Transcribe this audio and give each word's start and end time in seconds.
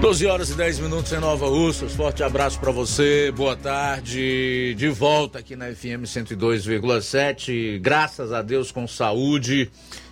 12 0.00 0.26
horas 0.26 0.50
e 0.50 0.54
10 0.54 0.80
minutos 0.80 1.12
em 1.12 1.18
Nova 1.18 1.46
Russas. 1.46 1.94
Forte 1.94 2.22
abraço 2.22 2.60
para 2.60 2.70
você. 2.70 3.32
Boa 3.34 3.56
tarde. 3.56 4.74
De 4.74 4.88
volta 4.88 5.38
aqui 5.38 5.56
na 5.56 5.74
FM 5.74 6.04
102,7. 6.04 7.78
Graças 7.80 8.30
a 8.30 8.42
Deus 8.42 8.70
com 8.70 8.86
saúde 8.86 9.70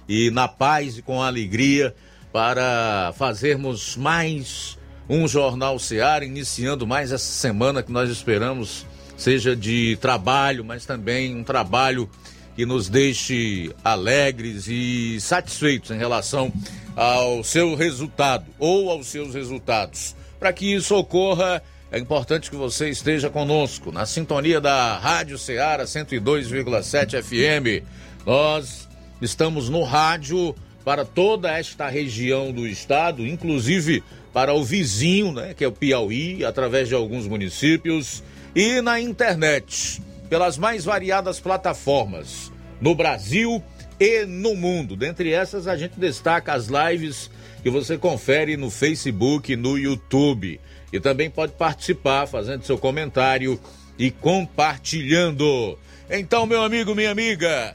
e 0.08 0.30
na 0.30 0.48
paz 0.48 0.98
e 0.98 1.02
com 1.02 1.22
alegria 1.22 1.94
para 2.32 3.12
fazermos 3.16 3.96
mais 3.96 4.78
um 5.08 5.28
Jornal 5.28 5.78
Seara, 5.78 6.24
iniciando 6.24 6.86
mais 6.86 7.12
essa 7.12 7.32
semana 7.32 7.82
que 7.82 7.92
nós 7.92 8.08
esperamos 8.10 8.86
seja 9.16 9.54
de 9.54 9.96
trabalho, 10.00 10.64
mas 10.64 10.84
também 10.84 11.36
um 11.36 11.44
trabalho 11.44 12.08
que 12.54 12.64
nos 12.64 12.88
deixe 12.88 13.74
alegres 13.82 14.66
e 14.68 15.20
satisfeitos 15.20 15.90
em 15.90 15.98
relação 15.98 16.52
ao 16.96 17.42
seu 17.42 17.74
resultado 17.74 18.46
ou 18.58 18.90
aos 18.90 19.08
seus 19.08 19.34
resultados. 19.34 20.14
Para 20.38 20.52
que 20.52 20.74
isso 20.74 20.94
ocorra, 20.94 21.62
é 21.90 21.98
importante 21.98 22.50
que 22.50 22.56
você 22.56 22.88
esteja 22.88 23.30
conosco 23.30 23.90
na 23.90 24.06
sintonia 24.06 24.60
da 24.60 24.98
Rádio 24.98 25.38
Ceará 25.38 25.84
102,7 25.84 27.22
FM. 27.22 27.84
Nós 28.26 28.88
estamos 29.20 29.68
no 29.68 29.82
rádio 29.82 30.54
para 30.84 31.04
toda 31.04 31.56
esta 31.56 31.88
região 31.88 32.52
do 32.52 32.66
estado, 32.66 33.26
inclusive 33.26 34.02
para 34.32 34.52
o 34.52 34.64
vizinho, 34.64 35.32
né, 35.32 35.54
que 35.54 35.64
é 35.64 35.68
o 35.68 35.72
Piauí, 35.72 36.44
através 36.44 36.88
de 36.88 36.94
alguns 36.94 37.26
municípios, 37.26 38.22
e 38.54 38.80
na 38.80 39.00
internet, 39.00 40.02
pelas 40.28 40.58
mais 40.58 40.84
variadas 40.84 41.40
plataformas, 41.40 42.52
no 42.80 42.94
Brasil 42.94 43.62
e 43.98 44.24
no 44.24 44.54
mundo. 44.54 44.96
Dentre 44.96 45.32
essas, 45.32 45.66
a 45.66 45.76
gente 45.76 45.98
destaca 45.98 46.52
as 46.52 46.68
lives 46.68 47.28
que 47.62 47.70
você 47.70 47.96
confere 47.96 48.56
no 48.56 48.70
Facebook 48.70 49.56
no 49.56 49.78
YouTube. 49.78 50.60
E 50.92 51.00
também 51.00 51.30
pode 51.30 51.52
participar 51.52 52.26
fazendo 52.26 52.64
seu 52.64 52.78
comentário 52.78 53.58
e 53.98 54.10
compartilhando. 54.10 55.78
Então, 56.10 56.46
meu 56.46 56.62
amigo, 56.62 56.94
minha 56.94 57.10
amiga, 57.10 57.74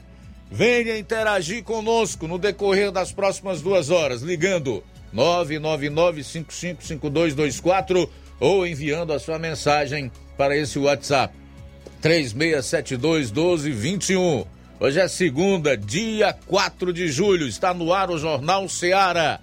venha 0.50 0.98
interagir 0.98 1.62
conosco 1.64 2.26
no 2.26 2.38
decorrer 2.38 2.90
das 2.90 3.12
próximas 3.12 3.60
duas 3.60 3.90
horas, 3.90 4.22
ligando 4.22 4.82
999-555224 5.14 8.08
ou 8.38 8.66
enviando 8.66 9.12
a 9.12 9.18
sua 9.18 9.38
mensagem 9.38 10.10
para 10.36 10.56
esse 10.56 10.78
WhatsApp 10.78 11.39
3672 12.00 13.30
1221. 13.30 14.44
Hoje 14.78 14.98
é 14.98 15.08
segunda, 15.08 15.76
dia 15.76 16.32
4 16.46 16.92
de 16.92 17.08
julho. 17.08 17.46
Está 17.46 17.74
no 17.74 17.92
ar 17.92 18.10
o 18.10 18.18
Jornal 18.18 18.68
Seara. 18.68 19.40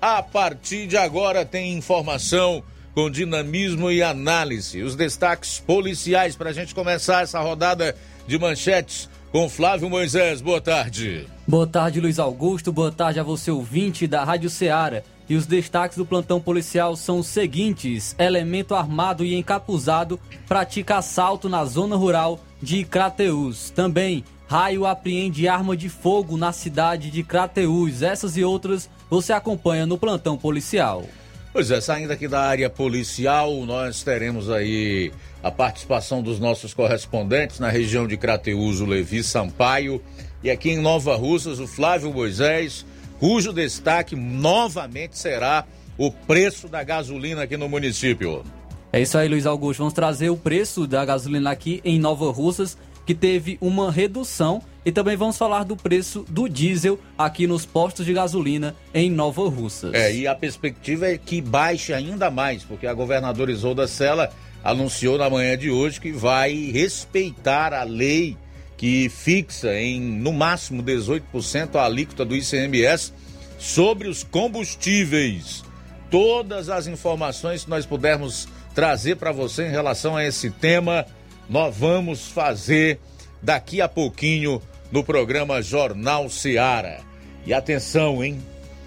A 0.00 0.22
partir 0.22 0.86
de 0.86 0.96
agora 0.96 1.44
tem 1.44 1.76
informação 1.76 2.62
com 2.94 3.10
dinamismo 3.10 3.90
e 3.90 4.02
análise. 4.02 4.82
Os 4.82 4.96
destaques 4.96 5.60
policiais 5.60 6.34
para 6.34 6.50
a 6.50 6.52
gente 6.52 6.74
começar 6.74 7.22
essa 7.22 7.40
rodada 7.40 7.94
de 8.26 8.38
manchetes 8.38 9.08
com 9.30 9.48
Flávio 9.48 9.90
Moisés. 9.90 10.40
Boa 10.40 10.60
tarde. 10.60 11.26
Boa 11.46 11.66
tarde, 11.66 12.00
Luiz 12.00 12.18
Augusto. 12.18 12.72
Boa 12.72 12.90
tarde 12.90 13.20
a 13.20 13.22
você, 13.22 13.50
ouvinte 13.50 14.06
da 14.06 14.24
Rádio 14.24 14.48
Ceará. 14.48 15.02
E 15.28 15.36
os 15.36 15.46
destaques 15.46 15.98
do 15.98 16.06
plantão 16.06 16.40
policial 16.40 16.96
são 16.96 17.18
os 17.18 17.26
seguintes: 17.26 18.14
elemento 18.18 18.74
armado 18.74 19.24
e 19.24 19.34
encapuzado 19.34 20.18
pratica 20.46 20.96
assalto 20.96 21.48
na 21.48 21.64
zona 21.64 21.96
rural 21.96 22.40
de 22.62 22.84
Crateus. 22.84 23.70
Também 23.70 24.24
Raio 24.48 24.86
apreende 24.86 25.46
arma 25.46 25.76
de 25.76 25.90
fogo 25.90 26.38
na 26.38 26.52
cidade 26.52 27.10
de 27.10 27.22
Crateús. 27.22 28.02
Essas 28.02 28.36
e 28.36 28.42
outras 28.42 28.88
você 29.10 29.32
acompanha 29.32 29.84
no 29.84 29.98
plantão 29.98 30.38
policial. 30.38 31.04
Pois 31.52 31.70
é, 31.70 31.80
saindo 31.80 32.12
aqui 32.12 32.26
da 32.26 32.40
área 32.40 32.70
policial, 32.70 33.52
nós 33.66 34.02
teremos 34.02 34.50
aí 34.50 35.12
a 35.42 35.50
participação 35.50 36.22
dos 36.22 36.38
nossos 36.38 36.72
correspondentes 36.72 37.58
na 37.58 37.68
região 37.68 38.06
de 38.06 38.16
Crateús, 38.16 38.80
o 38.80 38.86
Levi 38.86 39.22
Sampaio, 39.22 40.00
e 40.42 40.50
aqui 40.50 40.70
em 40.70 40.78
Nova 40.78 41.16
Russas, 41.16 41.58
o 41.58 41.66
Flávio 41.66 42.12
Moisés, 42.12 42.86
cujo 43.18 43.52
destaque 43.52 44.14
novamente 44.16 45.18
será 45.18 45.64
o 45.96 46.10
preço 46.10 46.68
da 46.68 46.82
gasolina 46.82 47.42
aqui 47.42 47.56
no 47.56 47.68
município. 47.68 48.44
É 48.92 49.00
isso 49.00 49.18
aí, 49.18 49.28
Luiz 49.28 49.46
Augusto. 49.46 49.80
Vamos 49.80 49.92
trazer 49.92 50.30
o 50.30 50.36
preço 50.36 50.86
da 50.86 51.04
gasolina 51.04 51.50
aqui 51.50 51.80
em 51.84 51.98
Nova 51.98 52.30
Russas 52.30 52.76
que 53.04 53.14
teve 53.14 53.56
uma 53.60 53.90
redução 53.90 54.62
e 54.84 54.92
também 54.92 55.16
vamos 55.16 55.38
falar 55.38 55.64
do 55.64 55.74
preço 55.74 56.26
do 56.28 56.46
diesel 56.46 56.98
aqui 57.16 57.46
nos 57.46 57.64
postos 57.64 58.04
de 58.04 58.12
gasolina 58.12 58.76
em 58.92 59.10
Nova 59.10 59.48
Russas. 59.48 59.94
É, 59.94 60.14
e 60.14 60.26
a 60.26 60.34
perspectiva 60.34 61.08
é 61.08 61.16
que 61.16 61.40
baixe 61.40 61.94
ainda 61.94 62.30
mais, 62.30 62.64
porque 62.64 62.86
a 62.86 62.92
governadora 62.92 63.50
Isolda 63.50 63.88
Sela 63.88 64.30
anunciou 64.62 65.16
na 65.16 65.30
manhã 65.30 65.56
de 65.56 65.70
hoje 65.70 65.98
que 65.98 66.12
vai 66.12 66.52
respeitar 66.70 67.72
a 67.72 67.82
lei 67.82 68.36
que 68.78 69.08
fixa 69.08 69.74
em 69.74 70.00
no 70.00 70.32
máximo 70.32 70.82
18% 70.82 71.74
a 71.74 71.84
alíquota 71.84 72.24
do 72.24 72.34
ICMS 72.34 73.12
sobre 73.58 74.08
os 74.08 74.22
combustíveis. 74.22 75.64
Todas 76.10 76.70
as 76.70 76.86
informações 76.86 77.64
que 77.64 77.70
nós 77.70 77.84
pudermos 77.84 78.48
trazer 78.74 79.16
para 79.16 79.32
você 79.32 79.66
em 79.66 79.70
relação 79.70 80.16
a 80.16 80.24
esse 80.24 80.48
tema 80.48 81.04
nós 81.48 81.76
vamos 81.76 82.28
fazer 82.28 83.00
daqui 83.42 83.80
a 83.80 83.88
pouquinho 83.88 84.62
no 84.92 85.02
programa 85.02 85.60
Jornal 85.62 86.28
Seara. 86.28 87.00
E 87.46 87.54
atenção, 87.54 88.22
hein? 88.22 88.38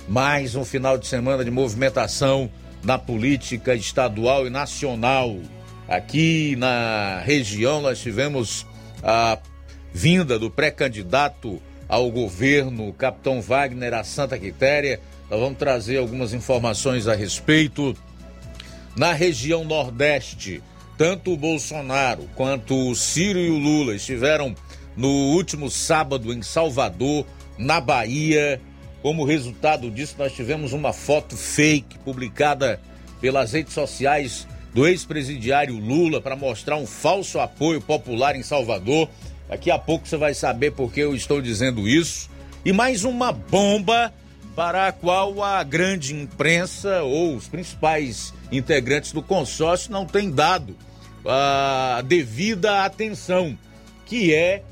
Mais 0.08 0.56
um 0.56 0.64
final 0.64 0.98
de 0.98 1.08
semana 1.08 1.44
de 1.44 1.52
movimentação 1.52 2.50
na 2.84 2.98
política 2.98 3.76
estadual 3.76 4.46
e 4.46 4.50
nacional. 4.50 5.38
Aqui 5.88 6.56
na 6.56 7.22
região 7.26 7.82
nós 7.82 8.00
tivemos 8.00 8.66
a 9.04 9.38
vinda 9.94 10.40
do 10.40 10.50
pré-candidato 10.50 11.62
ao 11.88 12.10
governo, 12.10 12.94
capitão 12.94 13.42
Wagner, 13.42 13.94
a 13.94 14.04
Santa 14.04 14.38
Quitéria. 14.40 15.00
Nós 15.30 15.40
vamos 15.40 15.58
trazer 15.58 15.98
algumas 15.98 16.34
informações 16.34 17.08
a 17.08 17.16
respeito. 17.16 17.96
Na 18.96 19.14
região 19.14 19.64
Nordeste, 19.64 20.62
tanto 20.98 21.34
o 21.34 21.38
Bolsonaro 21.38 22.30
quanto 22.36 22.90
o 22.90 22.96
Ciro 22.96 23.40
e 23.40 23.50
o 23.50 23.58
Lula 23.58 23.96
estiveram 23.96 24.56
no 24.96 25.08
último 25.08 25.70
sábado 25.70 26.34
em 26.34 26.42
Salvador, 26.42 27.26
na 27.58 27.80
Bahia. 27.80 28.62
Como 29.02 29.26
resultado 29.26 29.90
disso, 29.90 30.16
nós 30.18 30.34
tivemos 30.34 30.74
uma 30.74 30.94
foto 30.94 31.36
fake 31.36 31.98
publicada 32.00 32.80
pelas 33.20 33.52
redes 33.54 33.74
sociais 33.74 34.48
do 34.74 34.88
ex-presidiário 34.88 35.76
Lula 35.78 36.22
para 36.22 36.36
mostrar 36.36 36.78
um 36.78 36.86
falso 36.86 37.40
apoio 37.40 37.82
popular 37.82 38.36
em 38.36 38.44
Salvador. 38.44 39.10
Daqui 39.52 39.70
a 39.70 39.78
pouco 39.78 40.08
você 40.08 40.16
vai 40.16 40.34
saber 40.34 40.72
por 40.72 40.94
que 40.94 41.02
eu 41.02 41.14
estou 41.14 41.42
dizendo 41.42 41.86
isso. 41.86 42.30
E 42.64 42.72
mais 42.72 43.04
uma 43.04 43.34
bomba 43.34 44.14
para 44.56 44.88
a 44.88 44.92
qual 44.94 45.44
a 45.44 45.62
grande 45.62 46.16
imprensa 46.16 47.04
ou 47.04 47.36
os 47.36 47.50
principais 47.50 48.34
integrantes 48.50 49.12
do 49.12 49.22
consórcio 49.22 49.92
não 49.92 50.06
têm 50.06 50.32
dado 50.32 50.74
a 51.26 52.02
devida 52.08 52.86
atenção, 52.86 53.58
que 54.06 54.34
é 54.34 54.64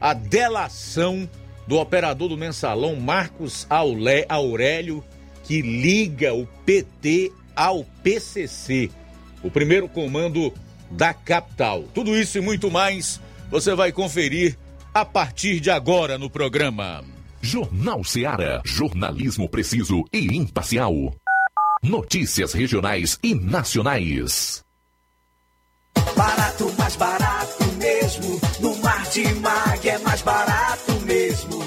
a 0.00 0.14
delação 0.14 1.28
do 1.66 1.76
operador 1.76 2.28
do 2.28 2.38
mensalão 2.38 2.94
Marcos 2.94 3.66
Aurélio, 4.28 5.02
que 5.42 5.60
liga 5.60 6.32
o 6.32 6.46
PT 6.64 7.32
ao 7.56 7.84
PCC, 8.04 8.88
o 9.42 9.50
primeiro 9.50 9.88
comando 9.88 10.54
da 10.88 11.12
capital. 11.12 11.82
Tudo 11.92 12.16
isso 12.16 12.38
e 12.38 12.40
muito 12.40 12.70
mais 12.70 13.20
você 13.50 13.74
vai 13.74 13.92
conferir 13.92 14.56
a 14.92 15.04
partir 15.04 15.60
de 15.60 15.70
agora 15.70 16.18
no 16.18 16.30
programa. 16.30 17.04
Jornal 17.40 18.02
Seara. 18.04 18.60
Jornalismo 18.64 19.48
preciso 19.48 20.04
e 20.12 20.36
imparcial. 20.36 21.14
Notícias 21.82 22.52
regionais 22.52 23.18
e 23.22 23.34
nacionais. 23.34 24.64
Barato, 26.16 26.72
mais 26.76 26.96
barato 26.96 27.64
mesmo. 27.76 28.40
No 28.60 28.76
Mar 28.78 29.08
de 29.10 29.34
Mag 29.34 29.88
é 29.88 29.98
mais 29.98 30.22
barato 30.22 30.92
mesmo. 31.06 31.62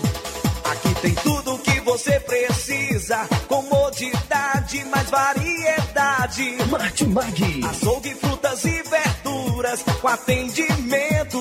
Aqui 0.65 1.01
tem 1.01 1.15
tudo 1.15 1.53
o 1.53 1.59
que 1.59 1.79
você 1.81 2.19
precisa. 2.19 3.27
Comodidade, 3.47 4.83
mais 4.85 5.09
variedade. 5.09 6.57
Mar 6.69 6.91
de 6.91 7.07
Mag. 7.07 7.65
Açougue, 7.69 8.15
frutas 8.15 8.65
e 8.65 8.83
verduras. 8.83 9.83
Com 10.01 10.07
atendimento 10.07 11.40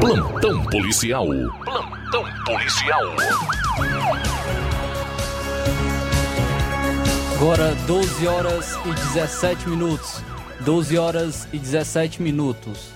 Plantão 0.00 0.64
policial. 0.66 1.26
Plantão 1.64 2.24
policial. 2.44 3.02
Agora 7.34 7.74
12 7.86 8.26
horas 8.28 8.78
e 8.86 8.94
17 8.94 9.68
minutos. 9.68 10.22
12 10.60 10.98
horas 10.98 11.48
e 11.52 11.58
17 11.58 12.22
minutos. 12.22 12.90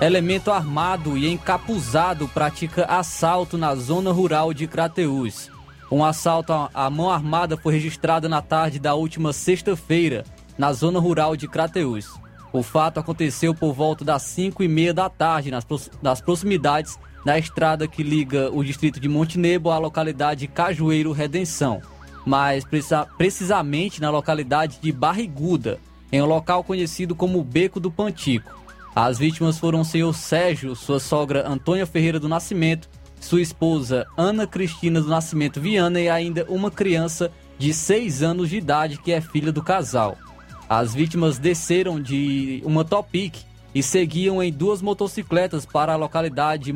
Elemento 0.00 0.50
armado 0.50 1.18
e 1.18 1.28
encapuzado 1.28 2.26
pratica 2.28 2.86
assalto 2.86 3.58
na 3.58 3.74
zona 3.74 4.10
rural 4.10 4.54
de 4.54 4.66
Crateús. 4.66 5.50
Um 5.92 6.02
assalto 6.02 6.52
à 6.72 6.88
mão 6.88 7.10
armada 7.10 7.56
foi 7.58 7.74
registrado 7.74 8.28
na 8.28 8.40
tarde 8.40 8.78
da 8.78 8.94
última 8.94 9.34
sexta-feira, 9.34 10.24
na 10.56 10.72
zona 10.72 10.98
rural 10.98 11.36
de 11.36 11.46
Crateús. 11.46 12.08
O 12.58 12.62
fato 12.64 12.98
aconteceu 12.98 13.54
por 13.54 13.72
volta 13.72 14.04
das 14.04 14.22
5 14.22 14.64
e 14.64 14.66
meia 14.66 14.92
da 14.92 15.08
tarde, 15.08 15.48
nas, 15.48 15.64
nas 16.02 16.20
proximidades 16.20 16.98
da 17.24 17.38
estrada 17.38 17.86
que 17.86 18.02
liga 18.02 18.50
o 18.52 18.64
distrito 18.64 18.98
de 18.98 19.08
Montenegro 19.08 19.70
à 19.70 19.78
localidade 19.78 20.40
de 20.40 20.48
Cajueiro 20.48 21.12
Redenção, 21.12 21.80
mais 22.26 22.64
precisa, 22.64 23.06
precisamente 23.16 24.00
na 24.00 24.10
localidade 24.10 24.80
de 24.82 24.90
Barriguda, 24.90 25.78
em 26.10 26.20
um 26.20 26.26
local 26.26 26.64
conhecido 26.64 27.14
como 27.14 27.44
Beco 27.44 27.78
do 27.78 27.92
Pantico. 27.92 28.60
As 28.92 29.20
vítimas 29.20 29.56
foram 29.56 29.82
o 29.82 29.84
senhor 29.84 30.12
Sérgio, 30.12 30.74
sua 30.74 30.98
sogra 30.98 31.48
Antônia 31.48 31.86
Ferreira 31.86 32.18
do 32.18 32.28
Nascimento, 32.28 32.90
sua 33.20 33.40
esposa 33.40 34.04
Ana 34.16 34.48
Cristina 34.48 35.00
do 35.00 35.06
Nascimento 35.06 35.60
Viana 35.60 36.00
e 36.00 36.08
ainda 36.08 36.44
uma 36.48 36.72
criança 36.72 37.30
de 37.56 37.72
6 37.72 38.20
anos 38.24 38.50
de 38.50 38.56
idade 38.56 38.98
que 38.98 39.12
é 39.12 39.20
filha 39.20 39.52
do 39.52 39.62
casal. 39.62 40.18
As 40.68 40.94
vítimas 40.94 41.38
desceram 41.38 42.00
de 42.00 42.62
uma 42.64 42.84
Topic 42.84 43.36
e 43.74 43.82
seguiam 43.82 44.42
em 44.42 44.52
duas 44.52 44.82
motocicletas 44.82 45.64
para 45.64 45.94
a 45.94 45.96
localidade 45.96 46.72
de 46.72 46.74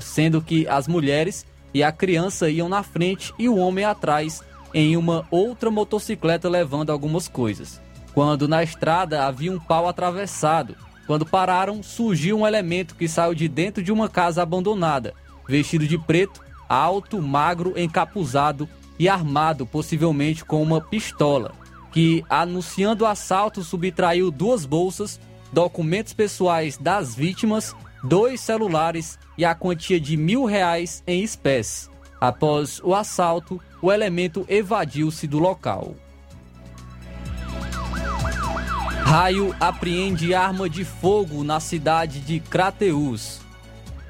sendo 0.00 0.40
que 0.40 0.68
as 0.68 0.86
mulheres 0.86 1.44
e 1.74 1.82
a 1.82 1.90
criança 1.90 2.48
iam 2.48 2.68
na 2.68 2.82
frente 2.82 3.34
e 3.36 3.48
o 3.48 3.56
homem 3.56 3.84
atrás 3.84 4.40
em 4.72 4.96
uma 4.96 5.26
outra 5.30 5.70
motocicleta 5.70 6.48
levando 6.48 6.90
algumas 6.90 7.26
coisas. 7.26 7.80
Quando 8.14 8.46
na 8.46 8.62
estrada 8.62 9.26
havia 9.26 9.50
um 9.50 9.58
pau 9.58 9.88
atravessado. 9.88 10.76
Quando 11.06 11.26
pararam, 11.26 11.82
surgiu 11.82 12.38
um 12.38 12.46
elemento 12.46 12.94
que 12.94 13.08
saiu 13.08 13.34
de 13.34 13.48
dentro 13.48 13.82
de 13.82 13.90
uma 13.90 14.08
casa 14.08 14.42
abandonada, 14.42 15.14
vestido 15.48 15.86
de 15.88 15.98
preto, 15.98 16.40
alto, 16.68 17.20
magro, 17.20 17.74
encapuzado 17.76 18.68
e 18.98 19.08
armado, 19.08 19.66
possivelmente 19.66 20.44
com 20.44 20.62
uma 20.62 20.80
pistola. 20.80 21.61
Que, 21.92 22.24
anunciando 22.28 23.04
o 23.04 23.06
assalto, 23.06 23.62
subtraiu 23.62 24.30
duas 24.30 24.64
bolsas, 24.64 25.20
documentos 25.52 26.12
pessoais 26.12 26.78
das 26.78 27.14
vítimas, 27.14 27.76
dois 28.02 28.40
celulares 28.40 29.18
e 29.36 29.44
a 29.44 29.54
quantia 29.54 30.00
de 30.00 30.16
mil 30.16 30.44
reais 30.44 31.02
em 31.06 31.22
espécie. 31.22 31.90
Após 32.20 32.80
o 32.82 32.94
assalto, 32.94 33.60
o 33.80 33.92
elemento 33.92 34.46
evadiu-se 34.48 35.26
do 35.26 35.38
local. 35.38 35.94
Raio 39.04 39.54
apreende 39.60 40.34
arma 40.34 40.70
de 40.70 40.84
fogo 40.84 41.44
na 41.44 41.60
cidade 41.60 42.20
de 42.20 42.40
Crateús. 42.40 43.40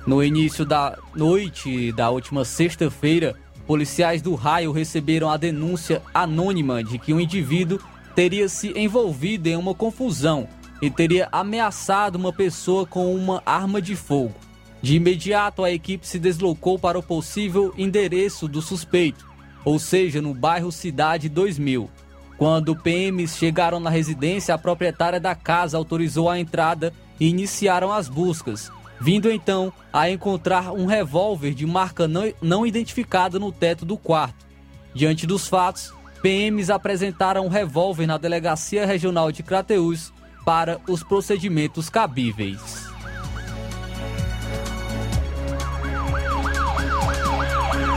No 0.07 0.23
início 0.23 0.65
da 0.65 0.97
noite 1.15 1.91
da 1.93 2.11
última 2.11 2.45
sexta-feira, 2.45 3.35
policiais 3.67 4.21
do 4.21 4.35
Raio 4.35 4.73
receberam 4.73 5.31
a 5.31 5.37
denúncia 5.37 6.03
anônima 6.13 6.83
de 6.83 6.99
que 6.99 7.13
um 7.13 7.21
indivíduo 7.21 7.79
teria 8.15 8.49
se 8.49 8.73
envolvido 8.79 9.49
em 9.49 9.57
uma 9.57 9.75
confusão 9.75 10.49
e 10.81 10.91
teria 10.91 11.29
ameaçado 11.31 12.17
uma 12.17 12.33
pessoa 12.33 12.85
com 12.85 13.15
uma 13.15 13.43
arma 13.47 13.81
de 13.81 13.95
fogo. 13.95 14.35
De 14.83 14.97
imediato, 14.97 15.63
a 15.63 15.71
equipe 15.71 16.07
se 16.07 16.19
deslocou 16.19 16.77
para 16.77 16.99
o 16.99 17.03
possível 17.03 17.73
endereço 17.79 18.49
do 18.49 18.61
suspeito, 18.61 19.25
ou 19.65 19.79
seja, 19.79 20.21
no 20.21 20.35
bairro 20.35 20.73
Cidade 20.73 21.29
2000. 21.29 21.89
Quando 22.37 22.75
PMs 22.75 23.37
chegaram 23.37 23.79
na 23.79 23.91
residência, 23.91 24.53
a 24.53 24.59
proprietária 24.59 25.21
da 25.21 25.37
casa 25.37 25.79
autorizou 25.79 26.29
a 26.29 26.41
entrada 26.41 26.93
e 27.21 27.29
iniciaram 27.29 27.93
as 27.93 28.09
buscas, 28.09 28.73
vindo 29.03 29.33
então 29.33 29.73
a 29.93 30.09
encontrar 30.09 30.71
um 30.71 30.87
revólver 30.87 31.55
de 31.55 31.67
marca 31.67 32.07
não, 32.07 32.33
não 32.41 32.65
identificada 32.65 33.37
no 33.37 33.51
teto 33.51 33.85
do 33.85 33.99
quarto. 33.99 34.47
Diante 34.95 35.27
dos 35.27 35.49
fatos, 35.49 35.93
PMs 36.23 36.71
apresentaram 36.71 37.45
um 37.45 37.49
revólver 37.49 38.07
na 38.07 38.17
Delegacia 38.17 38.87
Regional 38.87 39.33
de 39.33 39.43
Crateús 39.43 40.13
para 40.45 40.81
os 40.89 41.03
procedimentos 41.03 41.91
cabíveis. 41.91 42.87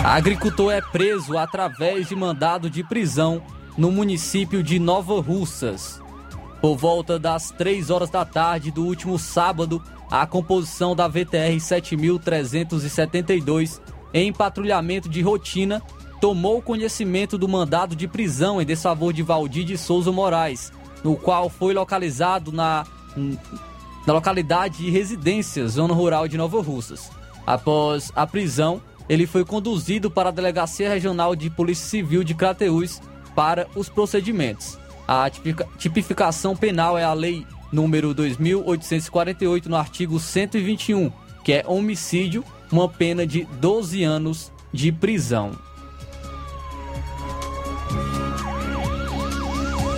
Agricultor 0.04 0.72
é 0.72 0.82
preso 0.82 1.38
através 1.38 2.10
de 2.10 2.16
mandado 2.16 2.68
de 2.68 2.84
prisão 2.84 3.44
no 3.78 3.92
município 3.92 4.64
de 4.64 4.80
Nova 4.80 5.22
Russas. 5.22 6.02
Por 6.62 6.76
volta 6.78 7.20
das 7.20 7.52
3 7.52 7.92
horas 7.92 8.10
da 8.10 8.26
tarde 8.26 8.72
do 8.72 8.84
último 8.86 9.20
sábado, 9.20 9.84
a 10.10 10.26
composição 10.26 10.96
da 10.96 11.08
VTR 11.08 11.60
7372 11.60 13.82
em 14.14 14.32
patrulhamento 14.32 15.10
de 15.10 15.22
rotina 15.22 15.82
tomou 16.22 16.62
conhecimento 16.62 17.38
do 17.38 17.48
mandado 17.48 17.96
de 17.96 18.08
prisão 18.08 18.62
em 18.62 18.66
desfavor 18.66 19.14
de 19.14 19.22
Valdir 19.22 19.66
de 19.66 19.78
Souza 19.78 20.12
Moraes, 20.12 20.72
no 21.04 21.16
qual 21.16 21.50
foi 21.50 21.74
localizado 21.74 22.52
na, 22.52 22.86
na 24.08 24.14
localidade 24.14 24.78
de 24.78 24.90
residência, 24.90 25.68
zona 25.68 25.94
rural 25.94 26.28
de 26.28 26.38
Nova 26.38 26.62
Russas. 26.62 27.12
Após 27.46 28.12
a 28.16 28.26
prisão, 28.26 28.82
ele 29.08 29.28
foi 29.28 29.46
conduzido 29.46 30.10
para 30.10 30.30
a 30.30 30.32
Delegacia 30.32 30.90
Regional 30.90 31.36
de 31.36 31.50
Polícia 31.50 31.88
Civil 31.88 32.24
de 32.24 32.34
Crateús 32.34 33.02
para 33.36 33.68
os 33.76 33.90
procedimentos. 33.90 34.80
A 35.08 35.30
tipificação 35.78 36.56
penal 36.56 36.98
é 36.98 37.04
a 37.04 37.14
lei 37.14 37.46
número 37.76 38.14
2848 38.14 39.70
no 39.70 39.76
artigo 39.76 40.18
121, 40.18 41.12
que 41.44 41.52
é 41.52 41.66
homicídio, 41.68 42.46
uma 42.72 42.88
pena 42.88 43.28
de 43.28 43.46
12 43.60 44.02
anos 44.04 44.52
de 44.72 44.92
prisão. 44.92 45.52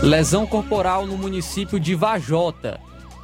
Lesão 0.01 0.47
corporal 0.47 1.05
no 1.05 1.17
município 1.17 1.79
de 1.79 1.93
Vajota. 1.93 2.79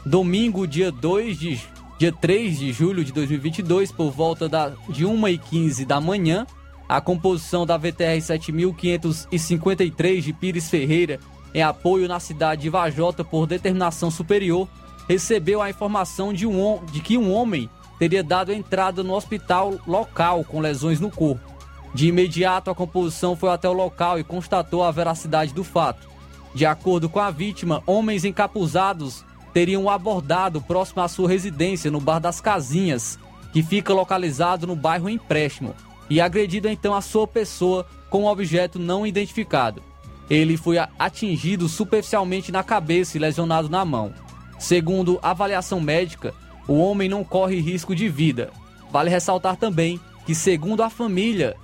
Domingo, 0.06 0.68
dia 0.68 0.92
2 0.92 1.40
de 1.40 1.74
dia 1.98 2.12
3 2.12 2.60
de 2.60 2.74
julho 2.74 3.04
de 3.04 3.14
2022, 3.14 3.92
por 3.92 4.12
volta 4.12 4.50
da, 4.50 4.70
de 4.90 5.06
1h15 5.06 5.86
da 5.86 6.02
manhã, 6.02 6.46
a 6.90 7.00
composição 7.00 7.66
da 7.66 7.78
VTR 7.78 8.20
7553 8.20 10.24
de 10.24 10.34
Pires 10.34 10.70
Ferreira, 10.70 11.20
em 11.54 11.62
apoio 11.62 12.08
na 12.08 12.20
cidade 12.20 12.64
de 12.64 12.70
Vajota 12.70 13.24
por 13.24 13.46
determinação 13.46 14.10
superior, 14.10 14.68
recebeu 15.08 15.62
a 15.62 15.70
informação 15.70 16.34
de, 16.34 16.48
um, 16.48 16.84
de 16.86 17.02
que 17.02 17.18
um 17.18 17.32
homem 17.32 17.70
teria 18.00 18.24
dado 18.24 18.52
entrada 18.52 19.04
no 19.04 19.14
hospital 19.14 19.76
local 19.86 20.44
com 20.44 20.60
lesões 20.60 21.00
no 21.00 21.12
corpo. 21.12 21.54
De 21.94 22.08
imediato, 22.08 22.72
a 22.72 22.76
composição 22.76 23.36
foi 23.36 23.50
até 23.50 23.70
o 23.70 23.74
local 23.74 24.18
e 24.18 24.24
constatou 24.24 24.84
a 24.84 24.92
veracidade 24.92 25.54
do 25.54 25.64
fato. 25.64 26.10
De 26.56 26.66
acordo 26.66 27.08
com 27.08 27.20
a 27.20 27.30
vítima, 27.30 27.84
homens 27.86 28.26
encapuzados 28.26 29.24
teriam 29.54 29.90
abordado 29.90 30.60
próximo 30.60 31.04
à 31.04 31.08
sua 31.08 31.30
residência 31.30 31.92
no 31.92 32.00
Bar 32.00 32.20
das 32.20 32.42
Casinhas, 32.42 33.20
que 33.52 33.62
fica 33.62 33.94
localizado 33.94 34.66
no 34.66 34.76
bairro 34.76 35.08
Empréstimo, 35.08 35.76
e 36.10 36.20
agredido 36.20 36.68
então 36.68 36.96
a 36.96 37.02
sua 37.02 37.28
pessoa 37.28 37.86
com 38.10 38.24
um 38.24 38.28
objeto 38.28 38.80
não 38.80 39.06
identificado. 39.06 39.82
Ele 40.30 40.58
foi 40.58 40.78
atingido 40.98 41.68
superficialmente 41.68 42.52
na 42.52 42.64
cabeça 42.64 43.18
e 43.18 43.20
lesionado 43.20 43.70
na 43.70 43.84
mão. 43.84 44.14
Segundo 44.58 45.20
avaliação 45.22 45.82
médica, 45.82 46.34
o 46.68 46.74
homem 46.76 47.10
não 47.10 47.24
corre 47.24 47.60
risco 47.60 47.96
de 47.96 48.08
vida. 48.08 48.52
Vale 48.92 49.10
ressaltar 49.10 49.58
também 49.58 50.00
que, 50.26 50.34
segundo 50.34 50.82
a 50.82 50.90
família, 50.90 51.56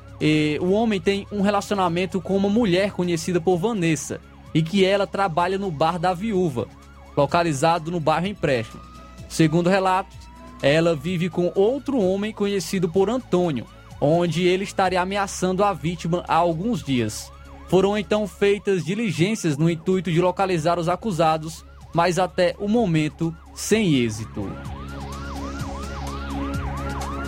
o 0.60 0.72
homem 0.72 1.00
tem 1.00 1.26
um 1.32 1.42
relacionamento 1.42 2.20
com 2.20 2.36
uma 2.36 2.50
mulher 2.50 2.92
conhecida 2.92 3.40
por 3.40 3.58
Vanessa 3.58 4.20
e 4.54 4.62
que 4.62 4.84
ela 4.84 5.08
trabalha 5.08 5.58
no 5.58 5.72
bar 5.72 5.98
da 5.98 6.14
viúva, 6.14 6.68
localizado 7.16 7.90
no 7.90 8.00
bairro 8.00 8.28
Empréstimo. 8.28 8.82
Segundo 9.30 9.70
relatos, 9.70 10.18
ela 10.62 10.96
vive 10.96 11.30
com 11.30 11.52
outro 11.56 11.98
homem 12.00 12.34
conhecido 12.34 12.90
por 12.90 13.10
Antônio, 13.10 13.66
onde 14.02 14.44
ele 14.44 14.66
estaria 14.66 15.00
ameaçando 15.00 15.64
a 15.64 15.72
vítima 15.72 16.26
há 16.28 16.36
alguns 16.36 16.84
dias. 16.84 17.32
Foram 17.70 17.96
então 17.98 18.28
feitas 18.28 18.84
diligências 18.84 19.56
no 19.56 19.70
intuito 19.70 20.12
de 20.12 20.20
localizar 20.20 20.80
os 20.80 20.90
acusados, 20.90 21.64
mas 21.94 22.18
até 22.18 22.56
o 22.60 22.68
momento 22.68 23.34
sem 23.54 23.96
êxito. 23.96 24.52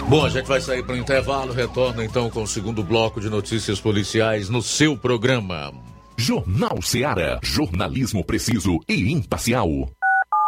Bom, 0.09 0.25
a 0.25 0.29
gente 0.29 0.47
vai 0.47 0.59
sair 0.59 0.83
para 0.83 0.95
o 0.95 0.97
intervalo, 0.97 1.53
retorna 1.53 2.03
então 2.03 2.29
com 2.29 2.43
o 2.43 2.47
segundo 2.47 2.83
bloco 2.83 3.21
de 3.21 3.29
notícias 3.29 3.79
policiais 3.79 4.49
no 4.49 4.61
seu 4.61 4.97
programa. 4.97 5.71
Jornal 6.17 6.81
Seara. 6.81 7.39
Jornalismo 7.41 8.23
preciso 8.23 8.79
e 8.89 9.11
imparcial. 9.11 9.69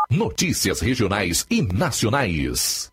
Notícias 0.09 0.81
regionais 0.81 1.45
e 1.50 1.62
nacionais. 1.62 2.92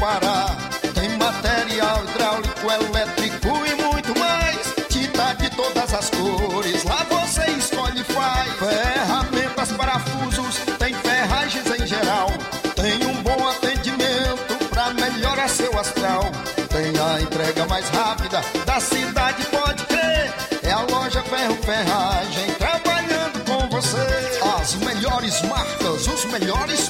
parar. 0.00 0.56
Tem 0.94 1.10
material 1.18 2.02
hidráulico, 2.04 2.70
elétrico 2.70 3.48
e 3.66 3.82
muito 3.82 4.18
mais. 4.18 4.58
Tinta 4.88 5.34
de 5.34 5.50
todas 5.50 5.94
as 5.94 6.10
cores, 6.10 6.82
lá 6.84 7.06
você 7.08 7.44
escolhe 7.52 8.00
e 8.00 8.04
faz. 8.04 8.50
Ferramentas, 8.54 9.72
parafusos, 9.72 10.56
tem 10.78 10.94
ferragens 10.94 11.66
em 11.66 11.86
geral. 11.86 12.28
Tem 12.74 13.06
um 13.06 13.22
bom 13.22 13.48
atendimento 13.48 14.68
pra 14.70 14.90
melhorar 14.94 15.48
seu 15.48 15.78
astral. 15.78 16.24
Tem 16.70 16.92
a 16.98 17.20
entrega 17.20 17.66
mais 17.66 17.88
rápida 17.90 18.42
da 18.64 18.80
cidade, 18.80 19.44
pode 19.46 19.84
crer. 19.84 20.32
É 20.62 20.72
a 20.72 20.80
loja 20.80 21.22
Ferro 21.22 21.56
Ferragem 21.62 22.54
trabalhando 22.54 23.44
com 23.44 23.68
você. 23.68 24.40
As 24.60 24.74
melhores 24.76 25.42
marcas, 25.42 26.06
os 26.06 26.24
melhores 26.26 26.89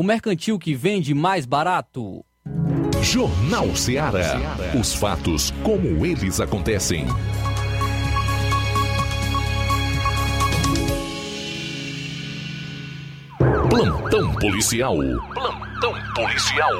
o 0.00 0.02
mercantil 0.02 0.58
que 0.58 0.74
vende 0.74 1.12
mais 1.12 1.44
barato. 1.44 2.24
Jornal 3.02 3.76
Ceará. 3.76 4.56
Os 4.74 4.94
fatos 4.94 5.50
como 5.62 6.06
eles 6.06 6.40
acontecem. 6.40 7.06
Plantão 13.68 14.34
policial. 14.36 14.96
Plantão 15.34 15.94
policial. 16.14 16.72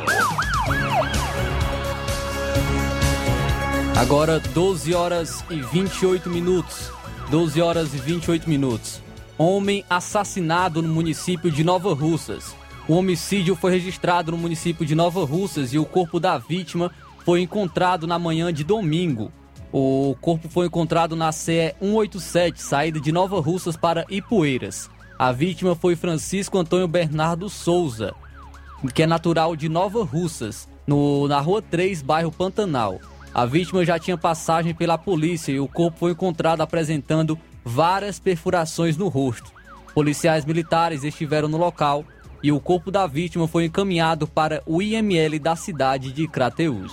Agora 3.98 4.40
12 4.40 4.94
horas 4.94 5.44
e 5.50 5.60
28 5.60 6.30
minutos. 6.30 6.90
12 7.30 7.60
horas 7.60 7.92
e 7.92 7.98
28 7.98 8.48
minutos. 8.48 9.02
Homem 9.36 9.84
assassinado 9.90 10.80
no 10.80 10.88
município 10.88 11.50
de 11.50 11.62
Nova 11.62 11.92
Russas. 11.92 12.58
O 12.90 12.94
homicídio 12.94 13.54
foi 13.54 13.70
registrado 13.70 14.32
no 14.32 14.36
município 14.36 14.84
de 14.84 14.96
Nova 14.96 15.24
Russas 15.24 15.72
e 15.72 15.78
o 15.78 15.84
corpo 15.84 16.18
da 16.18 16.36
vítima 16.38 16.90
foi 17.24 17.40
encontrado 17.40 18.04
na 18.04 18.18
manhã 18.18 18.52
de 18.52 18.64
domingo. 18.64 19.30
O 19.72 20.16
corpo 20.20 20.48
foi 20.48 20.66
encontrado 20.66 21.14
na 21.14 21.30
CE 21.30 21.72
187, 21.80 22.60
saída 22.60 22.98
de 22.98 23.12
Nova 23.12 23.40
Russas 23.40 23.76
para 23.76 24.04
Ipueiras. 24.10 24.90
A 25.16 25.30
vítima 25.30 25.76
foi 25.76 25.94
Francisco 25.94 26.58
Antônio 26.58 26.88
Bernardo 26.88 27.48
Souza, 27.48 28.12
que 28.92 29.04
é 29.04 29.06
natural 29.06 29.54
de 29.54 29.68
Nova 29.68 30.02
Russas, 30.02 30.68
no, 30.84 31.28
na 31.28 31.38
Rua 31.38 31.62
3, 31.62 32.02
bairro 32.02 32.32
Pantanal. 32.32 32.98
A 33.32 33.46
vítima 33.46 33.84
já 33.84 34.00
tinha 34.00 34.18
passagem 34.18 34.74
pela 34.74 34.98
polícia 34.98 35.52
e 35.52 35.60
o 35.60 35.68
corpo 35.68 35.96
foi 35.96 36.10
encontrado 36.10 36.60
apresentando 36.60 37.38
várias 37.64 38.18
perfurações 38.18 38.96
no 38.96 39.06
rosto. 39.06 39.52
Policiais 39.94 40.44
militares 40.44 41.04
estiveram 41.04 41.46
no 41.46 41.56
local 41.56 42.04
e 42.42 42.50
o 42.50 42.60
corpo 42.60 42.90
da 42.90 43.06
vítima 43.06 43.46
foi 43.46 43.64
encaminhado 43.64 44.26
para 44.26 44.62
o 44.66 44.80
IML 44.80 45.38
da 45.38 45.56
cidade 45.56 46.12
de 46.12 46.26
Crateús. 46.26 46.92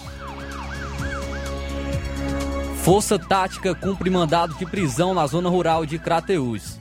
Força 2.83 3.19
Tática 3.19 3.75
cumpre 3.75 4.09
mandado 4.09 4.53
de 4.55 4.65
prisão 4.65 5.13
na 5.13 5.27
zona 5.27 5.49
rural 5.49 5.85
de 5.85 5.99
Crateús. 5.99 6.79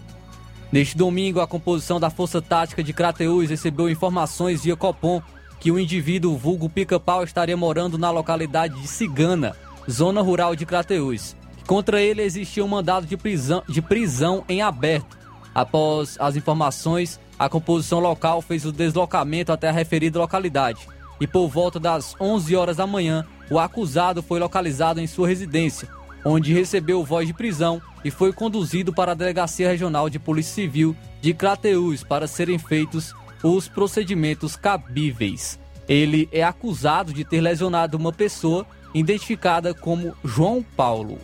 Neste 0.70 0.96
domingo, 0.96 1.40
a 1.40 1.46
composição 1.46 1.98
da 1.98 2.10
Força 2.10 2.40
Tática 2.40 2.82
de 2.82 2.92
Crateús 2.92 3.50
recebeu 3.50 3.88
informações 3.88 4.62
via 4.62 4.76
Copom 4.76 5.22
que 5.58 5.70
o 5.70 5.78
indivíduo 5.78 6.36
vulgo 6.36 6.68
pica-pau 6.68 7.24
estaria 7.24 7.56
morando 7.56 7.98
na 7.98 8.10
localidade 8.10 8.80
de 8.80 8.86
Cigana, 8.86 9.56
zona 9.90 10.20
rural 10.20 10.54
de 10.54 10.66
Crateús. 10.66 11.34
Contra 11.66 12.00
ele 12.00 12.22
existia 12.22 12.64
um 12.64 12.68
mandado 12.68 13.06
de 13.06 13.16
prisão, 13.16 13.62
de 13.68 13.82
prisão 13.82 14.44
em 14.48 14.62
aberto. 14.62 15.18
Após 15.54 16.16
as 16.20 16.36
informações, 16.36 17.18
a 17.38 17.48
composição 17.48 17.98
local 17.98 18.40
fez 18.40 18.64
o 18.64 18.72
deslocamento 18.72 19.52
até 19.52 19.68
a 19.68 19.72
referida 19.72 20.18
localidade. 20.18 20.88
E 21.20 21.26
por 21.26 21.48
volta 21.48 21.78
das 21.78 22.14
11 22.20 22.54
horas 22.56 22.76
da 22.76 22.86
manhã, 22.86 23.26
o 23.50 23.58
acusado 23.58 24.22
foi 24.22 24.38
localizado 24.38 25.00
em 25.00 25.06
sua 25.06 25.28
residência, 25.28 25.88
onde 26.24 26.52
recebeu 26.52 27.04
voz 27.04 27.26
de 27.26 27.34
prisão 27.34 27.80
e 28.04 28.10
foi 28.10 28.32
conduzido 28.32 28.92
para 28.92 29.12
a 29.12 29.14
Delegacia 29.14 29.68
Regional 29.68 30.10
de 30.10 30.18
Polícia 30.18 30.54
Civil 30.54 30.96
de 31.20 31.32
Crateús 31.32 32.02
para 32.02 32.26
serem 32.26 32.58
feitos 32.58 33.14
os 33.42 33.68
procedimentos 33.68 34.56
cabíveis. 34.56 35.58
Ele 35.88 36.28
é 36.32 36.42
acusado 36.42 37.12
de 37.12 37.24
ter 37.24 37.40
lesionado 37.40 37.96
uma 37.96 38.12
pessoa 38.12 38.66
identificada 38.92 39.72
como 39.72 40.16
João 40.24 40.64
Paulo. 40.76 41.18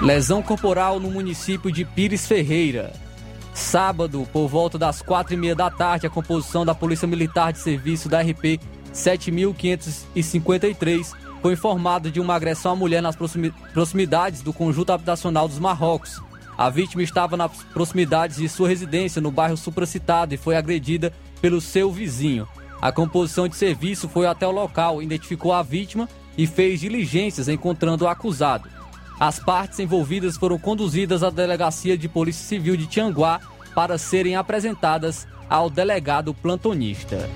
Lesão 0.00 0.42
corporal 0.42 0.98
no 0.98 1.10
município 1.10 1.70
de 1.70 1.84
Pires 1.84 2.26
Ferreira. 2.26 2.92
Sábado, 3.60 4.26
por 4.32 4.48
volta 4.48 4.78
das 4.78 5.02
quatro 5.02 5.34
e 5.34 5.36
meia 5.36 5.54
da 5.54 5.70
tarde, 5.70 6.06
a 6.06 6.10
composição 6.10 6.64
da 6.64 6.74
Polícia 6.74 7.06
Militar 7.06 7.52
de 7.52 7.58
Serviço 7.60 8.08
da 8.08 8.20
RP 8.20 8.58
7.553 8.92 11.12
foi 11.40 11.52
informada 11.52 12.10
de 12.10 12.18
uma 12.18 12.34
agressão 12.34 12.72
à 12.72 12.76
mulher 12.76 13.00
nas 13.00 13.14
proximidades 13.14 14.42
do 14.42 14.52
conjunto 14.52 14.90
habitacional 14.90 15.46
dos 15.46 15.60
Marrocos. 15.60 16.20
A 16.58 16.68
vítima 16.68 17.02
estava 17.02 17.36
nas 17.36 17.52
proximidades 17.72 18.38
de 18.38 18.48
sua 18.48 18.66
residência 18.66 19.22
no 19.22 19.30
bairro 19.30 19.56
supracitado 19.56 20.34
e 20.34 20.38
foi 20.38 20.56
agredida 20.56 21.12
pelo 21.40 21.60
seu 21.60 21.92
vizinho. 21.92 22.48
A 22.80 22.90
composição 22.90 23.46
de 23.46 23.54
serviço 23.54 24.08
foi 24.08 24.26
até 24.26 24.48
o 24.48 24.52
local, 24.52 25.00
identificou 25.00 25.52
a 25.52 25.62
vítima 25.62 26.08
e 26.36 26.44
fez 26.46 26.80
diligências 26.80 27.46
encontrando 27.46 28.04
o 28.04 28.08
acusado. 28.08 28.68
As 29.20 29.38
partes 29.38 29.78
envolvidas 29.78 30.36
foram 30.38 30.58
conduzidas 30.58 31.22
à 31.22 31.28
Delegacia 31.28 31.96
de 31.96 32.08
Polícia 32.08 32.42
Civil 32.42 32.74
de 32.74 32.86
Tianguá 32.86 33.38
para 33.74 33.98
serem 33.98 34.36
apresentadas 34.36 35.26
ao 35.48 35.68
delegado 35.68 36.32
plantonista. 36.34 37.28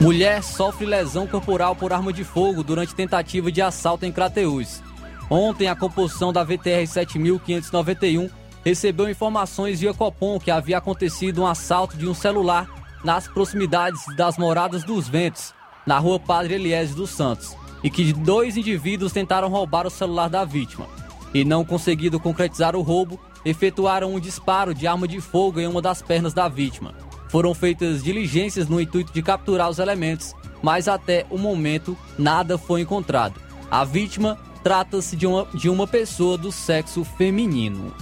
Mulher 0.00 0.42
sofre 0.42 0.84
lesão 0.84 1.26
corporal 1.26 1.74
por 1.74 1.92
arma 1.92 2.12
de 2.12 2.24
fogo 2.24 2.62
durante 2.62 2.94
tentativa 2.94 3.50
de 3.50 3.62
assalto 3.62 4.04
em 4.04 4.12
Crateús. 4.12 4.82
Ontem, 5.30 5.68
a 5.68 5.76
composição 5.76 6.32
da 6.32 6.44
VTR 6.44 6.86
7591 6.86 8.28
recebeu 8.64 9.08
informações 9.08 9.80
via 9.80 9.94
Copom 9.94 10.38
que 10.38 10.50
havia 10.50 10.78
acontecido 10.78 11.42
um 11.42 11.46
assalto 11.46 11.96
de 11.96 12.06
um 12.06 12.14
celular 12.14 12.68
nas 13.04 13.28
proximidades 13.28 14.02
das 14.16 14.36
Moradas 14.36 14.82
dos 14.82 15.08
Ventos, 15.08 15.54
na 15.86 15.98
rua 15.98 16.18
Padre 16.18 16.54
Eliésio 16.54 16.96
dos 16.96 17.10
Santos 17.10 17.56
e 17.84 17.90
que 17.90 18.12
dois 18.14 18.56
indivíduos 18.56 19.12
tentaram 19.12 19.48
roubar 19.48 19.86
o 19.86 19.90
celular 19.90 20.28
da 20.28 20.42
vítima. 20.44 20.86
E 21.34 21.44
não 21.44 21.64
conseguindo 21.64 22.20
concretizar 22.20 22.76
o 22.76 22.80
roubo, 22.80 23.18
efetuaram 23.44 24.14
um 24.14 24.20
disparo 24.20 24.72
de 24.72 24.86
arma 24.86 25.06
de 25.06 25.20
fogo 25.20 25.60
em 25.60 25.66
uma 25.66 25.82
das 25.82 26.00
pernas 26.00 26.32
da 26.32 26.48
vítima. 26.48 26.94
Foram 27.28 27.52
feitas 27.52 28.02
diligências 28.02 28.68
no 28.68 28.80
intuito 28.80 29.12
de 29.12 29.20
capturar 29.20 29.68
os 29.68 29.80
elementos, 29.80 30.32
mas 30.62 30.86
até 30.86 31.26
o 31.28 31.36
momento 31.36 31.98
nada 32.16 32.56
foi 32.56 32.82
encontrado. 32.82 33.40
A 33.68 33.84
vítima 33.84 34.38
trata-se 34.62 35.16
de 35.16 35.26
uma, 35.26 35.46
de 35.52 35.68
uma 35.68 35.86
pessoa 35.86 36.38
do 36.38 36.52
sexo 36.52 37.04
feminino. 37.04 37.92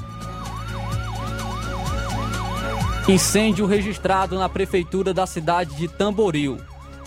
Incêndio 3.08 3.66
registrado 3.66 4.38
na 4.38 4.48
prefeitura 4.48 5.12
da 5.12 5.26
cidade 5.26 5.74
de 5.74 5.88
Tamboril. 5.88 6.58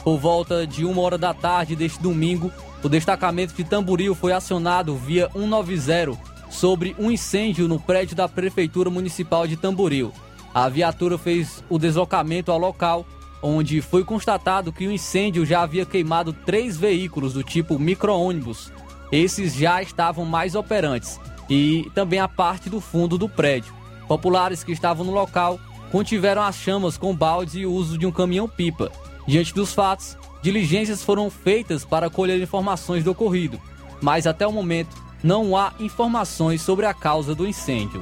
Por 0.04 0.18
volta 0.18 0.68
de 0.68 0.84
uma 0.84 1.02
hora 1.02 1.18
da 1.18 1.34
tarde 1.34 1.76
deste 1.76 2.02
domingo, 2.02 2.52
o 2.84 2.90
destacamento 2.90 3.54
de 3.54 3.64
Tamboril 3.64 4.14
foi 4.14 4.32
acionado 4.32 4.96
via 4.96 5.30
190 5.32 6.18
sobre 6.50 6.96
um 6.98 7.12
incêndio 7.12 7.68
no 7.68 7.80
prédio 7.80 8.16
da 8.16 8.28
Prefeitura 8.28 8.90
Municipal 8.90 9.48
de 9.48 9.58
Tamboril. 9.58 10.14
A 10.54 10.70
viatura 10.70 11.18
fez 11.18 11.64
o 11.70 11.78
deslocamento 11.78 12.52
ao 12.52 12.58
local, 12.58 13.06
onde 13.42 13.82
foi 13.82 14.04
constatado 14.04 14.72
que 14.72 14.88
o 14.88 14.92
incêndio 14.92 15.46
já 15.46 15.62
havia 15.62 15.86
queimado 15.86 16.32
três 16.32 16.78
veículos 16.78 17.34
do 17.34 17.44
tipo 17.44 17.78
micro-ônibus. 17.78 18.72
Esses 19.12 19.54
já 19.54 19.82
estavam 19.82 20.26
mais 20.26 20.56
operantes 20.56 21.20
e 21.50 21.92
também 21.94 22.20
a 22.20 22.28
parte 22.28 22.70
do 22.70 22.80
fundo 22.80 23.18
do 23.18 23.28
prédio. 23.28 23.74
Populares 24.08 24.64
que 24.64 24.72
estavam 24.72 25.06
no 25.06 25.12
local 25.12 25.60
contiveram 25.92 26.42
as 26.42 26.56
chamas 26.56 26.98
com 26.98 27.16
baldes 27.16 27.56
e 27.56 27.66
o 27.66 27.72
uso 27.72 27.98
de 27.98 28.06
um 28.06 28.12
caminhão-pipa. 28.12 28.92
Diante 29.28 29.54
dos 29.54 29.74
fatos, 29.74 30.18
diligências 30.46 31.02
foram 31.02 31.28
feitas 31.28 31.84
para 31.84 32.08
colher 32.08 32.40
informações 32.40 33.04
do 33.04 33.10
ocorrido, 33.10 33.60
mas 34.00 34.28
até 34.28 34.46
o 34.46 34.52
momento 34.52 34.96
não 35.24 35.58
há 35.58 35.74
informações 35.80 36.62
sobre 36.62 36.86
a 36.86 36.94
causa 36.94 37.34
do 37.34 37.48
incêndio. 37.48 38.00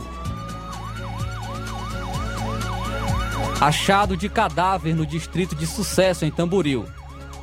Achado 3.62 4.18
de 4.18 4.28
cadáver 4.28 4.94
no 4.94 5.06
distrito 5.06 5.56
de 5.56 5.66
Sucesso, 5.66 6.26
em 6.26 6.32
Tamboril. 6.32 6.86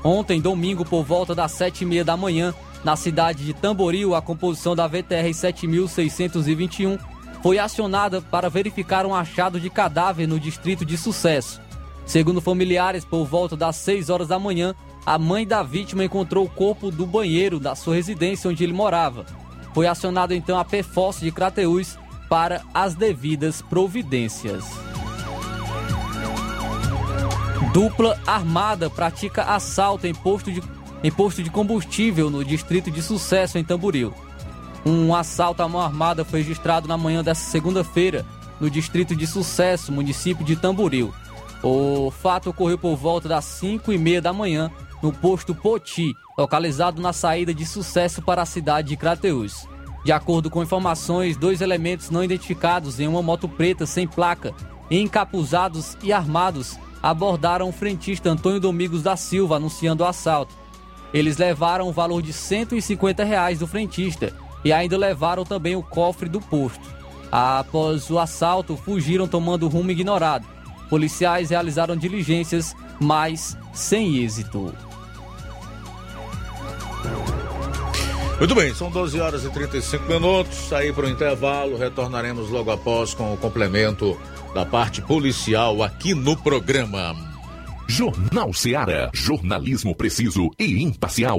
Ontem, 0.04 0.38
domingo, 0.38 0.84
por 0.84 1.02
volta 1.02 1.34
das 1.34 1.52
sete 1.52 1.80
e 1.80 1.86
meia 1.86 2.04
da 2.04 2.14
manhã, 2.14 2.52
na 2.84 2.94
cidade 2.94 3.42
de 3.42 3.54
Tamboril, 3.54 4.14
a 4.14 4.20
composição 4.20 4.76
da 4.76 4.86
VTR 4.86 5.32
7621 5.32 6.98
foi 7.42 7.58
acionada 7.58 8.20
para 8.20 8.50
verificar 8.50 9.06
um 9.06 9.14
achado 9.14 9.58
de 9.58 9.70
cadáver 9.70 10.28
no 10.28 10.38
distrito 10.38 10.84
de 10.84 10.98
Sucesso. 10.98 11.58
Segundo 12.04 12.40
familiares, 12.42 13.02
por 13.02 13.24
volta 13.24 13.56
das 13.56 13.76
6 13.76 14.10
horas 14.10 14.28
da 14.28 14.38
manhã, 14.38 14.74
a 15.04 15.18
mãe 15.18 15.46
da 15.46 15.62
vítima 15.62 16.04
encontrou 16.04 16.44
o 16.44 16.50
corpo 16.50 16.90
do 16.90 17.06
banheiro 17.06 17.58
da 17.58 17.74
sua 17.74 17.94
residência 17.94 18.50
onde 18.50 18.62
ele 18.62 18.72
morava. 18.72 19.24
Foi 19.74 19.86
acionado 19.86 20.34
então 20.34 20.58
a 20.58 20.64
PFOS 20.64 21.20
de 21.20 21.30
Crateús 21.30 21.98
para 22.28 22.62
as 22.72 22.94
devidas 22.94 23.62
providências. 23.62 24.64
Dupla 27.72 28.18
armada 28.26 28.90
pratica 28.90 29.44
assalto 29.44 30.06
em 30.06 30.14
posto 30.14 30.50
de, 30.50 30.62
em 31.04 31.10
posto 31.10 31.42
de 31.42 31.50
combustível 31.50 32.28
no 32.28 32.44
distrito 32.44 32.90
de 32.90 33.00
Sucesso, 33.00 33.58
em 33.58 33.64
Tamboril. 33.64 34.12
Um 34.84 35.14
assalto 35.14 35.62
à 35.62 35.68
mão 35.68 35.80
armada 35.80 36.24
foi 36.24 36.40
registrado 36.40 36.88
na 36.88 36.96
manhã 36.96 37.22
desta 37.22 37.44
segunda-feira 37.44 38.26
no 38.58 38.68
distrito 38.68 39.14
de 39.14 39.26
Sucesso, 39.26 39.92
município 39.92 40.44
de 40.44 40.56
Tamboril. 40.56 41.14
O 41.62 42.10
fato 42.10 42.50
ocorreu 42.50 42.78
por 42.78 42.96
volta 42.96 43.28
das 43.28 43.44
5 43.44 43.92
e 43.92 43.98
meia 43.98 44.20
da 44.20 44.32
manhã 44.32 44.70
no 45.02 45.12
posto 45.12 45.54
Poti, 45.54 46.14
localizado 46.36 47.00
na 47.00 47.12
saída 47.12 47.54
de 47.54 47.64
sucesso 47.64 48.22
para 48.22 48.42
a 48.42 48.46
cidade 48.46 48.88
de 48.88 48.96
Crateús. 48.96 49.66
De 50.04 50.12
acordo 50.12 50.48
com 50.48 50.62
informações, 50.62 51.36
dois 51.36 51.60
elementos 51.60 52.10
não 52.10 52.24
identificados 52.24 52.98
em 53.00 53.06
uma 53.06 53.22
moto 53.22 53.48
preta 53.48 53.84
sem 53.84 54.06
placa, 54.06 54.54
encapuzados 54.90 55.96
e 56.02 56.12
armados, 56.12 56.78
abordaram 57.02 57.68
o 57.68 57.72
frentista 57.72 58.30
Antônio 58.30 58.60
Domingos 58.60 59.02
da 59.02 59.16
Silva 59.16 59.56
anunciando 59.56 60.02
o 60.02 60.06
assalto. 60.06 60.54
Eles 61.12 61.36
levaram 61.36 61.88
o 61.88 61.92
valor 61.92 62.22
de 62.22 62.32
150 62.32 63.24
reais 63.24 63.58
do 63.58 63.66
frentista 63.66 64.32
e 64.64 64.72
ainda 64.72 64.96
levaram 64.96 65.44
também 65.44 65.76
o 65.76 65.82
cofre 65.82 66.28
do 66.28 66.40
posto. 66.40 67.00
Após 67.30 68.10
o 68.10 68.18
assalto, 68.18 68.76
fugiram 68.76 69.26
tomando 69.26 69.68
rumo 69.68 69.90
ignorado. 69.90 70.46
Policiais 70.88 71.50
realizaram 71.50 71.96
diligências, 71.96 72.74
mas 73.00 73.56
sem 73.72 74.18
êxito. 74.18 74.74
Muito 78.38 78.54
bem, 78.54 78.74
são 78.74 78.90
12 78.90 79.20
horas 79.20 79.44
e 79.44 79.50
35 79.50 80.06
minutos. 80.06 80.56
Saí 80.56 80.92
para 80.92 81.04
o 81.04 81.10
intervalo, 81.10 81.76
retornaremos 81.76 82.48
logo 82.48 82.70
após 82.70 83.12
com 83.12 83.34
o 83.34 83.36
complemento 83.36 84.18
da 84.54 84.64
parte 84.64 85.02
policial 85.02 85.82
aqui 85.82 86.14
no 86.14 86.34
programa. 86.36 87.14
Jornal 87.86 88.52
Seara. 88.54 89.10
Jornalismo 89.12 89.94
preciso 89.94 90.48
e 90.58 90.82
imparcial. 90.82 91.38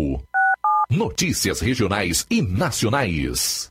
Notícias 0.91 1.59
regionais 1.59 2.25
e 2.29 2.41
nacionais. 2.41 3.70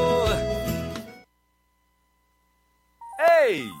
Hey! 3.41 3.80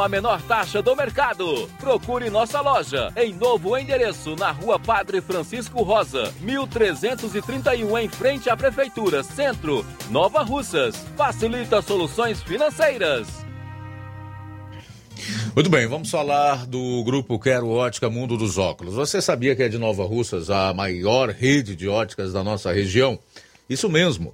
a 0.01 0.09
menor 0.09 0.41
taxa 0.41 0.81
do 0.81 0.95
mercado. 0.95 1.69
Procure 1.79 2.29
nossa 2.29 2.61
loja 2.61 3.11
em 3.15 3.33
novo 3.33 3.77
endereço 3.77 4.35
na 4.35 4.51
Rua 4.51 4.79
Padre 4.79 5.21
Francisco 5.21 5.83
Rosa, 5.83 6.33
1331 6.41 7.97
em 7.97 8.09
frente 8.09 8.49
à 8.49 8.57
Prefeitura, 8.57 9.23
Centro, 9.23 9.85
Nova 10.09 10.41
Russas. 10.41 10.95
Facilita 11.15 11.81
soluções 11.81 12.41
financeiras. 12.41 13.27
Muito 15.53 15.69
bem, 15.69 15.85
vamos 15.85 16.09
falar 16.09 16.65
do 16.65 17.03
grupo 17.03 17.39
Quero 17.39 17.69
Ótica 17.69 18.09
Mundo 18.09 18.37
dos 18.37 18.57
Óculos. 18.57 18.95
Você 18.95 19.21
sabia 19.21 19.55
que 19.55 19.63
é 19.63 19.69
de 19.69 19.77
Nova 19.77 20.03
Russas 20.03 20.49
a 20.49 20.73
maior 20.73 21.29
rede 21.29 21.75
de 21.75 21.87
óticas 21.87 22.33
da 22.33 22.43
nossa 22.43 22.71
região? 22.71 23.19
Isso 23.69 23.89
mesmo. 23.89 24.33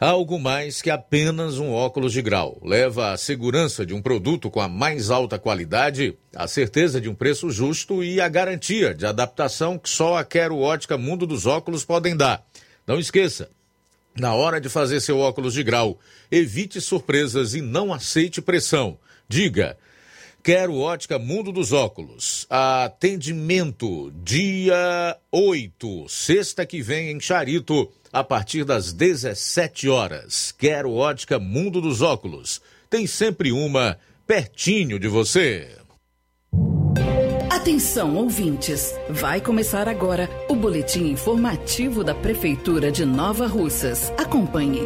algo 0.00 0.38
mais 0.38 0.80
que 0.80 0.88
apenas 0.88 1.58
um 1.58 1.70
óculos 1.72 2.14
de 2.14 2.22
grau. 2.22 2.58
Leva 2.64 3.12
a 3.12 3.18
segurança 3.18 3.84
de 3.84 3.92
um 3.92 4.00
produto 4.00 4.50
com 4.50 4.60
a 4.60 4.68
mais 4.68 5.10
alta 5.10 5.38
qualidade, 5.38 6.16
a 6.34 6.48
certeza 6.48 6.98
de 6.98 7.08
um 7.08 7.14
preço 7.14 7.50
justo 7.50 8.02
e 8.02 8.18
a 8.18 8.28
garantia 8.28 8.94
de 8.94 9.04
adaptação 9.04 9.78
que 9.78 9.90
só 9.90 10.16
a 10.16 10.24
Quero 10.24 10.58
Ótica 10.58 10.96
Mundo 10.96 11.26
dos 11.26 11.44
Óculos 11.44 11.84
podem 11.84 12.16
dar. 12.16 12.44
Não 12.86 12.98
esqueça, 12.98 13.50
Na 14.16 14.34
hora 14.34 14.60
de 14.60 14.68
fazer 14.68 15.00
seu 15.00 15.18
óculos 15.18 15.54
de 15.54 15.62
grau, 15.62 15.98
evite 16.32 16.80
surpresas 16.80 17.54
e 17.54 17.60
não 17.60 17.94
aceite 17.94 18.42
pressão. 18.42 18.98
Diga: 19.28 19.78
Quero 20.42 20.76
ótica 20.76 21.18
Mundo 21.18 21.52
dos 21.52 21.72
Óculos. 21.72 22.46
Atendimento 22.50 24.10
dia 24.24 25.16
8, 25.30 26.06
sexta 26.08 26.66
que 26.66 26.82
vem 26.82 27.10
em 27.12 27.20
Charito, 27.20 27.88
a 28.12 28.24
partir 28.24 28.64
das 28.64 28.92
17 28.92 29.88
horas. 29.88 30.52
Quero 30.56 30.92
ótica 30.92 31.38
Mundo 31.38 31.80
dos 31.80 32.02
Óculos. 32.02 32.60
Tem 32.88 33.06
sempre 33.06 33.52
uma 33.52 33.98
pertinho 34.26 34.98
de 34.98 35.08
você. 35.08 35.76
Atenção, 37.50 38.16
ouvintes! 38.16 38.94
Vai 39.08 39.40
começar 39.40 39.86
agora 39.86 40.30
o 40.48 40.56
boletim 40.56 41.10
informativo 41.10 42.02
da 42.02 42.14
Prefeitura 42.14 42.90
de 42.90 43.04
Nova 43.04 43.46
Russas. 43.46 44.10
Acompanhe. 44.16 44.80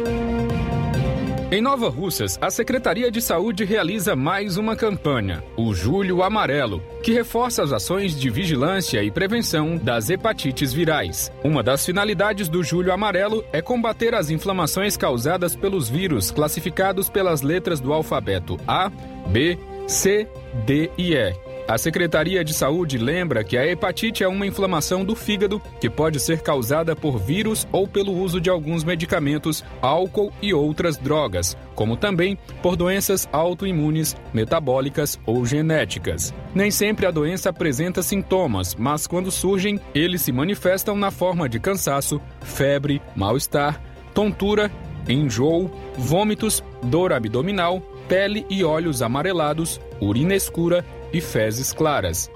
Em 1.51 1.61
Nova 1.61 1.89
Russas, 1.89 2.39
a 2.41 2.49
Secretaria 2.49 3.11
de 3.11 3.21
Saúde 3.21 3.63
realiza 3.63 4.15
mais 4.15 4.57
uma 4.57 4.75
campanha, 4.75 5.43
o 5.55 5.75
Julho 5.75 6.23
Amarelo, 6.23 6.81
que 7.03 7.13
reforça 7.13 7.61
as 7.61 7.71
ações 7.71 8.19
de 8.19 8.31
vigilância 8.31 9.03
e 9.03 9.11
prevenção 9.11 9.77
das 9.77 10.09
hepatites 10.09 10.73
virais. 10.73 11.31
Uma 11.43 11.61
das 11.61 11.85
finalidades 11.85 12.49
do 12.49 12.63
Julho 12.63 12.91
Amarelo 12.91 13.45
é 13.53 13.61
combater 13.61 14.15
as 14.15 14.31
inflamações 14.31 14.97
causadas 14.97 15.55
pelos 15.55 15.87
vírus 15.87 16.31
classificados 16.31 17.09
pelas 17.09 17.43
letras 17.43 17.79
do 17.79 17.93
alfabeto 17.93 18.57
A, 18.67 18.89
B, 19.27 19.55
C, 19.87 20.27
D 20.65 20.89
e 20.97 21.13
E 21.13 21.54
a 21.67 21.79
Secretaria 21.79 22.43
de 22.43 22.53
Saúde 22.53 22.97
lembra 22.97 23.43
que 23.43 23.57
a 23.57 23.65
hepatite 23.65 24.23
é 24.23 24.27
uma 24.27 24.45
inflamação 24.45 25.03
do 25.03 25.15
fígado 25.15 25.59
que 25.81 25.89
pode 25.89 26.19
ser 26.19 26.41
causada 26.41 26.95
por 26.95 27.17
vírus 27.17 27.67
ou 27.71 27.87
pelo 27.87 28.13
uso 28.13 28.39
de 28.39 28.51
alguns 28.51 28.83
medicamentos, 28.83 29.63
álcool 29.81 30.31
e 30.43 30.53
outras 30.53 30.95
drogas, 30.95 31.57
como 31.73 31.97
também 31.97 32.37
por 32.61 32.75
doenças 32.75 33.27
autoimunes, 33.31 34.15
metabólicas 34.31 35.19
ou 35.25 35.43
genéticas. 35.43 36.31
Nem 36.53 36.69
sempre 36.69 37.07
a 37.07 37.11
doença 37.11 37.49
apresenta 37.49 38.03
sintomas, 38.03 38.75
mas 38.75 39.07
quando 39.07 39.31
surgem, 39.31 39.79
eles 39.93 40.21
se 40.21 40.31
manifestam 40.31 40.95
na 40.95 41.09
forma 41.09 41.49
de 41.49 41.59
cansaço, 41.59 42.21
febre, 42.41 43.01
mal-estar, 43.15 43.81
tontura, 44.13 44.71
enjoo, 45.09 45.71
vômitos, 45.97 46.63
dor 46.83 47.11
abdominal, 47.11 47.81
pele 48.07 48.45
e 48.49 48.63
olhos 48.63 49.01
amarelados, 49.01 49.79
urina 49.99 50.35
escura 50.35 50.85
e 51.15 51.21
fezes 51.21 51.71
claras. 51.71 52.29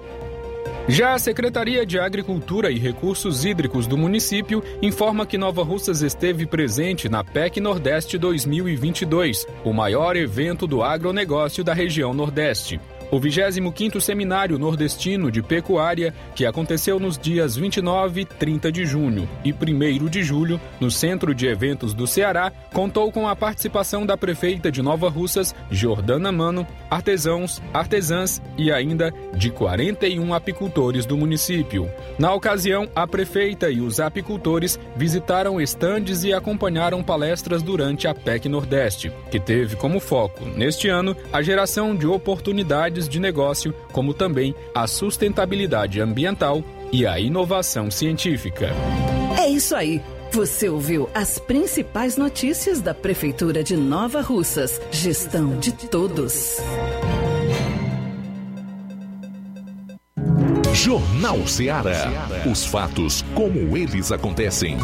Já 0.88 1.12
a 1.12 1.18
Secretaria 1.18 1.84
de 1.84 1.98
Agricultura 1.98 2.70
e 2.70 2.78
Recursos 2.78 3.44
Hídricos 3.44 3.86
do 3.86 3.96
município 3.96 4.62
informa 4.80 5.26
que 5.26 5.36
Nova 5.36 5.62
Russas 5.62 6.00
esteve 6.00 6.46
presente 6.46 7.08
na 7.08 7.22
PEC 7.22 7.60
Nordeste 7.60 8.16
2022, 8.16 9.46
o 9.64 9.72
maior 9.72 10.16
evento 10.16 10.66
do 10.66 10.82
agronegócio 10.82 11.62
da 11.62 11.74
região 11.74 12.14
Nordeste. 12.14 12.80
O 13.10 13.18
25º 13.18 14.00
Seminário 14.00 14.56
Nordestino 14.56 15.32
de 15.32 15.42
Pecuária, 15.42 16.14
que 16.32 16.46
aconteceu 16.46 17.00
nos 17.00 17.18
dias 17.18 17.56
29 17.56 18.20
e 18.20 18.24
30 18.24 18.70
de 18.70 18.86
junho 18.86 19.28
e 19.44 19.52
1 19.52 20.06
de 20.06 20.22
julho, 20.22 20.60
no 20.78 20.92
Centro 20.92 21.34
de 21.34 21.48
Eventos 21.48 21.92
do 21.92 22.06
Ceará, 22.06 22.52
contou 22.72 23.10
com 23.10 23.26
a 23.26 23.34
participação 23.34 24.06
da 24.06 24.16
prefeita 24.16 24.70
de 24.70 24.80
Nova 24.80 25.08
Russas, 25.08 25.52
Jordana 25.72 26.30
Mano, 26.30 26.64
artesãos, 26.88 27.60
artesãs 27.74 28.40
e 28.56 28.70
ainda 28.70 29.12
de 29.34 29.50
41 29.50 30.32
apicultores 30.32 31.04
do 31.04 31.16
município. 31.16 31.90
Na 32.16 32.32
ocasião, 32.32 32.88
a 32.94 33.08
prefeita 33.08 33.70
e 33.70 33.80
os 33.80 33.98
apicultores 33.98 34.78
visitaram 34.94 35.60
estandes 35.60 36.22
e 36.22 36.32
acompanharam 36.32 37.02
palestras 37.02 37.60
durante 37.60 38.06
a 38.06 38.14
PEC 38.14 38.48
Nordeste, 38.48 39.10
que 39.32 39.40
teve 39.40 39.74
como 39.74 39.98
foco, 39.98 40.44
neste 40.44 40.88
ano, 40.88 41.16
a 41.32 41.42
geração 41.42 41.96
de 41.96 42.06
oportunidades 42.06 42.99
de 43.08 43.20
negócio, 43.20 43.74
como 43.92 44.14
também 44.14 44.54
a 44.74 44.86
sustentabilidade 44.86 46.00
ambiental 46.00 46.62
e 46.92 47.06
a 47.06 47.18
inovação 47.18 47.90
científica. 47.90 48.70
É 49.38 49.48
isso 49.48 49.74
aí. 49.74 50.02
Você 50.32 50.68
ouviu 50.68 51.10
as 51.12 51.38
principais 51.38 52.16
notícias 52.16 52.80
da 52.80 52.94
Prefeitura 52.94 53.64
de 53.64 53.76
Nova 53.76 54.20
Russas. 54.20 54.80
Gestão 54.92 55.58
de 55.58 55.72
todos. 55.72 56.58
Jornal 60.72 61.46
Ceará. 61.46 62.28
Os 62.50 62.64
fatos 62.64 63.22
como 63.34 63.76
eles 63.76 64.12
acontecem. 64.12 64.78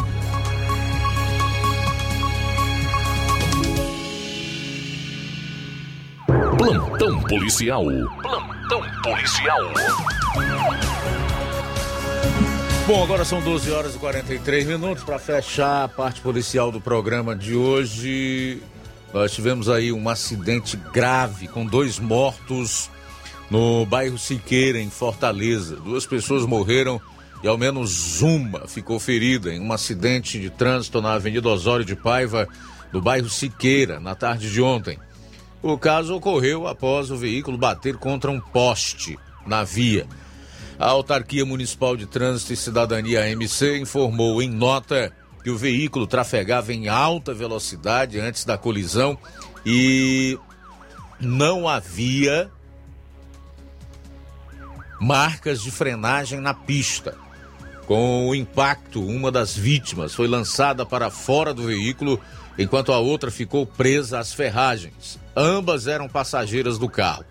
Policial. 7.27 7.83
Plantão 8.21 8.81
policial. 9.03 9.59
Bom, 12.87 13.03
agora 13.03 13.25
são 13.25 13.41
12 13.41 13.69
horas 13.71 13.95
e 13.95 13.97
43 13.97 14.65
minutos 14.65 15.03
para 15.03 15.19
fechar 15.19 15.83
a 15.83 15.87
parte 15.89 16.21
policial 16.21 16.71
do 16.71 16.79
programa 16.79 17.35
de 17.35 17.53
hoje. 17.53 18.61
Nós 19.13 19.33
tivemos 19.33 19.67
aí 19.67 19.91
um 19.91 20.07
acidente 20.07 20.77
grave 20.93 21.49
com 21.49 21.65
dois 21.65 21.99
mortos 21.99 22.89
no 23.51 23.85
bairro 23.85 24.17
Siqueira, 24.17 24.79
em 24.79 24.89
Fortaleza. 24.89 25.75
Duas 25.75 26.05
pessoas 26.05 26.45
morreram 26.45 27.01
e 27.43 27.47
ao 27.47 27.57
menos 27.57 28.21
uma 28.21 28.67
ficou 28.67 28.99
ferida 28.99 29.53
em 29.53 29.59
um 29.59 29.73
acidente 29.73 30.39
de 30.39 30.49
trânsito 30.49 31.01
na 31.01 31.13
Avenida 31.13 31.49
Osório 31.49 31.83
de 31.83 31.95
Paiva, 31.95 32.47
do 32.89 33.01
bairro 33.01 33.29
Siqueira, 33.29 33.99
na 33.99 34.15
tarde 34.15 34.49
de 34.49 34.61
ontem. 34.61 34.97
O 35.61 35.77
caso 35.77 36.15
ocorreu 36.15 36.67
após 36.67 37.09
o 37.09 37.17
veículo 37.17 37.57
bater 37.57 37.97
contra 37.97 38.29
um 38.29 38.39
poste 38.39 39.17
na 39.45 39.63
via. 39.63 40.07
A 40.79 40.87
Autarquia 40.87 41.45
Municipal 41.45 41.97
de 41.97 42.05
Trânsito 42.05 42.53
e 42.53 42.57
Cidadania 42.57 43.23
AMC 43.23 43.79
informou 43.79 44.41
em 44.41 44.49
nota 44.49 45.11
que 45.43 45.49
o 45.49 45.57
veículo 45.57 46.05
trafegava 46.05 46.73
em 46.73 46.87
alta 46.87 47.33
velocidade 47.33 48.19
antes 48.19 48.45
da 48.45 48.57
colisão 48.57 49.17
e 49.65 50.37
não 51.19 51.67
havia 51.67 52.51
marcas 54.99 55.61
de 55.61 55.71
frenagem 55.71 56.39
na 56.39 56.53
pista. 56.53 57.15
Com 57.87 58.27
o 58.27 58.35
impacto, 58.35 59.01
uma 59.01 59.31
das 59.31 59.55
vítimas 59.55 60.13
foi 60.13 60.27
lançada 60.27 60.85
para 60.85 61.09
fora 61.09 61.53
do 61.53 61.63
veículo, 61.63 62.19
enquanto 62.57 62.91
a 62.91 62.99
outra 62.99 63.29
ficou 63.29 63.65
presa 63.65 64.19
às 64.19 64.33
ferragens. 64.33 65.19
Ambas 65.35 65.87
eram 65.87 66.09
passageiras 66.09 66.77
do 66.77 66.89
carro. 66.89 67.23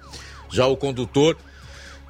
Já 0.50 0.66
o 0.66 0.76
condutor 0.76 1.36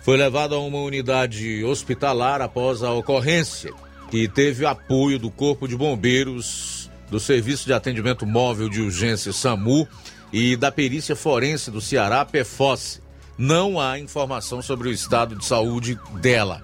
foi 0.02 0.16
levado 0.16 0.54
a 0.54 0.60
uma 0.60 0.78
unidade 0.78 1.64
hospitalar 1.64 2.40
após 2.40 2.82
a 2.82 2.92
ocorrência, 2.92 3.72
que 4.10 4.28
teve 4.28 4.64
apoio 4.64 5.18
do 5.18 5.30
Corpo 5.30 5.66
de 5.66 5.76
Bombeiros, 5.76 6.90
do 7.10 7.18
Serviço 7.18 7.66
de 7.66 7.72
Atendimento 7.72 8.26
Móvel 8.26 8.68
de 8.68 8.80
Urgência 8.80 9.32
SAMU 9.32 9.88
e 10.32 10.56
da 10.56 10.70
Perícia 10.70 11.16
Forense 11.16 11.70
do 11.70 11.80
Ceará, 11.80 12.24
PFOS. 12.24 13.00
Não 13.38 13.80
há 13.80 13.98
informação 13.98 14.62
sobre 14.62 14.88
o 14.88 14.92
estado 14.92 15.34
de 15.34 15.44
saúde 15.44 15.98
dela. 16.20 16.62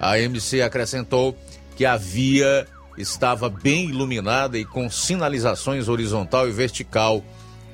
A 0.00 0.18
MC 0.18 0.62
acrescentou 0.62 1.36
que 1.76 1.84
a 1.84 1.96
via 1.96 2.66
estava 2.98 3.48
bem 3.48 3.88
iluminada 3.88 4.58
e 4.58 4.64
com 4.64 4.90
sinalizações 4.90 5.88
horizontal 5.88 6.48
e 6.48 6.52
vertical 6.52 7.24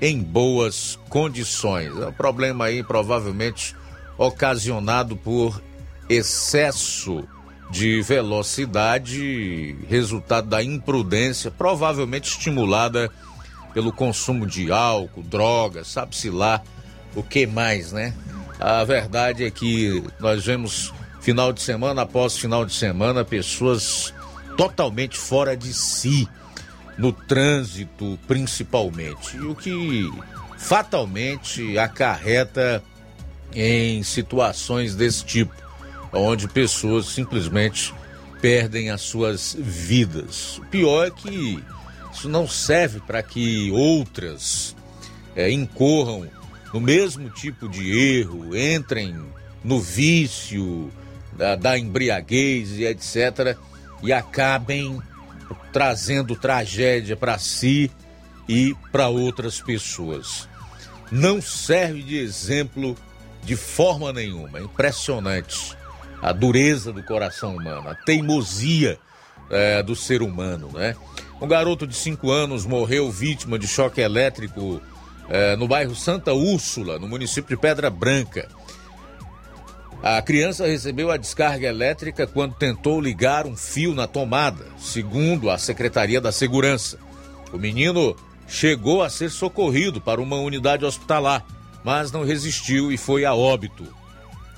em 0.01 0.21
boas 0.21 0.99
condições. 1.09 1.97
É 1.99 2.07
um 2.07 2.13
problema 2.13 2.67
aí 2.67 2.83
provavelmente 2.83 3.75
ocasionado 4.19 5.17
por 5.17 5.63
excesso 6.09 7.27
de 7.71 8.03
velocidade, 8.03 9.77
resultado 9.89 10.49
da 10.49 10.63
imprudência, 10.63 11.51
provavelmente 11.51 12.31
estimulada 12.31 13.11
pelo 13.73 13.93
consumo 13.93 14.47
de 14.47 14.71
álcool, 14.71 15.23
drogas, 15.23 15.89
sabe-se 15.89 16.31
lá 16.31 16.63
o 17.17 17.23
que 17.23 17.47
mais, 17.47 17.91
né? 17.91 18.15
A 18.61 18.85
verdade 18.85 19.45
é 19.45 19.51
que 19.51 20.05
nós 20.21 20.45
vemos 20.45 20.93
final 21.21 21.53
de 21.53 21.61
semana 21.61 22.03
após 22.03 22.37
final 22.37 22.65
de 22.65 22.73
semana 22.73 23.25
pessoas 23.25 24.13
totalmente 24.57 25.19
fora 25.19 25.57
de 25.57 25.73
si, 25.73 26.29
no 26.97 27.12
trânsito 27.12 28.19
principalmente, 28.27 29.38
o 29.38 29.55
que 29.55 30.11
fatalmente 30.57 31.79
acarreta 31.79 32.83
em 33.55 34.03
situações 34.03 34.95
desse 34.95 35.24
tipo, 35.24 35.55
onde 36.12 36.49
pessoas 36.49 37.07
simplesmente 37.07 37.95
perdem 38.41 38.91
as 38.91 39.01
suas 39.01 39.57
vidas. 39.59 40.59
O 40.59 40.66
pior 40.66 41.07
é 41.07 41.11
que 41.11 41.62
isso 42.12 42.28
não 42.28 42.47
serve 42.47 43.01
para 43.01 43.22
que 43.22 43.70
outras 43.72 44.76
é, 45.35 45.51
incorram 45.51 46.28
no 46.72 46.81
mesmo 46.81 47.31
tipo 47.31 47.68
de 47.68 48.18
erro, 48.18 48.57
entrem 48.57 49.14
no 49.62 49.81
vício 49.81 50.91
da, 51.33 51.57
da 51.57 51.78
embriaguez 51.78 52.78
e 52.78 52.85
etc., 52.85 53.57
e 54.05 54.12
acabem 54.12 55.00
trazendo 55.72 56.36
tragédia 56.36 57.16
para 57.16 57.38
si 57.38 57.90
e 58.48 58.76
para 58.92 59.09
outras 59.09 59.61
pessoas. 59.61 60.48
Não 61.11 61.40
serve 61.40 62.02
de 62.02 62.16
exemplo 62.16 62.96
de 63.42 63.57
forma 63.57 64.12
nenhuma. 64.12 64.59
É 64.59 64.62
impressionante 64.62 65.76
a 66.22 66.32
dureza 66.32 66.92
do 66.92 67.02
coração 67.02 67.57
humano, 67.57 67.90
a 67.90 67.94
teimosia 67.94 68.98
é, 69.50 69.82
do 69.82 69.94
ser 69.94 70.22
humano, 70.22 70.70
né? 70.72 70.96
Um 71.40 71.46
garoto 71.46 71.86
de 71.86 71.94
5 71.94 72.30
anos 72.30 72.64
morreu 72.64 73.11
vítima 73.11 73.59
de 73.59 73.68
choque 73.68 74.00
elétrico 74.00 74.80
é, 75.28 75.57
no 75.57 75.68
bairro 75.68 75.94
Santa 75.94 76.32
Úrsula, 76.32 76.98
no 76.98 77.09
município 77.09 77.57
de 77.57 77.61
Pedra 77.61 77.90
Branca. 77.90 78.48
A 80.07 80.20
criança 80.20 80.66
recebeu 80.66 81.11
a 81.11 81.16
descarga 81.16 81.66
elétrica 81.66 82.26
quando 82.26 82.52
tentou 82.57 83.00
ligar 83.00 83.46
um 83.46 83.57
fio 83.57 83.94
na 83.94 84.07
tomada, 84.07 84.66
segundo 84.76 85.48
a 85.48 85.57
Secretaria 85.57 86.20
da 86.20 86.30
Segurança. 86.30 86.98
O 87.50 87.57
menino 87.57 88.14
chegou 88.46 89.02
a 89.02 89.09
ser 89.09 89.30
socorrido 89.30 90.02
para 90.02 90.20
uma 90.20 90.36
unidade 90.36 90.84
hospitalar, 90.84 91.42
mas 91.82 92.12
não 92.12 92.22
resistiu 92.22 92.92
e 92.92 92.98
foi 92.98 93.24
a 93.24 93.34
óbito. 93.34 93.86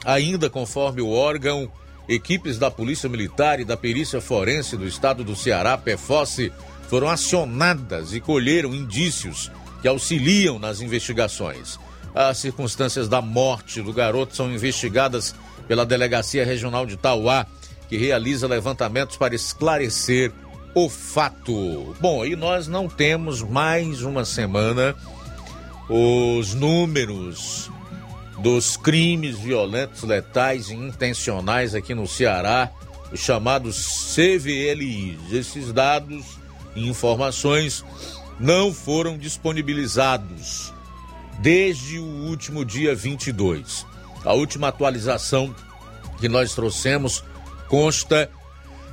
Ainda 0.04 0.50
conforme 0.50 1.00
o 1.00 1.10
órgão, 1.10 1.70
equipes 2.08 2.58
da 2.58 2.68
Polícia 2.68 3.08
Militar 3.08 3.60
e 3.60 3.64
da 3.64 3.76
Perícia 3.76 4.20
Forense 4.20 4.76
do 4.76 4.84
Estado 4.84 5.22
do 5.22 5.36
Ceará, 5.36 5.78
PFOSSE, 5.78 6.52
foram 6.88 7.08
acionadas 7.08 8.12
e 8.14 8.20
colheram 8.20 8.74
indícios 8.74 9.52
que 9.80 9.86
auxiliam 9.86 10.58
nas 10.58 10.80
investigações. 10.80 11.78
As 12.16 12.38
circunstâncias 12.38 13.10
da 13.10 13.20
morte 13.20 13.82
do 13.82 13.92
garoto 13.92 14.34
são 14.34 14.50
investigadas 14.50 15.34
pela 15.68 15.84
Delegacia 15.84 16.46
Regional 16.46 16.86
de 16.86 16.96
Tauá, 16.96 17.44
que 17.90 17.98
realiza 17.98 18.48
levantamentos 18.48 19.18
para 19.18 19.34
esclarecer 19.34 20.32
o 20.74 20.88
fato. 20.88 21.94
Bom, 22.00 22.24
e 22.24 22.34
nós 22.34 22.66
não 22.68 22.88
temos 22.88 23.42
mais 23.42 24.00
uma 24.00 24.24
semana 24.24 24.96
os 25.90 26.54
números 26.54 27.70
dos 28.38 28.78
crimes 28.78 29.38
violentos, 29.38 30.02
letais 30.02 30.70
e 30.70 30.74
intencionais 30.74 31.74
aqui 31.74 31.94
no 31.94 32.08
Ceará, 32.08 32.70
os 33.12 33.20
chamados 33.20 34.14
CVLIs. 34.14 35.32
Esses 35.32 35.70
dados 35.70 36.24
e 36.74 36.88
informações 36.88 37.84
não 38.40 38.72
foram 38.72 39.18
disponibilizados 39.18 40.74
desde 41.38 41.98
o 41.98 42.04
último 42.04 42.64
dia 42.64 42.94
22. 42.94 43.86
A 44.24 44.32
última 44.32 44.68
atualização 44.68 45.54
que 46.18 46.28
nós 46.28 46.54
trouxemos 46.54 47.22
consta 47.68 48.30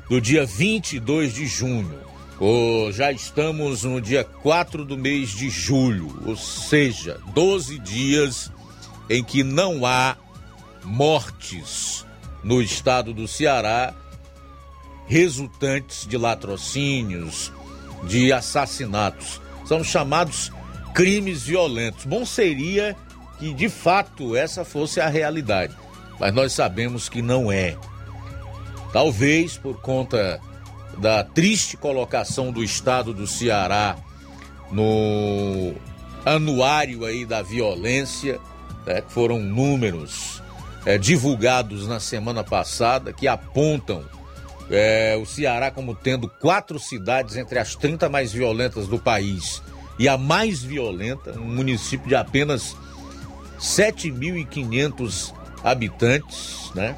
do 0.09 0.19
dia 0.19 0.45
22 0.45 1.33
de 1.33 1.45
junho. 1.45 1.99
Oh, 2.39 2.91
já 2.91 3.11
estamos 3.11 3.83
no 3.83 4.01
dia 4.01 4.23
4 4.23 4.83
do 4.83 4.97
mês 4.97 5.29
de 5.29 5.49
julho, 5.49 6.21
ou 6.25 6.35
seja, 6.35 7.19
12 7.33 7.79
dias 7.79 8.51
em 9.09 9.23
que 9.23 9.43
não 9.43 9.85
há 9.85 10.17
mortes 10.83 12.05
no 12.43 12.61
estado 12.61 13.13
do 13.13 13.27
Ceará 13.27 13.93
resultantes 15.07 16.07
de 16.07 16.17
latrocínios, 16.17 17.51
de 18.03 18.31
assassinatos. 18.31 19.41
São 19.65 19.83
chamados 19.83 20.51
crimes 20.93 21.43
violentos. 21.43 22.05
Bom 22.05 22.25
seria 22.25 22.95
que 23.39 23.53
de 23.53 23.67
fato 23.67 24.35
essa 24.35 24.63
fosse 24.63 25.01
a 25.01 25.07
realidade, 25.07 25.75
mas 26.19 26.33
nós 26.33 26.53
sabemos 26.53 27.09
que 27.09 27.21
não 27.21 27.51
é. 27.51 27.75
Talvez 28.91 29.57
por 29.57 29.81
conta 29.81 30.39
da 30.97 31.23
triste 31.23 31.75
colocação 31.75 32.51
do 32.51 32.63
estado 32.63 33.13
do 33.13 33.25
Ceará 33.25 33.97
no 34.71 35.73
anuário 36.23 37.03
aí 37.03 37.25
da 37.25 37.41
violência, 37.41 38.39
né, 38.85 39.01
que 39.01 39.11
foram 39.11 39.39
números 39.39 40.41
é, 40.85 40.97
divulgados 40.97 41.87
na 41.87 41.99
semana 41.99 42.43
passada 42.43 43.11
que 43.11 43.27
apontam 43.27 44.03
é, 44.69 45.17
o 45.21 45.25
Ceará 45.25 45.71
como 45.71 45.95
tendo 45.95 46.29
quatro 46.29 46.79
cidades 46.79 47.35
entre 47.35 47.57
as 47.57 47.75
30 47.75 48.07
mais 48.09 48.31
violentas 48.31 48.87
do 48.87 48.99
país 48.99 49.61
e 49.97 50.07
a 50.07 50.17
mais 50.17 50.63
violenta, 50.63 51.37
um 51.39 51.55
município 51.55 52.07
de 52.07 52.15
apenas 52.15 52.75
7.500 53.59 55.33
habitantes, 55.63 56.71
né? 56.73 56.95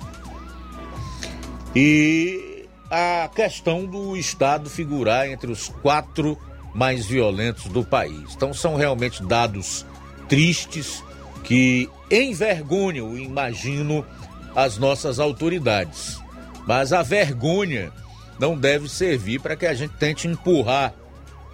E 1.75 2.67
a 2.89 3.29
questão 3.33 3.85
do 3.85 4.15
Estado 4.15 4.69
figurar 4.69 5.27
entre 5.27 5.51
os 5.51 5.67
quatro 5.67 6.37
mais 6.73 7.05
violentos 7.05 7.65
do 7.65 7.83
país. 7.83 8.33
Então 8.35 8.53
são 8.53 8.75
realmente 8.75 9.23
dados 9.23 9.85
tristes 10.27 11.03
que 11.43 11.89
envergonham, 12.09 13.17
imagino, 13.17 14.05
as 14.55 14.77
nossas 14.77 15.19
autoridades. 15.19 16.19
Mas 16.65 16.91
a 16.91 17.03
vergonha 17.03 17.91
não 18.39 18.57
deve 18.57 18.89
servir 18.89 19.39
para 19.39 19.55
que 19.55 19.65
a 19.65 19.73
gente 19.73 19.93
tente 19.97 20.27
empurrar 20.27 20.93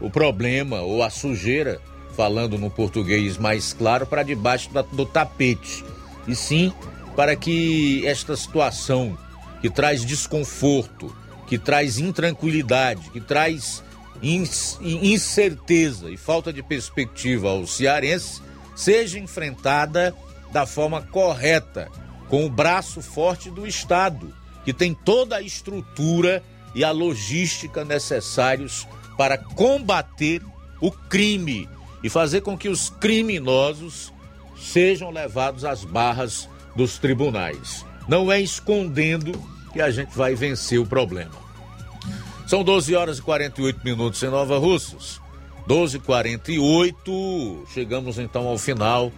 o 0.02 0.10
problema 0.10 0.82
ou 0.82 1.04
a 1.04 1.10
sujeira, 1.10 1.80
falando 2.16 2.58
no 2.58 2.70
português 2.70 3.38
mais 3.38 3.72
claro, 3.72 4.06
para 4.06 4.24
debaixo 4.24 4.70
do 4.92 5.06
tapete. 5.06 5.86
E 6.28 6.36
sim 6.36 6.74
para 7.16 7.36
que 7.36 8.06
esta 8.06 8.36
situação 8.36 9.18
que 9.62 9.70
traz 9.70 10.04
desconforto, 10.04 11.16
que 11.48 11.58
traz 11.58 12.00
intranquilidade, 12.00 13.10
que 13.12 13.22
traz 13.22 13.84
incerteza 14.22 16.10
e 16.10 16.18
falta 16.18 16.54
de 16.54 16.64
perspectiva 16.64 17.50
aos 17.50 17.76
cearenses, 17.76 18.42
seja 18.76 19.20
enfrentada 19.20 20.16
da 20.52 20.66
forma 20.66 21.02
correta, 21.02 21.90
com 22.30 22.46
o 22.46 22.50
braço 22.50 23.02
forte 23.02 23.50
do 23.50 23.68
Estado, 23.68 24.34
que 24.64 24.74
tem 24.74 24.94
toda 24.94 25.38
a 25.38 25.42
estrutura 25.42 26.44
e 26.74 26.84
a 26.84 26.92
logística 26.92 27.84
necessários 27.84 28.88
para 29.22 29.38
combater 29.38 30.42
o 30.82 30.90
crime 30.90 31.70
e 32.02 32.10
fazer 32.10 32.42
com 32.42 32.58
que 32.58 32.68
os 32.68 32.90
criminosos 32.90 34.12
sejam 34.60 35.12
levados 35.12 35.64
às 35.64 35.86
barras 35.86 36.50
dos 36.76 36.98
tribunais. 36.98 37.86
Não 38.08 38.32
é 38.32 38.42
escondendo 38.42 39.40
que 39.72 39.80
a 39.80 39.92
gente 39.92 40.18
vai 40.18 40.34
vencer 40.34 40.80
o 40.80 40.88
problema. 40.88 41.36
São 42.48 42.64
12 42.64 42.96
horas 42.96 43.20
e 43.20 43.22
48 43.22 43.82
minutos 43.86 44.24
em 44.24 44.28
Nova 44.28 44.58
Russas. 44.58 45.22
12 45.68 45.98
h 45.98 46.04
48 46.08 47.68
Chegamos 47.72 48.18
então 48.18 48.48
ao 48.48 48.58
final 48.58 49.12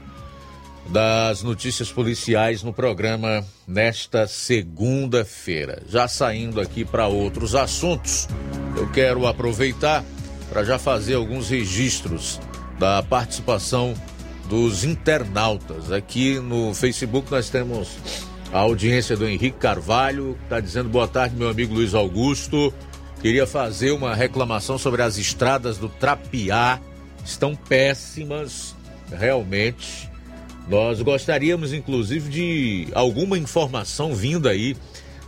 das 0.89 1.41
notícias 1.41 1.91
policiais 1.91 2.61
no 2.61 2.73
programa 2.73 3.45
nesta 3.67 4.27
segunda-feira. 4.27 5.81
Já 5.87 6.07
saindo 6.07 6.59
aqui 6.59 6.83
para 6.83 7.07
outros 7.07 7.55
assuntos, 7.55 8.27
eu 8.75 8.89
quero 8.91 9.25
aproveitar 9.25 10.03
para 10.49 10.63
já 10.63 10.77
fazer 10.77 11.15
alguns 11.15 11.49
registros 11.49 12.39
da 12.77 13.01
participação 13.01 13.93
dos 14.49 14.83
internautas. 14.83 15.91
Aqui 15.91 16.39
no 16.39 16.73
Facebook 16.73 17.31
nós 17.31 17.49
temos 17.49 17.97
a 18.51 18.59
audiência 18.59 19.17
do 19.17 19.27
Henrique 19.27 19.57
Carvalho, 19.57 20.37
está 20.43 20.59
dizendo 20.59 20.89
boa 20.89 21.07
tarde, 21.07 21.35
meu 21.35 21.49
amigo 21.49 21.73
Luiz 21.73 21.95
Augusto. 21.95 22.73
Queria 23.19 23.47
fazer 23.47 23.91
uma 23.91 24.13
reclamação 24.13 24.77
sobre 24.77 25.01
as 25.01 25.17
estradas 25.17 25.77
do 25.77 25.87
Trapiá. 25.87 26.79
Estão 27.25 27.55
péssimas, 27.55 28.75
realmente. 29.09 30.12
Nós 30.67 31.01
gostaríamos, 31.01 31.73
inclusive, 31.73 32.29
de 32.29 32.87
alguma 32.93 33.37
informação 33.37 34.15
vinda 34.15 34.49
aí 34.49 34.75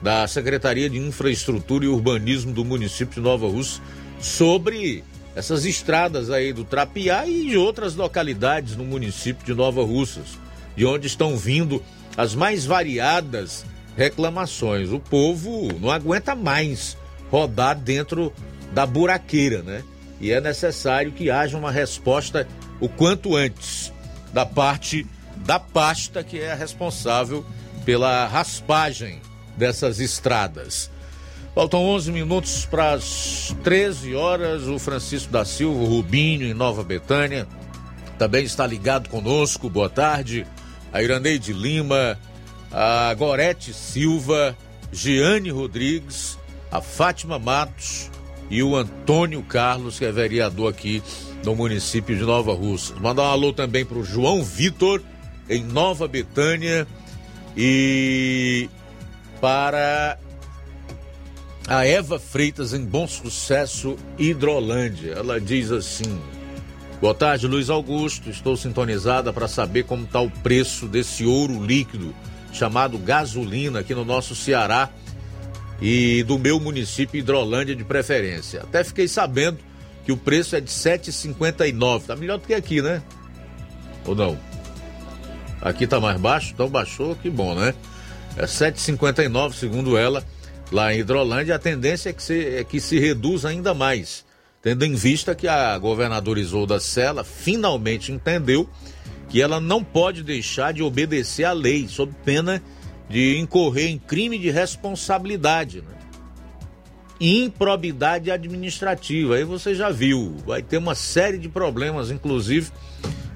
da 0.01 0.27
Secretaria 0.27 0.89
de 0.89 0.97
Infraestrutura 0.97 1.86
e 1.86 1.88
Urbanismo 1.88 2.53
do 2.53 2.63
município 2.63 3.15
de 3.15 3.21
Nova 3.21 3.47
Rússia 3.47 3.81
sobre 4.19 5.03
essas 5.36 5.65
estradas 5.65 6.29
aí 6.29 6.53
do 6.53 6.63
Trapiá 6.63 7.27
e 7.27 7.49
de 7.49 7.57
outras 7.57 7.95
localidades 7.95 8.75
no 8.75 8.86
município 8.86 9.45
de 9.45 9.53
Nova 9.53 9.83
Russas, 9.83 10.39
de 10.75 10.86
onde 10.86 11.07
estão 11.07 11.36
vindo 11.36 11.83
as 12.15 12.33
mais 12.33 12.65
variadas 12.65 13.65
reclamações. 13.97 14.91
O 14.91 14.99
povo 14.99 15.67
não 15.81 15.91
aguenta 15.91 16.33
mais 16.33 16.97
rodar 17.29 17.77
dentro 17.77 18.31
da 18.73 18.86
buraqueira, 18.86 19.61
né? 19.61 19.83
E 20.21 20.31
é 20.31 20.39
necessário 20.39 21.11
que 21.11 21.29
haja 21.29 21.57
uma 21.57 21.71
resposta 21.71 22.47
o 22.79 22.88
quanto 22.88 23.36
antes 23.36 23.91
da 24.33 24.45
parte 24.45 25.05
da 25.45 25.59
pasta 25.59 26.23
que 26.23 26.39
é 26.39 26.51
a 26.51 26.55
responsável 26.55 27.45
pela 27.85 28.27
raspagem 28.27 29.21
dessas 29.55 29.99
estradas. 29.99 30.89
Faltam 31.53 31.81
11 31.85 32.11
minutos 32.11 32.65
para 32.65 32.93
as 32.93 33.55
13 33.63 34.13
horas. 34.15 34.63
O 34.63 34.77
Francisco 34.77 35.31
da 35.31 35.45
Silva, 35.45 35.79
o 35.79 35.85
Rubinho, 35.85 36.45
em 36.45 36.53
Nova 36.53 36.83
Betânia, 36.83 37.47
também 38.17 38.43
está 38.43 38.67
ligado 38.67 39.07
conosco. 39.07 39.69
Boa 39.69 39.89
tarde. 39.89 40.45
A 40.91 41.01
Iraneide 41.01 41.53
Lima, 41.53 42.19
a 42.71 43.13
Gorete 43.13 43.73
Silva, 43.73 44.57
Giane 44.91 45.49
Rodrigues, 45.49 46.37
a 46.71 46.81
Fátima 46.81 47.39
Matos, 47.39 48.09
e 48.49 48.61
o 48.61 48.75
Antônio 48.75 49.41
Carlos, 49.43 49.97
que 49.97 50.05
é 50.05 50.11
vereador 50.11 50.69
aqui 50.69 51.01
no 51.43 51.55
município 51.55 52.15
de 52.15 52.23
Nova 52.23 52.53
Russa. 52.53 52.95
Mandar 52.95 53.23
um 53.23 53.31
alô 53.31 53.53
também 53.53 53.85
para 53.85 53.97
o 53.97 54.03
João 54.03 54.43
Vitor, 54.43 55.01
em 55.49 55.63
Nova 55.63 56.07
Betânia, 56.07 56.87
e 57.57 58.69
para 59.39 60.17
a 61.67 61.85
Eva 61.85 62.19
Freitas, 62.19 62.73
em 62.73 62.83
Bom 62.83 63.07
Sucesso, 63.07 63.95
Hidrolândia. 64.17 65.13
Ela 65.13 65.39
diz 65.39 65.71
assim: 65.71 66.19
Boa 67.01 67.13
tarde, 67.13 67.47
Luiz 67.47 67.69
Augusto. 67.69 68.29
Estou 68.29 68.57
sintonizada 68.57 69.31
para 69.31 69.47
saber 69.47 69.83
como 69.83 70.03
está 70.03 70.19
o 70.19 70.29
preço 70.29 70.87
desse 70.87 71.25
ouro 71.25 71.63
líquido 71.63 72.13
chamado 72.51 72.97
gasolina 72.97 73.79
aqui 73.79 73.93
no 73.93 74.05
nosso 74.05 74.33
Ceará 74.33 74.89
e 75.81 76.23
do 76.23 76.39
meu 76.39 76.59
município 76.59 77.19
Hidrolândia 77.19 77.75
de 77.75 77.83
preferência. 77.83 78.61
Até 78.61 78.83
fiquei 78.83 79.07
sabendo 79.07 79.59
que 80.05 80.11
o 80.11 80.17
preço 80.17 80.55
é 80.55 80.61
de 80.61 80.69
7,59. 80.71 82.03
Tá 82.05 82.15
melhor 82.15 82.37
do 82.37 82.47
que 82.47 82.53
aqui, 82.53 82.81
né? 82.81 83.03
Ou 84.05 84.15
não? 84.15 84.37
Aqui 85.61 85.87
tá 85.87 85.99
mais 85.99 86.19
baixo, 86.19 86.51
então 86.53 86.67
baixou, 86.67 87.15
que 87.15 87.29
bom, 87.29 87.55
né? 87.55 87.73
É 88.37 88.45
7,59 88.45 89.53
segundo 89.53 89.97
ela, 89.97 90.23
lá 90.71 90.93
em 90.93 90.99
Hidrolândia. 90.99 91.55
A 91.55 91.59
tendência 91.59 92.09
é 92.09 92.13
que 92.13 92.21
se, 92.21 92.45
é 92.57 92.63
que 92.63 92.79
se 92.79 92.99
reduza 92.99 93.49
ainda 93.49 93.73
mais, 93.73 94.25
tendo 94.61 94.85
em 94.85 94.93
vista 94.93 95.33
que 95.33 95.47
a 95.47 95.77
governadora 95.77 96.39
Isolda 96.39 96.79
Sela 96.79 97.23
finalmente 97.23 98.11
entendeu 98.11 98.69
que 99.29 99.41
ela 99.41 99.59
não 99.59 99.83
pode 99.83 100.23
deixar 100.23 100.73
de 100.73 100.83
obedecer 100.83 101.45
à 101.45 101.53
lei, 101.53 101.87
sob 101.87 102.13
pena 102.23 102.61
de 103.09 103.37
incorrer 103.37 103.89
em 103.89 103.97
crime 103.97 104.37
de 104.37 104.49
responsabilidade, 104.49 105.81
né? 105.81 105.95
improbidade 107.19 108.29
administrativa. 108.29 109.35
Aí 109.35 109.43
você 109.43 109.73
já 109.73 109.89
viu, 109.89 110.35
vai 110.45 110.61
ter 110.61 110.77
uma 110.77 110.95
série 110.95 111.37
de 111.37 111.47
problemas, 111.47 112.11
inclusive 112.11 112.71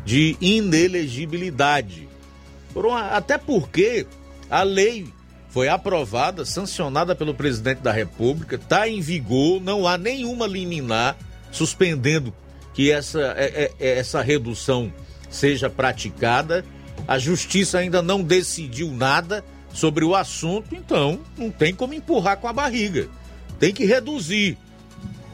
de 0.04 0.36
inelegibilidade. 0.42 2.09
Uma, 2.76 3.10
até 3.10 3.38
porque 3.38 4.06
a 4.50 4.64
lei 4.64 5.08
foi 5.50 5.68
aprovada, 5.68 6.46
sancionada 6.46 7.16
pelo 7.16 7.34
presidente 7.34 7.80
da 7.80 7.92
República, 7.92 8.56
está 8.56 8.88
em 8.88 9.02
vigor, 9.02 9.60
não 9.60 9.88
há 9.88 9.98
nenhuma 9.98 10.46
liminar 10.46 11.18
suspendendo 11.52 12.34
que 12.74 12.92
essa, 12.92 13.20
é, 13.36 13.46
é, 13.46 13.72
é, 13.80 13.98
essa 13.98 14.22
redução 14.22 14.94
seja 15.30 15.70
praticada. 15.70 16.64
A 17.08 17.18
justiça 17.18 17.80
ainda 17.80 18.02
não 18.02 18.22
decidiu 18.22 18.92
nada 18.92 19.44
sobre 19.74 20.06
o 20.06 20.16
assunto, 20.16 20.76
então 20.76 21.20
não 21.38 21.50
tem 21.50 21.74
como 21.74 21.94
empurrar 21.94 22.38
com 22.38 22.48
a 22.48 22.54
barriga. 22.54 23.10
Tem 23.60 23.74
que 23.74 23.86
reduzir 23.86 24.58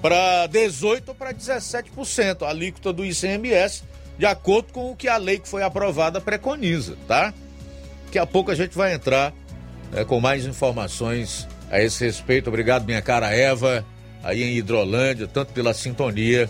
para 0.01 0.47
18% 0.49 1.03
ou 1.07 1.15
para 1.15 1.33
17% 1.33 2.43
a 2.43 2.49
alíquota 2.49 2.93
do 2.93 3.03
ICMS, 3.03 3.83
de 4.17 4.25
acordo 4.25 4.71
com 4.71 4.91
o 4.91 4.95
que 4.95 5.07
a 5.07 5.17
lei 5.17 5.39
que 5.39 5.47
foi 5.47 5.63
aprovada 5.63 6.21
preconiza, 6.21 6.95
tá? 7.07 7.33
Daqui 8.05 8.19
a 8.19 8.25
pouco 8.25 8.51
a 8.51 8.55
gente 8.55 8.75
vai 8.75 8.93
entrar 8.93 9.33
né, 9.91 10.05
com 10.05 10.19
mais 10.19 10.45
informações 10.45 11.47
a 11.69 11.81
esse 11.81 12.05
respeito. 12.05 12.47
Obrigado, 12.47 12.85
minha 12.85 13.01
cara 13.01 13.35
Eva, 13.35 13.85
aí 14.23 14.43
em 14.43 14.55
Hidrolândia, 14.55 15.27
tanto 15.27 15.51
pela 15.51 15.73
sintonia 15.73 16.49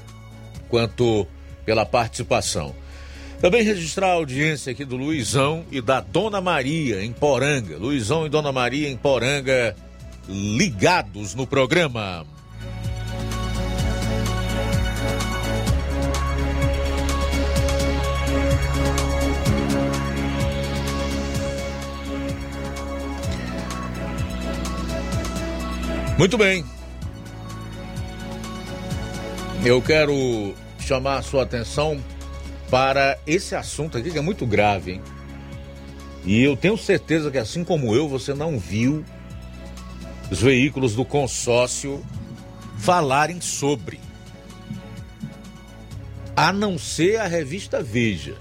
quanto 0.70 1.26
pela 1.66 1.86
participação. 1.86 2.76
Também 3.42 3.64
registrar 3.64 4.08
a 4.08 4.14
audiência 4.14 4.72
aqui 4.72 4.86
do 4.86 4.96
Luizão 4.96 5.66
e 5.72 5.82
da 5.82 6.00
Dona 6.00 6.40
Maria 6.40 7.04
em 7.04 7.12
Poranga. 7.12 7.78
Luizão 7.78 8.26
e 8.26 8.30
Dona 8.30 8.52
Maria 8.52 8.90
em 8.90 8.96
Poranga 8.96 9.76
ligados 10.28 11.36
no 11.36 11.46
programa. 11.46 12.26
Muito 26.18 26.38
bem. 26.38 26.64
Eu 29.66 29.82
quero 29.82 30.56
chamar 30.80 31.18
a 31.18 31.22
sua 31.22 31.44
atenção 31.44 32.02
para 32.70 33.18
esse 33.28 33.54
assunto 33.54 33.98
aqui 33.98 34.12
que 34.12 34.18
é 34.18 34.22
muito 34.22 34.46
grave, 34.46 34.94
hein? 34.94 35.02
E 36.24 36.42
eu 36.42 36.56
tenho 36.56 36.78
certeza 36.78 37.30
que 37.30 37.38
assim 37.38 37.66
como 37.66 37.94
eu, 37.94 38.08
você 38.08 38.34
não 38.34 38.58
viu 38.58 39.04
os 40.32 40.42
veículos 40.42 40.96
do 40.96 41.04
consórcio 41.04 42.04
falarem 42.78 43.42
sobre. 43.42 44.00
A 46.34 46.54
não 46.54 46.78
ser 46.78 47.18
a 47.18 47.28
revista 47.28 47.84
Veja. 47.84 48.36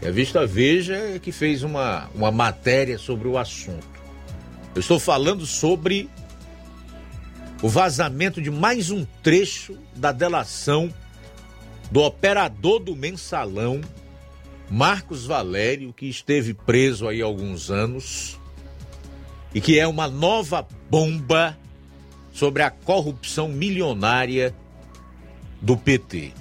A 0.00 0.06
revista 0.06 0.46
Veja 0.46 0.96
é 0.96 1.18
que 1.18 1.30
fez 1.30 1.62
uma, 1.62 2.08
uma 2.14 2.30
matéria 2.30 2.96
sobre 2.96 3.28
o 3.28 3.36
assunto. 3.36 3.86
Eu 4.74 4.80
estou 4.80 4.98
falando 4.98 5.44
sobre 5.44 6.08
o 7.66 7.68
vazamento 7.68 8.40
de 8.40 8.48
mais 8.48 8.92
um 8.92 9.04
trecho 9.24 9.76
da 9.96 10.12
delação 10.12 10.88
do 11.90 12.00
operador 12.00 12.78
do 12.78 12.94
mensalão, 12.94 13.80
Marcos 14.70 15.26
Valério, 15.26 15.92
que 15.92 16.06
esteve 16.06 16.54
preso 16.54 17.08
aí 17.08 17.20
há 17.20 17.24
alguns 17.24 17.68
anos 17.68 18.38
e 19.52 19.60
que 19.60 19.80
é 19.80 19.84
uma 19.84 20.06
nova 20.06 20.64
bomba 20.88 21.58
sobre 22.32 22.62
a 22.62 22.70
corrupção 22.70 23.48
milionária 23.48 24.54
do 25.60 25.76
PT. 25.76 26.34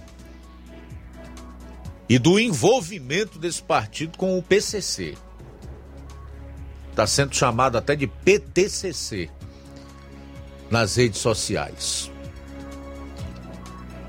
E 2.08 2.20
do 2.20 2.40
envolvimento 2.40 3.40
desse 3.40 3.64
partido 3.64 4.16
com 4.16 4.38
o 4.38 4.44
PCC. 4.44 5.18
Está 6.92 7.08
sendo 7.08 7.36
chamado 7.36 7.80
até 7.80 7.96
de 7.96 8.06
PTCC 8.06 9.32
nas 10.76 10.98
redes 10.98 11.22
sociais. 11.22 12.12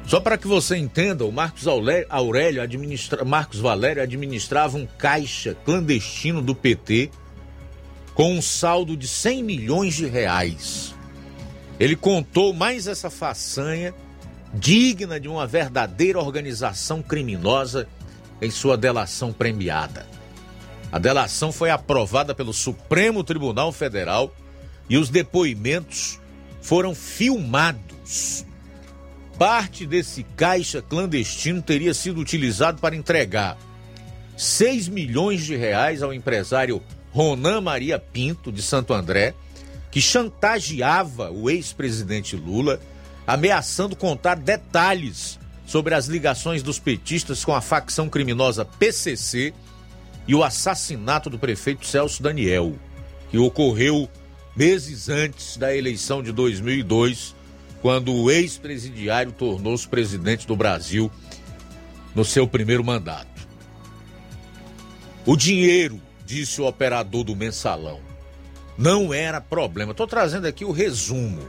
Só 0.04 0.18
para 0.18 0.36
que 0.36 0.48
você 0.48 0.76
entenda, 0.76 1.24
o 1.24 1.30
Marcos 1.30 1.64
Aurélio 1.68 2.60
administra, 2.60 3.24
Marcos 3.24 3.60
Valério 3.60 4.02
administrava 4.02 4.76
um 4.76 4.84
caixa 4.84 5.56
clandestino 5.64 6.42
do 6.42 6.56
PT 6.56 7.10
com 8.14 8.34
um 8.34 8.42
saldo 8.42 8.96
de 8.96 9.06
100 9.06 9.44
milhões 9.44 9.94
de 9.94 10.06
reais. 10.06 10.92
Ele 11.78 11.94
contou 11.94 12.52
mais 12.52 12.88
essa 12.88 13.10
façanha 13.10 13.94
digna 14.52 15.20
de 15.20 15.28
uma 15.28 15.46
verdadeira 15.46 16.18
organização 16.18 17.00
criminosa 17.00 17.86
em 18.42 18.50
sua 18.50 18.76
delação 18.76 19.32
premiada. 19.32 20.04
A 20.90 20.98
delação 20.98 21.52
foi 21.52 21.70
aprovada 21.70 22.34
pelo 22.34 22.52
Supremo 22.52 23.22
Tribunal 23.22 23.70
Federal 23.70 24.34
e 24.88 24.96
os 24.96 25.10
depoimentos 25.10 26.18
foram 26.66 26.96
filmados. 26.96 28.44
Parte 29.38 29.86
desse 29.86 30.24
caixa 30.36 30.82
clandestino 30.82 31.62
teria 31.62 31.94
sido 31.94 32.20
utilizado 32.20 32.80
para 32.80 32.96
entregar 32.96 33.56
6 34.36 34.88
milhões 34.88 35.44
de 35.44 35.54
reais 35.54 36.02
ao 36.02 36.12
empresário 36.12 36.82
Ronan 37.12 37.60
Maria 37.60 38.00
Pinto, 38.00 38.50
de 38.50 38.62
Santo 38.62 38.92
André, 38.92 39.32
que 39.92 40.00
chantageava 40.00 41.30
o 41.30 41.48
ex-presidente 41.48 42.34
Lula, 42.34 42.80
ameaçando 43.24 43.94
contar 43.94 44.34
detalhes 44.34 45.38
sobre 45.66 45.94
as 45.94 46.06
ligações 46.06 46.64
dos 46.64 46.80
petistas 46.80 47.44
com 47.44 47.54
a 47.54 47.60
facção 47.60 48.08
criminosa 48.08 48.64
PCC 48.64 49.54
e 50.26 50.34
o 50.34 50.42
assassinato 50.42 51.30
do 51.30 51.38
prefeito 51.38 51.86
Celso 51.86 52.20
Daniel, 52.24 52.74
que 53.30 53.38
ocorreu 53.38 54.10
meses 54.56 55.08
antes 55.08 55.56
da 55.56 55.76
eleição 55.76 56.22
de 56.22 56.32
2002 56.32 57.36
quando 57.82 58.12
o 58.12 58.30
ex-presidiário 58.30 59.30
tornou-se 59.30 59.86
presidente 59.86 60.46
do 60.46 60.56
Brasil 60.56 61.10
no 62.14 62.24
seu 62.24 62.48
primeiro 62.48 62.82
mandato. 62.82 63.46
O 65.26 65.36
dinheiro, 65.36 66.00
disse 66.24 66.60
o 66.60 66.66
operador 66.66 67.22
do 67.22 67.36
mensalão, 67.36 68.00
não 68.76 69.12
era 69.12 69.40
problema. 69.40 69.92
Estou 69.92 70.06
trazendo 70.06 70.46
aqui 70.46 70.64
o 70.64 70.72
resumo 70.72 71.46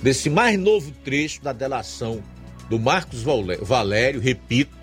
desse 0.00 0.30
mais 0.30 0.58
novo 0.58 0.92
trecho 1.04 1.42
da 1.42 1.52
delação 1.52 2.22
do 2.70 2.78
Marcos 2.78 3.22
Valério, 3.62 4.20
repito, 4.20 4.76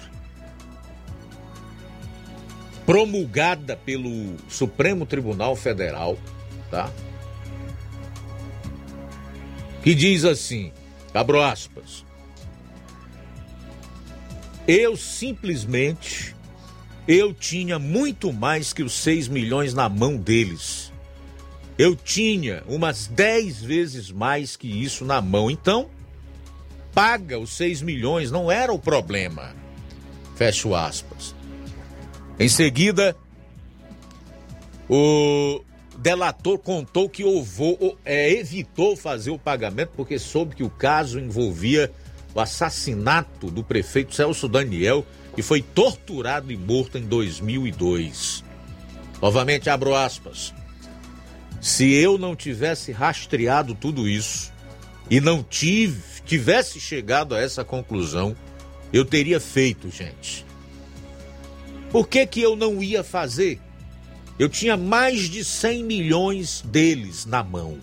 promulgada 2.86 3.76
pelo 3.76 4.36
Supremo 4.50 5.06
Tribunal 5.06 5.56
Federal, 5.56 6.18
tá? 6.70 6.90
que 9.86 9.94
diz 9.94 10.26
assim: 10.26 10.72
abro 11.14 11.40
aspas. 11.40 12.04
Eu 14.68 14.98
simplesmente 14.98 16.36
eu 17.08 17.32
tinha 17.32 17.78
muito 17.78 18.34
mais 18.34 18.74
que 18.74 18.82
os 18.82 18.94
6 18.94 19.28
milhões 19.28 19.76
na 19.76 19.88
mão 19.88 20.18
deles. 20.18 20.92
Eu 21.78 21.96
tinha 21.96 22.64
umas 22.68 23.06
10 23.06 23.62
vezes 23.62 24.10
mais 24.10 24.56
que 24.56 24.68
isso 24.68 25.06
na 25.06 25.22
mão. 25.22 25.52
Então, 25.52 25.88
paga 26.92 27.38
os 27.38 27.52
6 27.52 27.84
milhões, 27.84 28.32
não 28.32 28.52
era 28.52 28.74
o 28.74 28.80
problema. 28.80 29.56
Fecho 30.36 30.74
aspas. 30.74 31.36
Em 32.40 32.50
seguida, 32.50 33.16
o 34.90 35.62
delator 35.98 36.58
contou 36.60 37.10
que 37.10 37.24
ovou, 37.24 37.98
é, 38.04 38.32
evitou 38.32 38.96
fazer 38.96 39.32
o 39.32 39.40
pagamento 39.40 39.92
porque 39.96 40.20
soube 40.20 40.56
que 40.56 40.64
o 40.64 40.70
caso 40.70 41.20
envolvia 41.20 41.92
o 42.34 42.40
assassinato 42.40 43.50
do 43.50 43.64
prefeito 43.64 44.14
Celso 44.14 44.48
Daniel, 44.48 45.06
que 45.34 45.42
foi 45.42 45.62
torturado 45.62 46.52
e 46.52 46.58
morto 46.58 46.98
em 46.98 47.06
2002. 47.06 48.44
Novamente 49.22 49.70
abro 49.70 49.96
aspas. 49.96 50.54
Se 51.62 51.94
eu 51.94 52.18
não 52.18 52.36
tivesse 52.36 52.92
rastreado 52.92 53.74
tudo 53.74 54.08
isso 54.08 54.52
e 55.10 55.22
não 55.22 55.42
tive, 55.42 56.22
tivesse 56.26 56.80
chegado 56.80 57.34
a 57.34 57.40
essa 57.40 57.64
conclusão, 57.64 58.36
eu 58.92 59.06
teria 59.06 59.40
feito, 59.40 59.90
gente. 59.90 60.46
Por 61.90 62.08
que 62.08 62.28
que 62.28 62.42
eu 62.42 62.56
não 62.56 62.84
ia 62.84 63.04
fazer? 63.04 63.60
Eu 64.38 64.50
tinha 64.50 64.76
mais 64.76 65.30
de 65.30 65.44
100 65.44 65.84
milhões 65.84 66.62
deles 66.62 67.26
na 67.26 67.44
mão. 67.44 67.78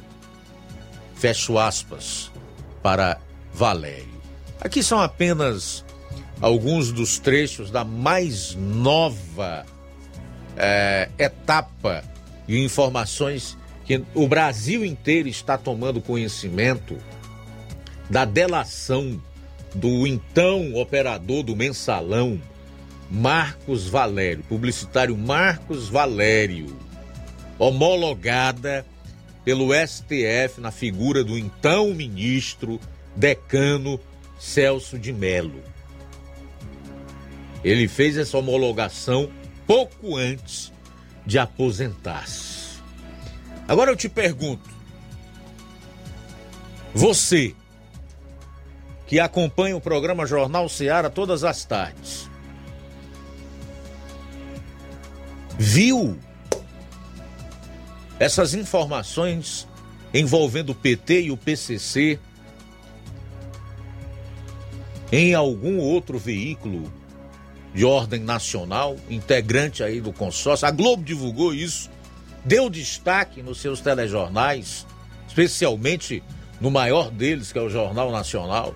Fecho 1.14 1.58
aspas 1.58 2.30
para 2.82 3.18
Valério. 3.52 4.20
Aqui 4.60 4.82
são 4.82 5.00
apenas 5.00 5.84
alguns 6.40 6.92
dos 6.92 7.18
trechos 7.18 7.70
da 7.70 7.84
mais 7.84 8.54
nova 8.54 9.64
é, 10.56 11.08
etapa 11.18 12.04
e 12.46 12.62
informações 12.62 13.56
que 13.84 14.02
o 14.14 14.28
Brasil 14.28 14.84
inteiro 14.84 15.28
está 15.28 15.56
tomando 15.56 16.00
conhecimento 16.00 16.96
da 18.10 18.24
delação 18.24 19.20
do 19.74 20.06
então 20.06 20.74
operador 20.74 21.42
do 21.42 21.56
mensalão, 21.56 22.40
Marcos 23.14 23.90
Valério, 23.90 24.42
publicitário 24.44 25.14
Marcos 25.18 25.90
Valério, 25.90 26.74
homologada 27.58 28.86
pelo 29.44 29.68
STF 29.74 30.58
na 30.62 30.70
figura 30.70 31.22
do 31.22 31.36
então 31.36 31.92
ministro 31.92 32.80
decano 33.14 34.00
Celso 34.38 34.98
de 34.98 35.12
Mello. 35.12 35.62
Ele 37.62 37.86
fez 37.86 38.16
essa 38.16 38.38
homologação 38.38 39.30
pouco 39.66 40.16
antes 40.16 40.72
de 41.26 41.38
aposentar-se. 41.38 42.80
Agora 43.68 43.90
eu 43.90 43.96
te 43.96 44.08
pergunto, 44.08 44.70
você 46.94 47.54
que 49.06 49.20
acompanha 49.20 49.76
o 49.76 49.82
programa 49.82 50.24
Jornal 50.24 50.66
Ceará 50.66 51.10
todas 51.10 51.44
as 51.44 51.62
tardes, 51.66 52.31
viu 55.58 56.18
essas 58.18 58.54
informações 58.54 59.66
envolvendo 60.14 60.70
o 60.70 60.74
PT 60.74 61.22
e 61.22 61.30
o 61.30 61.36
PCC 61.36 62.18
em 65.10 65.34
algum 65.34 65.78
outro 65.78 66.18
veículo 66.18 66.90
de 67.74 67.84
ordem 67.84 68.20
nacional, 68.20 68.96
integrante 69.08 69.82
aí 69.82 70.00
do 70.00 70.12
consórcio. 70.12 70.66
A 70.66 70.70
Globo 70.70 71.02
divulgou 71.02 71.54
isso, 71.54 71.90
deu 72.44 72.68
destaque 72.68 73.42
nos 73.42 73.60
seus 73.60 73.80
telejornais, 73.80 74.86
especialmente 75.26 76.22
no 76.60 76.70
maior 76.70 77.10
deles, 77.10 77.52
que 77.52 77.58
é 77.58 77.62
o 77.62 77.68
Jornal 77.70 78.10
Nacional. 78.10 78.74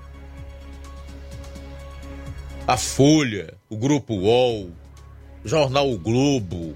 A 2.66 2.76
Folha, 2.76 3.54
o 3.68 3.76
Grupo 3.76 4.14
UOL, 4.14 4.72
jornal 5.46 5.90
o 5.90 5.98
Globo. 5.98 6.74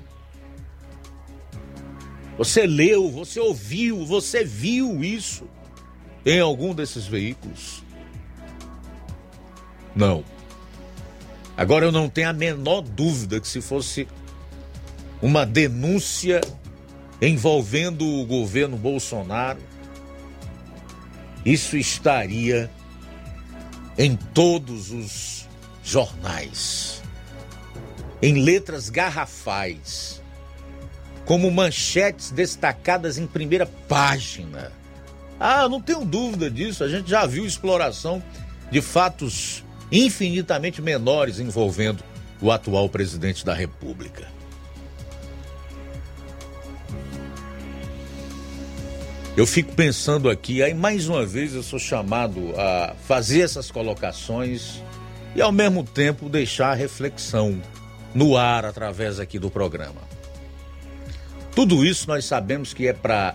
Você 2.39 2.67
leu, 2.67 3.11
você 3.11 3.41
ouviu, 3.41 4.07
você 4.07 4.45
viu 4.45 5.05
isso 5.05 5.45
em 6.25 6.41
algum 6.41 6.73
desses 6.73 7.07
veículos? 7.07 7.83
Não. 9.95 10.25
Agora 11.57 11.85
eu 11.85 11.93
não 11.93 12.09
tenho 12.09 12.31
a 12.31 12.33
menor 12.33 12.81
dúvida 12.81 13.41
que 13.41 13.49
se 13.49 13.61
fosse 13.61 14.09
uma 15.21 15.45
denúncia 15.45 16.41
envolvendo 17.21 18.07
o 18.07 18.25
governo 18.25 18.79
Bolsonaro, 18.79 19.61
isso 21.45 21.77
estaria 21.77 22.71
em 23.99 24.17
todos 24.17 24.91
os 24.91 25.47
jornais 25.83 27.00
em 28.23 28.43
letras 28.43 28.91
garrafais, 28.91 30.21
como 31.25 31.51
manchetes 31.51 32.31
destacadas 32.31 33.19
em 33.19 33.27
primeira 33.27 33.67
página. 33.67 34.73
Ah, 35.39 35.69
não 35.69 35.81
tenho 35.81 36.05
dúvida 36.05 36.51
disso, 36.51 36.85
a 36.85 36.89
gente 36.89 37.09
já 37.09 37.25
viu 37.25 37.47
exploração 37.47 38.23
de 38.71 38.81
fatos 38.83 39.65
infinitamente 39.91 40.83
menores 40.83 41.39
envolvendo 41.39 42.05
o 42.41 42.51
atual 42.51 42.89
presidente 42.89 43.45
da 43.45 43.55
República. 43.55 44.29
Eu 49.37 49.47
fico 49.47 49.73
pensando 49.73 50.29
aqui, 50.29 50.63
aí 50.63 50.75
mais 50.75 51.09
uma 51.09 51.25
vez 51.25 51.55
eu 51.55 51.63
sou 51.63 51.79
chamado 51.79 52.53
a 52.59 52.95
fazer 53.07 53.41
essas 53.41 53.71
colocações 53.71 54.83
e 55.35 55.41
ao 55.41 55.53
mesmo 55.53 55.83
tempo 55.85 56.29
deixar 56.29 56.73
a 56.73 56.75
reflexão 56.75 57.61
no 58.15 58.37
ar 58.37 58.65
através 58.65 59.21
aqui 59.21 59.39
do 59.39 59.51
programa. 59.51 60.01
Tudo 61.55 61.85
isso 61.85 62.09
nós 62.09 62.25
sabemos 62.25 62.73
que 62.73 62.87
é 62.87 62.93
para 62.93 63.35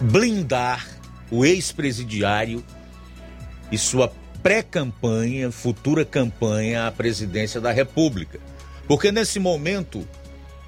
blindar 0.00 0.86
o 1.30 1.44
ex-presidiário 1.44 2.64
e 3.70 3.78
sua 3.78 4.12
pré-campanha, 4.42 5.50
futura 5.50 6.04
campanha 6.04 6.86
à 6.86 6.92
presidência 6.92 7.60
da 7.60 7.72
República. 7.72 8.38
Porque 8.86 9.12
nesse 9.12 9.38
momento 9.38 10.06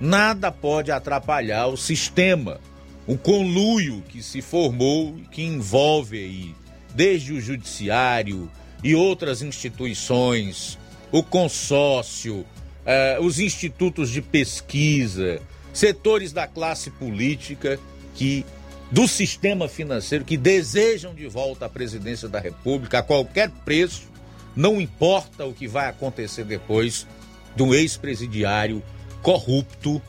nada 0.01 0.51
pode 0.51 0.91
atrapalhar 0.91 1.67
o 1.67 1.77
sistema, 1.77 2.61
o 3.07 3.17
conluio 3.17 4.03
que 4.09 4.23
se 4.23 4.43
formou, 4.43 5.15
que 5.31 5.43
envolve 5.43 6.19
aí 6.19 6.55
desde 6.95 7.33
o 7.33 7.41
judiciário 7.41 8.51
e 8.83 8.95
outras 8.95 9.43
instituições, 9.43 10.79
o 11.13 11.23
consórcio, 11.23 12.45
eh, 12.85 13.19
os 13.21 13.39
institutos 13.39 14.11
de 14.11 14.23
pesquisa, 14.23 15.41
setores 15.73 16.33
da 16.33 16.47
classe 16.47 16.91
política 16.91 17.79
que 18.15 18.45
do 18.91 19.07
sistema 19.07 19.69
financeiro 19.69 20.25
que 20.25 20.37
desejam 20.37 21.15
de 21.15 21.27
volta 21.29 21.67
a 21.67 21.69
presidência 21.69 22.29
da 22.29 22.41
República 22.41 22.99
a 22.99 23.03
qualquer 23.03 23.49
preço, 23.65 24.09
não 24.55 24.81
importa 24.81 25.47
o 25.47 25.55
que 25.55 25.69
vai 25.69 25.89
acontecer 25.89 26.45
depois 26.45 27.07
do 27.55 27.75
ex-presidiário 27.75 28.83
corrupto 29.23 30.03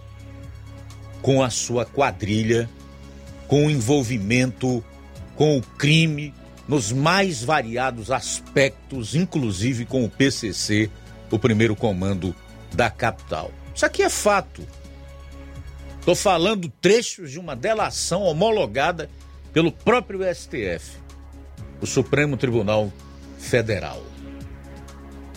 com 1.22 1.44
a 1.44 1.50
sua 1.50 1.86
quadrilha, 1.86 2.68
com 3.48 3.68
o 3.68 3.70
envolvimento 3.70 4.84
com 5.36 5.58
o 5.58 5.62
crime 5.62 6.34
nos 6.72 6.90
mais 6.90 7.44
variados 7.44 8.10
aspectos, 8.10 9.14
inclusive 9.14 9.86
com 9.86 10.06
o 10.06 10.10
PCC, 10.10 10.90
o 11.30 11.38
primeiro 11.38 11.76
comando 11.76 12.34
da 12.72 12.90
capital. 12.90 13.52
Isso 13.76 13.86
aqui 13.86 14.02
é 14.02 14.10
fato. 14.10 14.66
Estou 16.00 16.16
falando 16.16 16.72
trechos 16.80 17.30
de 17.30 17.40
uma 17.40 17.58
delação 17.58 18.22
homologada 18.22 19.10
pelo 19.52 19.70
próprio 19.70 20.22
STF, 20.34 20.98
o 21.82 21.86
Supremo 21.86 22.38
Tribunal 22.38 22.90
Federal. 23.38 24.02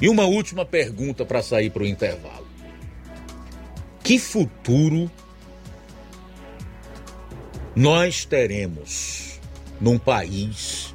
E 0.01 0.09
uma 0.09 0.27
última 0.27 0.65
pergunta 0.65 1.25
para 1.25 1.43
sair 1.43 1.69
para 1.69 1.83
o 1.83 1.87
intervalo: 1.87 2.47
Que 4.05 4.21
futuro 4.21 5.11
nós 7.75 8.25
teremos 8.25 9.41
num 9.81 9.99
país 9.99 10.94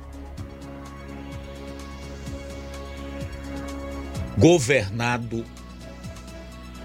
governado 4.39 5.45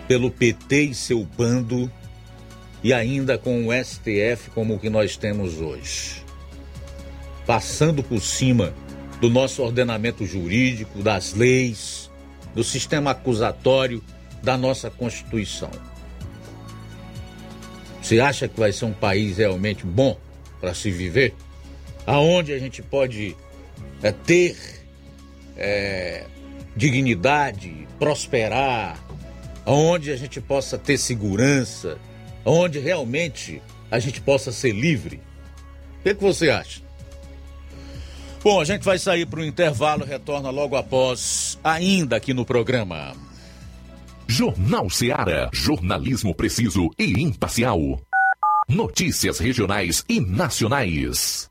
pelo 0.09 0.31
PT 0.31 0.83
e 0.83 0.95
seu 0.95 1.25
bando 1.25 1.91
e 2.83 2.93
ainda 2.93 3.39
com 3.39 3.67
o 3.67 3.73
STF 3.73 4.51
como 4.53 4.75
o 4.75 4.79
que 4.79 4.91
nós 4.91 5.17
temos 5.17 5.61
hoje. 5.61 6.23
Passando 7.47 8.03
por 8.03 8.21
cima 8.21 8.75
do 9.21 9.31
nosso 9.31 9.63
ordenamento 9.63 10.27
jurídico, 10.27 11.03
das 11.03 11.33
leis, 11.33 12.11
do 12.55 12.65
sistema 12.65 13.13
acusatório, 13.13 14.03
da 14.43 14.59
nossa 14.59 14.91
Constituição. 14.91 15.71
Você 18.03 18.21
acha 18.21 18.49
que 18.49 18.59
vai 18.59 18.73
ser 18.73 18.85
um 18.85 18.93
país 18.93 19.39
realmente 19.39 19.87
bom 19.87 20.19
para 20.61 20.75
se 20.75 20.91
viver? 20.91 21.35
Aonde 22.07 22.53
a 22.53 22.59
gente 22.59 22.83
pode 22.83 23.35
é, 24.03 24.13
ter 24.13 24.57
é, 25.57 26.27
dignidade, 26.77 27.87
prosperar, 27.99 28.99
onde 29.65 30.11
a 30.11 30.17
gente 30.17 30.41
possa 30.41 30.77
ter 30.77 30.99
segurança, 30.99 31.99
onde 32.45 32.79
realmente 32.79 33.63
a 33.91 33.99
gente 33.99 34.21
possa 34.21 34.53
ser 34.53 34.73
livre. 34.73 35.21
O 36.01 36.03
que, 36.03 36.15
que 36.15 36.23
você 36.23 36.51
acha? 36.51 36.83
Bom, 38.43 38.61
a 38.61 38.65
gente 38.65 38.83
vai 38.83 38.99
sair 38.99 39.25
para 39.25 39.41
o 39.41 39.45
intervalo, 39.45 40.05
retorna 40.05 40.51
logo 40.51 40.77
após, 40.77 41.59
ainda 41.65 42.17
aqui 42.17 42.35
no 42.35 42.45
programa. 42.45 43.15
Jornal 44.27 44.91
Seara. 44.91 45.49
Jornalismo 45.53 46.35
preciso 46.35 46.91
e 46.99 47.23
imparcial. 47.23 47.79
Notícias 48.69 49.39
regionais 49.39 50.05
e 50.09 50.21
nacionais. 50.21 51.51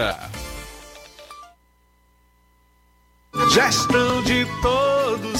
Gestão 3.53 4.23
de 4.23 4.45
todos 4.61 4.90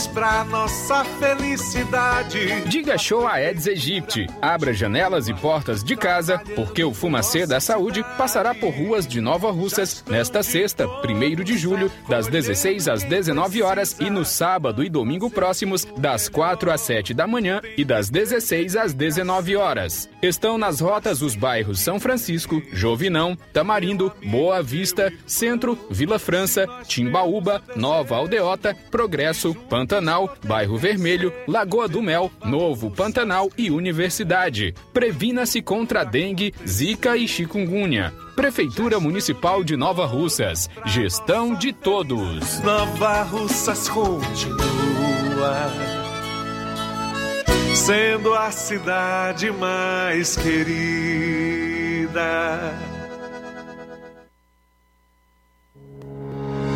para 0.08 0.44
nossa 0.46 1.04
felicidade. 1.04 2.62
Diga 2.68 2.98
show 2.98 3.28
a 3.28 3.42
Eds 3.42 3.68
Egypte. 3.68 4.28
Abra 4.42 4.74
janelas 4.74 5.28
e 5.28 5.34
portas 5.34 5.84
de 5.84 5.96
casa, 5.96 6.42
porque 6.56 6.84
o 6.84 6.94
Fumacê 6.94 7.46
da 7.46 7.60
Saúde 7.60 8.04
passará 8.18 8.54
por 8.54 8.70
ruas 8.70 9.08
de 9.08 9.22
Nova 9.22 9.52
Russas 9.52 10.04
nesta 10.08 10.44
sexta, 10.44 10.88
1 10.88 11.44
de 11.44 11.58
julho, 11.58 11.92
das 12.08 12.28
16 12.28 12.88
às 12.88 13.04
19 13.04 13.62
horas 13.62 13.96
e 14.00 14.10
no 14.10 14.26
sábado 14.26 14.84
e 14.84 14.90
domingo 14.90 15.30
próximos, 15.30 15.86
das 15.98 16.30
4 16.30 16.72
às 16.72 16.82
7 16.82 17.14
da 17.14 17.28
manhã 17.28 17.62
e 17.78 17.84
das 17.84 18.10
16 18.10 18.76
às 18.76 18.94
19 18.94 19.56
horas. 19.56 20.10
Estão 20.22 20.58
nas 20.58 20.80
rotas 20.80 21.22
os 21.22 21.36
bairros 21.36 21.80
São 21.80 22.00
Francisco, 22.00 22.62
Jovinão, 22.72 23.38
Tamarindo, 23.52 24.12
Boa 24.24 24.62
Vista, 24.62 25.12
Centro, 25.26 25.78
Vila 25.90 26.20
França, 26.20 26.68
Timbaúba, 26.88 27.62
Nova 27.76 28.16
Aldeota, 28.16 28.76
Progresso, 28.90 29.54
Pantanal, 29.92 30.34
Bairro 30.46 30.78
Vermelho, 30.78 31.34
Lagoa 31.46 31.86
do 31.86 32.02
Mel, 32.02 32.32
Novo 32.46 32.90
Pantanal 32.90 33.50
e 33.58 33.70
Universidade. 33.70 34.74
Previna-se 34.94 35.62
contra 35.62 36.06
dengue, 36.06 36.54
zika 36.66 37.18
e 37.18 37.28
chikungunya. 37.28 38.14
Prefeitura 38.34 39.02
Municipal 39.02 39.66
de 39.66 39.76
Nova 39.76 40.06
Russas. 40.06 40.70
Gestão 40.86 41.54
de 41.54 41.74
todos. 41.74 42.62
Nova 42.62 43.24
Russas 43.24 43.90
continua 43.90 45.70
sendo 47.76 48.34
a 48.34 48.50
cidade 48.50 49.52
mais 49.52 50.38
querida. 50.38 50.72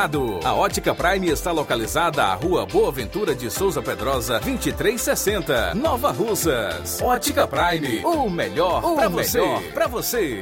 A 0.00 0.54
Ótica 0.54 0.94
Prime 0.94 1.28
está 1.28 1.52
localizada 1.52 2.24
à 2.24 2.32
Rua 2.32 2.64
Boa 2.64 2.90
Ventura 2.90 3.34
de 3.34 3.50
Souza 3.50 3.82
Pedrosa, 3.82 4.40
2360, 4.40 5.74
Nova 5.74 6.10
Russas. 6.10 7.02
Ótica 7.02 7.46
Prime, 7.46 8.02
o 8.02 8.30
melhor 8.30 8.80
para 8.94 9.10
você. 9.10 9.42
Pra 9.74 9.86
você. 9.86 10.40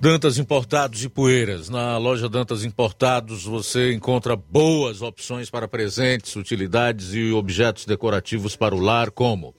Dantas 0.00 0.38
Importados 0.38 1.02
e 1.02 1.08
Poeiras. 1.08 1.68
Na 1.68 1.98
loja 1.98 2.28
Dantas 2.28 2.64
Importados 2.64 3.44
você 3.44 3.92
encontra 3.92 4.36
boas 4.36 5.02
opções 5.02 5.50
para 5.50 5.66
presentes, 5.66 6.36
utilidades 6.36 7.12
e 7.12 7.32
objetos 7.32 7.86
decorativos 7.86 8.54
para 8.54 8.72
o 8.72 8.78
lar, 8.78 9.10
como 9.10 9.52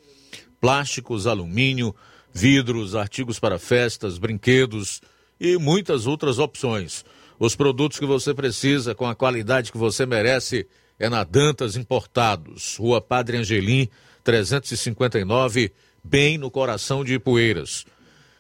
plásticos, 0.62 1.28
alumínio, 1.28 1.94
vidros, 2.36 2.96
artigos 2.96 3.40
para 3.40 3.58
festas, 3.58 4.18
brinquedos 4.18 5.00
e 5.40 5.58
muitas 5.58 6.06
outras 6.06 6.38
opções. 6.38 7.06
Os 7.40 7.56
produtos 7.56 7.98
que 7.98 8.06
você 8.06 8.34
precisa 8.34 8.94
com 8.94 9.08
a 9.08 9.16
qualidade 9.16 9.72
que 9.72 9.78
você 9.78 10.06
merece 10.06 10.68
é 11.00 11.08
na 11.08 11.24
Dantas 11.24 11.78
Importados, 11.78 12.76
Rua 12.78 13.00
Padre 13.00 13.38
Angelim, 13.38 13.88
359, 14.24 15.72
bem 16.04 16.38
no 16.38 16.52
coração 16.52 17.06
de 17.06 17.14
Ipueiras. 17.14 17.86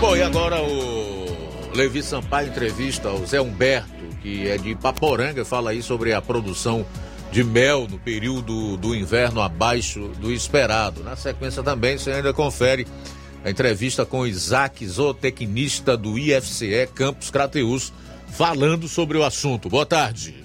Bom, 0.00 0.16
e 0.16 0.22
agora 0.24 0.60
o 0.60 0.91
Levi 1.74 2.02
Sampaio 2.02 2.48
entrevista 2.48 3.10
o 3.10 3.26
Zé 3.26 3.40
Humberto, 3.40 3.88
que 4.20 4.46
é 4.46 4.58
de 4.58 4.74
Paporanga, 4.74 5.44
fala 5.44 5.70
aí 5.70 5.82
sobre 5.82 6.12
a 6.12 6.20
produção 6.20 6.84
de 7.30 7.42
mel 7.42 7.88
no 7.88 7.98
período 7.98 8.76
do 8.76 8.94
inverno 8.94 9.40
abaixo 9.40 10.08
do 10.20 10.30
esperado. 10.30 11.02
Na 11.02 11.16
sequência 11.16 11.62
também 11.62 11.96
você 11.96 12.12
ainda 12.12 12.32
confere 12.32 12.86
a 13.42 13.50
entrevista 13.50 14.04
com 14.04 14.26
Isaac, 14.26 14.86
zootecnista 14.86 15.96
do 15.96 16.18
IFCE 16.18 16.86
Campos 16.94 17.30
Crateus, 17.30 17.90
falando 18.28 18.86
sobre 18.86 19.16
o 19.16 19.24
assunto. 19.24 19.70
Boa 19.70 19.86
tarde. 19.86 20.41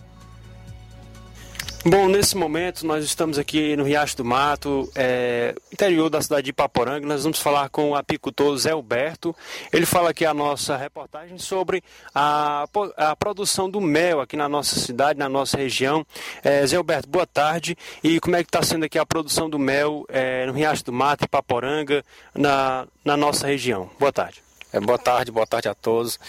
Bom, 1.90 2.10
nesse 2.10 2.36
momento 2.36 2.86
nós 2.86 3.06
estamos 3.06 3.40
aqui 3.40 3.74
no 3.78 3.86
Riacho 3.86 4.18
do 4.18 4.26
Mato, 4.26 4.92
é, 4.94 5.56
interior 5.72 6.10
da 6.10 6.22
cidade 6.22 6.44
de 6.44 6.50
Ipaporanga. 6.50 7.08
Nós 7.08 7.24
vamos 7.24 7.40
falar 7.40 7.70
com 7.70 7.92
o 7.92 7.96
apicultor 7.96 8.58
Zé 8.58 8.72
Alberto. 8.72 9.34
Ele 9.72 9.86
fala 9.86 10.10
aqui 10.10 10.26
a 10.26 10.34
nossa 10.34 10.76
reportagem 10.76 11.38
sobre 11.38 11.82
a, 12.14 12.66
a 12.98 13.16
produção 13.16 13.70
do 13.70 13.80
mel 13.80 14.20
aqui 14.20 14.36
na 14.36 14.50
nossa 14.50 14.78
cidade, 14.78 15.18
na 15.18 15.30
nossa 15.30 15.56
região. 15.56 16.06
É, 16.44 16.68
Zé 16.68 16.76
Alberto, 16.76 17.08
boa 17.08 17.26
tarde. 17.26 17.78
E 18.04 18.20
como 18.20 18.36
é 18.36 18.44
que 18.44 18.50
está 18.50 18.62
sendo 18.62 18.84
aqui 18.84 19.00
a 19.00 19.06
produção 19.06 19.50
do 19.50 19.58
mel 19.58 20.06
é, 20.10 20.46
no 20.46 20.52
Riacho 20.52 20.84
do 20.84 20.92
Mato, 20.92 21.24
Ipaporanga, 21.24 22.04
na, 22.36 22.86
na 23.06 23.16
nossa 23.16 23.48
região? 23.48 23.90
Boa 23.98 24.12
tarde. 24.12 24.44
É, 24.74 24.80
boa 24.82 25.00
tarde, 25.00 25.32
boa 25.32 25.48
tarde 25.48 25.70
a 25.70 25.74
todos. 25.74 26.20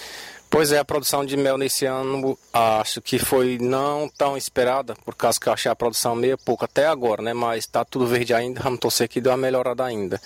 Pois 0.51 0.73
é, 0.73 0.79
a 0.79 0.85
produção 0.85 1.27
de 1.27 1.37
mel 1.37 1.59
nesse 1.59 1.85
ano 1.85 2.39
acho 2.53 3.03
que 3.03 3.19
foi 3.19 3.59
não 3.61 4.09
tão 4.09 4.35
esperada, 4.35 4.95
por 5.05 5.15
causa 5.15 5.39
que 5.39 5.47
eu 5.47 5.53
achei 5.53 5.71
a 5.71 5.77
produção 5.77 6.15
meio 6.15 6.39
pouco 6.39 6.65
até 6.65 6.87
agora, 6.87 7.23
né? 7.23 7.35
Mas 7.35 7.65
está 7.65 7.85
tudo 7.85 8.07
verde 8.07 8.33
ainda, 8.33 8.63
vamos 8.63 8.81
torcer 8.81 9.09
que 9.09 9.21
deu 9.21 9.31
uma 9.31 9.39
melhorada 9.39 9.85
ainda. 9.85 10.19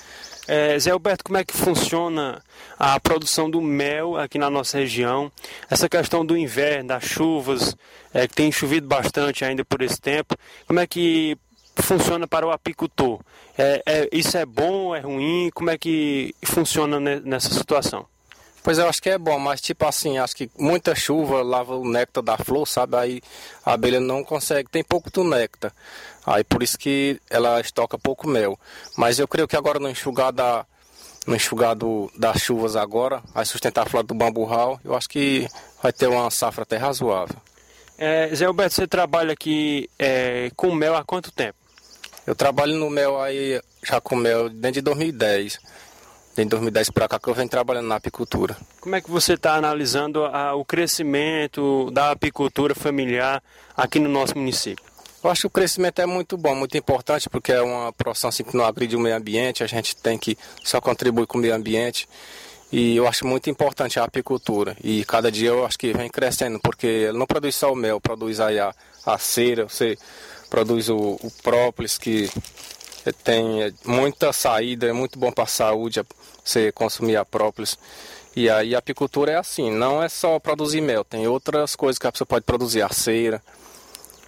É, 0.46 0.78
Zé 0.78 0.90
Alberto, 0.90 1.24
como 1.24 1.38
é 1.38 1.44
que 1.44 1.56
funciona 1.56 2.40
a 2.78 2.98
produção 3.00 3.50
do 3.50 3.60
mel 3.60 4.16
aqui 4.16 4.38
na 4.38 4.48
nossa 4.48 4.78
região? 4.78 5.30
Essa 5.68 5.88
questão 5.88 6.24
do 6.24 6.36
inverno, 6.36 6.88
das 6.88 7.04
chuvas, 7.04 7.76
é, 8.14 8.28
que 8.28 8.34
tem 8.34 8.50
chovido 8.50 8.86
bastante 8.86 9.44
ainda 9.44 9.64
por 9.64 9.82
esse 9.82 10.00
tempo, 10.00 10.36
como 10.66 10.78
é 10.78 10.86
que 10.86 11.36
funciona 11.76 12.28
para 12.28 12.46
o 12.46 12.52
apicultor? 12.52 13.20
É, 13.58 13.82
é, 13.84 14.08
isso 14.12 14.36
é 14.36 14.46
bom, 14.46 14.94
é 14.94 15.00
ruim? 15.00 15.50
Como 15.52 15.70
é 15.70 15.76
que 15.76 16.32
funciona 16.44 17.00
nessa 17.00 17.52
situação? 17.52 18.11
Pois 18.62 18.78
eu 18.78 18.88
acho 18.88 19.02
que 19.02 19.10
é 19.10 19.18
bom, 19.18 19.38
mas 19.40 19.60
tipo 19.60 19.84
assim, 19.84 20.18
acho 20.18 20.36
que 20.36 20.48
muita 20.56 20.94
chuva 20.94 21.42
lava 21.42 21.74
o 21.74 21.88
néctar 21.88 22.22
da 22.22 22.38
flor, 22.38 22.66
sabe? 22.66 22.96
Aí 22.96 23.22
a 23.64 23.72
abelha 23.72 23.98
não 23.98 24.22
consegue, 24.22 24.70
tem 24.70 24.84
pouco 24.84 25.10
do 25.10 25.24
néctar. 25.24 25.72
Aí 26.24 26.44
por 26.44 26.62
isso 26.62 26.78
que 26.78 27.20
ela 27.28 27.60
estoca 27.60 27.98
pouco 27.98 28.28
mel. 28.28 28.58
Mas 28.96 29.18
eu 29.18 29.26
creio 29.26 29.48
que 29.48 29.56
agora 29.56 29.80
no 29.80 29.90
enxugar 29.90 30.32
da, 30.32 30.64
no 31.26 31.34
enxugar 31.34 31.74
do, 31.74 32.10
das 32.16 32.40
chuvas 32.40 32.76
agora, 32.76 33.20
vai 33.34 33.44
sustentar 33.44 33.84
a 33.84 33.90
flor 33.90 34.04
do 34.04 34.14
bamburral, 34.14 34.80
eu 34.84 34.94
acho 34.94 35.08
que 35.08 35.48
vai 35.82 35.92
ter 35.92 36.06
uma 36.06 36.30
safra 36.30 36.62
até 36.62 36.76
razoável. 36.76 37.36
É, 37.98 38.32
Zé 38.32 38.44
Alberto, 38.44 38.74
você 38.76 38.86
trabalha 38.86 39.32
aqui 39.32 39.90
é, 39.98 40.50
com 40.54 40.72
mel 40.72 40.94
há 40.94 41.04
quanto 41.04 41.32
tempo? 41.32 41.58
Eu 42.24 42.36
trabalho 42.36 42.76
no 42.76 42.88
mel 42.88 43.20
aí, 43.20 43.60
já 43.82 44.00
com 44.00 44.14
mel 44.14 44.48
desde 44.48 44.80
2010 44.80 45.58
desde 46.34 46.50
2010 46.50 46.90
para 46.90 47.08
cá 47.08 47.18
que 47.18 47.28
eu 47.28 47.34
venho 47.34 47.48
trabalhando 47.48 47.88
na 47.88 47.96
apicultura. 47.96 48.56
Como 48.80 48.96
é 48.96 49.00
que 49.00 49.10
você 49.10 49.34
está 49.34 49.54
analisando 49.54 50.24
a, 50.24 50.54
o 50.54 50.64
crescimento 50.64 51.90
da 51.90 52.10
apicultura 52.10 52.74
familiar 52.74 53.42
aqui 53.76 53.98
no 53.98 54.08
nosso 54.08 54.36
município? 54.36 54.84
Eu 55.22 55.30
acho 55.30 55.42
que 55.42 55.46
o 55.46 55.50
crescimento 55.50 56.00
é 56.00 56.06
muito 56.06 56.36
bom, 56.36 56.54
muito 56.54 56.76
importante, 56.76 57.30
porque 57.30 57.52
é 57.52 57.62
uma 57.62 57.92
profissão 57.92 58.28
assim, 58.28 58.42
que 58.42 58.56
não 58.56 58.64
agride 58.64 58.96
o 58.96 59.00
meio 59.00 59.14
ambiente, 59.14 59.62
a 59.62 59.68
gente 59.68 59.94
tem 59.94 60.18
que 60.18 60.36
só 60.64 60.80
contribuir 60.80 61.26
com 61.26 61.38
o 61.38 61.40
meio 61.40 61.54
ambiente. 61.54 62.08
E 62.72 62.96
eu 62.96 63.06
acho 63.06 63.24
muito 63.26 63.48
importante 63.48 64.00
a 64.00 64.04
apicultura. 64.04 64.76
E 64.82 65.04
cada 65.04 65.30
dia 65.30 65.50
eu 65.50 65.64
acho 65.64 65.78
que 65.78 65.92
vem 65.92 66.08
crescendo, 66.08 66.58
porque 66.58 67.12
não 67.12 67.26
produz 67.26 67.54
só 67.54 67.72
o 67.72 67.76
mel, 67.76 68.00
produz 68.00 68.40
aí 68.40 68.58
a, 68.58 68.74
a 69.06 69.16
cera, 69.16 69.68
você 69.68 69.96
produz 70.50 70.88
o, 70.88 70.96
o 71.22 71.30
própolis, 71.42 71.96
que 71.96 72.28
tem 73.22 73.72
muita 73.84 74.32
saída, 74.32 74.86
é 74.86 74.92
muito 74.92 75.18
bom 75.18 75.30
para 75.30 75.44
a 75.44 75.46
saúde 75.46 76.00
você 76.44 76.72
consumir 76.72 77.16
a 77.16 77.24
própolis. 77.24 77.78
E 78.34 78.48
aí 78.48 78.74
a 78.74 78.78
apicultura 78.78 79.32
é 79.32 79.36
assim, 79.36 79.70
não 79.70 80.02
é 80.02 80.08
só 80.08 80.38
produzir 80.38 80.80
mel, 80.80 81.04
tem 81.04 81.26
outras 81.26 81.76
coisas 81.76 81.98
que 81.98 82.06
a 82.06 82.12
pessoa 82.12 82.26
pode 82.26 82.44
produzir, 82.44 82.82
a 82.82 82.88
cera. 82.88 83.42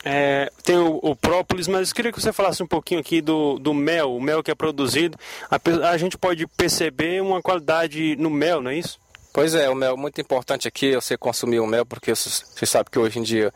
É, 0.05 0.53
tem 0.63 0.77
o, 0.77 0.99
o, 1.03 1.17
própolis, 1.17 1.67
mas 1.67 1.89
eu 1.89 1.95
queria 1.95 2.13
que 2.13 2.21
você 2.21 2.31
falasse 2.31 2.63
um 2.63 2.67
pouquinho 2.67 3.01
aqui 3.01 3.23
do, 3.23 3.59
do 3.59 3.73
mel, 3.73 4.15
o 4.15 4.21
mel 4.21 4.43
que 4.43 4.51
é 4.51 4.55
produzido. 4.55 5.19
A, 5.51 5.59
a 5.89 5.97
gente 5.97 6.19
pode 6.19 6.47
perceber 6.47 7.23
uma 7.23 7.41
qualidade 7.41 8.15
no 8.17 8.29
mel, 8.29 8.61
não 8.61 8.71
é 8.71 8.77
isso? 8.77 8.99
Pois 9.33 9.55
é, 9.55 9.69
o 9.71 9.75
mel 9.75 9.95
é 9.95 9.97
muito 9.97 10.21
importante 10.21 10.69
aqui, 10.69 10.95
você 10.95 11.17
consumir 11.17 11.59
o 11.59 11.67
mel, 11.67 11.87
porque 11.87 12.15
você 12.15 12.67
sabe 12.67 12.91
que 12.91 12.99
hoje 12.99 13.19
em 13.19 13.23
dia 13.23 13.53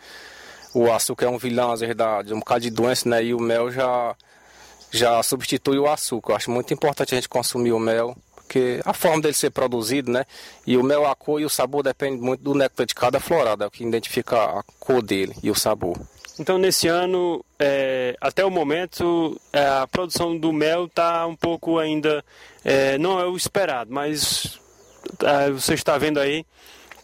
o 0.74 0.90
açúcar 0.90 1.26
é 1.26 1.28
um 1.28 1.38
vilão, 1.38 1.70
às 1.70 1.80
vezes, 1.80 1.94
dá, 1.94 2.22
de 2.22 2.32
um 2.32 2.38
bocado 2.38 2.62
de 2.62 2.70
doença, 2.70 3.08
né? 3.08 3.22
E 3.22 3.34
o 3.34 3.40
mel 3.40 3.70
já, 3.70 4.16
já 4.90 5.22
substitui 5.22 5.78
o 5.78 5.86
açúcar. 5.86 6.32
Eu 6.32 6.36
acho 6.36 6.50
muito 6.50 6.72
importante 6.72 7.14
a 7.14 7.16
gente 7.16 7.28
consumir 7.28 7.72
o 7.72 7.78
mel, 7.78 8.16
porque 8.48 8.80
a 8.82 8.94
forma 8.94 9.20
dele 9.20 9.34
ser 9.34 9.50
produzido, 9.50 10.10
né? 10.10 10.24
E 10.66 10.78
o 10.78 10.82
mel, 10.82 11.06
a 11.06 11.14
cor 11.14 11.38
e 11.38 11.44
o 11.44 11.50
sabor 11.50 11.82
depende 11.82 12.20
muito 12.20 12.42
do 12.42 12.54
néctar 12.54 12.86
de 12.86 12.94
cada 12.94 13.20
florada, 13.20 13.64
é 13.64 13.68
o 13.68 13.70
que 13.70 13.84
identifica 13.84 14.42
a 14.42 14.62
cor 14.80 15.02
dele 15.02 15.36
e 15.42 15.50
o 15.50 15.54
sabor. 15.54 16.00
Então, 16.40 16.56
nesse 16.56 16.88
ano, 16.88 17.44
é, 17.58 18.16
até 18.20 18.44
o 18.44 18.50
momento, 18.50 19.38
é, 19.52 19.66
a 19.66 19.86
produção 19.86 20.38
do 20.38 20.52
mel 20.52 20.86
está 20.86 21.26
um 21.26 21.36
pouco 21.36 21.78
ainda. 21.78 22.24
É, 22.64 22.96
não 22.96 23.20
é 23.20 23.26
o 23.26 23.36
esperado, 23.36 23.92
mas 23.92 24.58
é, 25.22 25.50
você 25.50 25.74
está 25.74 25.98
vendo 25.98 26.18
aí 26.18 26.46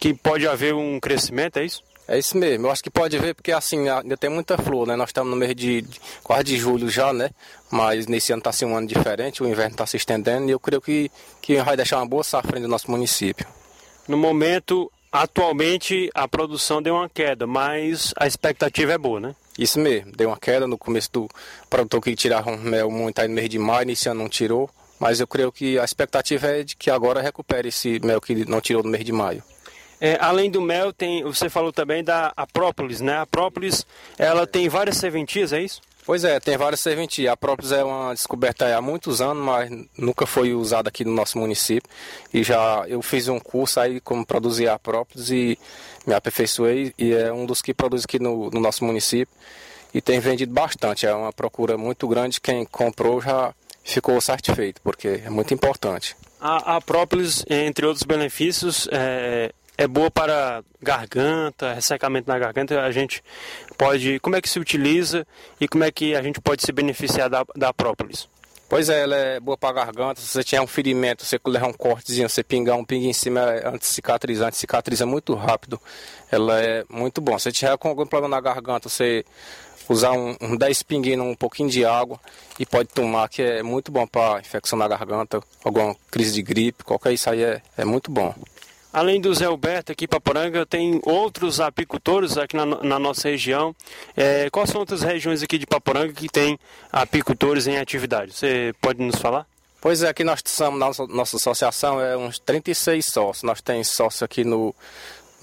que 0.01 0.15
pode 0.15 0.49
haver 0.49 0.73
um 0.73 0.99
crescimento, 0.99 1.59
é 1.59 1.65
isso? 1.65 1.83
É 2.07 2.19
isso 2.19 2.37
mesmo, 2.37 2.67
eu 2.67 2.71
acho 2.71 2.83
que 2.83 2.91
pode 2.91 3.19
ver 3.19 3.35
porque 3.35 3.51
assim 3.51 3.89
ainda 3.89 4.17
tem 4.17 4.29
muita 4.29 4.59
flor, 4.59 4.87
né? 4.87 4.95
Nós 4.95 5.09
estamos 5.09 5.31
no 5.31 5.37
mês 5.37 5.55
de, 5.55 5.81
de 5.81 6.01
quase 6.23 6.45
de 6.45 6.59
julho 6.59 6.89
já, 6.91 7.15
né? 7.15 7.31
Mas 7.71 8.07
nesse 8.07 8.31
ano 8.31 8.41
está 8.41 8.53
sendo 8.53 8.73
um 8.73 8.77
ano 8.77 8.87
diferente, 8.87 9.43
o 9.43 9.49
inverno 9.49 9.73
está 9.73 9.87
se 9.87 9.97
estendendo 9.97 10.49
e 10.49 10.51
eu 10.51 10.61
creio 10.61 10.83
que, 10.83 11.11
que 11.41 11.63
vai 11.63 11.77
deixar 11.77 11.97
uma 11.97 12.07
boa 12.07 12.23
safra 12.23 12.61
no 12.61 12.69
nosso 12.69 12.91
município. 12.91 13.47
No 14.07 14.19
momento, 14.19 14.93
atualmente, 15.11 16.11
a 16.15 16.29
produção 16.29 16.83
deu 16.83 16.95
uma 16.95 17.09
queda, 17.09 17.47
mas 17.47 18.13
a 18.19 18.27
expectativa 18.27 18.93
é 18.93 18.99
boa, 18.99 19.19
né? 19.19 19.35
Isso 19.59 19.81
mesmo, 19.81 20.13
deu 20.13 20.29
uma 20.29 20.37
queda 20.37 20.67
no 20.67 20.77
começo 20.77 21.11
do 21.11 21.29
produtor 21.71 22.03
que 22.03 22.15
tirava 22.15 22.51
um 22.51 22.59
mel 22.59 22.91
muito 22.91 23.19
aí 23.19 23.29
no 23.29 23.35
mês 23.35 23.49
de 23.49 23.59
maio, 23.59 23.87
nesse 23.87 24.11
ano 24.11 24.21
não 24.21 24.29
tirou, 24.29 24.69
mas 25.01 25.21
eu 25.21 25.27
creio 25.27 25.51
que 25.51 25.79
a 25.79 25.85
expectativa 25.85 26.49
é 26.49 26.63
de 26.65 26.77
que 26.77 26.91
agora 26.91 27.23
recupere 27.23 27.69
esse 27.69 27.99
mel 28.05 28.21
que 28.21 28.45
não 28.45 28.61
tirou 28.61 28.83
no 28.83 28.91
mês 28.91 29.05
de 29.05 29.13
maio. 29.13 29.43
É, 30.01 30.19
além 30.21 30.51
do 30.51 30.61
mel, 30.61 30.93
tem, 30.93 31.23
você 31.23 31.49
falou 31.49 31.73
também 31.73 32.03
da 32.03 32.33
própolis, 32.53 33.01
né? 33.01 33.19
A 33.19 33.27
própolis, 33.27 33.87
ela 34.19 34.47
tem 34.47 34.69
várias 34.69 34.97
serventias, 34.97 35.53
é 35.53 35.63
isso? 35.63 35.81
Pois 36.07 36.23
é, 36.23 36.39
tem 36.39 36.57
várias 36.59 36.81
serventias. 36.81 37.33
A 37.33 37.37
própolis 37.37 37.73
é 37.73 37.83
uma 37.83 38.13
descoberta 38.13 38.77
há 38.77 38.81
muitos 38.83 39.23
anos, 39.23 39.43
mas 39.43 39.71
nunca 39.97 40.27
foi 40.27 40.53
usada 40.53 40.91
aqui 40.91 41.05
no 41.05 41.13
nosso 41.13 41.39
município. 41.39 41.89
E 42.33 42.43
já 42.43 42.85
eu 42.87 43.01
fiz 43.01 43.29
um 43.29 43.41
curso 43.41 43.81
aí 43.81 44.01
como 44.01 44.27
produzir 44.27 44.69
a 44.69 44.79
própolis 44.79 45.31
e 45.31 45.59
me 46.07 46.13
aperfeiçoei 46.13 46.93
e 46.99 47.15
é 47.15 47.33
um 47.33 47.47
dos 47.47 47.63
que 47.63 47.73
produz 47.73 48.05
aqui 48.05 48.19
no, 48.19 48.51
no 48.51 48.61
nosso 48.61 48.85
município 48.85 49.35
e 49.95 50.03
tem 50.03 50.21
vendido 50.21 50.53
bastante. 50.53 51.07
É 51.07 51.15
uma 51.15 51.33
procura 51.33 51.79
muito 51.79 52.07
grande. 52.07 52.39
Quem 52.39 52.67
comprou 52.67 53.23
já 53.23 53.55
ficou 53.83 54.21
satisfeito, 54.21 54.83
porque 54.83 55.23
é 55.25 55.31
muito 55.31 55.55
importante. 55.55 56.15
A, 56.39 56.77
a 56.77 56.81
própolis, 56.83 57.45
entre 57.49 57.87
outros 57.87 58.05
benefícios, 58.05 58.87
é, 58.93 59.53
é 59.77 59.87
boa 59.87 60.11
para 60.11 60.63
garganta, 60.81 61.73
ressecamento 61.73 62.29
na 62.29 62.39
garganta. 62.39 62.81
A 62.81 62.93
gente 62.93 63.23
pode. 63.77 64.21
Como 64.21 64.37
é 64.37 64.41
que 64.41 64.49
se 64.49 64.59
utiliza 64.59 65.27
e 65.61 65.69
como 65.69 65.85
é 65.85 65.91
que 65.91 66.15
a 66.15 66.23
gente 66.23 66.41
pode 66.41 66.63
se 66.63 66.73
beneficiar 66.73 67.29
da, 67.29 67.45
da 67.57 67.73
própolis? 67.73 68.29
Pois 68.69 68.89
é, 68.89 69.03
ela 69.03 69.17
é 69.17 69.41
boa 69.41 69.57
para 69.57 69.73
garganta. 69.73 70.21
Se 70.21 70.29
você 70.29 70.43
tiver 70.43 70.61
um 70.61 70.67
ferimento, 70.67 71.25
você 71.25 71.39
levar 71.47 71.69
um 71.69 71.73
cortezinho, 71.73 72.29
você 72.29 72.43
pingar 72.43 72.77
um 72.77 72.85
pingue 72.85 73.07
em 73.07 73.13
cima 73.13 73.41
é 73.41 73.69
anti-cicatrizante, 73.69 74.57
cicatriza 74.57 75.05
muito 75.05 75.35
rápido. 75.35 75.81
Ela 76.31 76.61
é 76.61 76.85
muito 76.89 77.21
bom. 77.21 77.39
Se 77.39 77.45
você 77.45 77.53
tiver 77.53 77.77
com 77.77 77.89
algum 77.89 78.07
problema 78.07 78.37
na 78.37 78.41
garganta, 78.41 78.89
você 78.89 79.25
usar 79.89 80.13
um, 80.13 80.35
um 80.41 80.57
10 80.57 80.83
pinguinhos, 80.83 81.27
um 81.27 81.35
pouquinho 81.35 81.69
de 81.69 81.85
água 81.85 82.19
e 82.59 82.65
pode 82.65 82.89
tomar, 82.89 83.29
que 83.29 83.43
é 83.43 83.63
muito 83.63 83.93
bom 83.93 84.07
para 84.07 84.41
infecção 84.41 84.79
na 84.79 84.89
garganta, 84.89 85.41
alguma 85.63 85.95
crise 86.11 86.33
de 86.33 86.43
gripe, 86.43 86.85
qualquer 86.85 87.13
isso 87.13 87.29
aí 87.29 87.43
é, 87.43 87.63
é 87.77 87.85
muito 87.85 88.11
bom. 88.11 88.35
Além 88.95 89.21
do 89.21 89.35
Zé 89.35 89.47
Alberto 89.47 89.91
aqui 89.91 90.07
para 90.07 90.21
Poranga, 90.21 90.65
tem 90.65 91.01
outros 91.03 91.59
apicultores 91.59 92.39
aqui 92.39 92.55
na, 92.55 92.65
na 92.65 92.97
nossa 92.97 93.29
região. 93.29 93.75
É, 94.17 94.49
quais 94.51 94.71
são 94.71 94.79
outras 94.81 95.03
regiões 95.03 95.43
aqui 95.43 95.59
de 95.59 95.67
Paporanga 95.67 96.13
que 96.13 96.29
tem 96.29 96.57
apicultores 96.93 97.67
em 97.67 97.77
atividade? 97.77 98.33
Você 98.33 98.73
pode 98.81 99.03
nos 99.03 99.17
falar? 99.17 99.49
Pois 99.81 100.05
é, 100.05 100.09
aqui 100.11 100.23
nós 100.23 100.41
somos, 100.47 100.79
nossa, 100.79 101.09
nossa 101.09 101.37
associação 101.37 102.01
é 102.01 102.17
uns 102.17 102.39
36 102.39 103.05
sócios. 103.05 103.43
Nós 103.43 103.61
temos 103.61 103.89
sócios 103.89 104.23
aqui 104.23 104.45
no, 104.45 104.73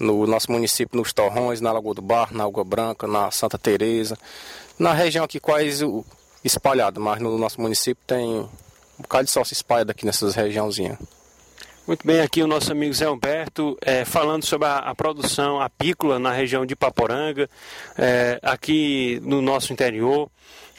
no 0.00 0.26
nosso 0.26 0.50
município, 0.50 0.98
nos 0.98 1.12
Torrões, 1.12 1.60
na 1.60 1.72
Lagoa 1.72 1.94
do 1.94 2.00
Bar, 2.00 2.32
na 2.32 2.44
Água 2.44 2.64
Branca, 2.64 3.06
na 3.06 3.30
Santa 3.30 3.58
Teresa, 3.58 4.18
na 4.78 4.94
região 4.94 5.26
aqui 5.26 5.38
quase 5.38 5.84
espalhado, 6.42 7.02
mas 7.02 7.20
no 7.20 7.36
nosso 7.36 7.60
município 7.60 8.02
tem 8.06 8.24
um 8.24 8.48
bocado 9.02 9.26
de 9.26 9.30
sócio 9.30 9.52
espalhado 9.52 9.90
aqui 9.90 10.06
nessas 10.06 10.34
regiãozinhas. 10.34 10.96
Muito 11.84 12.06
bem, 12.06 12.20
aqui 12.20 12.40
o 12.40 12.46
nosso 12.46 12.70
amigo 12.70 12.94
Zé 12.94 13.10
Humberto 13.10 13.76
é, 13.80 14.04
falando 14.04 14.44
sobre 14.44 14.68
a, 14.68 14.76
a, 14.78 14.94
produção 14.94 15.60
apícola 15.60 16.16
na 16.16 16.30
região 16.30 16.64
de 16.64 16.76
Paporanga, 16.76 17.50
é, 17.98 18.38
aqui 18.40 19.20
no 19.24 19.42
nosso 19.42 19.72
interior. 19.72 20.30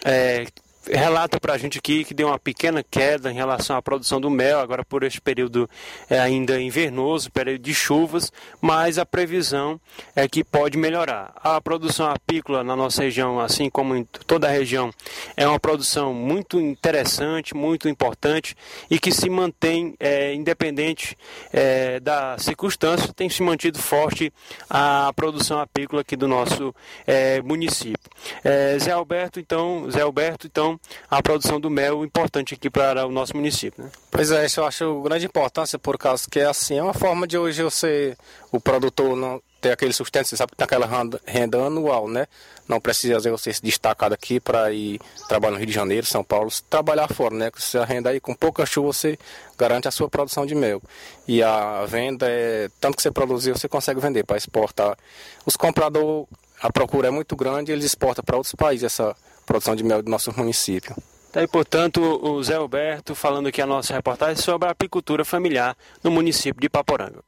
É, 0.06 0.46
relata 0.90 1.40
para 1.40 1.54
a 1.54 1.58
gente 1.58 1.78
aqui 1.78 2.04
que 2.04 2.14
deu 2.14 2.28
uma 2.28 2.40
pequena 2.40 2.84
queda 2.84 3.32
em 3.32 3.36
relação 3.36 3.76
à 3.76 3.82
produção 3.82 4.20
do 4.20 4.30
mel, 4.30 4.60
agora 4.60 4.84
por 4.84 5.04
este 5.04 5.22
período 5.22 5.70
é, 6.10 6.20
ainda 6.20 6.60
invernoso, 6.60 7.32
período 7.32 7.62
de 7.62 7.74
chuvas, 7.74 8.32
mas 8.62 8.98
a 8.98 9.06
previsão 9.06 9.80
é 10.16 10.28
que 10.28 10.44
pode 10.44 10.78
melhorar. 10.78 11.34
A 11.36 11.60
produção 11.62 12.10
apícola 12.10 12.64
na 12.64 12.76
nossa 12.76 13.04
região, 13.04 13.40
assim 13.40 13.70
como 13.70 13.96
em 13.96 14.04
toda 14.04 14.48
a 14.48 14.52
região, 14.52 14.92
é 15.38 15.48
uma 15.48 15.60
produção 15.60 16.14
muito 16.14 16.60
interessante, 16.60 17.56
muito 17.56 17.88
importante 17.88 18.56
e 18.90 19.00
que 19.00 19.12
se 19.12 19.30
mantém 19.30 19.96
é, 20.00 20.34
independente 20.34 21.18
é, 21.52 22.00
da 22.00 22.38
circunstância, 22.38 23.14
tem 23.14 23.30
se 23.30 23.42
mantido 23.42 23.80
forte 23.80 24.32
a 24.70 25.12
produção 25.16 25.60
apícola 25.60 26.02
aqui 26.02 26.16
do 26.16 26.28
nosso 26.28 26.74
é, 27.08 27.42
município. 27.42 28.10
É, 28.44 28.78
Zé 28.80 28.92
Alberto, 28.92 29.40
então, 29.40 29.90
Zé 29.90 30.02
Alberto, 30.02 30.48
então 30.48 30.73
a 31.10 31.22
produção 31.22 31.60
do 31.60 31.70
mel 31.70 32.04
importante 32.04 32.54
aqui 32.54 32.70
para 32.70 33.06
o 33.06 33.12
nosso 33.12 33.36
município. 33.36 33.84
Né? 33.84 33.92
Pois 34.12 34.32
é, 34.32 34.46
isso 34.46 34.60
eu 34.60 34.66
acho 34.66 35.02
grande 35.02 35.26
importância 35.26 35.80
por 35.80 35.98
causa 35.98 36.28
que 36.30 36.40
é 36.40 36.46
assim, 36.46 36.78
é 36.78 36.84
uma 36.84 36.94
forma 36.94 37.28
de 37.28 37.38
hoje 37.38 37.64
você, 37.64 38.18
o 38.52 38.60
produtor 38.60 39.16
não 39.16 39.42
ter 39.64 39.72
aquele 39.72 39.94
sustento, 39.94 40.28
você 40.28 40.36
sabe 40.36 40.52
que 40.52 40.58
tem 40.58 40.66
aquela 40.66 40.86
renda, 41.26 41.66
anual, 41.66 42.10
né? 42.10 42.28
Não 42.68 42.82
precisa 42.82 43.16
vezes 43.16 43.32
você 43.32 43.54
se 43.54 43.62
destacar 43.62 44.10
daqui 44.10 44.38
para 44.38 44.72
ir 44.74 45.00
trabalhar 45.30 45.54
no 45.54 45.58
Rio 45.58 45.68
de 45.68 45.74
Janeiro, 45.74 46.06
São 46.06 46.22
Paulo, 46.22 46.50
trabalhar 46.70 47.08
fora, 47.08 47.34
né? 47.34 47.50
Se 47.56 47.78
a 47.78 47.86
renda 47.86 48.10
aí 48.10 48.20
com 48.20 48.36
pouca 48.36 48.66
chuva 48.66 48.88
você 48.88 49.18
garante 49.58 49.88
a 49.88 49.92
sua 49.92 50.10
produção 50.10 50.46
de 50.46 50.54
mel. 50.54 50.82
E 51.26 51.42
a 51.42 51.86
venda 51.86 52.28
é 52.30 52.70
tanto 52.82 52.98
que 52.98 53.02
você 53.02 53.10
produzir, 53.10 53.54
você 53.54 53.70
consegue 53.70 54.02
vender 54.02 54.26
para 54.26 54.36
exportar. 54.36 54.98
Os 55.46 55.56
compradores, 55.56 56.28
a 56.62 56.72
procura 56.72 57.08
é 57.08 57.12
muito 57.12 57.34
grande, 57.34 57.72
eles 57.72 57.86
exportam 57.86 58.24
para 58.24 58.36
outros 58.36 58.54
países 58.56 58.84
essa 58.84 59.16
produção 59.54 59.76
de 59.76 59.84
mel 59.84 60.02
do 60.02 60.10
nosso 60.10 60.34
município. 60.36 60.96
Tá 61.32 61.40
aí, 61.40 61.48
portanto, 61.48 62.02
o 62.02 62.44
Zé 62.44 62.56
Alberto 62.56 63.14
falando 63.14 63.48
aqui 63.48 63.62
a 63.62 63.68
nossa 63.68 63.94
reportagem 63.94 64.36
sobre 64.36 64.68
a 64.68 64.72
apicultura 64.72 65.24
familiar 65.24 65.78
no 66.04 66.10
município 66.10 66.60
de 66.60 66.70
Paporanga. 66.70 67.24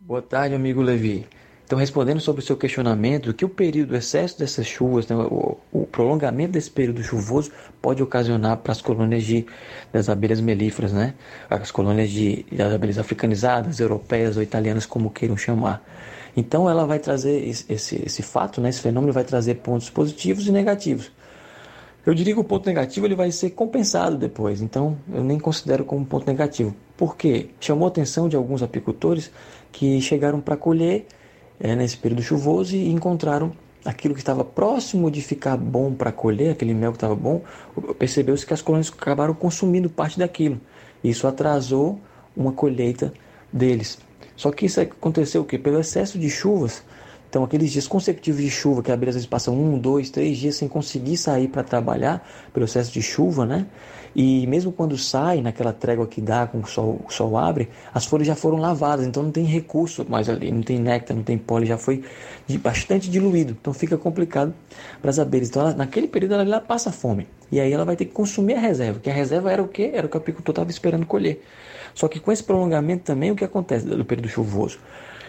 Boa 0.00 0.22
tarde, 0.22 0.56
amigo 0.56 0.82
Levi. 0.82 1.26
Então, 1.64 1.78
respondendo 1.78 2.20
sobre 2.20 2.42
o 2.42 2.44
seu 2.44 2.56
questionamento, 2.56 3.34
que 3.34 3.44
o 3.44 3.48
período, 3.48 3.92
o 3.92 3.96
excesso 3.96 4.38
dessas 4.38 4.66
chuvas, 4.66 5.06
né, 5.08 5.16
o, 5.16 5.56
o, 5.72 5.86
prolongamento 5.86 6.52
desse 6.52 6.70
período 6.70 7.02
chuvoso 7.02 7.50
pode 7.82 8.02
ocasionar 8.02 8.56
para 8.58 8.70
as 8.72 8.80
colônias 8.80 9.24
de, 9.24 9.44
das 9.92 10.08
abelhas 10.08 10.40
melíferas, 10.40 10.92
né? 10.92 11.14
As 11.50 11.72
colônias 11.72 12.10
de, 12.10 12.44
das 12.52 12.72
abelhas 12.72 12.98
africanizadas, 12.98 13.80
europeias 13.80 14.36
ou 14.36 14.42
italianas, 14.44 14.86
como 14.86 15.10
queiram 15.10 15.36
chamar. 15.36 15.82
Então, 16.36 16.70
ela 16.70 16.86
vai 16.86 17.00
trazer 17.00 17.48
esse, 17.48 17.72
esse, 17.72 18.02
esse 18.06 18.22
fato, 18.22 18.60
né, 18.60 18.68
esse 18.68 18.80
fenômeno 18.80 19.12
vai 19.12 19.24
trazer 19.24 19.56
pontos 19.56 19.90
positivos 19.90 20.46
e 20.46 20.52
negativos. 20.52 21.10
Eu 22.06 22.14
diria 22.14 22.34
que 22.34 22.40
o 22.40 22.44
ponto 22.44 22.64
negativo 22.66 23.04
ele 23.04 23.16
vai 23.16 23.32
ser 23.32 23.50
compensado 23.50 24.16
depois, 24.16 24.62
então 24.62 24.96
eu 25.12 25.24
nem 25.24 25.40
considero 25.40 25.84
como 25.84 26.06
ponto 26.06 26.24
negativo. 26.24 26.72
Por 26.96 27.16
quê? 27.16 27.48
Chamou 27.58 27.84
a 27.84 27.88
atenção 27.88 28.28
de 28.28 28.36
alguns 28.36 28.62
apicultores 28.62 29.28
que 29.72 30.00
chegaram 30.00 30.40
para 30.40 30.56
colher 30.56 31.04
é, 31.58 31.74
nesse 31.74 31.96
período 31.96 32.22
chuvoso 32.22 32.76
e 32.76 32.88
encontraram 32.88 33.52
aquilo 33.84 34.14
que 34.14 34.20
estava 34.20 34.44
próximo 34.44 35.10
de 35.10 35.20
ficar 35.20 35.56
bom 35.56 35.92
para 35.92 36.12
colher, 36.12 36.52
aquele 36.52 36.74
mel 36.74 36.92
que 36.92 36.96
estava 36.96 37.16
bom, 37.16 37.42
percebeu-se 37.98 38.46
que 38.46 38.54
as 38.54 38.62
colônias 38.62 38.88
acabaram 38.88 39.34
consumindo 39.34 39.90
parte 39.90 40.16
daquilo. 40.16 40.60
Isso 41.02 41.26
atrasou 41.26 41.98
uma 42.36 42.52
colheita 42.52 43.12
deles. 43.52 43.98
Só 44.36 44.52
que 44.52 44.66
isso 44.66 44.80
aconteceu 44.80 45.42
o 45.42 45.44
quê? 45.44 45.58
Pelo 45.58 45.80
excesso 45.80 46.20
de 46.20 46.30
chuvas, 46.30 46.84
então, 47.36 47.44
aqueles 47.44 47.70
dias 47.70 47.86
consecutivos 47.86 48.40
de 48.40 48.48
chuva, 48.48 48.82
que 48.82 48.90
a 48.90 48.94
abelha 48.94 49.10
às 49.10 49.14
vezes 49.16 49.28
passa 49.28 49.50
um, 49.50 49.78
dois, 49.78 50.08
três 50.08 50.38
dias 50.38 50.56
sem 50.56 50.66
conseguir 50.66 51.18
sair 51.18 51.48
para 51.48 51.62
trabalhar, 51.62 52.26
pelo 52.50 52.64
excesso 52.64 52.90
de 52.90 53.02
chuva, 53.02 53.44
né? 53.44 53.66
E 54.14 54.46
mesmo 54.46 54.72
quando 54.72 54.96
sai, 54.96 55.42
naquela 55.42 55.70
trégua 55.70 56.06
que 56.06 56.18
dá, 56.18 56.46
com 56.46 56.60
o 56.60 56.66
sol, 56.66 56.98
o 57.06 57.12
sol 57.12 57.36
abre, 57.36 57.68
as 57.92 58.06
folhas 58.06 58.26
já 58.26 58.34
foram 58.34 58.56
lavadas, 58.56 59.06
então 59.06 59.22
não 59.22 59.30
tem 59.30 59.44
recurso 59.44 60.06
mais 60.08 60.30
ali, 60.30 60.50
não 60.50 60.62
tem 60.62 60.78
néctar, 60.78 61.14
não 61.14 61.22
tem 61.22 61.36
pólen, 61.36 61.66
já 61.66 61.76
foi 61.76 62.02
bastante 62.62 63.10
diluído. 63.10 63.54
Então 63.60 63.74
fica 63.74 63.98
complicado 63.98 64.54
para 65.02 65.10
as 65.10 65.18
abelhas. 65.18 65.50
Então, 65.50 65.60
ela, 65.60 65.74
naquele 65.74 66.08
período, 66.08 66.32
ela, 66.32 66.42
ela 66.42 66.60
passa 66.62 66.90
fome. 66.90 67.28
E 67.52 67.60
aí 67.60 67.70
ela 67.70 67.84
vai 67.84 67.96
ter 67.96 68.06
que 68.06 68.12
consumir 68.12 68.54
a 68.54 68.60
reserva, 68.60 68.98
que 68.98 69.10
a 69.10 69.12
reserva 69.12 69.52
era 69.52 69.62
o 69.62 69.68
quê? 69.68 69.90
Era 69.92 70.06
o 70.06 70.08
que 70.08 70.16
o 70.16 70.18
apicultor 70.18 70.54
estava 70.54 70.70
esperando 70.70 71.04
colher. 71.04 71.44
Só 71.94 72.08
que 72.08 72.18
com 72.18 72.32
esse 72.32 72.42
prolongamento 72.42 73.04
também, 73.04 73.30
o 73.30 73.36
que 73.36 73.44
acontece 73.44 73.84
do 73.84 74.06
período 74.06 74.26
chuvoso? 74.26 74.78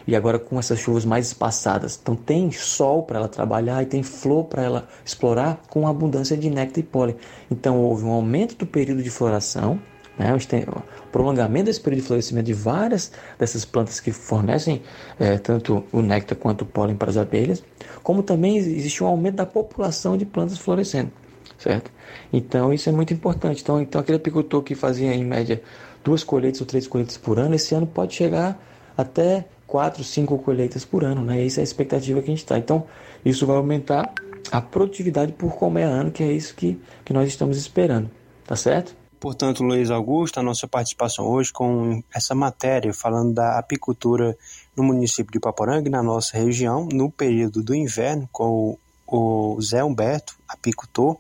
E 0.08 0.16
agora 0.16 0.40
com 0.40 0.58
essas 0.58 0.80
chuvas 0.80 1.04
mais 1.04 1.28
espaçadas. 1.28 2.00
Então 2.02 2.16
tem 2.16 2.50
sol 2.52 3.04
para 3.04 3.20
ela 3.20 3.28
trabalhar 3.28 3.84
e 3.84 3.86
tem 3.86 4.02
flor 4.02 4.46
para 4.46 4.64
ela 4.64 4.88
explorar 5.06 5.62
com 5.70 5.88
abundância 5.88 6.38
de 6.38 6.50
néctar 6.50 6.80
e 6.80 6.84
pólen. 6.84 7.16
Então 7.52 7.84
houve 7.84 8.06
um 8.06 8.12
aumento 8.12 8.56
do 8.56 8.66
período 8.66 9.04
de 9.04 9.10
floração, 9.10 9.80
né, 10.18 10.34
o 10.34 11.08
prolongamento 11.12 11.66
desse 11.66 11.80
período 11.80 12.02
de 12.02 12.08
florescimento 12.08 12.46
de 12.48 12.54
várias 12.54 13.12
dessas 13.38 13.64
plantas 13.66 14.00
que 14.00 14.12
fornecem 14.12 14.82
é, 15.20 15.38
tanto 15.38 15.84
o 15.92 16.02
néctar 16.02 16.36
quanto 16.38 16.64
o 16.64 16.66
pólen 16.66 16.96
para 16.96 17.12
as 17.12 17.18
abelhas, 17.18 17.64
como 18.02 18.24
também 18.24 18.58
existe 18.58 19.04
um 19.04 19.08
aumento 19.08 19.36
da 19.36 19.46
população 19.46 20.18
de 20.18 20.26
plantas 20.26 20.58
florescendo, 20.58 21.12
certo? 21.60 21.92
Então 22.34 22.74
isso 22.74 22.90
é 22.90 22.92
muito 22.92 23.14
importante. 23.14 23.62
Então, 23.62 23.80
então 23.80 24.02
aquele 24.02 24.18
apicultor 24.18 24.64
que 24.64 24.74
fazia 24.74 25.14
em 25.14 25.24
média 25.24 25.62
duas 26.04 26.24
colheitas 26.24 26.62
ou 26.62 26.66
três 26.66 26.88
colheitas 26.88 27.18
por 27.18 27.38
ano, 27.38 27.54
esse 27.54 27.76
ano 27.76 27.86
pode 27.86 28.16
chegar 28.16 28.60
até 28.98 29.46
quatro, 29.68 30.04
cinco 30.04 30.38
colheitas 30.40 30.86
por 30.86 31.04
ano, 31.04 31.22
né? 31.22 31.46
Essa 31.46 31.60
é 31.60 31.62
a 31.62 31.64
expectativa 31.64 32.22
que 32.22 32.28
a 32.28 32.30
gente 32.30 32.44
está. 32.44 32.58
Então, 32.58 32.86
isso 33.24 33.46
vai 33.46 33.58
aumentar 33.58 34.12
a 34.52 34.62
produtividade 34.62 35.34
por 35.34 35.56
colmeia 35.56 35.88
ano, 35.88 36.10
que 36.10 36.24
é 36.24 36.32
isso 36.32 36.56
que, 36.56 36.80
que 37.04 37.14
nós 37.14 37.28
estamos 37.28 37.58
esperando, 37.58 38.10
tá 38.46 38.56
certo? 38.56 38.96
Portanto, 39.20 39.64
Luiz 39.64 39.90
Augusto, 39.90 40.40
a 40.40 40.44
nossa 40.44 40.68
participação 40.68 41.26
hoje 41.26 41.52
com 41.52 42.04
essa 42.14 42.36
matéria 42.36 42.94
falando 42.94 43.34
da 43.34 43.58
apicultura 43.58 44.38
no 44.76 44.84
município 44.84 45.32
de 45.32 45.40
Paporanga, 45.40 45.90
na 45.90 46.04
nossa 46.04 46.38
região, 46.38 46.88
no 46.92 47.12
período 47.12 47.64
do 47.64 47.74
inverno, 47.74 48.30
com 48.32 48.78
o 49.08 49.58
Zé 49.62 49.84
Humberto, 49.84 50.36
apicultor, 50.48 51.18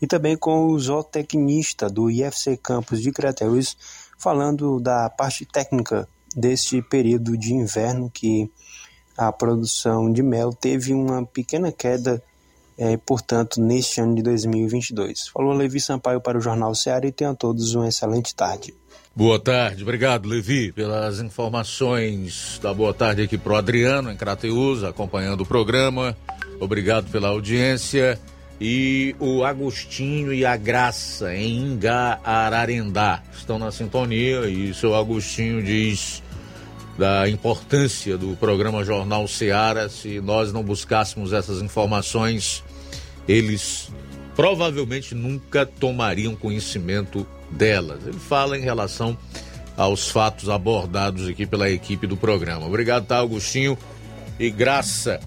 e 0.00 0.06
também 0.06 0.36
com 0.36 0.66
o 0.66 0.78
zootecnista 0.78 1.88
do 1.88 2.10
IFC 2.10 2.56
Campus 2.56 3.02
de 3.02 3.10
Crateus, 3.10 3.76
falando 4.16 4.78
da 4.78 5.10
parte 5.10 5.44
técnica 5.44 6.08
deste 6.34 6.80
período 6.82 7.36
de 7.36 7.52
inverno 7.52 8.10
que 8.10 8.50
a 9.16 9.30
produção 9.30 10.12
de 10.12 10.22
mel 10.22 10.52
teve 10.52 10.94
uma 10.94 11.24
pequena 11.26 11.70
queda 11.70 12.22
é, 12.78 12.96
portanto, 12.96 13.60
neste 13.60 14.00
ano 14.00 14.14
de 14.14 14.22
2022. 14.22 15.28
Falou 15.28 15.52
Levi 15.52 15.78
Sampaio 15.78 16.18
para 16.18 16.38
o 16.38 16.40
Jornal 16.40 16.74
Ceará 16.74 17.06
e 17.06 17.12
tenham 17.12 17.34
todos 17.34 17.74
uma 17.74 17.86
excelente 17.86 18.34
tarde. 18.34 18.74
Boa 19.14 19.38
tarde, 19.38 19.82
obrigado 19.82 20.26
Levi 20.26 20.72
pelas 20.72 21.20
informações 21.20 22.58
da 22.62 22.72
boa 22.72 22.94
tarde 22.94 23.22
aqui 23.22 23.36
para 23.36 23.52
o 23.52 23.56
Adriano 23.56 24.10
em 24.10 24.16
Crateus, 24.16 24.82
acompanhando 24.82 25.42
o 25.42 25.46
programa. 25.46 26.16
Obrigado 26.58 27.10
pela 27.10 27.28
audiência. 27.28 28.18
E 28.60 29.16
o 29.18 29.42
Agostinho 29.42 30.34
e 30.34 30.44
a 30.44 30.54
Graça 30.54 31.34
em 31.34 31.56
Ingá, 31.56 32.20
Ararendá 32.22 33.22
estão 33.32 33.58
na 33.58 33.72
sintonia 33.72 34.46
e 34.50 34.74
seu 34.74 34.94
Agostinho 34.94 35.62
diz 35.62 36.22
da 36.98 37.26
importância 37.26 38.18
do 38.18 38.36
programa 38.36 38.84
Jornal 38.84 39.26
Ceará. 39.26 39.88
Se 39.88 40.20
nós 40.20 40.52
não 40.52 40.62
buscássemos 40.62 41.32
essas 41.32 41.62
informações, 41.62 42.62
eles 43.26 43.90
provavelmente 44.36 45.14
nunca 45.14 45.64
tomariam 45.64 46.36
conhecimento 46.36 47.26
delas. 47.50 48.06
Ele 48.06 48.18
fala 48.18 48.58
em 48.58 48.60
relação 48.60 49.16
aos 49.74 50.10
fatos 50.10 50.50
abordados 50.50 51.26
aqui 51.26 51.46
pela 51.46 51.70
equipe 51.70 52.06
do 52.06 52.16
programa. 52.16 52.66
Obrigado, 52.66 53.06
tá, 53.06 53.16
Augustinho 53.16 53.78
e 54.38 54.50
Graça, 54.50 55.18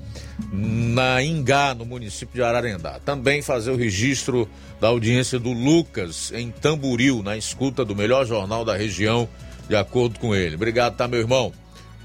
na 0.51 1.21
Ingá, 1.23 1.73
no 1.73 1.85
município 1.85 2.35
de 2.35 2.43
Ararendá. 2.43 2.99
Também 3.05 3.41
fazer 3.41 3.71
o 3.71 3.75
registro 3.75 4.49
da 4.79 4.87
audiência 4.87 5.39
do 5.39 5.51
Lucas 5.51 6.31
em 6.33 6.51
Tamburil, 6.51 7.21
na 7.23 7.37
escuta 7.37 7.85
do 7.85 7.95
melhor 7.95 8.25
jornal 8.25 8.65
da 8.65 8.75
região, 8.75 9.27
de 9.67 9.75
acordo 9.75 10.19
com 10.19 10.35
ele. 10.35 10.55
Obrigado, 10.55 10.95
tá, 10.95 11.07
meu 11.07 11.19
irmão? 11.19 11.51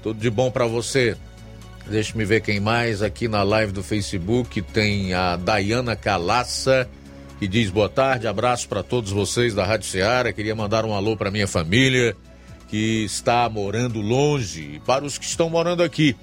Tudo 0.01 0.19
de 0.19 0.29
bom 0.29 0.49
para 0.49 0.65
você. 0.65 1.17
Deixa-me 1.87 2.23
ver 2.23 2.41
quem 2.41 2.59
mais 2.59 3.01
aqui 3.01 3.27
na 3.27 3.41
live 3.41 3.71
do 3.71 3.83
Facebook. 3.83 4.61
Tem 4.61 5.13
a 5.13 5.35
Dayana 5.35 5.95
Calaça, 5.95 6.87
que 7.39 7.47
diz 7.47 7.69
boa 7.69 7.89
tarde, 7.89 8.27
abraço 8.27 8.67
para 8.67 8.83
todos 8.83 9.11
vocês 9.11 9.55
da 9.55 9.65
Rádio 9.65 9.87
Ceará. 9.87 10.31
Queria 10.31 10.55
mandar 10.55 10.85
um 10.85 10.93
alô 10.93 11.17
para 11.17 11.31
minha 11.31 11.47
família 11.47 12.15
que 12.67 13.03
está 13.03 13.49
morando 13.49 13.99
longe 13.99 14.75
e 14.75 14.79
para 14.79 15.03
os 15.03 15.17
que 15.17 15.25
estão 15.25 15.49
morando 15.49 15.81
aqui. 15.81 16.15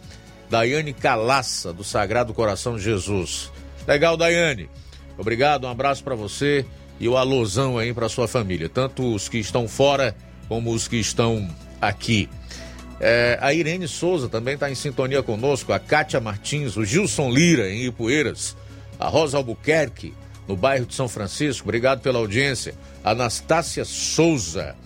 Daiane 0.50 0.92
Calaça, 0.92 1.72
do 1.72 1.82
Sagrado 1.82 2.32
Coração 2.32 2.76
de 2.76 2.82
Jesus. 2.82 3.50
Legal, 3.86 4.16
Daiane. 4.16 4.68
Obrigado, 5.18 5.66
um 5.66 5.70
abraço 5.70 6.04
para 6.04 6.14
você 6.14 6.64
e 7.00 7.08
o 7.08 7.16
alôzão 7.16 7.78
aí 7.78 7.92
para 7.92 8.08
sua 8.08 8.28
família, 8.28 8.68
tanto 8.68 9.14
os 9.14 9.28
que 9.28 9.38
estão 9.38 9.66
fora 9.68 10.14
como 10.48 10.72
os 10.72 10.86
que 10.88 10.96
estão 10.96 11.48
aqui. 11.80 12.28
É, 12.98 13.38
a 13.40 13.52
Irene 13.52 13.86
Souza 13.86 14.28
também 14.28 14.54
está 14.54 14.70
em 14.70 14.74
sintonia 14.74 15.22
conosco, 15.22 15.72
a 15.72 15.78
Kátia 15.78 16.20
Martins, 16.20 16.76
o 16.76 16.84
Gilson 16.84 17.30
Lira, 17.30 17.70
em 17.70 17.86
Ipueiras, 17.86 18.56
a 18.98 19.08
Rosa 19.08 19.36
Albuquerque, 19.36 20.14
no 20.48 20.56
bairro 20.56 20.86
de 20.86 20.94
São 20.94 21.08
Francisco, 21.08 21.64
obrigado 21.64 22.00
pela 22.00 22.18
audiência. 22.18 22.74
A 23.04 23.10
Anastácia 23.10 23.84
Souza 23.84 24.76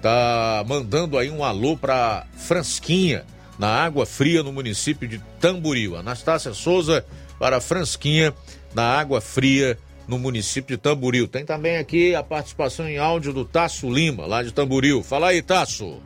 tá 0.00 0.64
mandando 0.66 1.18
aí 1.18 1.30
um 1.30 1.44
alô 1.44 1.76
para 1.76 2.26
Fransquinha, 2.34 3.24
na 3.62 3.68
Água 3.68 4.04
Fria, 4.04 4.42
no 4.42 4.52
município 4.52 5.06
de 5.06 5.20
Tamboril. 5.40 5.96
Anastácia 5.96 6.52
Souza 6.52 7.06
para 7.38 7.60
Fransquinha, 7.60 8.34
na 8.74 8.82
Água 8.82 9.20
Fria, 9.20 9.78
no 10.08 10.18
município 10.18 10.76
de 10.76 10.82
Tamboril. 10.82 11.28
Tem 11.28 11.44
também 11.44 11.76
aqui 11.76 12.12
a 12.12 12.24
participação 12.24 12.88
em 12.88 12.98
áudio 12.98 13.32
do 13.32 13.44
Tasso 13.44 13.88
Lima, 13.88 14.26
lá 14.26 14.42
de 14.42 14.52
Tamboril. 14.52 15.00
Fala 15.04 15.28
aí, 15.28 15.40
Tasso. 15.40 16.00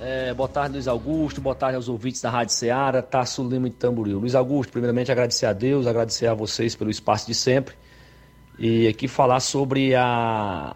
É, 0.00 0.32
boa 0.32 0.48
tarde, 0.48 0.76
Luiz 0.76 0.88
Augusto. 0.88 1.38
Boa 1.38 1.54
tarde 1.54 1.76
aos 1.76 1.86
ouvintes 1.86 2.22
da 2.22 2.30
Rádio 2.30 2.54
Ceará, 2.54 3.02
Tasso 3.02 3.46
Lima 3.46 3.68
de 3.68 3.76
Tamboril. 3.76 4.18
Luiz 4.18 4.34
Augusto, 4.34 4.70
primeiramente 4.70 5.12
agradecer 5.12 5.44
a 5.44 5.52
Deus, 5.52 5.86
agradecer 5.86 6.28
a 6.28 6.34
vocês 6.34 6.74
pelo 6.74 6.88
espaço 6.88 7.26
de 7.26 7.34
sempre. 7.34 7.74
E 8.58 8.88
aqui 8.88 9.06
falar 9.06 9.40
sobre 9.40 9.94
a, 9.94 10.74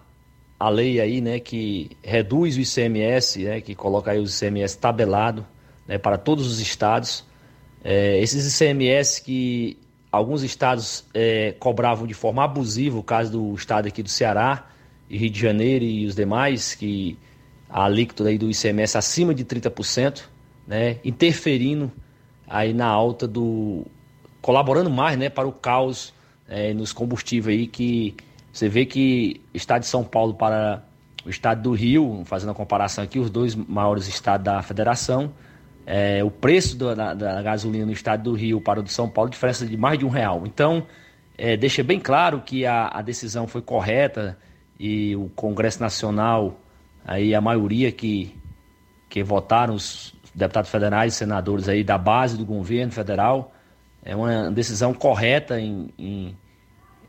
a 0.61 0.69
lei 0.69 1.01
aí, 1.01 1.23
né, 1.23 1.41
que 1.41 1.97
reduz 2.03 2.59
o 2.59 2.61
ICMS, 2.61 3.43
né, 3.43 3.63
que 3.63 3.75
coloca 3.75 4.11
aí 4.11 4.19
o 4.21 4.25
ICMS 4.25 4.77
tabelado 4.77 5.47
né, 5.93 5.99
para 5.99 6.17
todos 6.17 6.47
os 6.47 6.59
estados. 6.59 7.23
É, 7.85 8.19
esses 8.21 8.59
ICMS 8.59 9.23
que 9.23 9.79
alguns 10.11 10.43
estados 10.43 11.05
é, 11.13 11.55
cobravam 11.59 12.07
de 12.07 12.15
forma 12.15 12.43
abusiva, 12.43 12.99
o 12.99 13.03
caso 13.03 13.33
do 13.33 13.55
estado 13.55 13.89
aqui 13.89 14.03
do 14.03 14.09
Ceará 14.09 14.69
e 15.11 15.19
Rio 15.19 15.29
de 15.31 15.39
Janeiro 15.39 15.85
e 15.85 16.07
os 16.07 16.15
demais, 16.15 16.75
que 16.75 17.19
a 17.69 17.85
alíquota 17.85 18.25
aí 18.25 18.39
do 18.39 18.51
ICMS 18.51 18.97
acima 18.97 19.35
de 19.35 19.45
30%, 19.45 20.23
né, 20.67 20.97
interferindo 21.05 21.93
aí 22.47 22.73
na 22.73 22.87
alta 22.87 23.29
do 23.29 23.85
colaborando 24.41 24.89
mais, 24.89 25.19
né, 25.19 25.29
para 25.29 25.47
o 25.47 25.53
caos 25.53 26.15
é, 26.49 26.73
nos 26.73 26.93
combustíveis 26.93 27.59
aí 27.59 27.67
que 27.67 28.17
você 28.51 28.69
vê 28.69 28.87
que 28.87 29.43
estado 29.53 29.83
de 29.83 29.89
São 29.89 30.03
Paulo 30.03 30.35
para 30.35 30.83
o 31.25 31.29
estado 31.29 31.63
do 31.63 31.73
Rio, 31.73 32.23
fazendo 32.25 32.51
a 32.51 32.55
comparação 32.55 33.05
aqui, 33.05 33.19
os 33.19 33.31
dois 33.31 33.55
maiores 33.55 34.09
estados 34.09 34.45
da 34.45 34.63
federação, 34.63 35.33
é, 35.87 36.23
o 36.23 36.31
preço 36.31 36.77
da, 36.77 37.15
da, 37.15 37.43
gasolina 37.43 37.87
no 37.87 37.93
estado 37.93 38.23
do 38.25 38.33
Rio 38.35 38.61
para 38.61 38.81
o 38.81 38.83
de 38.83 38.93
São 38.93 39.09
Paulo, 39.09 39.31
diferença 39.31 39.67
de 39.67 39.77
mais 39.77 39.99
de 39.99 40.05
um 40.05 40.09
real. 40.09 40.43
Então, 40.47 40.87
é, 41.37 41.57
deixa 41.57 41.83
bem 41.83 41.99
claro 41.99 42.41
que 42.41 42.65
a, 42.65 42.89
a 42.89 43.03
decisão 43.03 43.47
foi 43.47 43.63
correta 43.63 44.39
e 44.79 45.17
o 45.17 45.29
Congresso 45.31 45.81
Nacional 45.81 46.59
aí 47.05 47.35
a 47.35 47.41
maioria 47.41 47.91
que, 47.91 48.35
que 49.09 49.23
votaram, 49.23 49.75
os 49.75 50.15
deputados 50.35 50.71
federais 50.71 51.15
e 51.15 51.17
senadores 51.17 51.69
aí 51.69 51.85
da 51.85 51.99
base 51.99 52.37
do 52.37 52.45
governo 52.45 52.93
federal, 52.93 53.53
é 54.05 54.15
uma 54.17 54.51
decisão 54.51 54.95
correta 54.95 55.61
em, 55.61 55.91
em 55.99 56.37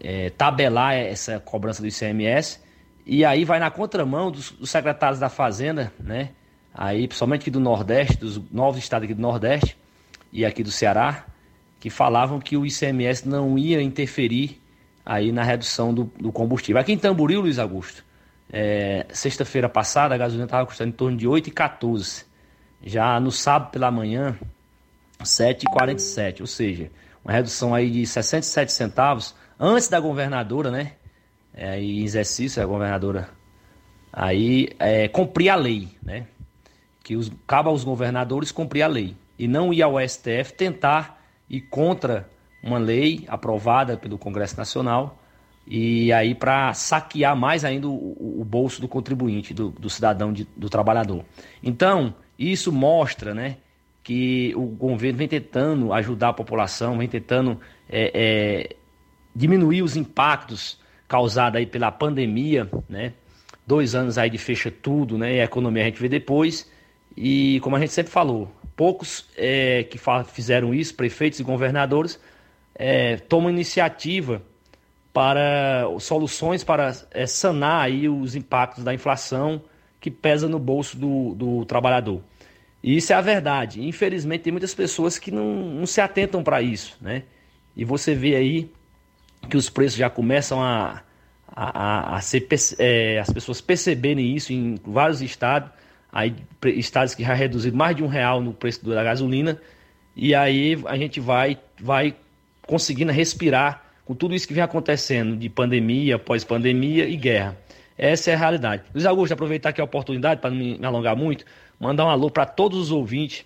é, 0.02 0.30
tabelar 0.32 0.96
essa 0.96 1.40
cobrança 1.40 1.82
do 1.82 1.88
ICMS 1.88 2.60
e 3.06 3.26
aí 3.26 3.46
vai 3.46 3.60
na 3.60 3.72
contramão 3.72 4.32
dos, 4.32 4.52
dos, 4.52 4.70
secretários 4.70 5.20
da 5.20 5.30
Fazenda, 5.30 5.92
né? 6.00 6.30
Aí, 6.74 7.08
principalmente 7.08 7.42
aqui 7.42 7.52
do 7.52 7.60
Nordeste, 7.60 8.18
dos 8.18 8.42
novos 8.52 8.80
estados 8.80 9.06
aqui 9.06 9.14
do 9.14 9.22
Nordeste 9.22 9.78
e 10.32 10.44
aqui 10.44 10.64
do 10.64 10.72
Ceará, 10.72 11.26
que 11.80 11.90
falavam 11.90 12.40
que 12.40 12.58
o 12.58 12.66
ICMS 12.66 13.28
não 13.28 13.58
ia 13.58 13.82
interferir 13.82 14.60
aí 15.06 15.32
na 15.32 15.44
redução 15.44 15.94
do, 15.94 16.06
do 16.20 16.32
combustível. 16.32 16.82
Aqui 16.82 16.94
em 16.94 16.98
Tamboril, 16.98 17.42
Luiz 17.42 17.60
Augusto, 17.60 18.04
é, 18.52 19.06
Sexta-feira 19.10 19.68
passada 19.70 20.16
a 20.16 20.18
gasolina 20.18 20.46
estava 20.46 20.66
custando 20.66 20.90
em 20.90 20.94
torno 20.94 21.18
de 21.18 21.28
8,14. 21.28 22.26
Já 22.84 23.20
no 23.20 23.32
sábado 23.32 23.72
pela 23.72 23.92
manhã, 23.92 24.38
7,47. 25.24 26.42
Ou 26.42 26.48
seja, 26.48 26.92
uma 27.24 27.34
redução 27.34 27.74
aí 27.74 27.90
de 27.90 28.06
67 28.06 28.72
centavos 28.72 29.36
antes 29.60 29.88
da 29.88 30.00
governadora, 30.00 30.70
né? 30.70 30.94
É, 31.54 31.80
em 31.80 32.04
exercício, 32.04 32.62
a 32.62 32.66
governadora 32.66 33.30
aí 34.12 34.70
é, 34.80 35.08
cumprir 35.08 35.50
a 35.50 35.56
lei, 35.56 35.90
né? 36.02 36.28
Que 37.04 37.16
os, 37.16 37.30
cabe 37.46 37.70
aos 37.70 37.84
governadores 37.84 38.52
cumprir 38.52 38.82
a 38.82 38.88
lei 38.88 39.16
e 39.38 39.48
não 39.48 39.74
ir 39.74 39.82
ao 39.82 40.00
STF 40.00 40.54
tentar 40.56 41.22
ir 41.50 41.62
contra 41.62 42.30
uma 42.64 42.80
lei 42.80 43.26
aprovada 43.28 43.98
pelo 43.98 44.18
Congresso 44.18 44.58
Nacional 44.58 45.20
e 45.66 46.12
aí 46.12 46.36
para 46.36 46.74
saquear 46.74 47.36
mais 47.36 47.64
ainda 47.64 47.88
o, 47.88 48.40
o, 48.42 48.44
bolso 48.44 48.82
do 48.82 48.88
contribuinte, 48.88 49.54
do, 49.54 49.70
do 49.70 49.90
cidadão, 49.90 50.32
de, 50.34 50.48
do 50.58 50.70
trabalhador. 50.70 51.24
Então, 51.62 52.14
isso 52.38 52.72
mostra 52.72 53.34
né, 53.34 53.58
que 54.04 54.54
o 54.56 54.66
governo 54.66 55.20
vem 55.20 55.28
tentando 55.28 55.94
ajudar 55.94 56.30
a 56.30 56.34
população, 56.34 56.98
vem 56.98 57.08
tentando 57.08 57.60
é, 57.90 58.12
é, 58.14 58.76
diminuir 59.34 59.82
os 59.82 59.96
impactos 59.96 60.80
causados 61.08 61.58
aí 61.58 61.66
pela 61.66 61.92
pandemia, 61.92 62.70
né? 62.90 63.14
Dois 63.66 63.96
anos 63.96 64.18
aí 64.18 64.30
de 64.30 64.38
fecha 64.38 64.70
tudo, 64.70 65.18
né? 65.18 65.36
E 65.36 65.40
a 65.40 65.46
economia 65.46 65.84
a 65.84 65.86
gente 65.86 66.02
vê 66.02 66.10
depois. 66.10 66.70
E 67.16 67.60
como 67.62 67.76
a 67.76 67.80
gente 67.80 67.94
sempre 67.94 68.12
falou, 68.12 68.52
poucos 68.76 69.26
é, 69.38 69.84
que 69.84 70.00
fizeram 70.32 70.74
isso, 70.74 70.96
prefeitos 70.96 71.40
e 71.40 71.44
governadores, 71.44 72.20
é, 72.76 73.18
tomam 73.18 73.50
iniciativa 73.50 74.42
para 75.14 75.86
soluções 76.00 76.64
para 76.64 76.96
é, 77.12 77.28
sanar 77.28 77.86
aí 77.86 78.10
os 78.10 78.36
impactos 78.36 78.84
da 78.84 78.94
inflação 78.94 79.62
que 80.02 80.10
pesa 80.10 80.50
no 80.50 80.58
bolso 80.58 80.98
do, 80.98 81.36
do 81.36 81.66
trabalhador. 81.66 82.22
E 82.82 82.98
isso 82.98 83.14
é 83.14 83.16
a 83.16 83.22
verdade. 83.22 83.82
Infelizmente, 83.82 84.42
tem 84.42 84.52
muitas 84.52 84.74
pessoas 84.74 85.18
que 85.18 85.32
não, 85.32 85.54
não 85.54 85.86
se 85.86 86.02
atentam 86.02 86.44
para 86.44 86.62
isso, 86.62 86.98
né? 87.00 87.24
E 87.76 87.86
você 87.86 88.14
vê 88.14 88.36
aí 88.36 88.72
que 89.50 89.56
os 89.56 89.70
preços 89.70 89.98
já 89.98 90.10
começam 90.10 90.62
a, 90.62 91.02
a, 91.48 92.18
a, 92.18 92.22
ser, 92.22 92.48
é, 92.80 93.20
as 93.20 93.32
pessoas 93.32 93.62
perceberem 93.62 94.36
isso 94.36 94.52
em 94.52 94.76
vários 94.84 95.22
estados, 95.22 95.70
aí 96.14 96.36
estados 96.66 97.16
que 97.16 97.24
já 97.24 97.34
reduziram 97.34 97.76
mais 97.76 97.96
de 97.96 98.04
um 98.04 98.08
real 98.08 98.40
no 98.40 98.54
preço 98.54 98.88
da 98.88 99.04
gasolina, 99.04 99.60
e 100.16 100.36
aí 100.36 100.80
a 100.86 100.96
gente 100.96 101.20
vai, 101.20 101.58
vai 101.82 102.16
conseguindo 102.68 103.12
respirar 103.12 103.84
com 104.06 104.14
tudo 104.14 104.36
isso 104.36 104.48
que 104.48 104.54
vem 104.54 104.64
acontecendo 104.64 105.36
de 105.36 105.50
pandemia, 105.50 106.20
pós-pandemia 106.20 107.08
e 107.08 107.16
guerra. 107.16 107.58
Essa 107.98 108.32
é 108.32 108.34
a 108.34 108.38
realidade. 108.38 108.84
Luiz 108.94 109.06
Augusto, 109.06 109.34
aproveitar 109.34 109.70
aqui 109.70 109.82
a 109.82 109.84
oportunidade 109.84 110.40
para 110.40 110.50
não 110.50 110.58
me 110.58 110.86
alongar 110.86 111.16
muito, 111.16 111.46
mandar 111.80 112.06
um 112.06 112.10
alô 112.10 112.30
para 112.30 112.46
todos 112.46 112.78
os 112.78 112.92
ouvintes, 112.92 113.46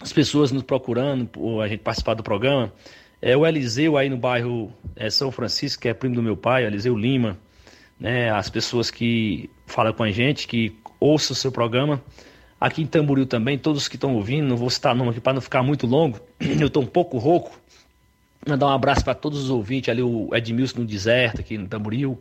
as 0.00 0.12
pessoas 0.12 0.50
nos 0.50 0.62
procurando, 0.62 1.28
a 1.60 1.68
gente 1.68 1.80
participar 1.80 2.14
do 2.14 2.22
programa. 2.22 2.72
É 3.22 3.36
o 3.36 3.46
Eliseu 3.46 3.98
aí 3.98 4.08
no 4.08 4.16
bairro 4.16 4.72
é, 4.96 5.10
São 5.10 5.30
Francisco, 5.30 5.82
que 5.82 5.88
é 5.88 5.94
primo 5.94 6.14
do 6.14 6.22
meu 6.22 6.36
pai, 6.36 6.64
Eliseu 6.64 6.96
Lima, 6.96 7.38
né? 7.98 8.30
As 8.30 8.48
pessoas 8.48 8.90
que 8.90 9.50
falam 9.66 9.92
com 9.92 10.02
a 10.02 10.10
gente, 10.10 10.48
que 10.48 10.74
ouçam 11.00 11.32
o 11.32 11.36
seu 11.36 11.50
programa. 11.50 12.00
Aqui 12.60 12.82
em 12.82 12.86
Tamboril 12.86 13.26
também, 13.26 13.58
todos 13.58 13.88
que 13.88 13.96
estão 13.96 14.14
ouvindo, 14.14 14.46
não 14.46 14.56
vou 14.56 14.68
citar 14.68 14.94
nome 14.94 15.10
aqui 15.10 15.20
para 15.20 15.32
não 15.32 15.40
ficar 15.40 15.62
muito 15.62 15.86
longo, 15.86 16.20
eu 16.38 16.66
estou 16.66 16.82
um 16.82 16.86
pouco 16.86 17.16
rouco. 17.16 17.58
Mandar 18.46 18.66
um 18.66 18.70
abraço 18.70 19.02
para 19.02 19.14
todos 19.14 19.44
os 19.44 19.50
ouvintes, 19.50 19.88
ali 19.88 20.02
o 20.02 20.28
Edmilson 20.34 20.80
no 20.80 20.86
Deserto, 20.86 21.40
aqui 21.40 21.58
no 21.58 21.66
Tamboril, 21.66 22.18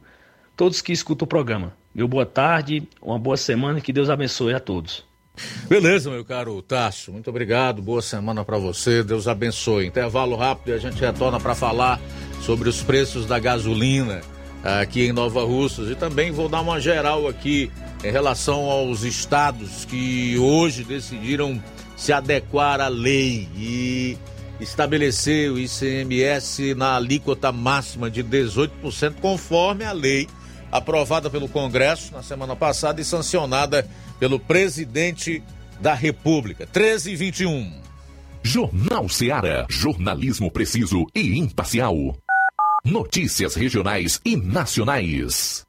todos 0.55 0.81
que 0.81 0.91
escutam 0.93 1.25
o 1.25 1.27
programa. 1.27 1.73
Meu 1.93 2.07
boa 2.07 2.25
tarde, 2.25 2.83
uma 3.01 3.19
boa 3.19 3.37
semana 3.37 3.81
que 3.81 3.91
Deus 3.91 4.09
abençoe 4.09 4.53
a 4.53 4.59
todos. 4.59 5.03
Beleza, 5.69 6.09
meu 6.09 6.25
caro 6.25 6.61
Tasso, 6.61 7.11
muito 7.11 7.29
obrigado, 7.29 7.81
boa 7.81 8.01
semana 8.01 8.43
para 8.43 8.57
você, 8.57 9.03
Deus 9.03 9.27
abençoe. 9.27 9.85
Intervalo 9.85 10.35
rápido 10.35 10.69
e 10.69 10.73
a 10.73 10.77
gente 10.77 10.99
retorna 10.99 11.39
para 11.39 11.55
falar 11.55 11.99
sobre 12.41 12.67
os 12.67 12.81
preços 12.81 13.25
da 13.25 13.39
gasolina 13.39 14.21
aqui 14.63 15.05
em 15.05 15.13
Nova 15.13 15.43
Russas 15.43 15.89
e 15.89 15.95
também 15.95 16.31
vou 16.31 16.49
dar 16.49 16.61
uma 16.61 16.79
geral 16.79 17.27
aqui 17.27 17.71
em 18.03 18.11
relação 18.11 18.69
aos 18.69 19.03
estados 19.03 19.85
que 19.85 20.37
hoje 20.37 20.83
decidiram 20.83 21.61
se 21.97 22.13
adequar 22.13 22.79
à 22.79 22.87
lei 22.87 23.47
e 23.55 24.17
estabelecer 24.59 25.51
o 25.51 25.59
ICMS 25.59 26.75
na 26.75 26.95
alíquota 26.95 27.51
máxima 27.51 28.09
de 28.09 28.23
18%, 28.23 29.15
conforme 29.21 29.83
a 29.83 29.91
lei 29.91 30.27
aprovada 30.71 31.29
pelo 31.29 31.47
Congresso 31.47 32.13
na 32.13 32.21
semana 32.21 32.55
passada 32.55 33.01
e 33.01 33.05
sancionada 33.05 33.87
pelo 34.19 34.39
presidente 34.39 35.43
da 35.79 35.93
República. 35.93 36.67
13 36.67 37.11
e 37.11 37.15
21. 37.15 37.81
Jornal 38.43 39.09
Seara. 39.09 39.65
Jornalismo 39.69 40.51
preciso 40.51 41.05
e 41.13 41.37
imparcial. 41.37 41.95
Notícias 42.85 43.55
regionais 43.55 44.21
e 44.23 44.37
nacionais. 44.37 45.68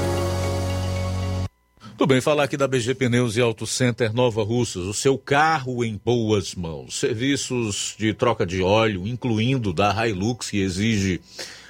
Tudo 2.01 2.09
bem, 2.09 2.19
falar 2.19 2.45
aqui 2.45 2.57
da 2.57 2.67
BG 2.67 2.95
Pneus 2.95 3.37
e 3.37 3.41
Auto 3.41 3.67
Center 3.67 4.11
Nova 4.11 4.41
Russas, 4.41 4.87
o 4.87 4.93
seu 4.93 5.19
carro 5.19 5.85
em 5.85 6.01
boas 6.03 6.55
mãos. 6.55 6.97
Serviços 6.97 7.93
de 7.95 8.11
troca 8.11 8.43
de 8.43 8.59
óleo, 8.63 9.07
incluindo 9.07 9.71
da 9.71 9.93
Hilux, 10.07 10.49
que 10.49 10.61
exige 10.61 11.21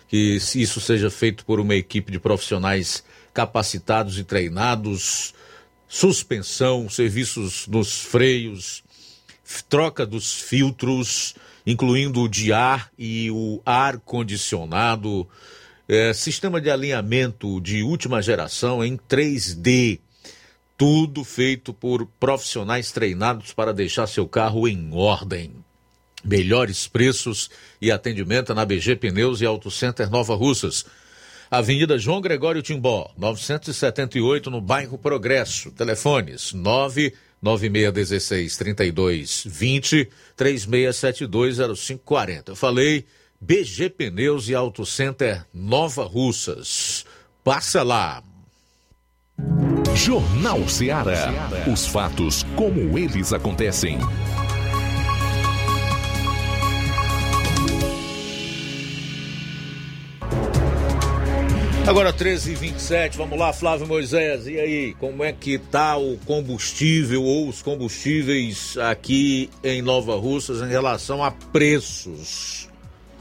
que 0.07 0.37
isso 0.55 0.79
seja 0.79 1.09
feito 1.09 1.43
por 1.43 1.59
uma 1.59 1.75
equipe 1.75 2.13
de 2.13 2.17
profissionais 2.17 3.03
capacitados 3.33 4.17
e 4.17 4.23
treinados, 4.23 5.33
suspensão, 5.85 6.89
serviços 6.89 7.67
nos 7.67 7.99
freios, 7.99 8.85
troca 9.67 10.05
dos 10.05 10.33
filtros, 10.33 11.35
incluindo 11.67 12.21
o 12.21 12.29
de 12.29 12.53
ar 12.53 12.89
e 12.97 13.29
o 13.31 13.61
ar 13.65 13.97
condicionado, 13.97 15.27
é, 15.89 16.13
sistema 16.13 16.61
de 16.61 16.71
alinhamento 16.71 17.59
de 17.59 17.83
última 17.83 18.21
geração 18.21 18.81
em 18.81 18.95
3D 18.95 19.99
tudo 20.81 21.23
feito 21.23 21.73
por 21.75 22.07
profissionais 22.19 22.91
treinados 22.91 23.53
para 23.53 23.71
deixar 23.71 24.07
seu 24.07 24.27
carro 24.27 24.67
em 24.67 24.89
ordem. 24.91 25.51
Melhores 26.25 26.87
preços 26.87 27.51
e 27.79 27.91
atendimento 27.91 28.51
na 28.55 28.65
BG 28.65 28.95
Pneus 28.95 29.41
e 29.41 29.45
Auto 29.45 29.69
Center 29.69 30.09
Nova 30.09 30.33
Russas. 30.33 30.83
Avenida 31.51 31.99
João 31.99 32.19
Gregório 32.19 32.63
Timbó, 32.63 33.11
978, 33.15 34.49
no 34.49 34.59
bairro 34.59 34.97
Progresso. 34.97 35.69
Telefones 35.69 36.51
99616 36.51 38.57
3220 38.57 40.09
36720540. 40.35 42.43
Eu 42.47 42.55
falei 42.55 43.05
BG 43.39 43.91
Pneus 43.91 44.49
e 44.49 44.55
Auto 44.55 44.83
Center 44.83 45.45
Nova 45.53 46.05
Russas. 46.05 47.05
Passa 47.43 47.83
lá. 47.83 48.23
Jornal 49.95 50.67
Ceará. 50.67 51.49
Os 51.71 51.85
fatos 51.85 52.45
como 52.55 52.97
eles 52.97 53.33
acontecem. 53.33 53.99
Agora 61.85 62.13
13h27, 62.13 63.17
vamos 63.17 63.37
lá, 63.37 63.51
Flávio 63.51 63.85
Moisés. 63.85 64.47
E 64.47 64.57
aí, 64.57 64.93
como 64.93 65.23
é 65.23 65.33
que 65.33 65.57
tá 65.57 65.97
o 65.97 66.17
combustível 66.25 67.23
ou 67.23 67.49
os 67.49 67.61
combustíveis 67.61 68.77
aqui 68.77 69.49
em 69.63 69.81
Nova 69.81 70.15
Russas 70.15 70.61
em 70.61 70.69
relação 70.69 71.23
a 71.23 71.31
preços? 71.31 72.69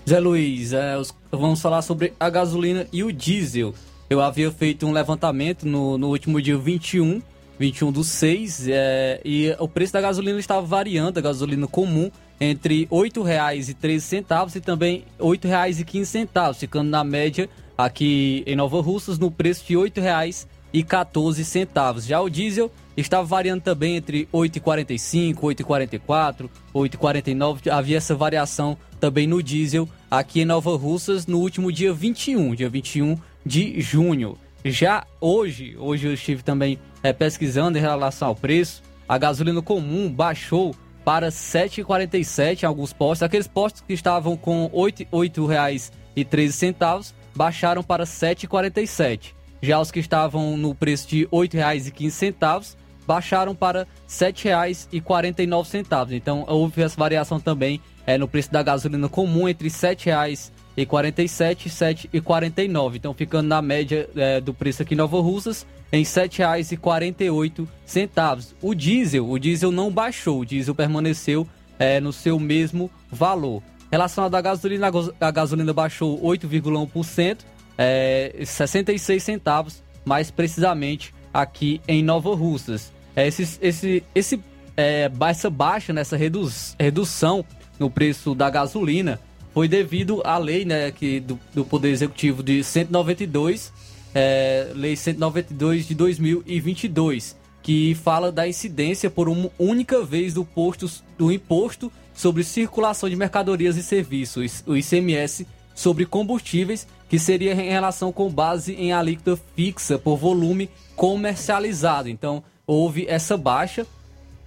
Zé 0.09 0.21
Luiz, 0.21 0.73
é, 0.73 0.97
os, 0.97 1.13
vamos 1.33 1.61
falar 1.61 1.83
sobre 1.83 2.13
a 2.21 2.31
gasolina 2.31 2.87
e 2.93 3.03
o 3.03 3.13
diesel. 3.13 3.75
Eu 4.11 4.21
havia 4.21 4.51
feito 4.51 4.85
um 4.89 4.91
levantamento 4.91 5.65
no, 5.65 5.97
no 5.97 6.09
último 6.09 6.43
dia 6.43 6.59
21, 6.59 7.23
21 7.57 7.93
do 7.93 8.03
6, 8.03 8.67
é, 8.67 9.21
e 9.25 9.55
o 9.61 9.69
preço 9.69 9.93
da 9.93 10.01
gasolina 10.01 10.41
estava 10.41 10.67
variando, 10.67 11.19
a 11.19 11.23
gasolina 11.23 11.69
comum, 11.69 12.11
entre 12.41 12.89
R$ 12.91 12.91
8,13 12.91 14.57
e 14.57 14.61
também 14.61 15.05
R$ 15.17 15.27
8,15, 15.27 16.57
ficando 16.57 16.91
na 16.91 17.05
média 17.05 17.49
aqui 17.79 18.43
em 18.49 18.57
Nova 18.57 18.81
Russas 18.81 19.17
no 19.17 19.31
preço 19.31 19.65
de 19.65 19.77
R$ 19.77 19.85
8,14. 19.85 22.05
Já 22.05 22.21
o 22.21 22.29
diesel 22.29 22.69
estava 22.97 23.25
variando 23.25 23.63
também 23.63 23.95
entre 23.95 24.29
8,45, 24.33 25.37
8,44, 25.37 26.51
8,49. 26.75 27.71
Havia 27.71 27.99
essa 27.99 28.17
variação 28.17 28.77
também 28.99 29.29
no 29.29 29.41
diesel 29.41 29.89
aqui 30.11 30.41
em 30.41 30.45
Nova 30.45 30.77
Russas 30.77 31.29
no 31.29 31.39
último 31.39 31.71
dia 31.71 31.93
21, 31.93 32.57
dia 32.57 32.69
21 32.69 33.17
de 33.45 33.81
junho. 33.81 34.39
Já 34.65 35.05
hoje, 35.21 35.77
hoje 35.79 36.07
eu 36.07 36.15
estive 36.15 36.43
também 36.43 36.79
é, 37.03 37.13
pesquisando 37.13 37.77
em 37.79 37.81
relação 37.81 38.29
ao 38.29 38.37
preço, 38.37 38.83
a 39.09 39.19
gasolina 39.19 39.63
comum 39.63 40.13
baixou 40.13 40.75
para 41.05 41.27
R$ 41.27 41.33
7,47 41.33 42.63
em 42.63 42.67
alguns 42.67 42.93
postos. 42.93 43.23
Aqueles 43.23 43.49
postos 43.49 43.83
que 43.87 43.95
estavam 43.95 44.37
com 44.37 44.67
R$ 44.67 44.71
8,13 45.11 47.13
baixaram 47.35 47.83
para 47.83 48.05
R$ 48.05 48.11
7,47. 48.11 49.33
Já 49.63 49.81
os 49.81 49.91
que 49.91 50.01
estavam 50.01 50.57
no 50.57 50.75
preço 50.75 51.09
de 51.09 51.23
R$ 51.23 51.29
8,15 51.33 52.77
baixaram 53.07 53.55
para 53.55 53.81
R$ 53.81 53.87
7,49. 54.09 56.13
Então 56.13 56.45
houve 56.47 56.83
essa 56.83 56.97
variação 56.97 57.41
também 57.41 57.81
é, 58.07 58.17
no 58.17 58.29
preço 58.29 58.53
da 58.53 58.63
gasolina 58.63 59.09
comum 59.09 59.49
entre 59.49 59.69
R$ 59.69 59.75
7,00 59.75 60.53
e 60.83 60.87
47, 60.87 61.69
7 61.69 62.11
e 62.13 62.21
49. 62.21 62.99
Então 62.99 63.13
ficando 63.13 63.49
na 63.49 63.61
média 63.61 64.09
é, 64.17 64.41
do 64.41 64.55
preço 64.55 64.83
aqui 64.83 64.95
em 64.95 64.97
Nova 64.97 65.21
Russas 65.21 65.67
em 65.93 65.99
R$ 65.99 66.05
7,48 66.05 67.67
centavos. 67.85 68.55
O 68.63 68.75
diesel, 68.75 69.29
o 69.29 69.39
diesel 69.39 69.71
não 69.71 69.91
baixou, 69.91 70.41
o 70.41 70.47
diesel 70.47 70.75
permaneceu 70.75 71.47
é, 71.79 72.01
no 72.01 72.13
seu 72.13 72.39
mesmo 72.39 72.91
valor. 73.11 73.63
Relacionado 73.91 74.35
à 74.35 74.41
gasolina, 74.41 74.91
a 75.21 75.31
gasolina 75.31 75.73
baixou 75.73 76.21
8,1%, 76.23 77.39
é, 77.77 78.43
66 78.45 79.23
centavos, 79.23 79.83
mais 80.05 80.31
precisamente 80.31 81.13
aqui 81.35 81.81
em 81.89 82.03
Nova 82.03 82.35
Russas. 82.35 82.93
É, 83.17 83.27
esse, 83.27 83.59
esse, 83.61 84.05
esse, 84.15 84.41
é, 84.77 85.11
essa 85.29 85.51
baixa, 85.51 85.93
nessa 85.93 86.17
redução 86.17 87.45
no 87.79 87.91
preço 87.91 88.35
da 88.35 88.49
gasolina, 88.49 89.19
foi 89.53 89.69
devido 89.69 90.23
à 90.25 90.39
lei 90.39 90.65
né, 90.65 90.91
que, 90.91 91.21
do, 91.21 91.39
do 91.53 91.65
Poder 91.65 91.91
Executivo 91.91 92.43
de 92.43 92.63
192, 92.63 93.73
é, 94.15 94.71
Lei 94.75 94.97
192 94.97 95.87
de 95.87 95.95
2022, 95.95 97.37
que 97.63 97.95
fala 97.95 98.31
da 98.31 98.47
incidência 98.47 99.11
por 99.11 99.29
uma 99.29 99.51
única 99.59 100.03
vez 100.05 100.35
do, 100.35 100.45
posto, 100.45 100.91
do 101.19 101.31
imposto 101.33 101.93
sobre 102.15 102.45
circulação 102.45 103.09
de 103.09 103.17
mercadorias 103.17 103.77
e 103.77 103.83
serviços, 103.83 104.63
o 104.67 104.77
ICMS, 104.77 105.47
sobre 105.75 106.05
combustíveis, 106.05 106.87
que 107.09 107.19
seria 107.19 107.53
em 107.53 107.71
relação 107.71 108.13
com 108.13 108.31
base 108.31 108.75
em 108.75 108.93
alíquota 108.93 109.41
fixa 109.57 109.99
por 109.99 110.17
volume 110.17 110.69
comercializado. 110.95 112.09
Então, 112.09 112.43
houve 112.67 113.07
essa 113.09 113.37
baixa. 113.37 113.87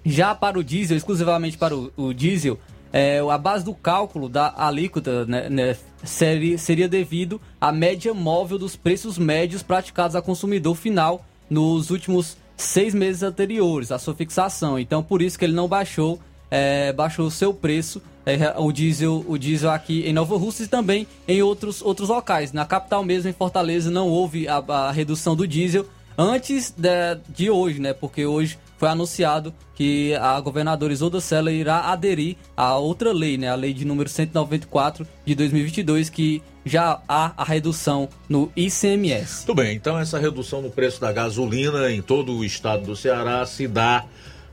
Já 0.05 0.35
para 0.35 0.59
o 0.59 0.63
diesel, 0.63 0.97
exclusivamente 0.97 1.57
para 1.57 1.75
o, 1.75 1.91
o 1.95 2.13
diesel, 2.13 2.59
é, 2.93 3.19
a 3.19 3.37
base 3.39 3.65
do 3.65 3.73
cálculo 3.73 4.29
da 4.29 4.53
alíquota 4.55 5.25
né, 5.25 5.49
né, 5.49 5.75
seria, 6.03 6.59
seria 6.59 6.87
devido 6.87 7.41
à 7.59 7.71
média 7.71 8.13
móvel 8.13 8.59
dos 8.59 8.75
preços 8.75 9.17
médios 9.17 9.63
praticados 9.63 10.15
a 10.15 10.21
consumidor 10.21 10.75
final 10.75 11.25
nos 11.49 11.89
últimos 11.89 12.37
seis 12.55 12.93
meses 12.93 13.23
anteriores 13.23 13.91
à 13.91 13.97
sua 13.97 14.13
fixação. 14.13 14.77
Então, 14.77 15.01
por 15.01 15.23
isso 15.23 15.39
que 15.39 15.43
ele 15.43 15.53
não 15.53 15.67
baixou, 15.67 16.19
é, 16.51 16.93
baixou 16.93 17.25
o 17.25 17.31
seu 17.31 17.51
preço, 17.51 17.99
é, 18.27 18.53
o, 18.57 18.71
diesel, 18.71 19.25
o 19.27 19.39
diesel 19.39 19.71
aqui 19.71 20.07
em 20.07 20.13
Nova 20.13 20.37
Rússia 20.37 20.63
e 20.65 20.67
também 20.67 21.07
em 21.27 21.41
outros, 21.41 21.81
outros 21.81 22.09
locais. 22.09 22.53
Na 22.53 22.63
capital 22.63 23.03
mesmo, 23.03 23.27
em 23.27 23.33
Fortaleza, 23.33 23.89
não 23.89 24.07
houve 24.07 24.47
a, 24.47 24.57
a 24.57 24.91
redução 24.91 25.35
do 25.35 25.47
diesel 25.47 25.85
antes 26.15 26.69
de, 26.69 27.17
de 27.27 27.49
hoje, 27.49 27.79
né? 27.79 27.91
Porque 27.91 28.23
hoje 28.23 28.59
foi 28.77 28.89
anunciado 28.89 29.53
que 29.75 30.13
a 30.15 30.39
governadora 30.39 30.93
Isolda 30.93 31.19
Sela 31.19 31.51
irá 31.51 31.91
aderir 31.91 32.35
a 32.55 32.77
outra 32.77 33.11
lei, 33.11 33.37
né, 33.37 33.49
a 33.49 33.55
lei 33.55 33.73
de 33.73 33.85
número 33.85 34.09
194 34.09 35.07
de 35.25 35.35
2022, 35.35 36.09
que 36.09 36.41
já 36.65 37.01
há 37.07 37.33
a 37.35 37.43
redução 37.43 38.07
no 38.27 38.51
ICMS. 38.55 39.45
Tudo 39.45 39.61
bem, 39.61 39.75
então 39.75 39.99
essa 39.99 40.19
redução 40.19 40.61
no 40.61 40.69
preço 40.69 41.01
da 41.01 41.11
gasolina 41.11 41.91
em 41.91 42.01
todo 42.01 42.33
o 42.33 42.45
estado 42.45 42.85
do 42.85 42.95
Ceará 42.95 43.45
se 43.45 43.67
dá 43.67 44.05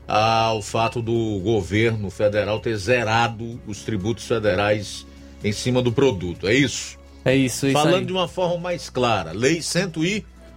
ao 0.07 0.61
fato 0.61 1.01
do 1.01 1.39
governo 1.39 2.09
federal 2.09 2.59
ter 2.59 2.75
zerado 2.75 3.61
os 3.65 3.83
tributos 3.83 4.25
federais 4.25 5.05
em 5.43 5.51
cima 5.51 5.81
do 5.81 5.91
produto. 5.91 6.47
É 6.47 6.53
isso? 6.53 6.99
É 7.23 7.35
isso, 7.35 7.67
isso 7.67 7.73
Falando 7.73 7.95
aí. 7.95 8.05
de 8.05 8.11
uma 8.11 8.27
forma 8.27 8.57
mais 8.57 8.89
clara, 8.89 9.31
lei 9.31 9.61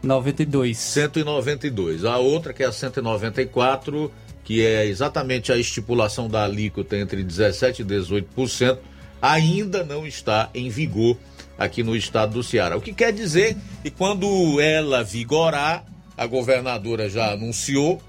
192. 0.04 0.76
192. 0.76 2.04
A 2.04 2.18
outra 2.18 2.52
que 2.52 2.62
é 2.62 2.66
a 2.66 2.72
194, 2.72 4.12
que 4.44 4.64
é 4.64 4.86
exatamente 4.86 5.50
a 5.50 5.56
estipulação 5.56 6.28
da 6.28 6.44
alíquota 6.44 6.96
entre 6.96 7.22
17 7.22 7.82
e 7.82 7.84
18%, 7.84 8.78
ainda 9.20 9.82
não 9.82 10.06
está 10.06 10.50
em 10.54 10.68
vigor 10.68 11.16
aqui 11.58 11.82
no 11.82 11.96
estado 11.96 12.34
do 12.34 12.42
Ceará. 12.42 12.76
O 12.76 12.80
que 12.80 12.92
quer 12.92 13.12
dizer 13.12 13.56
que 13.82 13.90
quando 13.90 14.60
ela 14.60 15.02
vigorar, 15.02 15.84
a 16.16 16.26
governadora 16.26 17.08
já 17.08 17.32
anunciou, 17.32 18.00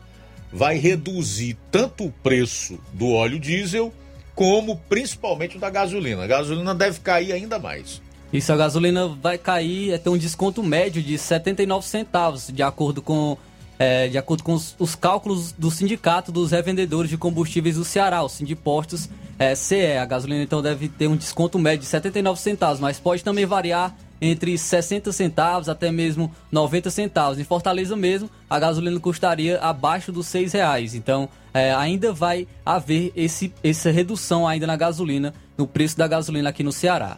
vai 0.52 0.78
reduzir 0.78 1.58
tanto 1.72 2.06
o 2.06 2.12
preço 2.12 2.80
do 2.94 3.12
óleo 3.12 3.40
diesel 3.40 3.94
como 4.36 4.78
principalmente 4.90 5.58
o 5.58 5.60
da 5.60 5.70
gasolina. 5.70 6.24
A 6.24 6.28
gasolina 6.28 6.76
deve 6.76 7.00
cair 7.00 7.32
ainda 7.32 7.58
mais. 7.58 8.02
Isso, 8.36 8.52
a 8.52 8.58
gasolina 8.58 9.08
vai 9.08 9.38
cair, 9.38 9.94
é 9.94 9.98
ter 9.98 10.10
um 10.10 10.18
desconto 10.18 10.62
médio 10.62 11.02
de 11.02 11.18
79 11.18 11.88
centavos, 11.88 12.50
de 12.54 12.62
acordo 12.62 13.02
com, 13.02 13.38
é, 13.80 14.10
de 14.10 14.18
acordo 14.18 14.44
com 14.44 14.54
os, 14.54 14.76
os 14.78 14.94
cálculos 14.94 15.54
do 15.54 15.72
Sindicato 15.72 16.34
dos 16.34 16.52
Revendedores 16.52 17.10
de 17.10 17.18
Combustíveis 17.18 17.78
do 17.78 17.86
Ceará, 17.86 18.22
o 18.24 18.28
Sindipostos 18.28 19.10
é, 19.40 19.56
CE. 19.56 19.94
A 19.94 20.06
gasolina 20.06 20.44
então 20.44 20.62
deve 20.62 20.90
ter 20.90 21.08
um 21.08 21.16
desconto 21.16 21.58
médio 21.58 21.80
de 21.80 21.86
79 21.86 22.38
centavos, 22.42 22.82
mas 22.82 23.00
pode 23.00 23.24
também 23.24 23.46
variar 23.46 23.96
entre 24.20 24.58
60 24.58 25.14
centavos 25.14 25.70
até 25.70 25.90
mesmo 25.90 26.30
90 26.52 26.90
centavos. 26.90 27.40
Em 27.40 27.46
Fortaleza 27.46 27.96
mesmo, 27.96 28.30
a 28.50 28.60
gasolina 28.60 29.00
custaria 29.00 29.60
abaixo 29.62 30.12
dos 30.12 30.28
6 30.28 30.52
reais. 30.52 30.94
Então, 30.94 31.30
é, 31.54 31.74
ainda 31.74 32.12
vai 32.12 32.50
haver 32.66 33.14
esse, 33.16 33.54
essa 33.64 33.92
redução 33.92 34.46
ainda 34.46 34.68
na 34.68 34.76
gasolina, 34.76 35.34
no 35.58 35.66
preço 35.66 35.98
da 35.98 36.06
gasolina 36.06 36.50
aqui 36.50 36.64
no 36.64 36.74
Ceará. 36.74 37.18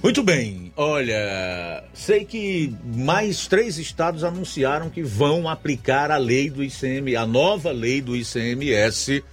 Muito 0.00 0.22
bem, 0.22 0.72
olha, 0.76 1.82
sei 1.92 2.24
que 2.24 2.72
mais 2.84 3.48
três 3.48 3.78
estados 3.78 4.22
anunciaram 4.22 4.88
que 4.88 5.02
vão 5.02 5.48
aplicar 5.48 6.12
a 6.12 6.16
lei 6.16 6.48
do 6.48 6.62
ICM, 6.62 7.16
a 7.16 7.26
nova 7.26 7.72
lei 7.72 8.00
do 8.00 8.14
ICMS. 8.14 9.24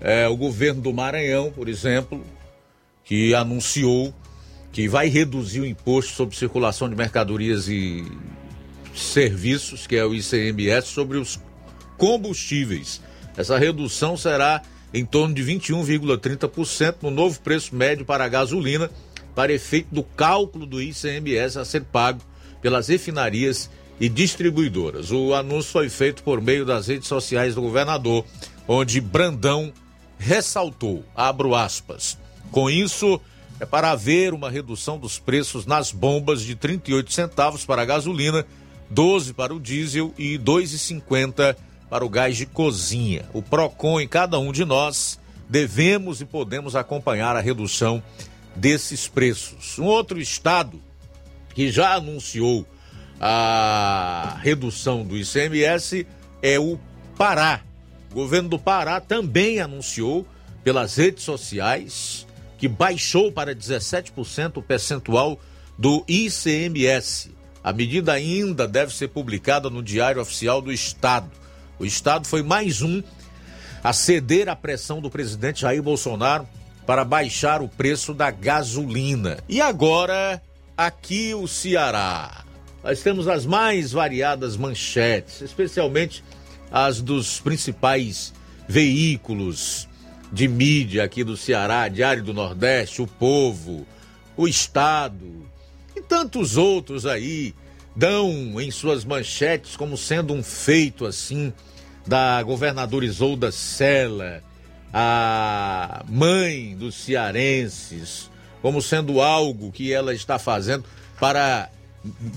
É, 0.00 0.26
o 0.26 0.36
governo 0.36 0.80
do 0.80 0.94
Maranhão, 0.94 1.50
por 1.50 1.68
exemplo, 1.68 2.24
que 3.04 3.34
anunciou 3.34 4.14
que 4.72 4.88
vai 4.88 5.08
reduzir 5.08 5.60
o 5.60 5.66
imposto 5.66 6.12
sobre 6.12 6.36
circulação 6.36 6.88
de 6.88 6.96
mercadorias 6.96 7.68
e 7.68 8.06
serviços, 8.94 9.86
que 9.86 9.96
é 9.96 10.04
o 10.04 10.14
ICMS, 10.14 10.88
sobre 10.88 11.18
os 11.18 11.38
combustíveis. 11.98 13.02
Essa 13.36 13.58
redução 13.58 14.16
será 14.16 14.62
em 14.92 15.04
torno 15.04 15.34
de 15.34 15.42
21,30% 15.42 16.96
no 17.02 17.10
novo 17.10 17.40
preço 17.40 17.74
médio 17.74 18.04
para 18.04 18.24
a 18.24 18.28
gasolina, 18.28 18.90
para 19.38 19.52
efeito 19.52 19.94
do 19.94 20.02
cálculo 20.02 20.66
do 20.66 20.82
ICMS 20.82 21.60
a 21.60 21.64
ser 21.64 21.84
pago 21.84 22.20
pelas 22.60 22.88
refinarias 22.88 23.70
e 24.00 24.08
distribuidoras. 24.08 25.12
O 25.12 25.32
anúncio 25.32 25.70
foi 25.70 25.88
feito 25.88 26.24
por 26.24 26.40
meio 26.42 26.66
das 26.66 26.88
redes 26.88 27.06
sociais 27.06 27.54
do 27.54 27.62
governador, 27.62 28.24
onde 28.66 29.00
Brandão 29.00 29.72
ressaltou, 30.18 31.04
abro 31.14 31.54
aspas, 31.54 32.18
com 32.50 32.68
isso 32.68 33.20
é 33.60 33.64
para 33.64 33.92
haver 33.92 34.34
uma 34.34 34.50
redução 34.50 34.98
dos 34.98 35.20
preços 35.20 35.66
nas 35.66 35.92
bombas 35.92 36.42
de 36.42 36.56
38 36.56 37.12
centavos 37.12 37.64
para 37.64 37.82
a 37.82 37.84
gasolina, 37.84 38.44
12 38.90 39.34
para 39.34 39.54
o 39.54 39.60
diesel 39.60 40.12
e 40.18 40.36
2,50 40.36 41.54
para 41.88 42.04
o 42.04 42.08
gás 42.08 42.36
de 42.36 42.44
cozinha. 42.44 43.24
O 43.32 43.40
Procon 43.40 44.00
e 44.00 44.08
cada 44.08 44.36
um 44.40 44.50
de 44.50 44.64
nós 44.64 45.16
devemos 45.48 46.20
e 46.20 46.24
podemos 46.24 46.74
acompanhar 46.74 47.36
a 47.36 47.40
redução 47.40 48.02
desses 48.58 49.06
preços. 49.08 49.78
Um 49.78 49.84
outro 49.84 50.20
estado 50.20 50.80
que 51.54 51.70
já 51.70 51.94
anunciou 51.94 52.66
a 53.20 54.38
redução 54.42 55.04
do 55.04 55.16
ICMS 55.16 56.06
é 56.42 56.58
o 56.58 56.78
Pará. 57.16 57.62
O 58.10 58.14
governo 58.14 58.48
do 58.48 58.58
Pará 58.58 59.00
também 59.00 59.60
anunciou 59.60 60.26
pelas 60.62 60.96
redes 60.96 61.24
sociais 61.24 62.26
que 62.58 62.68
baixou 62.68 63.30
para 63.30 63.54
17% 63.54 64.56
o 64.56 64.62
percentual 64.62 65.40
do 65.76 66.04
ICMS. 66.08 67.30
A 67.62 67.72
medida 67.72 68.12
ainda 68.12 68.66
deve 68.66 68.94
ser 68.94 69.08
publicada 69.08 69.70
no 69.70 69.82
Diário 69.82 70.20
Oficial 70.20 70.60
do 70.60 70.72
Estado. 70.72 71.30
O 71.78 71.84
Estado 71.84 72.26
foi 72.26 72.42
mais 72.42 72.82
um 72.82 73.02
a 73.82 73.92
ceder 73.92 74.48
à 74.48 74.56
pressão 74.56 75.00
do 75.00 75.10
presidente 75.10 75.60
Jair 75.60 75.82
Bolsonaro 75.82 76.48
para 76.88 77.04
baixar 77.04 77.60
o 77.60 77.68
preço 77.68 78.14
da 78.14 78.30
gasolina. 78.30 79.36
E 79.46 79.60
agora, 79.60 80.40
aqui 80.74 81.34
o 81.34 81.46
Ceará. 81.46 82.46
Nós 82.82 83.02
temos 83.02 83.28
as 83.28 83.44
mais 83.44 83.92
variadas 83.92 84.56
manchetes, 84.56 85.42
especialmente 85.42 86.24
as 86.70 87.02
dos 87.02 87.40
principais 87.40 88.32
veículos 88.66 89.86
de 90.32 90.48
mídia 90.48 91.04
aqui 91.04 91.22
do 91.22 91.36
Ceará, 91.36 91.88
Diário 91.88 92.24
do 92.24 92.32
Nordeste, 92.32 93.02
O 93.02 93.06
Povo, 93.06 93.86
O 94.34 94.48
Estado 94.48 95.46
e 95.94 96.00
tantos 96.00 96.56
outros 96.56 97.04
aí 97.04 97.54
dão 97.94 98.58
em 98.58 98.70
suas 98.70 99.04
manchetes 99.04 99.76
como 99.76 99.94
sendo 99.94 100.32
um 100.32 100.42
feito 100.42 101.04
assim 101.04 101.52
da 102.06 102.42
governadora 102.42 103.04
Isolda 103.04 103.52
Sela, 103.52 104.42
a 104.92 106.04
mãe 106.08 106.76
dos 106.76 106.94
cearenses, 106.94 108.30
como 108.62 108.80
sendo 108.80 109.20
algo 109.20 109.70
que 109.70 109.92
ela 109.92 110.14
está 110.14 110.38
fazendo 110.38 110.84
para 111.18 111.70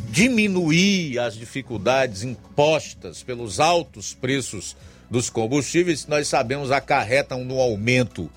diminuir 0.10 1.20
as 1.20 1.36
dificuldades 1.36 2.24
impostas 2.24 3.24
pelos 3.24 3.60
altos 3.60 4.14
preços 4.14 4.76
dos 5.10 5.30
combustíveis, 5.30 6.08
nós 6.08 6.28
sabemos 6.28 6.72
acarretam 6.72 7.44
no 7.44 7.60
aumento 7.60 8.30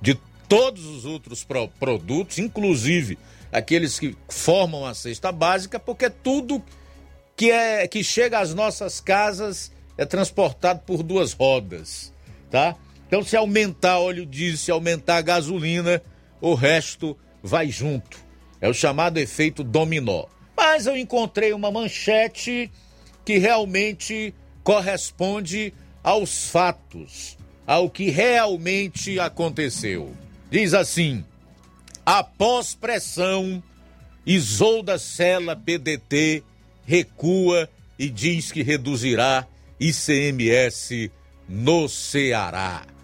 de 0.00 0.18
todos 0.48 0.84
os 0.84 1.04
outros 1.04 1.44
pro 1.44 1.68
produtos, 1.68 2.38
inclusive 2.38 3.18
aqueles 3.52 3.98
que 3.98 4.16
formam 4.28 4.84
a 4.84 4.94
cesta 4.94 5.30
básica, 5.30 5.78
porque 5.78 6.10
tudo 6.10 6.62
que 7.36 7.50
é 7.50 7.86
que 7.86 8.02
chega 8.02 8.38
às 8.38 8.54
nossas 8.54 9.00
casas 9.00 9.70
é 9.96 10.04
transportado 10.04 10.80
por 10.86 11.02
duas 11.02 11.32
rodas, 11.32 12.12
tá? 12.50 12.76
Então 13.06 13.22
se 13.22 13.36
aumentar 13.36 13.98
óleo 13.98 14.26
diesel, 14.26 14.56
se 14.56 14.70
aumentar 14.70 15.18
a 15.18 15.22
gasolina, 15.22 16.02
o 16.40 16.54
resto 16.54 17.16
vai 17.42 17.68
junto. 17.68 18.18
É 18.60 18.68
o 18.68 18.74
chamado 18.74 19.18
efeito 19.18 19.62
dominó. 19.62 20.24
Mas 20.56 20.86
eu 20.86 20.96
encontrei 20.96 21.52
uma 21.52 21.70
manchete 21.70 22.70
que 23.24 23.38
realmente 23.38 24.34
corresponde 24.62 25.72
aos 26.02 26.48
fatos, 26.48 27.36
ao 27.66 27.90
que 27.90 28.10
realmente 28.10 29.20
aconteceu. 29.20 30.14
Diz 30.50 30.74
assim: 30.74 31.24
após 32.04 32.74
pressão, 32.74 33.62
Isolda 34.24 34.98
Sela 34.98 35.54
PDT 35.54 36.42
recua 36.84 37.68
e 37.98 38.08
diz 38.08 38.50
que 38.50 38.62
reduzirá 38.62 39.46
ICMS 39.78 41.10
no 41.48 41.88
Ceará. 41.88 42.95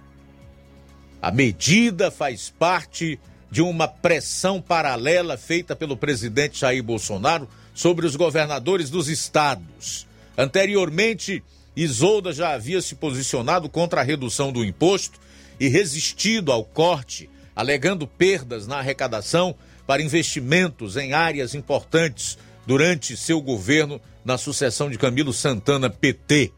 A 1.22 1.30
medida 1.30 2.10
faz 2.10 2.52
parte 2.58 3.16
de 3.48 3.62
uma 3.62 3.86
pressão 3.86 4.60
paralela 4.60 5.36
feita 5.36 5.76
pelo 5.76 5.96
presidente 5.96 6.58
Jair 6.58 6.82
Bolsonaro 6.82 7.48
sobre 7.72 8.04
os 8.04 8.16
governadores 8.16 8.90
dos 8.90 9.08
estados. 9.08 10.04
Anteriormente, 10.36 11.40
Isolda 11.76 12.32
já 12.32 12.50
havia 12.50 12.82
se 12.82 12.96
posicionado 12.96 13.68
contra 13.68 14.00
a 14.00 14.04
redução 14.04 14.50
do 14.50 14.64
imposto 14.64 15.20
e 15.60 15.68
resistido 15.68 16.50
ao 16.50 16.64
corte, 16.64 17.30
alegando 17.54 18.04
perdas 18.04 18.66
na 18.66 18.78
arrecadação 18.78 19.54
para 19.86 20.02
investimentos 20.02 20.96
em 20.96 21.12
áreas 21.12 21.54
importantes 21.54 22.36
durante 22.66 23.16
seu 23.16 23.40
governo 23.40 24.00
na 24.24 24.36
sucessão 24.36 24.90
de 24.90 24.98
Camilo 24.98 25.32
Santana 25.32 25.88
PT. 25.88 26.52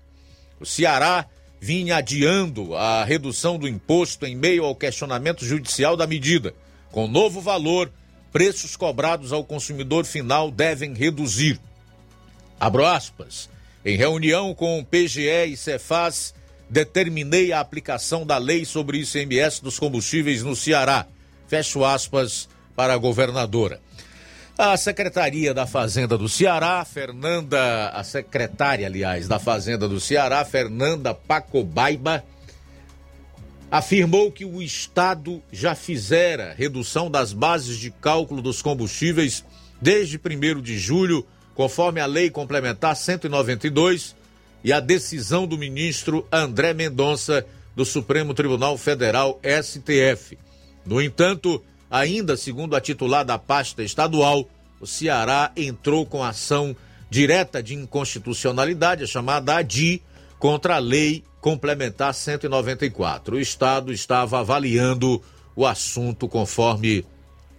O 0.59 0.65
Ceará 0.65 1.27
vinha 1.65 1.97
adiando 1.97 2.77
a 2.77 3.03
redução 3.05 3.59
do 3.59 3.67
imposto 3.67 4.27
em 4.27 4.37
meio 4.37 4.67
ao 4.67 4.77
questionamento 4.77 5.47
judicial 5.47 5.97
da 5.97 6.07
medida. 6.07 6.55
Com 6.93 7.09
novo 7.09 7.41
valor, 7.41 7.91
preços 8.31 8.77
cobrados 8.77 9.33
ao 9.33 9.43
consumidor 9.43 10.05
final 10.05 10.51
devem 10.51 10.93
reduzir. 10.93 11.59
Abro 12.61 12.85
aspas. 12.85 13.49
Em 13.83 13.97
reunião 13.97 14.55
com 14.55 14.79
o 14.79 14.85
PGE 14.85 15.47
e 15.47 15.57
Cefaz, 15.57 16.35
determinei 16.69 17.51
a 17.51 17.61
aplicação 17.61 18.27
da 18.27 18.37
lei 18.37 18.67
sobre 18.67 18.99
ICMS 18.99 19.63
dos 19.63 19.79
combustíveis 19.79 20.43
no 20.43 20.55
Ceará. 20.55 21.07
Fecho 21.49 21.83
aspas 21.83 22.47
para 22.77 22.93
a 22.93 22.99
governadora. 22.99 23.81
A 24.57 24.77
Secretaria 24.77 25.53
da 25.53 25.67
Fazenda 25.67 26.17
do 26.17 26.29
Ceará, 26.29 26.85
Fernanda, 26.85 27.89
a 27.89 28.05
secretária, 28.05 28.87
aliás, 28.87 29.27
da 29.27 29.41
Fazenda 29.41 29.89
do 29.89 29.99
Ceará, 29.99 30.45
Fernanda 30.45 31.13
Pacobaiba, 31.13 32.23
afirmou 33.69 34.31
que 34.31 34.45
o 34.45 34.63
Estado 34.63 35.43
já 35.53 35.75
fizera 35.75 36.55
redução 36.57 37.11
das 37.11 37.33
bases 37.33 37.79
de 37.79 37.91
cálculo 37.91 38.41
dos 38.41 38.63
combustíveis 38.63 39.45
desde 39.83 40.21
1 40.25 40.63
de 40.63 40.79
julho, 40.79 41.27
conforme 41.57 42.01
a 42.01 42.07
Lei 42.07 42.31
Complementar 42.31 42.95
192 42.95 44.15
e 44.63 44.73
a 44.73 44.79
decisão 44.79 45.49
do 45.49 45.59
ministro 45.59 46.29
André 46.31 46.73
Mendonça 46.73 47.45
do 47.75 47.85
Supremo 47.85 48.33
Tribunal 48.33 48.79
Federal, 48.79 49.41
STF. 49.43 50.39
No 50.87 51.03
entanto, 51.03 51.61
ainda 51.91 52.37
segundo 52.37 52.75
a 52.75 52.81
titular 52.81 53.25
da 53.25 53.39
pasta 53.39 53.83
estadual, 53.83 54.49
o 54.81 54.87
Ceará 54.87 55.53
entrou 55.57 56.05
com 56.05 56.23
ação 56.23 56.77
direta 57.09 57.63
de 57.63 57.75
inconstitucionalidade, 57.75 59.05
a 59.05 59.07
chamada 59.07 59.57
ADI, 59.57 60.03
contra 60.39 60.77
a 60.77 60.79
Lei 60.79 61.23
Complementar 61.41 62.13
194. 62.15 63.37
O 63.37 63.41
Estado 63.41 63.93
estava 63.93 64.41
avaliando 64.41 65.23
o 65.55 65.67
assunto 65.67 66.27
conforme 66.27 67.05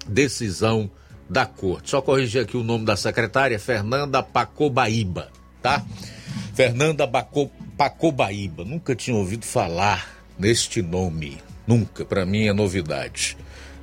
decisão 0.08 0.90
da 1.30 1.46
Corte. 1.46 1.92
Só 1.92 2.02
corrigir 2.02 2.42
aqui 2.42 2.58
o 2.58 2.64
nome 2.64 2.86
da 2.86 2.96
secretária, 2.96 3.60
Fernanda 3.60 4.22
Pacobaíba, 4.22 5.30
tá? 5.62 5.84
Fernanda 6.54 7.06
Baco, 7.08 7.50
Pacobaíba. 7.78 8.64
Nunca 8.64 8.96
tinha 8.96 9.16
ouvido 9.16 9.46
falar 9.46 10.24
neste 10.38 10.82
nome. 10.82 11.38
Nunca, 11.68 12.06
para 12.06 12.26
mim 12.26 12.48
é 12.48 12.54
novidade. 12.54 13.38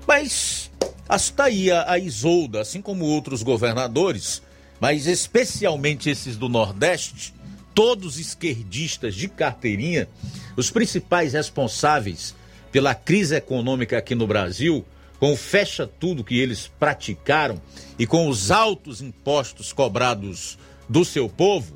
Mas 0.06 0.70
está 1.10 1.44
aí 1.44 1.70
a, 1.70 1.98
Isolda, 1.98 2.60
assim 2.60 2.80
como 2.80 3.04
outros 3.04 3.42
governadores, 3.42 4.42
mas 4.80 5.06
especialmente 5.06 6.10
esses 6.10 6.36
do 6.36 6.48
Nordeste, 6.48 7.34
todos 7.74 8.18
esquerdistas 8.18 9.14
de 9.14 9.28
carteirinha, 9.28 10.08
os 10.56 10.70
principais 10.70 11.32
responsáveis 11.32 12.34
pela 12.70 12.94
crise 12.94 13.36
econômica 13.36 13.98
aqui 13.98 14.14
no 14.14 14.26
Brasil, 14.26 14.84
com 15.18 15.32
o 15.32 15.36
fecha 15.36 15.86
tudo 15.86 16.24
que 16.24 16.38
eles 16.38 16.70
praticaram 16.80 17.60
e 17.98 18.06
com 18.06 18.28
os 18.28 18.50
altos 18.50 19.00
impostos 19.00 19.72
cobrados 19.72 20.58
do 20.88 21.04
seu 21.04 21.28
povo, 21.28 21.74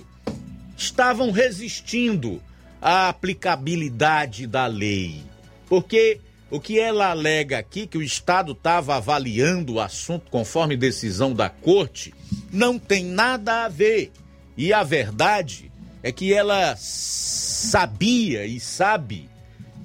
estavam 0.77 1.31
resistindo 1.31 2.43
à 2.83 3.09
aplicabilidade 3.09 4.47
da 4.47 4.67
lei. 4.67 5.23
Porque 5.69 6.21
o 6.51 6.61
que 6.61 6.79
ela 6.79 7.11
alega 7.11 7.59
aqui, 7.59 7.87
que 7.87 7.99
o 7.99 8.03
Estado 8.03 8.53
estava 8.53 8.97
avaliando 8.97 9.75
o 9.75 9.81
assunto 9.81 10.31
conforme 10.31 10.77
decisão 10.77 11.35
da 11.35 11.49
corte, 11.49 12.15
não 12.53 12.79
tem 12.79 13.05
nada 13.05 13.65
a 13.65 13.69
ver. 13.69 14.13
E 14.57 14.73
a 14.73 14.83
verdade 14.83 15.71
é 16.03 16.13
que 16.13 16.33
ela 16.33 16.75
sabia 16.77 18.47
e 18.47 18.61
sabe 18.61 19.29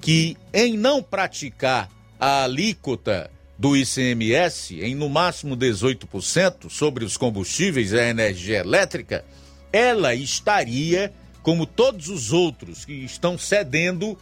que 0.00 0.36
em 0.52 0.76
não 0.76 1.02
praticar 1.02 1.90
a 2.18 2.44
alíquota 2.44 3.30
do 3.58 3.76
ICMS 3.76 4.80
em 4.80 4.94
no 4.94 5.08
máximo 5.08 5.56
18% 5.56 6.70
sobre 6.70 7.04
os 7.04 7.16
combustíveis 7.16 7.92
e 7.92 7.98
a 7.98 8.08
energia 8.08 8.58
elétrica, 8.58 9.24
ela 9.72 10.14
estaria, 10.14 11.12
como 11.42 11.66
todos 11.66 12.08
os 12.08 12.32
outros 12.32 12.84
que 12.84 12.92
estão 12.92 13.36
cedendo 13.36 14.18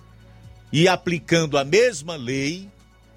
e 0.73 0.89
aplicando 0.89 1.59
a 1.59 1.65
mesma 1.65 2.17
lei 2.17 2.69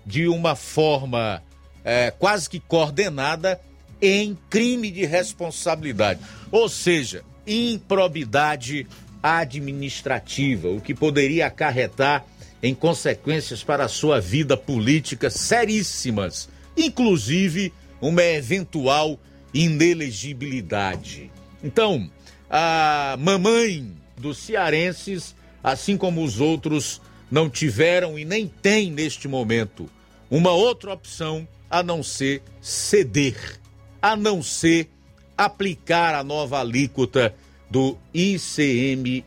de 0.06 0.28
uma 0.28 0.56
forma 0.56 1.42
é, 1.84 2.12
quase 2.12 2.50
que 2.50 2.60
coordenada 2.60 3.60
em 4.02 4.38
crime 4.50 4.92
de 4.92 5.06
responsabilidade. 5.06 6.20
Ou 6.52 6.68
seja, 6.68 7.24
improbidade 7.48 8.88
administrativa, 9.22 10.68
o 10.70 10.82
que 10.82 10.94
poderia 10.94 11.48
acarretar 11.48 12.26
em 12.62 12.74
consequências 12.74 13.64
para 13.64 13.86
a 13.86 13.90
sua 13.90 14.20
vida 14.20 14.56
política 14.58 15.30
seríssimas, 15.30 16.50
inclusive 16.76 17.74
uma 18.02 18.24
eventual 18.24 19.20
inelegibilidade. 19.54 21.32
Então, 21.64 22.10
a 22.50 23.16
mamãe 23.20 23.92
dos 24.18 24.38
cearenses, 24.38 25.36
assim 25.64 25.98
como 25.98 26.24
os 26.24 26.40
outros, 26.40 27.02
não 27.34 27.50
tiveram 27.50 28.20
e 28.20 28.24
nem 28.24 28.48
têm 28.48 28.92
neste 28.92 29.28
momento 29.28 29.90
uma 30.30 30.52
outra 30.52 30.94
opção 30.94 31.48
a 31.68 31.82
não 31.82 32.04
ser 32.04 32.44
ceder, 32.62 33.60
a 34.00 34.16
não 34.16 34.44
ser 34.44 34.88
aplicar 35.36 36.14
a 36.14 36.24
nova 36.24 36.60
alíquota 36.60 37.34
do 37.72 37.98
ICMS. 38.14 39.26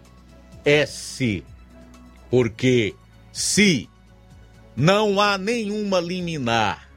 Porque 2.31 2.95
se 3.33 3.91
não 4.77 5.21
há 5.21 5.37
nenhuma 5.37 5.99
liminar 5.99 6.89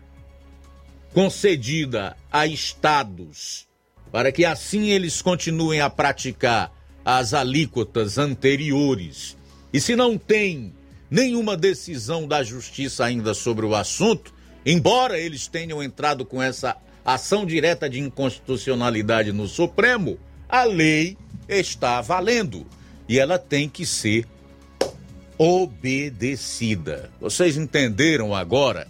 concedida 1.11 2.15
a 2.31 2.45
estados 2.45 3.67
para 4.11 4.31
que 4.31 4.45
assim 4.45 4.89
eles 4.89 5.23
continuem 5.23 5.81
a 5.81 5.89
praticar 5.89 6.71
as 7.03 7.33
alíquotas 7.33 8.19
anteriores, 8.19 9.35
e 9.73 9.81
se 9.81 9.95
não 9.95 10.15
tem 10.15 10.77
nenhuma 11.09 11.57
decisão 11.57 12.27
da 12.27 12.43
justiça 12.43 13.05
ainda 13.05 13.33
sobre 13.33 13.65
o 13.65 13.75
assunto, 13.75 14.33
embora 14.65 15.19
eles 15.19 15.47
tenham 15.47 15.81
entrado 15.81 16.25
com 16.25 16.41
essa 16.41 16.75
ação 17.03 17.45
direta 17.45 17.89
de 17.89 17.99
inconstitucionalidade 17.99 19.31
no 19.31 19.47
Supremo, 19.47 20.19
a 20.47 20.63
lei 20.63 21.17
está 21.47 22.01
valendo 22.01 22.65
e 23.07 23.17
ela 23.17 23.39
tem 23.39 23.67
que 23.67 23.85
ser 23.85 24.25
obedecida. 25.37 27.09
Vocês 27.19 27.57
entenderam 27.57 28.35
agora? 28.35 28.87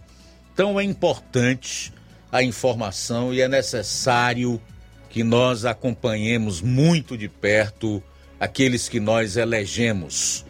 Então 0.53 0.79
é 0.79 0.83
importante 0.83 1.93
a 2.31 2.43
informação 2.43 3.33
e 3.33 3.41
é 3.41 3.47
necessário 3.47 4.61
que 5.09 5.23
nós 5.23 5.65
acompanhemos 5.65 6.61
muito 6.61 7.17
de 7.17 7.27
perto 7.27 8.03
aqueles 8.39 8.87
que 8.87 8.99
nós 8.99 9.37
elegemos, 9.37 10.45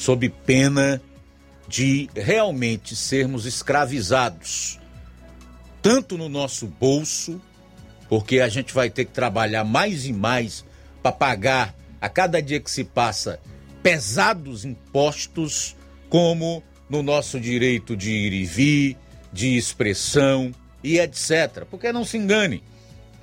sob 0.00 0.30
pena 0.30 0.98
de 1.68 2.08
realmente 2.16 2.96
sermos 2.96 3.44
escravizados 3.44 4.80
tanto 5.82 6.16
no 6.16 6.26
nosso 6.26 6.66
bolso, 6.66 7.38
porque 8.08 8.40
a 8.40 8.48
gente 8.48 8.72
vai 8.72 8.88
ter 8.88 9.04
que 9.04 9.12
trabalhar 9.12 9.62
mais 9.62 10.06
e 10.06 10.12
mais 10.12 10.64
para 11.02 11.12
pagar 11.12 11.74
a 12.00 12.08
cada 12.08 12.40
dia 12.40 12.58
que 12.60 12.70
se 12.70 12.82
passa 12.82 13.40
pesados 13.82 14.64
impostos, 14.64 15.76
como 16.08 16.62
no 16.88 17.02
nosso 17.02 17.38
direito 17.38 17.94
de 17.94 18.10
ir 18.10 18.32
e 18.32 18.44
vir, 18.46 18.96
de 19.30 19.54
expressão 19.54 20.50
e 20.82 20.98
etc. 20.98 21.66
Porque 21.70 21.92
não 21.92 22.06
se 22.06 22.16
engane, 22.16 22.64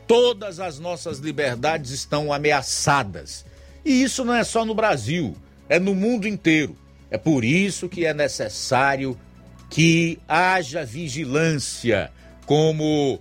todas 0.06 0.60
as 0.60 0.78
nossas 0.78 1.18
liberdades 1.18 1.90
estão 1.90 2.32
ameaçadas. 2.32 3.48
E 3.84 4.04
isso 4.04 4.24
não 4.24 4.36
é 4.36 4.44
só 4.44 4.64
no 4.64 4.76
Brasil, 4.76 5.36
é 5.69 5.80
no 5.80 5.94
mundo 5.94 6.27
inteiro. 6.27 6.76
É 7.10 7.18
por 7.18 7.44
isso 7.44 7.88
que 7.88 8.06
é 8.06 8.14
necessário 8.14 9.18
que 9.69 10.19
haja 10.27 10.85
vigilância 10.85 12.11
como 12.45 13.19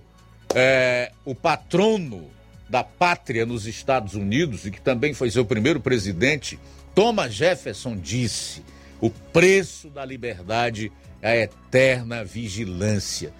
é, 0.55 1.11
o 1.25 1.35
patrono 1.35 2.29
da 2.69 2.83
pátria 2.83 3.45
nos 3.45 3.65
Estados 3.65 4.13
Unidos 4.13 4.65
e 4.65 4.71
que 4.71 4.81
também 4.81 5.13
foi 5.13 5.31
seu 5.31 5.45
primeiro 5.45 5.79
presidente, 5.79 6.59
Thomas 6.93 7.33
Jefferson 7.33 7.95
disse: 7.95 8.63
o 8.99 9.09
preço 9.09 9.89
da 9.89 10.03
liberdade 10.03 10.91
é 11.21 11.31
a 11.31 11.37
eterna 11.37 12.23
vigilância. 12.23 13.33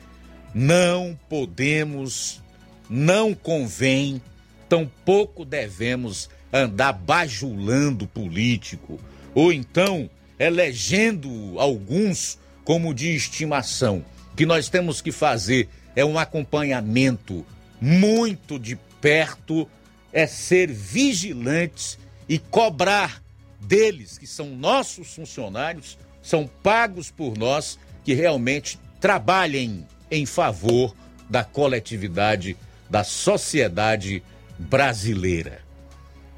Não 0.53 1.17
podemos, 1.29 2.41
não 2.89 3.33
convém, 3.33 4.21
tampouco 4.69 5.43
devemos 5.43 6.29
andar 6.51 6.93
bajulando 6.93 8.07
político 8.07 8.99
ou 9.33 9.51
então 9.51 10.09
elegendo 10.39 11.55
alguns 11.57 12.37
como 12.63 12.93
de 12.93 13.15
estimação 13.15 14.03
que 14.35 14.45
nós 14.45 14.69
temos 14.69 15.01
que 15.01 15.11
fazer 15.11 15.67
é 15.95 16.05
um 16.05 16.19
acompanhamento 16.19 17.43
muito 17.81 18.59
de 18.59 18.75
perto, 19.01 19.67
é 20.13 20.27
ser 20.27 20.71
vigilantes 20.71 21.97
e 22.29 22.37
cobrar 22.37 23.21
deles, 23.59 24.17
que 24.17 24.27
são 24.27 24.55
nossos 24.55 25.15
funcionários, 25.15 25.97
são 26.21 26.47
pagos 26.61 27.09
por 27.09 27.35
nós, 27.35 27.79
que 28.03 28.13
realmente 28.13 28.79
trabalhem 29.01 29.87
em 30.11 30.25
favor 30.25 30.95
da 31.27 31.43
coletividade, 31.43 32.55
da 32.87 33.03
sociedade 33.03 34.21
brasileira. 34.57 35.66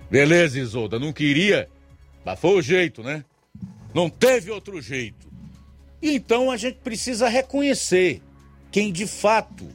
Beleza, 0.10 0.60
Isolda? 0.60 0.98
Não 0.98 1.14
queria, 1.14 1.70
mas 2.26 2.40
foi 2.40 2.56
o 2.58 2.62
jeito, 2.62 3.04
né? 3.04 3.24
Não 3.94 4.10
teve 4.10 4.50
outro 4.50 4.82
jeito. 4.82 5.28
Então 6.02 6.50
a 6.50 6.58
gente 6.58 6.78
precisa 6.78 7.28
reconhecer 7.28 8.22
quem 8.72 8.92
de 8.92 9.06
fato 9.06 9.68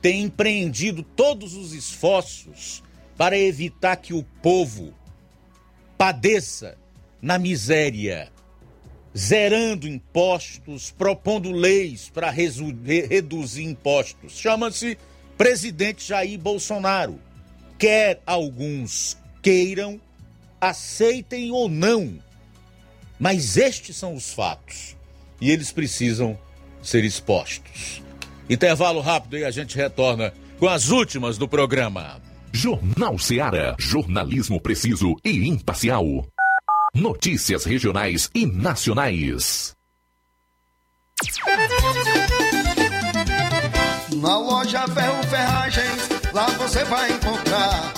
tem 0.00 0.22
empreendido 0.22 1.02
todos 1.02 1.54
os 1.54 1.72
esforços 1.72 2.82
para 3.16 3.36
evitar 3.36 3.96
que 3.96 4.14
o 4.14 4.22
povo 4.40 4.94
padeça 5.96 6.78
na 7.20 7.38
miséria, 7.38 8.30
zerando 9.16 9.88
impostos, 9.88 10.92
propondo 10.92 11.50
leis 11.50 12.08
para 12.08 12.30
reduzir 12.30 13.64
impostos. 13.64 14.38
Chama-se 14.38 14.96
presidente 15.36 16.06
Jair 16.06 16.38
Bolsonaro. 16.38 17.18
Quer 17.76 18.22
alguns 18.24 19.16
queiram, 19.48 19.98
aceitem 20.60 21.50
ou 21.50 21.70
não, 21.70 22.18
mas 23.18 23.56
estes 23.56 23.96
são 23.96 24.14
os 24.14 24.30
fatos 24.30 24.94
e 25.40 25.50
eles 25.50 25.72
precisam 25.72 26.38
ser 26.82 27.02
expostos. 27.02 28.02
Intervalo 28.50 29.00
rápido 29.00 29.38
e 29.38 29.46
a 29.46 29.50
gente 29.50 29.74
retorna 29.74 30.34
com 30.58 30.68
as 30.68 30.90
últimas 30.90 31.38
do 31.38 31.48
programa. 31.48 32.20
Jornal 32.52 33.18
Seara. 33.18 33.74
Jornalismo 33.78 34.60
preciso 34.60 35.16
e 35.24 35.48
imparcial. 35.48 36.04
Notícias 36.94 37.64
regionais 37.64 38.30
e 38.34 38.44
nacionais. 38.44 39.74
Na 44.14 44.36
loja 44.36 44.86
Ferro 44.88 45.22
Ferragens, 45.22 46.08
lá 46.34 46.46
você 46.50 46.84
vai 46.84 47.10
encontrar 47.12 47.97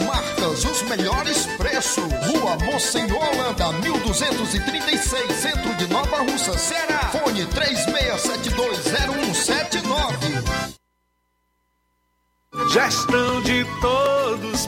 marcas, 0.00 0.64
os 0.64 0.82
melhores 0.82 1.46
preços. 1.56 2.04
Rua 2.26 2.56
Monsenhor 2.64 3.22
Holanda, 3.22 3.72
1236, 3.80 5.32
centro 5.34 5.72
de 5.74 5.86
Nova 5.88 6.18
Russa, 6.18 6.58
Ceará. 6.58 7.10
Fone 7.12 7.46
36720179. 7.46 10.42
Gestão 12.72 13.40
de 13.42 13.64
todos 13.80 14.17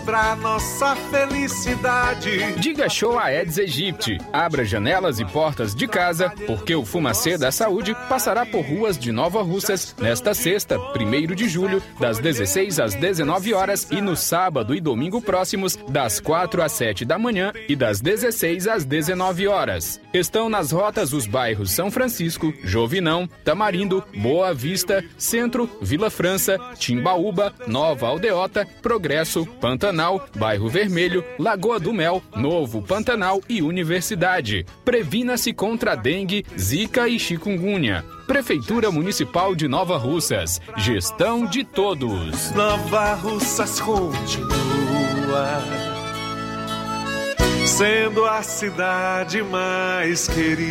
pra 0.05 0.36
nossa 0.36 0.97
felicidade. 0.97 2.52
Diga 2.59 2.88
show 2.88 3.18
a 3.18 3.32
Eds 3.32 3.59
Egypte. 3.59 4.18
Abra 4.32 4.64
janelas 4.64 5.20
e 5.20 5.24
portas 5.24 5.74
de 5.74 5.86
casa, 5.86 6.32
porque 6.47 6.74
o 6.74 6.84
Fumacê 6.84 7.36
da 7.36 7.51
Saúde 7.51 7.94
passará 8.09 8.44
por 8.44 8.62
ruas 8.62 8.98
de 8.98 9.12
Nova 9.12 9.42
Russas 9.42 9.94
nesta 9.98 10.34
sexta, 10.34 10.78
1 10.78 11.34
de 11.34 11.48
julho, 11.48 11.82
das 11.98 12.18
16 12.18 12.80
às 12.80 12.94
19 12.94 13.55
horas 13.55 13.86
e 13.90 14.01
no 14.01 14.16
sábado 14.16 14.74
e 14.74 14.80
domingo 14.80 15.20
próximos, 15.20 15.76
das 15.88 16.20
4 16.20 16.62
às 16.62 16.72
7 16.72 17.05
da 17.05 17.18
manhã 17.18 17.52
e 17.68 17.76
das 17.76 18.01
16 18.01 18.68
às 18.68 18.84
19 18.84 19.47
horas. 19.47 20.01
Estão 20.12 20.48
nas 20.48 20.72
rotas 20.72 21.12
os 21.12 21.26
bairros 21.26 21.70
São 21.70 21.90
Francisco, 21.90 22.52
Jovinão, 22.64 23.28
Tamarindo, 23.44 24.02
Boa 24.16 24.52
Vista, 24.52 25.05
Centro, 25.16 25.70
Vila 25.80 26.10
França, 26.10 26.59
Timbaúba, 26.78 27.52
Nova 27.66 28.09
Aldeota, 28.09 28.66
Progresso, 28.82 29.47
Pantanal, 29.61 30.27
Bairro 30.35 30.69
Vermelho, 30.69 31.24
Lagoa 31.39 31.78
do 31.78 31.93
Mel, 31.93 32.23
Novo 32.35 32.82
Pantanal 32.82 33.41
e 33.49 33.62
Universidade. 33.62 34.66
Previna-se 34.85 35.53
contra 35.53 35.95
dengue, 35.95 36.45
zika 36.59 37.07
e 37.07 37.19
chikungunya. 37.19 38.05
Prefeitura 38.27 38.91
Municipal 38.91 39.55
de 39.55 39.69
Nova 39.69 39.99
Russas. 39.99 40.61
Gestão 40.77 41.45
de 41.45 41.62
todos. 41.65 42.51
Nova 42.53 43.15
Russas 43.15 43.81
continua 43.81 45.61
sendo 47.66 48.24
a 48.27 48.43
cidade 48.43 49.43
mais 49.43 50.28
querida. 50.28 50.70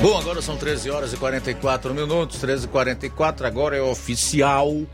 Bom, 0.00 0.16
agora 0.16 0.40
são 0.40 0.56
13 0.56 0.90
horas 0.90 1.12
e 1.12 1.16
44 1.16 1.92
minutos, 1.92 2.38
13 2.38 2.66
e 2.66 2.68
44 2.68 3.44
agora 3.44 3.76
é 3.76 3.82
oficial. 3.82 4.86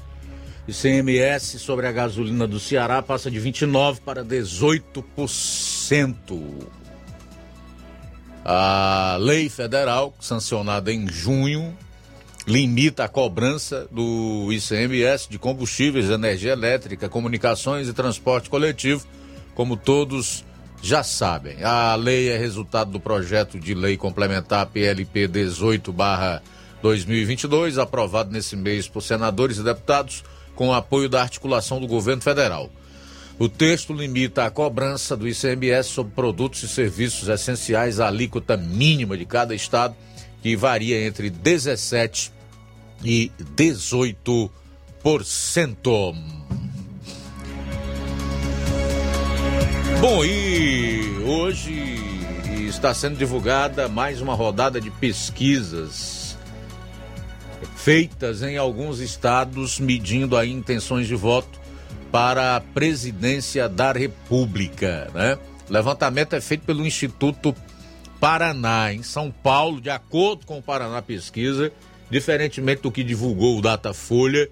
ICMS 0.66 1.58
sobre 1.58 1.86
a 1.86 1.92
gasolina 1.92 2.46
do 2.46 2.58
Ceará 2.58 3.02
passa 3.02 3.30
de 3.30 3.38
29% 3.38 4.00
para 4.00 4.24
18%. 4.24 5.04
A 8.42 9.18
lei 9.20 9.50
federal, 9.50 10.14
sancionada 10.18 10.90
em 10.90 11.06
junho, 11.06 11.76
limita 12.46 13.04
a 13.04 13.08
cobrança 13.08 13.86
do 13.90 14.50
ICMS 14.50 15.28
de 15.28 15.38
combustíveis, 15.38 16.08
energia 16.08 16.52
elétrica, 16.52 17.10
comunicações 17.10 17.88
e 17.88 17.92
transporte 17.92 18.48
coletivo, 18.48 19.06
como 19.54 19.76
todos 19.76 20.46
já 20.84 21.02
sabem. 21.02 21.64
A 21.64 21.94
lei 21.94 22.28
é 22.28 22.36
resultado 22.36 22.90
do 22.90 23.00
projeto 23.00 23.58
de 23.58 23.72
lei 23.72 23.96
complementar 23.96 24.66
PLP 24.66 25.26
18/2022, 25.26 27.78
aprovado 27.78 28.30
nesse 28.30 28.54
mês 28.54 28.86
por 28.86 29.00
senadores 29.00 29.56
e 29.56 29.62
deputados 29.62 30.22
com 30.54 30.68
o 30.68 30.74
apoio 30.74 31.08
da 31.08 31.22
articulação 31.22 31.80
do 31.80 31.86
governo 31.86 32.20
federal. 32.20 32.70
O 33.38 33.48
texto 33.48 33.94
limita 33.94 34.44
a 34.44 34.50
cobrança 34.50 35.16
do 35.16 35.26
ICMS 35.26 35.88
sobre 35.88 36.12
produtos 36.12 36.62
e 36.62 36.68
serviços 36.68 37.28
essenciais 37.28 37.98
à 37.98 38.08
alíquota 38.08 38.54
mínima 38.54 39.16
de 39.16 39.24
cada 39.24 39.54
estado, 39.54 39.96
que 40.42 40.54
varia 40.54 41.02
entre 41.04 41.30
17 41.30 42.30
e 43.02 43.32
18%. 43.56 44.50
Bom, 50.06 50.22
e 50.22 51.16
hoje 51.24 51.96
está 52.68 52.92
sendo 52.92 53.16
divulgada 53.16 53.88
mais 53.88 54.20
uma 54.20 54.34
rodada 54.34 54.78
de 54.78 54.90
pesquisas 54.90 56.36
feitas 57.74 58.42
em 58.42 58.58
alguns 58.58 59.00
estados 59.00 59.80
medindo 59.80 60.36
aí 60.36 60.52
intenções 60.52 61.06
de 61.06 61.14
voto 61.14 61.58
para 62.12 62.54
a 62.54 62.60
presidência 62.60 63.66
da 63.66 63.92
República, 63.92 65.10
né? 65.14 65.38
O 65.70 65.72
levantamento 65.72 66.34
é 66.34 66.40
feito 66.42 66.66
pelo 66.66 66.86
Instituto 66.86 67.56
Paraná, 68.20 68.92
em 68.92 69.02
São 69.02 69.30
Paulo, 69.30 69.80
de 69.80 69.88
acordo 69.88 70.44
com 70.44 70.58
o 70.58 70.62
Paraná 70.62 71.00
Pesquisa, 71.00 71.72
diferentemente 72.10 72.82
do 72.82 72.92
que 72.92 73.02
divulgou 73.02 73.58
o 73.58 73.62
Datafolha, 73.62 74.50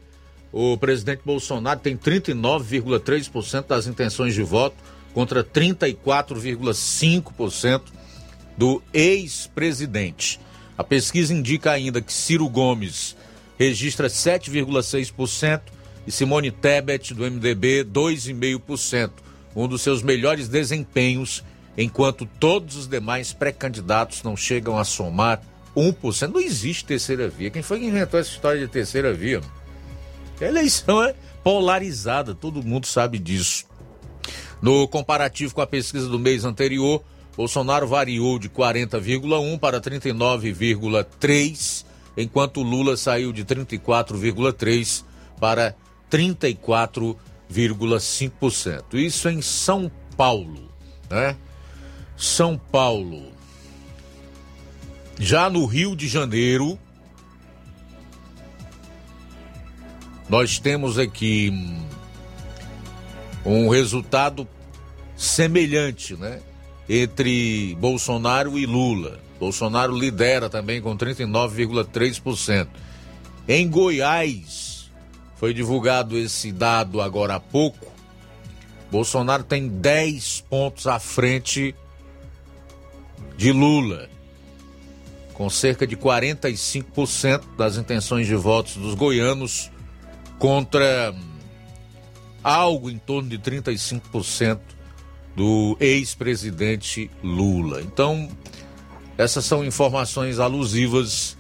o 0.51 0.79
presidente 0.79 1.21
Bolsonaro 1.27 1.79
tem 1.79 1.95
39,3% 1.95 3.67
das 3.67 3.87
intenções 3.87 4.33
de 4.33 4.43
voto 4.43 4.77
contra 5.15 5.45
34,5% 5.45 7.83
do 8.57 8.83
ex-presidente. 8.93 10.41
A 10.77 10.85
pesquisa 10.85 11.35
indica 11.35 11.71
ainda 11.71 12.01
que 12.01 12.13
Ciro 12.13 12.49
Gomes 12.49 13.17
registra 13.59 14.09
7,6% 14.09 15.61
e 16.07 16.11
Simone 16.11 16.51
Tebet, 16.51 17.15
do 17.15 17.23
MDB, 17.23 17.85
2,5%, 17.85 19.11
um 19.55 19.69
dos 19.69 19.83
seus 19.83 20.03
melhores 20.03 20.49
desempenhos, 20.49 21.45
enquanto 21.77 22.27
todos 22.27 22.77
os 22.77 22.89
demais 22.89 23.33
pré-candidatos 23.33 24.23
não 24.23 24.37
chegam 24.37 24.79
a 24.79 24.85
somar 24.85 25.43
1%. 25.77 26.29
Não 26.29 26.41
existe 26.41 26.85
terceira 26.85 27.29
via. 27.29 27.51
Quem 27.51 27.63
foi 27.63 27.81
que 27.81 27.87
inventou 27.87 28.19
essa 28.19 28.31
história 28.31 28.61
de 28.61 28.69
terceira 28.69 29.13
via? 29.13 29.41
A 30.41 30.45
eleição 30.45 31.03
é 31.03 31.15
polarizada, 31.45 32.35
todo 32.35 32.63
mundo 32.63 32.87
sabe 32.87 33.19
disso. 33.19 33.65
No 34.63 34.87
comparativo 34.87 35.53
com 35.53 35.61
a 35.61 35.67
pesquisa 35.67 36.09
do 36.09 36.21
mês 36.21 36.45
anterior, 36.45 37.03
Bolsonaro 37.37 37.89
variou 37.89 38.39
de 38.39 38.49
40,1 38.49 39.59
para 39.59 39.81
39,3, 39.81 41.85
enquanto 42.17 42.63
Lula 42.63 42.97
saiu 42.97 43.33
de 43.33 43.45
34,3 43.45 45.03
para 45.41 45.75
34,5%. 46.09 48.95
Isso 48.95 49.29
em 49.29 49.43
São 49.43 49.91
Paulo, 50.17 50.71
né? 51.11 51.37
São 52.17 52.57
Paulo. 52.57 53.33
Já 55.19 55.51
no 55.51 55.67
Rio 55.67 55.97
de 55.97 56.07
Janeiro, 56.07 56.79
nós 60.29 60.61
temos 60.61 60.99
aqui 60.99 61.51
um 63.45 63.69
resultado 63.69 64.47
semelhante, 65.17 66.17
né? 66.17 66.41
Entre 66.89 67.77
Bolsonaro 67.81 68.59
e 68.59 68.67
Lula. 68.67 69.21
Bolsonaro 69.39 69.97
lidera 69.97 70.49
também 70.49 70.81
com 70.81 70.97
39,3%. 70.97 72.69
Em 73.49 73.69
Goiás, 73.69 74.91
foi 75.37 75.53
divulgado 75.53 76.17
esse 76.17 76.53
dado 76.53 77.01
agora 77.01 77.35
há 77.35 77.41
pouco. 77.41 77.91
Bolsonaro 78.91 79.43
tem 79.43 79.69
10 79.69 80.45
pontos 80.49 80.87
à 80.87 81.01
frente 81.01 81.75
de 83.37 83.51
Lula, 83.51 84.09
com 85.33 85.49
cerca 85.51 85.87
de 85.87 85.97
45% 85.97 87.43
das 87.57 87.77
intenções 87.77 88.27
de 88.27 88.35
votos 88.35 88.77
dos 88.77 88.95
goianos 88.95 89.71
contra 90.39 91.13
algo 92.43 92.91
em 92.91 92.99
torno 92.99 93.29
de 93.29 93.39
35% 93.39 94.61
do 95.37 95.77
ex-presidente 95.81 97.11
Lula. 97.23 97.81
Então, 97.81 98.29
essas 99.17 99.45
são 99.45 99.65
informações 99.65 100.39
alusivas 100.39 101.37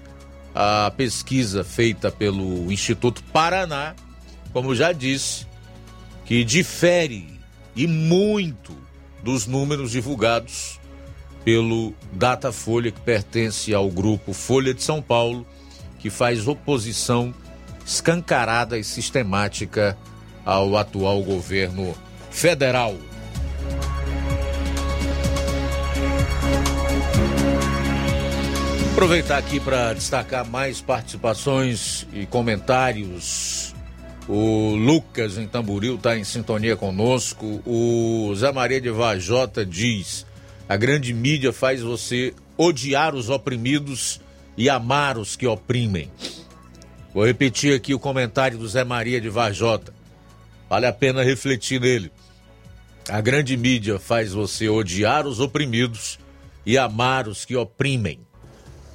à 0.54 0.92
pesquisa 0.96 1.64
feita 1.64 2.10
pelo 2.10 2.70
Instituto 2.70 3.22
Paraná, 3.32 3.94
como 4.52 4.74
já 4.74 4.92
disse, 4.92 5.46
que 6.24 6.44
difere 6.44 7.40
e 7.74 7.86
muito 7.86 8.76
dos 9.22 9.46
números 9.46 9.90
divulgados 9.92 10.78
pelo 11.44 11.94
Datafolha, 12.12 12.92
que 12.92 13.00
pertence 13.00 13.74
ao 13.74 13.90
grupo 13.90 14.32
Folha 14.32 14.72
de 14.72 14.82
São 14.82 15.02
Paulo, 15.02 15.46
que 15.98 16.10
faz 16.10 16.46
oposição 16.46 17.34
escancarada 17.84 18.78
e 18.78 18.84
sistemática 18.84 19.96
ao 20.44 20.76
atual 20.76 21.22
governo 21.22 21.94
federal. 22.30 22.96
Aproveitar 28.92 29.38
aqui 29.38 29.58
para 29.58 29.94
destacar 29.94 30.48
mais 30.48 30.80
participações 30.80 32.06
e 32.12 32.26
comentários. 32.26 33.74
O 34.28 34.76
Lucas 34.76 35.38
em 35.38 35.48
Tamboril 35.48 35.96
está 35.96 36.16
em 36.16 36.22
sintonia 36.22 36.76
conosco. 36.76 37.60
O 37.66 38.32
Zé 38.36 38.52
Maria 38.52 38.80
de 38.80 38.90
Vajota 38.90 39.66
diz: 39.66 40.24
a 40.68 40.76
grande 40.76 41.12
mídia 41.12 41.52
faz 41.52 41.82
você 41.82 42.32
odiar 42.56 43.14
os 43.14 43.28
oprimidos 43.28 44.20
e 44.56 44.70
amar 44.70 45.18
os 45.18 45.34
que 45.34 45.46
oprimem. 45.46 46.10
Vou 47.12 47.26
repetir 47.26 47.74
aqui 47.74 47.92
o 47.92 47.98
comentário 47.98 48.56
do 48.56 48.68
Zé 48.68 48.84
Maria 48.84 49.20
de 49.20 49.28
Vajota. 49.28 49.92
Vale 50.72 50.86
a 50.86 50.92
pena 50.94 51.22
refletir 51.22 51.78
nele. 51.78 52.10
A 53.06 53.20
grande 53.20 53.58
mídia 53.58 53.98
faz 53.98 54.32
você 54.32 54.70
odiar 54.70 55.26
os 55.26 55.38
oprimidos 55.38 56.18
e 56.64 56.78
amar 56.78 57.28
os 57.28 57.44
que 57.44 57.54
oprimem. 57.54 58.20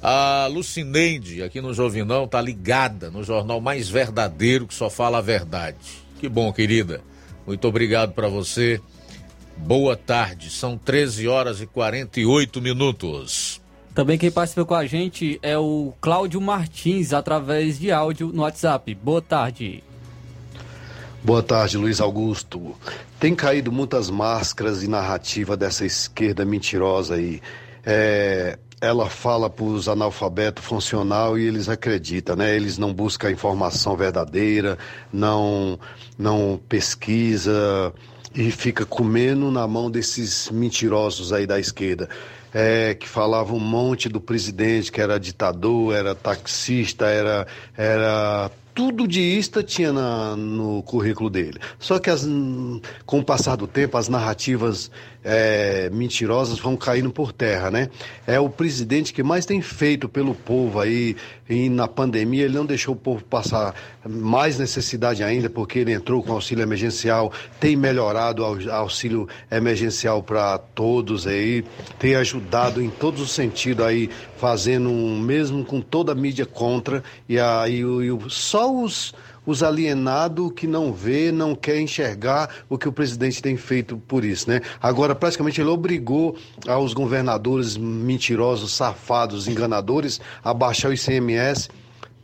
A 0.02 0.48
Lucineide, 0.50 1.40
aqui 1.40 1.60
no 1.60 1.72
Jovinão, 1.72 2.26
tá 2.26 2.40
ligada 2.40 3.12
no 3.12 3.22
jornal 3.22 3.60
mais 3.60 3.88
verdadeiro 3.88 4.66
que 4.66 4.74
só 4.74 4.90
fala 4.90 5.18
a 5.18 5.20
verdade. 5.20 6.02
Que 6.18 6.28
bom, 6.28 6.52
querida. 6.52 7.00
Muito 7.46 7.68
obrigado 7.68 8.12
para 8.12 8.26
você. 8.26 8.80
Boa 9.56 9.96
tarde. 9.96 10.50
São 10.50 10.76
13 10.76 11.28
horas 11.28 11.60
e 11.60 11.66
48 11.68 12.60
minutos. 12.60 13.62
Também 13.94 14.18
quem 14.18 14.32
participa 14.32 14.64
com 14.64 14.74
a 14.74 14.84
gente 14.84 15.38
é 15.44 15.56
o 15.56 15.92
Cláudio 16.00 16.40
Martins, 16.40 17.12
através 17.12 17.78
de 17.78 17.92
áudio 17.92 18.32
no 18.34 18.42
WhatsApp. 18.42 18.92
Boa 18.96 19.22
tarde. 19.22 19.84
Boa 21.22 21.42
tarde, 21.42 21.76
Luiz 21.76 22.00
Augusto. 22.00 22.76
Tem 23.18 23.34
caído 23.34 23.72
muitas 23.72 24.08
máscaras 24.08 24.84
e 24.84 24.88
narrativa 24.88 25.56
dessa 25.56 25.84
esquerda 25.84 26.44
mentirosa 26.44 27.16
aí. 27.16 27.42
É, 27.84 28.56
ela 28.80 29.10
fala 29.10 29.50
para 29.50 29.64
os 29.64 29.88
analfabetos 29.88 30.64
funcional 30.64 31.36
e 31.36 31.44
eles 31.44 31.68
acreditam, 31.68 32.36
né? 32.36 32.54
Eles 32.54 32.78
não 32.78 32.94
buscam 32.94 33.28
a 33.28 33.32
informação 33.32 33.96
verdadeira, 33.96 34.78
não, 35.12 35.78
não 36.16 36.60
pesquisa 36.68 37.92
e 38.32 38.52
fica 38.52 38.86
comendo 38.86 39.50
na 39.50 39.66
mão 39.66 39.90
desses 39.90 40.48
mentirosos 40.50 41.32
aí 41.32 41.46
da 41.46 41.58
esquerda. 41.58 42.08
É, 42.54 42.94
que 42.94 43.08
falava 43.08 43.52
um 43.52 43.60
monte 43.60 44.08
do 44.08 44.20
presidente 44.20 44.90
que 44.90 45.00
era 45.00 45.18
ditador, 45.18 45.94
era 45.94 46.14
taxista, 46.14 47.06
era, 47.06 47.46
era 47.76 48.50
tudo 48.78 49.08
de 49.08 49.20
ISTA 49.20 49.60
tinha 49.60 49.92
na, 49.92 50.36
no 50.36 50.84
currículo 50.84 51.28
dele. 51.28 51.58
Só 51.80 51.98
que 51.98 52.08
as, 52.08 52.24
com 53.04 53.18
o 53.18 53.24
passar 53.24 53.56
do 53.56 53.66
tempo, 53.66 53.98
as 53.98 54.08
narrativas 54.08 54.88
é, 55.24 55.90
mentirosas 55.90 56.60
vão 56.60 56.76
caindo 56.76 57.10
por 57.10 57.32
terra, 57.32 57.72
né? 57.72 57.90
É 58.24 58.38
o 58.38 58.48
presidente 58.48 59.12
que 59.12 59.20
mais 59.20 59.44
tem 59.44 59.60
feito 59.60 60.08
pelo 60.08 60.32
povo 60.32 60.80
aí, 60.80 61.16
e 61.50 61.68
na 61.68 61.88
pandemia 61.88 62.44
ele 62.44 62.54
não 62.54 62.64
deixou 62.64 62.94
o 62.94 62.96
povo 62.96 63.24
passar 63.24 63.74
mais 64.08 64.58
necessidade 64.58 65.24
ainda, 65.24 65.50
porque 65.50 65.80
ele 65.80 65.92
entrou 65.92 66.22
com 66.22 66.32
auxílio 66.32 66.62
emergencial, 66.62 67.32
tem 67.58 67.74
melhorado 67.74 68.42
o 68.42 68.70
auxílio 68.70 69.28
emergencial 69.50 70.22
para 70.22 70.56
todos 70.56 71.26
aí, 71.26 71.64
tem 71.98 72.14
ajudado 72.14 72.80
em 72.80 72.90
todos 72.90 73.20
os 73.20 73.32
sentidos 73.32 73.84
aí, 73.84 74.08
fazendo 74.38 74.88
um, 74.88 75.18
mesmo 75.18 75.64
com 75.64 75.80
toda 75.80 76.12
a 76.12 76.14
mídia 76.14 76.46
contra, 76.46 77.02
e 77.28 77.38
aí 77.38 77.82
só 78.28 78.72
os 78.74 79.12
os 79.46 79.62
alienados 79.62 80.52
que 80.54 80.66
não 80.66 80.92
vê, 80.92 81.32
não 81.32 81.54
quer 81.54 81.80
enxergar 81.80 82.50
o 82.68 82.76
que 82.76 82.86
o 82.86 82.92
presidente 82.92 83.40
tem 83.40 83.56
feito 83.56 83.96
por 83.96 84.22
isso, 84.22 84.46
né? 84.46 84.60
Agora, 84.78 85.14
praticamente, 85.14 85.58
ele 85.58 85.70
obrigou 85.70 86.36
aos 86.66 86.92
governadores 86.92 87.74
mentirosos, 87.74 88.72
safados, 88.72 89.48
enganadores, 89.48 90.20
a 90.44 90.52
baixar 90.52 90.90
o 90.90 90.92
ICMS 90.92 91.70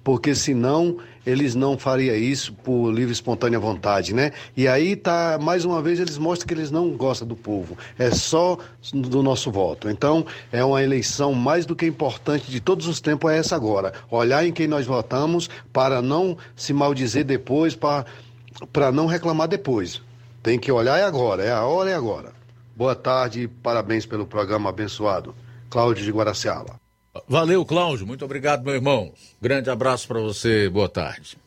porque 0.04 0.34
senão 0.34 0.98
eles 1.26 1.54
não 1.54 1.78
fariam 1.78 2.14
isso 2.16 2.52
por 2.52 2.90
livre 2.90 3.10
e 3.10 3.12
espontânea 3.12 3.58
vontade, 3.58 4.14
né? 4.14 4.32
E 4.56 4.68
aí 4.68 4.96
tá, 4.96 5.38
mais 5.40 5.64
uma 5.64 5.80
vez, 5.80 5.98
eles 5.98 6.18
mostram 6.18 6.46
que 6.46 6.54
eles 6.54 6.70
não 6.70 6.90
gostam 6.90 7.26
do 7.26 7.36
povo, 7.36 7.76
é 7.98 8.10
só 8.10 8.58
do 8.92 9.22
nosso 9.22 9.50
voto. 9.50 9.88
Então, 9.88 10.26
é 10.52 10.64
uma 10.64 10.82
eleição 10.82 11.32
mais 11.32 11.66
do 11.66 11.74
que 11.74 11.86
importante 11.86 12.50
de 12.50 12.60
todos 12.60 12.86
os 12.86 13.00
tempos, 13.00 13.30
é 13.30 13.38
essa 13.38 13.56
agora. 13.56 13.92
Olhar 14.10 14.46
em 14.46 14.52
quem 14.52 14.66
nós 14.66 14.86
votamos 14.86 15.48
para 15.72 16.02
não 16.02 16.36
se 16.54 16.72
maldizer 16.72 17.24
depois, 17.24 17.74
para, 17.74 18.92
não 18.92 19.06
reclamar 19.06 19.48
depois. 19.48 20.02
Tem 20.42 20.58
que 20.58 20.70
olhar 20.70 20.98
é 20.98 21.04
agora, 21.04 21.42
é 21.42 21.50
a 21.50 21.64
hora, 21.64 21.90
é 21.90 21.94
agora. 21.94 22.32
Boa 22.76 22.94
tarde 22.94 23.48
parabéns 23.62 24.04
pelo 24.04 24.26
programa 24.26 24.68
abençoado. 24.68 25.34
Cláudio 25.70 26.04
de 26.04 26.10
Guaraciaba. 26.10 26.83
Valeu, 27.28 27.64
Cláudio. 27.64 28.06
Muito 28.06 28.24
obrigado, 28.24 28.64
meu 28.64 28.74
irmão. 28.74 29.12
Grande 29.40 29.70
abraço 29.70 30.08
para 30.08 30.20
você. 30.20 30.68
Boa 30.68 30.88
tarde. 30.88 31.38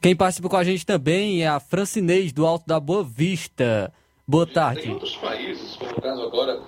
Quem 0.00 0.14
participa 0.14 0.48
com 0.48 0.56
a 0.56 0.64
gente 0.64 0.84
também 0.84 1.42
é 1.42 1.48
a 1.48 1.60
Francinês 1.60 2.32
do 2.32 2.46
Alto 2.46 2.66
da 2.66 2.78
Boa 2.78 3.02
Vista. 3.02 3.92
Boa 4.26 4.46
tarde. 4.46 4.82
Tem 4.82 4.92
outros 4.92 5.16
países, 5.16 5.76
como 5.76 5.90
o 5.92 6.00
caso 6.00 6.22
agora 6.22 6.60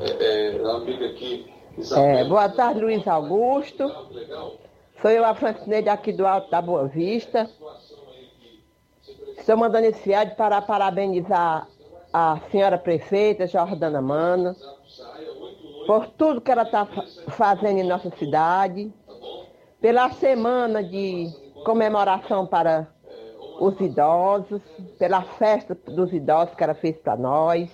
é, 0.00 0.56
é, 0.56 0.58
da 0.58 0.76
amiga 0.76 1.06
aqui. 1.06 1.46
É, 1.92 2.24
boa 2.24 2.48
tarde, 2.48 2.80
Luiz 2.80 3.06
Augusto. 3.06 3.88
Sou 5.00 5.10
eu, 5.10 5.24
a 5.24 5.34
Francinês 5.34 5.86
aqui 5.86 6.12
do 6.12 6.26
Alto 6.26 6.50
da 6.50 6.60
Boa 6.60 6.86
Vista. 6.88 7.50
Estou 9.38 9.56
mandando 9.56 9.86
esse 9.86 10.12
áudio 10.12 10.34
para 10.36 10.60
parabenizar 10.60 11.66
a 12.12 12.38
senhora 12.50 12.78
prefeita 12.78 13.46
Jordana 13.46 14.00
Mano 14.00 14.56
por 15.88 16.06
tudo 16.06 16.42
que 16.42 16.50
ela 16.50 16.64
está 16.64 16.86
fazendo 17.28 17.78
em 17.78 17.82
nossa 17.82 18.10
cidade, 18.18 18.92
pela 19.80 20.10
semana 20.10 20.84
de 20.84 21.32
comemoração 21.64 22.46
para 22.46 22.86
os 23.58 23.80
idosos, 23.80 24.60
pela 24.98 25.22
festa 25.22 25.74
dos 25.74 26.12
idosos 26.12 26.54
que 26.54 26.62
ela 26.62 26.74
fez 26.74 26.98
para 26.98 27.16
nós, 27.16 27.70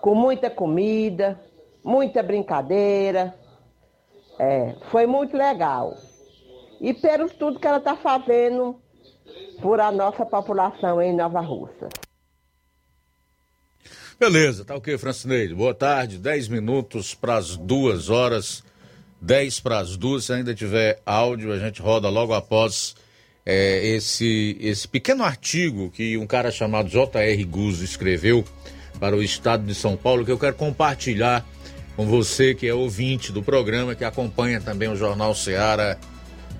com 0.00 0.14
muita 0.14 0.48
comida, 0.50 1.36
muita 1.82 2.22
brincadeira. 2.22 3.34
É, 4.38 4.76
foi 4.82 5.04
muito 5.04 5.36
legal. 5.36 5.94
E 6.80 6.94
pelo 6.94 7.28
tudo 7.28 7.58
que 7.58 7.66
ela 7.66 7.78
está 7.78 7.96
fazendo 7.96 8.80
por 9.60 9.80
a 9.80 9.90
nossa 9.90 10.24
população 10.24 11.02
em 11.02 11.12
Nova 11.12 11.40
Rússia. 11.40 11.88
Beleza, 14.20 14.66
tá 14.66 14.74
ok, 14.74 14.98
Francineide. 14.98 15.54
Boa 15.54 15.72
tarde, 15.72 16.18
10 16.18 16.48
minutos 16.48 17.14
para 17.14 17.36
as 17.36 17.56
duas 17.56 18.10
horas, 18.10 18.62
10 19.18 19.60
para 19.60 19.78
as 19.78 19.96
duas. 19.96 20.26
Se 20.26 20.34
ainda 20.34 20.54
tiver 20.54 21.00
áudio, 21.06 21.50
a 21.50 21.58
gente 21.58 21.80
roda 21.80 22.10
logo 22.10 22.34
após 22.34 22.94
é, 23.46 23.82
esse, 23.82 24.58
esse 24.60 24.86
pequeno 24.86 25.24
artigo 25.24 25.90
que 25.90 26.18
um 26.18 26.26
cara 26.26 26.50
chamado 26.50 26.90
J.R. 26.90 27.44
Guzzo 27.44 27.82
escreveu 27.82 28.44
para 28.98 29.16
o 29.16 29.22
estado 29.22 29.64
de 29.64 29.74
São 29.74 29.96
Paulo, 29.96 30.22
que 30.22 30.30
eu 30.30 30.38
quero 30.38 30.54
compartilhar 30.54 31.42
com 31.96 32.04
você 32.04 32.54
que 32.54 32.66
é 32.66 32.74
ouvinte 32.74 33.32
do 33.32 33.42
programa, 33.42 33.94
que 33.94 34.04
acompanha 34.04 34.60
também 34.60 34.90
o 34.90 34.96
Jornal 34.96 35.34
Seara 35.34 35.98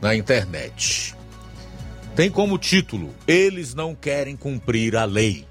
na 0.01 0.17
internet. 0.17 1.15
Tem 2.17 2.31
como 2.31 2.57
título: 2.57 3.15
Eles 3.29 3.75
não 3.75 3.95
querem 3.95 4.35
cumprir 4.35 4.97
a 4.97 5.05
lei. 5.05 5.50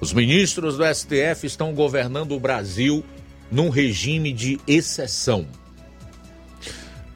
Os 0.00 0.12
ministros 0.12 0.76
do 0.76 0.84
STF 0.84 1.44
estão 1.44 1.74
governando 1.74 2.32
o 2.32 2.40
Brasil 2.40 3.04
num 3.50 3.68
regime 3.68 4.32
de 4.32 4.60
exceção. 4.66 5.46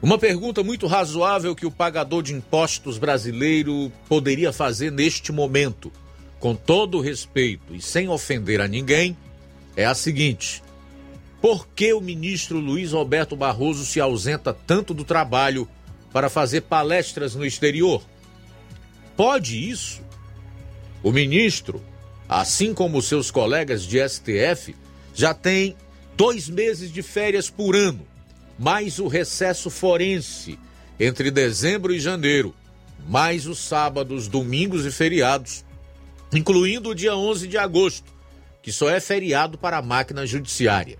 Uma 0.01 0.17
pergunta 0.17 0.61
muito 0.63 0.85
razoável 0.85 1.55
que 1.55 1.65
o 1.65 1.71
pagador 1.71 2.21
de 2.21 2.33
impostos 2.33 2.97
brasileiro 2.97 3.89
poderia 4.09 4.51
fazer 4.51 4.91
neste 4.91 5.31
momento, 5.31 5.93
com 6.41 6.53
todo 6.53 6.99
respeito 6.99 7.73
e 7.73 7.81
sem 7.81 8.09
ofender 8.09 8.59
a 8.59 8.67
ninguém, 8.67 9.15
é 9.77 9.85
a 9.85 9.95
seguinte: 9.95 10.61
por 11.41 11.65
que 11.69 11.93
o 11.93 12.01
ministro 12.01 12.59
Luiz 12.59 12.91
Roberto 12.91 13.33
Barroso 13.33 13.85
se 13.85 14.01
ausenta 14.01 14.53
tanto 14.53 14.93
do 14.93 15.05
trabalho 15.05 15.69
para 16.11 16.29
fazer 16.29 16.61
palestras 16.61 17.33
no 17.33 17.45
exterior? 17.45 18.03
Pode 19.15 19.69
isso? 19.69 20.01
O 21.01 21.13
ministro 21.13 21.81
assim 22.33 22.73
como 22.73 22.99
seus 22.99 23.29
colegas 23.29 23.83
de 23.83 23.99
STF, 24.09 24.75
já 25.13 25.35
tem 25.35 25.75
dois 26.17 26.49
meses 26.49 26.91
de 26.91 27.03
férias 27.03 27.47
por 27.47 27.75
ano, 27.75 28.07
mais 28.57 28.97
o 28.97 29.07
recesso 29.07 29.69
forense 29.69 30.57
entre 30.99 31.29
dezembro 31.29 31.93
e 31.93 31.99
janeiro, 31.99 32.55
mais 33.07 33.45
os 33.45 33.59
sábados, 33.59 34.27
domingos 34.27 34.83
e 34.83 34.89
feriados, 34.91 35.63
incluindo 36.33 36.89
o 36.89 36.95
dia 36.95 37.15
11 37.15 37.47
de 37.47 37.55
agosto, 37.55 38.11
que 38.63 38.71
só 38.71 38.89
é 38.89 38.99
feriado 38.99 39.55
para 39.55 39.77
a 39.77 39.81
máquina 39.83 40.25
judiciária. 40.25 40.97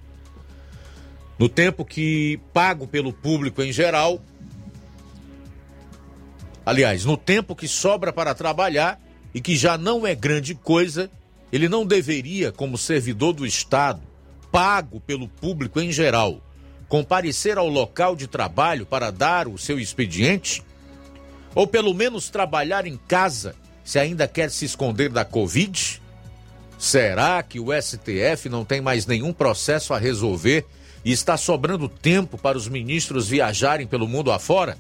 No 1.39 1.49
tempo 1.49 1.83
que 1.83 2.39
pago 2.53 2.85
pelo 2.85 3.11
público 3.11 3.63
em 3.63 3.71
geral, 3.71 4.21
aliás, 6.63 7.05
no 7.05 7.17
tempo 7.17 7.55
que 7.55 7.67
sobra 7.67 8.13
para 8.13 8.35
trabalhar 8.35 9.01
e 9.33 9.41
que 9.41 9.55
já 9.55 9.79
não 9.79 10.05
é 10.05 10.13
grande 10.13 10.53
coisa, 10.53 11.09
ele 11.53 11.69
não 11.69 11.85
deveria, 11.85 12.51
como 12.51 12.79
servidor 12.79 13.31
do 13.31 13.45
Estado, 13.45 14.01
pago 14.51 14.99
pelo 14.99 15.27
público 15.27 15.79
em 15.79 15.91
geral, 15.91 16.41
comparecer 16.89 17.59
ao 17.59 17.67
local 17.69 18.15
de 18.15 18.25
trabalho 18.25 18.87
para 18.87 19.11
dar 19.11 19.47
o 19.47 19.55
seu 19.55 19.79
expediente? 19.79 20.63
Ou 21.53 21.67
pelo 21.67 21.93
menos 21.93 22.31
trabalhar 22.31 22.87
em 22.87 22.97
casa, 22.97 23.55
se 23.83 23.99
ainda 23.99 24.27
quer 24.27 24.49
se 24.49 24.65
esconder 24.65 25.09
da 25.09 25.23
Covid? 25.23 26.01
Será 26.79 27.43
que 27.43 27.59
o 27.59 27.67
STF 27.71 28.49
não 28.49 28.65
tem 28.65 28.81
mais 28.81 29.05
nenhum 29.05 29.31
processo 29.31 29.93
a 29.93 29.99
resolver 29.99 30.65
e 31.05 31.11
está 31.11 31.37
sobrando 31.37 31.87
tempo 31.87 32.35
para 32.35 32.57
os 32.57 32.67
ministros 32.67 33.27
viajarem 33.27 33.85
pelo 33.85 34.07
mundo 34.07 34.31
afora? 34.31 34.75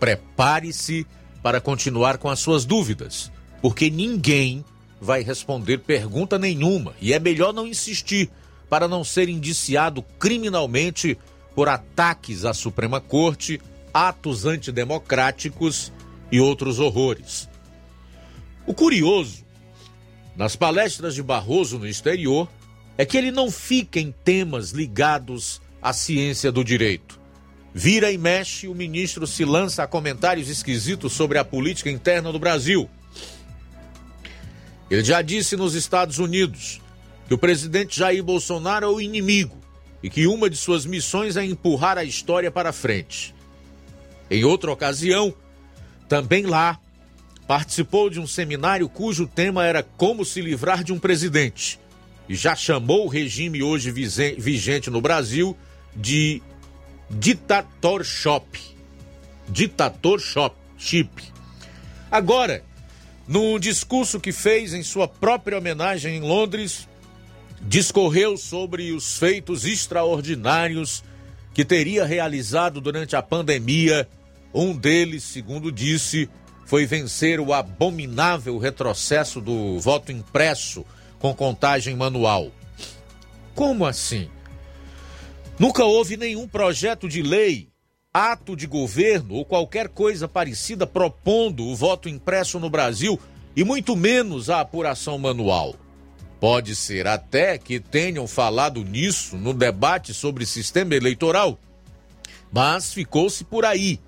Prepare-se 0.00 1.06
para 1.40 1.60
continuar 1.60 2.18
com 2.18 2.28
as 2.28 2.40
suas 2.40 2.64
dúvidas, 2.64 3.30
porque 3.62 3.88
ninguém 3.88 4.64
vai 5.00 5.22
responder 5.22 5.78
pergunta 5.78 6.38
nenhuma 6.38 6.94
e 7.00 7.12
é 7.12 7.18
melhor 7.18 7.52
não 7.54 7.66
insistir 7.66 8.30
para 8.68 8.86
não 8.86 9.02
ser 9.02 9.28
indiciado 9.28 10.02
criminalmente 10.18 11.18
por 11.54 11.68
ataques 11.68 12.44
à 12.44 12.52
Suprema 12.52 13.00
Corte, 13.00 13.60
atos 13.92 14.44
antidemocráticos 14.44 15.92
e 16.30 16.38
outros 16.38 16.78
horrores. 16.78 17.48
O 18.66 18.74
curioso, 18.74 19.44
nas 20.36 20.54
palestras 20.54 21.14
de 21.14 21.22
Barroso 21.22 21.78
no 21.78 21.88
exterior, 21.88 22.48
é 22.96 23.04
que 23.04 23.16
ele 23.16 23.32
não 23.32 23.50
fica 23.50 23.98
em 23.98 24.12
temas 24.12 24.70
ligados 24.70 25.60
à 25.82 25.92
ciência 25.92 26.52
do 26.52 26.62
direito. 26.62 27.18
Vira 27.74 28.12
e 28.12 28.18
mexe, 28.18 28.68
o 28.68 28.74
ministro 28.74 29.26
se 29.26 29.44
lança 29.44 29.82
a 29.82 29.86
comentários 29.86 30.48
esquisitos 30.48 31.12
sobre 31.12 31.38
a 31.38 31.44
política 31.44 31.90
interna 31.90 32.30
do 32.30 32.38
Brasil 32.38 32.88
ele 34.90 35.04
já 35.04 35.22
disse 35.22 35.56
nos 35.56 35.74
Estados 35.74 36.18
Unidos 36.18 36.80
que 37.28 37.34
o 37.34 37.38
presidente 37.38 37.98
Jair 37.98 38.24
Bolsonaro 38.24 38.86
é 38.86 38.88
o 38.88 39.00
inimigo 39.00 39.56
e 40.02 40.10
que 40.10 40.26
uma 40.26 40.50
de 40.50 40.56
suas 40.56 40.84
missões 40.84 41.36
é 41.36 41.44
empurrar 41.44 41.96
a 41.96 42.04
história 42.04 42.50
para 42.50 42.72
frente. 42.72 43.34
Em 44.30 44.44
outra 44.44 44.72
ocasião, 44.72 45.34
também 46.08 46.46
lá, 46.46 46.80
participou 47.46 48.10
de 48.10 48.18
um 48.18 48.26
seminário 48.26 48.88
cujo 48.88 49.26
tema 49.26 49.64
era 49.64 49.82
como 49.82 50.24
se 50.24 50.40
livrar 50.40 50.82
de 50.82 50.92
um 50.92 50.98
presidente 50.98 51.78
e 52.30 52.34
já 52.36 52.54
chamou 52.54 53.06
o 53.06 53.08
regime 53.08 53.60
hoje 53.60 53.90
vigente 53.90 54.88
no 54.88 55.00
Brasil 55.00 55.56
de 55.96 56.40
ditator 57.10 58.04
shop. 58.04 58.46
Ditator 59.48 60.20
shop. 60.20 60.54
Chip. 60.78 61.10
Agora, 62.08 62.64
num 63.30 63.60
discurso 63.60 64.18
que 64.18 64.32
fez 64.32 64.74
em 64.74 64.82
sua 64.82 65.06
própria 65.06 65.56
homenagem 65.56 66.16
em 66.16 66.20
Londres, 66.20 66.88
discorreu 67.62 68.36
sobre 68.36 68.90
os 68.90 69.18
feitos 69.18 69.64
extraordinários 69.64 71.04
que 71.54 71.64
teria 71.64 72.04
realizado 72.04 72.80
durante 72.80 73.14
a 73.14 73.22
pandemia. 73.22 74.08
Um 74.52 74.76
deles, 74.76 75.22
segundo 75.22 75.70
disse, 75.70 76.28
foi 76.66 76.86
vencer 76.86 77.38
o 77.38 77.52
abominável 77.52 78.58
retrocesso 78.58 79.40
do 79.40 79.78
voto 79.78 80.10
impresso 80.10 80.84
com 81.20 81.32
contagem 81.32 81.94
manual. 81.94 82.50
Como 83.54 83.86
assim? 83.86 84.28
Nunca 85.56 85.84
houve 85.84 86.16
nenhum 86.16 86.48
projeto 86.48 87.08
de 87.08 87.22
lei 87.22 87.69
ato 88.12 88.56
de 88.56 88.66
governo 88.66 89.36
ou 89.36 89.44
qualquer 89.44 89.88
coisa 89.88 90.26
parecida 90.26 90.84
propondo 90.84 91.64
o 91.64 91.76
voto 91.76 92.08
impresso 92.08 92.58
no 92.58 92.68
Brasil 92.68 93.20
e 93.54 93.62
muito 93.62 93.94
menos 93.94 94.50
a 94.50 94.60
apuração 94.60 95.16
manual. 95.16 95.76
Pode 96.40 96.74
ser 96.74 97.06
até 97.06 97.56
que 97.56 97.78
tenham 97.78 98.26
falado 98.26 98.82
nisso 98.82 99.36
no 99.36 99.54
debate 99.54 100.12
sobre 100.12 100.46
sistema 100.46 100.94
eleitoral 100.94 101.58
Mas 102.52 102.92
ficou-se 102.92 103.44
por 103.44 103.64
aí, 103.64 104.00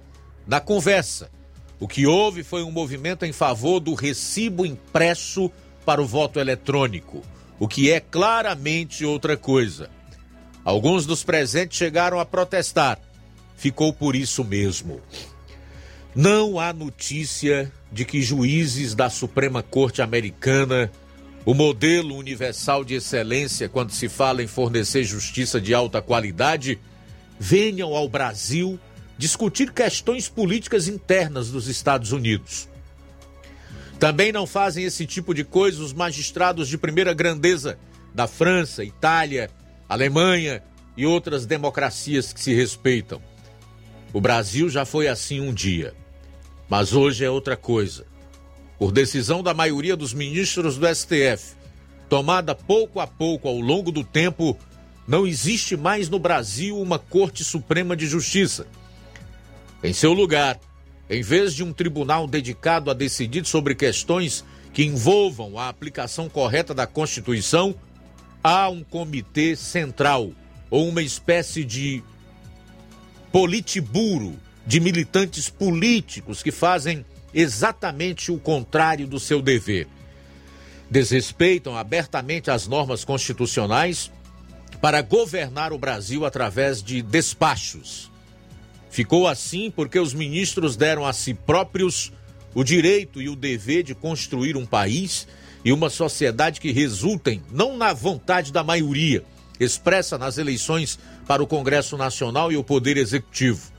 na 0.49 0.59
conversa. 0.59 1.31
O 1.79 1.87
que 1.87 2.05
houve 2.05 2.43
foi 2.43 2.65
um 2.65 2.73
movimento 2.73 3.25
em 3.25 3.33
favor 3.33 3.79
do 3.79 3.95
recibo 3.95 4.67
impresso 4.67 5.49
para 5.85 6.03
o 6.03 6.07
voto 6.07 6.41
eletrônico, 6.41 7.23
o 7.57 7.69
que 7.69 7.93
é 7.93 8.01
claramente 8.01 9.05
outra 9.05 9.37
coisa. 9.37 9.89
Alguns 10.65 11.07
dos 11.07 11.23
presentes 11.23 11.79
chegaram 11.79 12.19
a 12.19 12.25
protestar. 12.25 12.99
Ficou 13.63 13.93
por 13.93 14.17
isso 14.17 14.43
mesmo. 14.43 15.01
Não 16.17 16.59
há 16.59 16.73
notícia 16.73 17.71
de 17.93 18.05
que 18.05 18.21
juízes 18.21 18.93
da 18.93 19.09
Suprema 19.09 19.63
Corte 19.63 20.03
Americana, 20.03 20.91
o 21.45 21.55
modelo 21.55 22.17
universal 22.17 22.85
de 22.85 22.95
excelência 22.95 23.69
quando 23.69 23.93
se 23.93 24.09
fala 24.09 24.43
em 24.43 24.49
fornecer 24.49 25.05
justiça 25.05 25.61
de 25.61 25.73
alta 25.73 26.03
qualidade, 26.03 26.81
venham 27.39 27.95
ao 27.95 28.09
Brasil 28.09 28.81
discutir 29.17 29.71
questões 29.71 30.29
políticas 30.29 30.89
internas 30.89 31.53
dos 31.53 31.69
Estados 31.69 32.11
Unidos. 32.11 32.69
Também 34.01 34.33
não 34.33 34.45
fazem 34.45 34.83
esse 34.83 35.07
tipo 35.07 35.33
de 35.33 35.45
coisa 35.45 35.81
os 35.81 35.93
magistrados 35.93 36.67
de 36.67 36.77
primeira 36.77 37.15
grandeza 37.15 37.79
da 38.13 38.27
França, 38.27 38.83
Itália, 38.83 39.49
Alemanha 39.89 40.65
e 40.97 41.07
outras 41.07 41.47
democracias 41.47 42.33
que 42.33 42.41
se 42.41 42.53
respeitam. 42.53 43.23
O 44.13 44.21
Brasil 44.21 44.69
já 44.69 44.85
foi 44.85 45.09
assim 45.09 45.41
um 45.41 45.55
dia, 45.55 45.95
mas 46.69 46.93
hoje 46.93 47.25
é 47.25 47.31
outra 47.31 47.57
coisa. 47.57 48.05
Por 48.79 48.93
decisão 48.93 49.43
da 49.43 49.55
maioria 49.55 49.97
dos 49.97 50.13
ministros 50.13 50.77
do 50.77 50.87
STF, 50.95 51.55
tomada 52.11 52.55
pouco 52.55 53.01
a 53.01 53.07
pouco 53.07 53.49
ao 53.49 53.59
longo 53.59 53.91
do 53.91 54.05
tempo, 54.05 54.59
não 55.09 55.27
existe 55.27 55.77
mais 55.77 56.11
no 56.11 56.19
Brasil 56.19 56.79
uma 56.79 56.99
Corte 56.99 57.43
Suprema 57.43 57.97
de 57.97 58.07
Justiça. 58.07 58.67
Em 59.83 59.95
seu 59.95 60.13
lugar, 60.13 60.61
em 61.09 61.23
vez 61.23 61.55
de 61.55 61.65
um 61.65 61.73
tribunal 61.73 62.27
dedicado 62.27 62.91
a 62.91 62.95
decidir 62.95 63.47
sobre 63.47 63.75
questões 63.75 64.45
que 64.75 64.85
envolvam 64.85 65.59
a 65.59 65.69
aplicação 65.69 66.29
correta 66.29 66.75
da 66.75 66.87
Constituição, 66.87 67.75
há 68.45 68.69
um 68.69 68.85
comitê 68.85 69.57
central 69.57 70.33
ou 70.71 70.89
uma 70.89 71.03
espécie 71.03 71.65
de 71.65 72.03
politiburo 73.33 74.39
de 74.67 74.79
militantes 74.79 75.49
políticos 75.49 76.43
que 76.43 76.53
fazem 76.53 77.05
exatamente 77.33 78.31
o 78.31 78.39
contrário 78.39 79.07
do 79.07 79.19
seu 79.19 79.41
dever. 79.41 79.89
Desrespeitam 80.91 81.77
abertamente 81.77 82.51
as 82.51 82.69
normas 82.69 83.05
constitucionais 83.05 84.13
para 84.81 85.01
governar 85.01 85.73
o 85.73 85.79
Brasil 85.79 86.27
através 86.27 86.83
de 86.83 87.01
despachos. 87.01 88.11
Ficou 88.91 89.27
assim 89.27 89.71
porque 89.71 89.99
os 89.99 90.13
ministros 90.13 90.77
deram 90.77 91.07
a 91.07 91.15
si 91.15 91.33
próprios 91.33 92.13
o 92.55 92.63
direito 92.63 93.23
e 93.23 93.31
o 93.31 93.37
dever 93.37 93.83
de 93.83 93.95
construir 93.95 94.57
um 94.57 94.67
país 94.67 95.27
e 95.65 95.73
uma 95.73 95.89
sociedade 95.89 96.61
que 96.61 96.71
resultem 96.71 97.43
não 97.51 97.79
na 97.79 97.95
vontade 97.95 98.53
da 98.53 98.63
maioria, 98.63 99.25
expressa 99.65 100.19
nas 100.19 100.39
eleições 100.39 100.99
para 101.27 101.43
o 101.43 101.47
Congresso 101.47 101.97
Nacional 101.97 102.53
e 102.53 102.57
o 102.57 102.65
Poder 102.65 102.97
Executivo, 102.97 103.71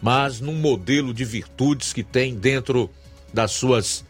mas 0.00 0.40
num 0.40 0.54
modelo 0.54 1.12
de 1.12 1.24
virtudes 1.24 1.92
que 1.92 2.02
tem 2.02 2.34
dentro 2.34 2.90
das 3.32 3.52
suas 3.52 4.04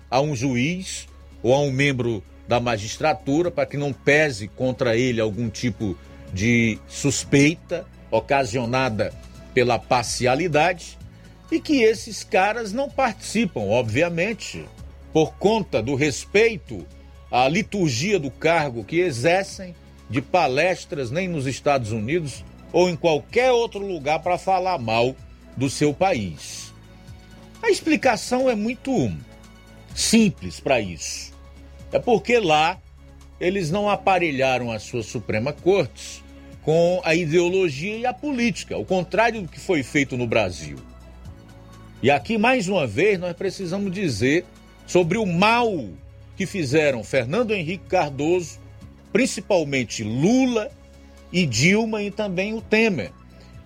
a 0.09 0.21
um 0.21 0.35
juiz 0.35 1.07
ou 1.43 1.53
a 1.53 1.59
um 1.59 1.71
membro 1.71 2.23
da 2.47 2.59
magistratura 2.59 3.51
para 3.51 3.65
que 3.65 3.77
não 3.77 3.91
pese 3.91 4.47
contra 4.47 4.95
ele 4.95 5.19
algum 5.19 5.49
tipo 5.49 5.97
de 6.33 6.79
suspeita 6.87 7.85
ocasionada 8.09 9.13
pela 9.53 9.77
parcialidade 9.77 10.97
e 11.51 11.59
que 11.59 11.83
esses 11.83 12.23
caras 12.23 12.71
não 12.71 12.89
participam, 12.89 13.61
obviamente, 13.61 14.65
por 15.11 15.33
conta 15.33 15.81
do 15.81 15.95
respeito 15.95 16.87
à 17.29 17.47
liturgia 17.47 18.17
do 18.17 18.31
cargo 18.31 18.85
que 18.85 18.99
exercem, 18.99 19.75
de 20.09 20.21
palestras 20.21 21.11
nem 21.11 21.27
nos 21.27 21.45
Estados 21.45 21.91
Unidos 21.91 22.43
ou 22.71 22.89
em 22.89 22.95
qualquer 22.95 23.51
outro 23.51 23.85
lugar 23.85 24.19
para 24.19 24.37
falar 24.37 24.77
mal 24.77 25.15
do 25.55 25.69
seu 25.69 25.93
país. 25.93 26.73
A 27.61 27.69
explicação 27.69 28.49
é 28.49 28.55
muito 28.55 29.11
simples 29.93 30.59
para 30.59 30.79
isso. 30.79 31.31
É 31.91 31.99
porque 31.99 32.39
lá 32.39 32.79
eles 33.39 33.69
não 33.69 33.89
aparelharam 33.89 34.71
as 34.71 34.83
suas 34.83 35.05
Suprema 35.05 35.51
Cortes 35.51 36.23
com 36.63 37.01
a 37.03 37.15
ideologia 37.15 37.97
e 37.97 38.05
a 38.05 38.13
política, 38.13 38.75
ao 38.75 38.85
contrário 38.85 39.41
do 39.41 39.47
que 39.47 39.59
foi 39.59 39.83
feito 39.83 40.15
no 40.15 40.27
Brasil. 40.27 40.77
E 42.03 42.09
aqui, 42.09 42.37
mais 42.37 42.67
uma 42.67 42.87
vez, 42.87 43.19
nós 43.19 43.33
precisamos 43.33 43.91
dizer 43.91 44.43
sobre 44.87 45.17
o 45.17 45.25
mal 45.25 45.87
que 46.35 46.47
fizeram 46.47 47.03
Fernando 47.03 47.51
Henrique 47.51 47.85
Cardoso, 47.87 48.59
principalmente 49.13 50.03
Lula 50.03 50.71
e 51.31 51.45
Dilma 51.45 52.01
e 52.01 52.09
também 52.09 52.55
o 52.55 52.61
Temer, 52.61 53.11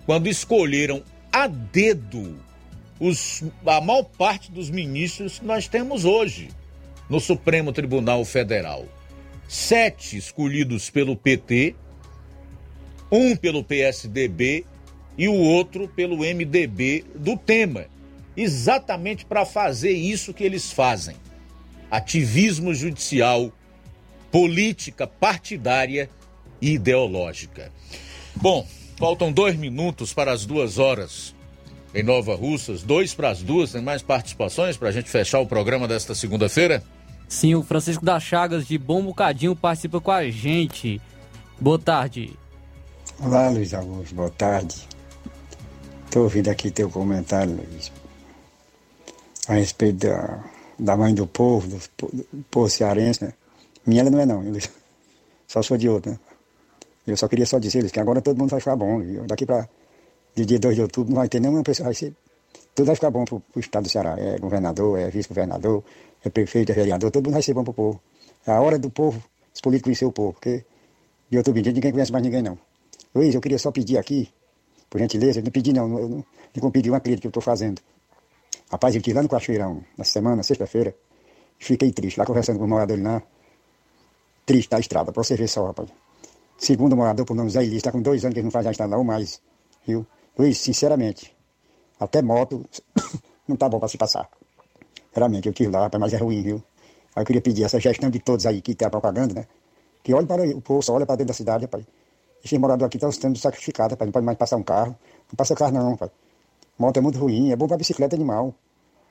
quando 0.04 0.28
escolheram 0.28 1.02
a 1.32 1.46
dedo 1.46 2.38
os, 3.00 3.42
a 3.64 3.80
maior 3.80 4.02
parte 4.02 4.52
dos 4.52 4.68
ministros 4.68 5.38
que 5.38 5.44
nós 5.46 5.66
temos 5.66 6.04
hoje 6.04 6.48
no 7.08 7.20
Supremo 7.20 7.72
Tribunal 7.72 8.24
Federal. 8.24 8.86
Sete 9.48 10.16
escolhidos 10.16 10.90
pelo 10.90 11.16
PT, 11.16 11.74
um 13.10 13.34
pelo 13.34 13.64
PSDB 13.64 14.66
e 15.16 15.28
o 15.28 15.34
outro 15.34 15.88
pelo 15.88 16.18
MDB 16.18 17.04
do 17.14 17.36
tema, 17.36 17.86
exatamente 18.36 19.24
para 19.24 19.44
fazer 19.44 19.92
isso 19.92 20.34
que 20.34 20.44
eles 20.44 20.70
fazem: 20.72 21.16
ativismo 21.90 22.74
judicial, 22.74 23.50
política 24.30 25.06
partidária 25.06 26.10
e 26.60 26.74
ideológica. 26.74 27.72
Bom, 28.36 28.66
faltam 28.98 29.32
dois 29.32 29.56
minutos 29.56 30.12
para 30.12 30.32
as 30.32 30.44
duas 30.44 30.78
horas 30.78 31.34
em 31.94 32.02
Nova 32.02 32.34
Russas, 32.34 32.82
dois 32.82 33.14
para 33.14 33.30
as 33.30 33.42
duas. 33.42 33.72
Tem 33.72 33.80
mais 33.80 34.02
participações 34.02 34.76
para 34.76 34.90
a 34.90 34.92
gente 34.92 35.08
fechar 35.08 35.40
o 35.40 35.46
programa 35.46 35.88
desta 35.88 36.14
segunda-feira? 36.14 36.82
Sim, 37.28 37.54
o 37.54 37.62
Francisco 37.62 38.04
das 38.04 38.22
Chagas 38.22 38.66
de 38.66 38.76
Bom 38.78 39.02
Bocadinho 39.02 39.56
participa 39.56 40.00
com 40.00 40.10
a 40.10 40.28
gente. 40.30 41.00
Boa 41.58 41.78
tarde. 41.78 42.38
Olá, 43.18 43.48
Luiz 43.48 43.72
Augusto, 43.72 44.14
boa 44.14 44.30
tarde. 44.30 44.76
Estou 46.04 46.24
ouvindo 46.24 46.48
aqui 46.48 46.70
teu 46.70 46.90
comentário, 46.90 47.56
Luiz, 47.56 47.90
a 49.48 49.54
respeito 49.54 50.06
da, 50.06 50.44
da 50.78 50.96
mãe 50.96 51.14
do 51.14 51.26
povo, 51.26 51.68
do, 51.68 51.78
do 52.08 52.44
povo 52.50 52.68
cearense, 52.68 53.24
né? 53.24 53.32
Minha 53.86 54.02
ela 54.02 54.10
não 54.10 54.20
é 54.20 54.26
não, 54.26 54.40
Luiz. 54.40 54.70
Só 55.46 55.62
sou 55.62 55.76
de 55.76 55.88
outro, 55.88 56.10
né? 56.10 56.18
Eu 57.06 57.16
só 57.16 57.28
queria 57.28 57.46
só 57.46 57.58
dizer, 57.58 57.80
Luiz, 57.80 57.92
que 57.92 58.00
agora 58.00 58.20
todo 58.20 58.36
mundo 58.36 58.50
vai 58.50 58.58
ficar 58.58 58.74
bom. 58.74 58.98
Viu? 58.98 59.24
Daqui 59.26 59.46
para 59.46 59.68
dia 60.34 60.58
2 60.58 60.74
de 60.74 60.82
outubro, 60.82 61.12
não 61.12 61.20
vai 61.20 61.28
ter 61.28 61.40
nenhuma 61.40 61.62
pessoa, 61.62 61.84
vai 61.84 61.94
ser, 61.94 62.12
tudo 62.74 62.86
vai 62.86 62.96
ficar 62.96 63.10
bom 63.10 63.24
para 63.24 63.36
o 63.36 63.60
estado 63.60 63.84
do 63.84 63.88
Ceará. 63.88 64.16
É 64.18 64.38
governador, 64.38 64.98
é 64.98 65.08
vice-governador, 65.08 65.84
é 66.24 66.28
prefeito, 66.28 66.72
é 66.72 66.74
vereador, 66.74 67.10
todo 67.10 67.24
mundo 67.24 67.34
vai 67.34 67.42
ser 67.42 67.54
bom 67.54 67.62
para 67.62 67.70
o 67.70 67.74
povo. 67.74 68.00
É 68.46 68.50
a 68.50 68.60
hora 68.60 68.78
do 68.78 68.90
povo, 68.90 69.22
os 69.54 69.60
políticos 69.60 69.88
conhecer 69.88 70.04
o 70.04 70.12
povo, 70.12 70.32
porque 70.32 70.64
de 71.30 71.38
outubro 71.38 71.60
em 71.60 71.62
dia 71.62 71.72
ninguém 71.72 71.92
conhece 71.92 72.10
mais 72.12 72.24
ninguém 72.24 72.42
não. 72.42 72.58
Luiz, 73.14 73.34
eu 73.34 73.40
queria 73.40 73.58
só 73.58 73.70
pedir 73.70 73.98
aqui, 73.98 74.28
por 74.90 74.98
gentileza, 74.98 75.40
não 75.40 75.50
pedi 75.50 75.72
não, 75.72 75.98
eu 75.98 76.08
não, 76.08 76.24
não 76.62 76.70
pedi 76.70 76.90
uma 76.90 77.00
crítica 77.00 77.22
que 77.22 77.26
eu 77.28 77.30
estou 77.30 77.42
fazendo. 77.42 77.80
Rapaz, 78.70 78.94
eu 78.94 78.98
estive 78.98 79.16
lá 79.16 79.22
no 79.22 79.28
Cachoeirão, 79.28 79.84
na 79.96 80.04
semana, 80.04 80.42
sexta-feira, 80.42 80.94
fiquei 81.58 81.92
triste, 81.92 82.18
lá 82.18 82.26
conversando 82.26 82.58
com 82.58 82.64
o 82.64 82.68
morador 82.68 83.00
lá, 83.00 83.22
triste 84.44 84.68
da 84.70 84.80
estrada, 84.80 85.12
pra 85.12 85.22
você 85.22 85.36
ver 85.36 85.48
só, 85.48 85.66
rapaz. 85.66 85.88
Segundo 86.58 86.96
morador, 86.96 87.24
por 87.24 87.36
nome 87.36 87.50
Zé 87.50 87.62
Elis, 87.62 87.76
está 87.76 87.92
com 87.92 88.02
dois 88.02 88.24
anos 88.24 88.34
que 88.34 88.40
ele 88.40 88.46
não 88.46 88.50
faz 88.50 88.66
a 88.66 88.70
estrada 88.72 88.96
não 88.96 89.04
mais, 89.04 89.40
viu? 89.86 90.04
Luiz, 90.36 90.58
sinceramente, 90.58 91.34
até 92.00 92.20
moto 92.22 92.64
não 93.46 93.56
tá 93.56 93.68
bom 93.68 93.78
para 93.78 93.88
se 93.88 93.96
passar. 93.96 94.28
Realmente, 95.12 95.46
eu 95.46 95.52
tive 95.52 95.70
lá, 95.70 95.82
rapaz, 95.82 96.00
mas 96.00 96.12
é 96.12 96.16
ruim, 96.16 96.42
viu? 96.42 96.62
Aí 97.14 97.22
eu 97.22 97.26
queria 97.26 97.40
pedir 97.40 97.64
essa 97.64 97.78
gestão 97.78 98.10
de 98.10 98.18
todos 98.18 98.46
aí 98.46 98.60
que 98.60 98.74
tem 98.74 98.86
a 98.86 98.90
propaganda, 98.90 99.32
né? 99.32 99.46
Que 100.02 100.12
olhe 100.12 100.26
para 100.26 100.42
o 100.42 100.60
poço, 100.60 100.92
olha 100.92 101.06
para 101.06 101.16
dentro 101.16 101.28
da 101.28 101.34
cidade, 101.34 101.64
rapaz. 101.64 101.84
Esses 102.44 102.58
moradores 102.58 102.88
aqui 102.88 102.96
estão 102.96 103.10
sendo 103.10 103.38
sacrificados, 103.38 103.92
rapaz. 103.92 104.06
Não 104.06 104.12
pode 104.12 104.26
mais 104.26 104.38
passar 104.38 104.56
um 104.56 104.62
carro. 104.62 104.96
Não 105.30 105.36
passa 105.36 105.54
carro 105.54 105.72
não, 105.72 105.90
rapaz. 105.92 106.10
Moto 106.78 106.98
é 106.98 107.00
muito 107.00 107.18
ruim, 107.18 107.50
é 107.50 107.56
bom 107.56 107.66
para 107.66 107.76
bicicleta 107.76 108.14
animal. 108.14 108.54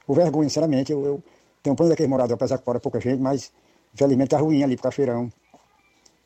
O 0.08 0.14
vergonha, 0.14 0.48
sinceramente, 0.48 0.92
eu, 0.92 1.04
eu 1.04 1.24
tenho 1.64 1.76
plano 1.76 1.90
daquele 1.90 2.08
morador, 2.08 2.36
apesar 2.36 2.60
que 2.60 2.64
fora 2.64 2.80
pouca 2.80 3.00
gente, 3.00 3.20
mas 3.20 3.52
infelizmente 3.94 4.30
tá 4.30 4.38
ruim 4.38 4.64
ali 4.64 4.76
pro 4.76 4.84
cachoeirão. 4.84 5.32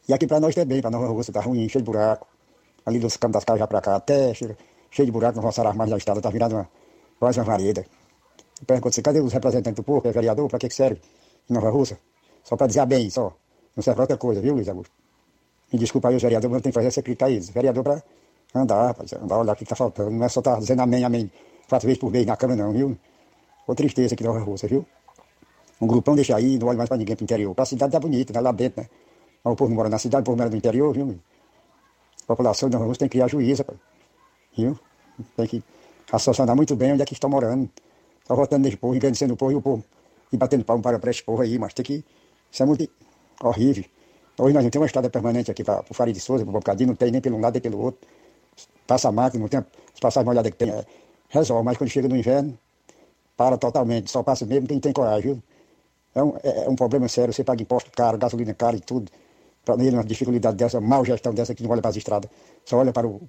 E 0.08 0.14
aqui 0.14 0.28
para 0.28 0.40
nós 0.40 0.54
também, 0.54 0.82
para 0.82 0.92
Nova 0.92 1.08
Rússia, 1.08 1.32
tá 1.32 1.40
ruim, 1.40 1.70
cheio 1.70 1.84
de 1.84 1.86
buraco. 1.86 2.28
Ali 2.86 3.00
dos 3.00 3.16
campos 3.16 3.36
das 3.36 3.46
casas 3.46 3.60
já 3.60 3.68
para 3.68 3.80
cá, 3.80 3.96
até 3.96 4.34
cheio, 4.34 4.58
cheio 4.90 5.06
de 5.06 5.12
buraco, 5.12 5.38
não 5.38 5.44
roçaram 5.44 5.70
as 5.70 5.76
margens 5.76 5.92
da 5.92 5.98
estrada, 5.98 6.22
tá 6.22 6.30
virado 6.30 6.56
uma, 6.56 6.70
quase 7.20 7.40
uma 7.40 7.46
vareda. 7.46 7.86
Eu 8.60 8.66
pergunto 8.66 8.90
assim, 8.90 9.02
cadê 9.02 9.20
os 9.22 9.32
representantes 9.32 9.76
do 9.76 9.84
povo, 9.84 10.06
é 10.08 10.12
vereador, 10.12 10.50
para 10.50 10.60
que, 10.60 10.68
que 10.68 10.76
serve 10.76 11.00
em 11.50 11.54
Nova 11.54 11.70
Rússia? 11.70 11.98
Só 12.44 12.58
para 12.58 12.68
dizer 12.68 12.86
bem, 12.86 13.10
só. 13.10 13.34
Não 13.76 13.84
serve 13.84 13.96
pra 13.96 14.04
outra 14.04 14.18
coisa, 14.18 14.42
viu, 14.42 14.56
Luiz 14.56 14.68
Augusto? 14.68 14.94
Me 15.72 15.80
desculpa 15.80 16.10
aí 16.10 16.16
os 16.16 16.22
vereadores, 16.22 16.52
mas 16.52 16.58
eu 16.58 16.64
tenho 16.64 16.74
que 16.74 16.80
fazer 16.80 16.88
essa 16.88 17.02
crítica 17.02 17.28
a 17.28 17.30
eles. 17.30 17.50
Vereador 17.50 17.84
para 17.84 18.04
andar, 18.54 18.88
rapaz, 18.88 19.14
andar, 19.14 19.38
olhar 19.38 19.54
o 19.54 19.56
que 19.56 19.64
está 19.64 19.76
faltando. 19.76 20.12
Não 20.12 20.26
é 20.26 20.30
só 20.30 20.40
estar 20.40 20.54
tá 20.54 20.60
dizendo 20.60 20.82
amém, 20.82 21.04
amém, 21.04 21.32
quatro 21.68 21.88
vezes 21.88 22.00
por 22.00 22.12
mês 22.12 22.26
na 22.26 22.36
Câmara, 22.36 22.64
não, 22.64 22.74
viu? 22.74 22.98
Ô 23.68 23.76
tristeza 23.76 24.14
aqui 24.14 24.24
em 24.24 24.28
Nova 24.28 24.40
Rússia, 24.40 24.68
viu? 24.68 24.86
Um 25.82 25.88
grupão 25.88 26.16
deixa 26.16 26.36
aí, 26.36 26.58
não 26.58 26.68
olha 26.68 26.78
mais 26.78 26.90
para 26.90 26.98
ninguém 26.98 27.16
pro 27.16 27.24
interior. 27.24 27.56
Pra 27.56 27.66
cidade 27.66 27.92
tá 27.92 28.00
bonita, 28.00 28.34
tá 28.34 28.42
lá 28.42 28.52
dentro, 28.52 28.82
né? 28.82 28.90
Mas 29.44 29.54
o 29.54 29.56
povo 29.56 29.70
não 29.70 29.78
mora 29.78 29.90
na 29.90 29.98
cidade, 29.98 30.22
o 30.22 30.26
povo 30.26 30.38
mora 30.38 30.50
no 30.50 30.58
interior, 30.58 30.94
viu? 30.94 31.20
A 32.24 32.28
população 32.28 32.70
Nova 32.70 32.86
Rússia 32.86 33.00
tem 33.00 33.10
que 33.10 33.14
criar 33.14 33.28
juízo, 33.28 33.62
rapaz. 33.62 33.80
Viu? 34.58 34.78
Tem 35.38 35.48
que 35.48 35.64
raciocinar 36.12 36.56
muito 36.56 36.76
bem 36.76 36.94
onde 36.94 37.02
é 37.02 37.06
que 37.06 37.14
estão 37.14 37.30
morando. 37.30 37.70
Só 38.28 38.36
votando 38.36 38.64
nesse 38.64 38.78
povo, 38.78 38.96
engrandecendo 38.96 39.34
o 39.34 39.38
povo 39.38 39.52
e 39.52 39.56
o 39.56 39.62
povo. 39.62 39.84
E 40.32 40.38
batendo 40.38 40.64
palmo 40.64 40.84
para, 40.84 41.00
esse 41.10 41.24
povo 41.24 41.42
aí, 41.42 41.58
mas 41.58 41.74
tem 41.74 41.84
que. 41.84 42.06
Isso 42.52 42.64
é 42.64 42.66
muito 42.66 42.88
horrível. 43.42 43.86
Hoje 44.40 44.54
nós 44.54 44.64
não 44.64 44.70
temos 44.70 44.84
uma 44.84 44.88
estrada 44.88 45.10
permanente 45.10 45.50
aqui 45.50 45.64
para 45.64 45.84
o 45.90 45.94
Faria 45.94 46.14
de 46.14 46.20
Souza, 46.20 46.44
para 46.44 46.50
o 46.50 46.54
Bocadinho, 46.54 46.90
não 46.90 46.96
tem 46.96 47.12
nem 47.12 47.22
pelo 47.22 47.38
um 47.38 47.42
lado 47.42 47.54
nem 47.54 47.62
pelo 47.62 47.80
outro. 47.80 48.08
Passa 48.90 49.10
a 49.10 49.12
máquina, 49.12 49.44
não 49.44 49.48
tem 49.48 49.60
as 49.60 50.00
passagens 50.00 50.26
molhadas 50.26 50.52
que 50.52 50.58
tem. 50.58 50.72
É, 50.72 50.84
resolve, 51.30 51.64
mas 51.64 51.78
quando 51.78 51.92
chega 51.92 52.08
no 52.08 52.18
inverno, 52.18 52.58
para 53.38 53.56
totalmente, 53.56 54.10
só 54.10 54.24
passa 54.24 54.48
mesmo 54.48 54.68
quem 54.68 54.80
tem 54.80 54.92
coragem, 54.92 55.34
viu? 55.34 55.44
É 56.16 56.24
um, 56.24 56.36
é, 56.42 56.66
é 56.66 56.70
um 56.70 56.76
problema 56.76 57.08
sério, 57.08 57.32
você 57.32 57.44
paga 57.44 57.62
imposto 57.62 57.92
caro, 57.92 58.18
gasolina 58.18 58.52
cara 58.56 58.76
e 58.76 58.80
tudo. 58.80 59.12
Para 59.64 59.76
ele, 59.84 59.96
uma 59.96 60.04
dificuldade 60.04 60.58
dessa, 60.58 60.82
mal 60.82 61.06
gestão 61.06 61.32
dessa 61.36 61.54
que 61.54 61.62
não 61.62 61.70
olha 61.70 61.84
para 61.84 61.92
as 61.92 61.98
estradas, 61.98 62.32
só 62.66 62.78
olha 62.78 62.92
para 62.92 63.06
o 63.06 63.22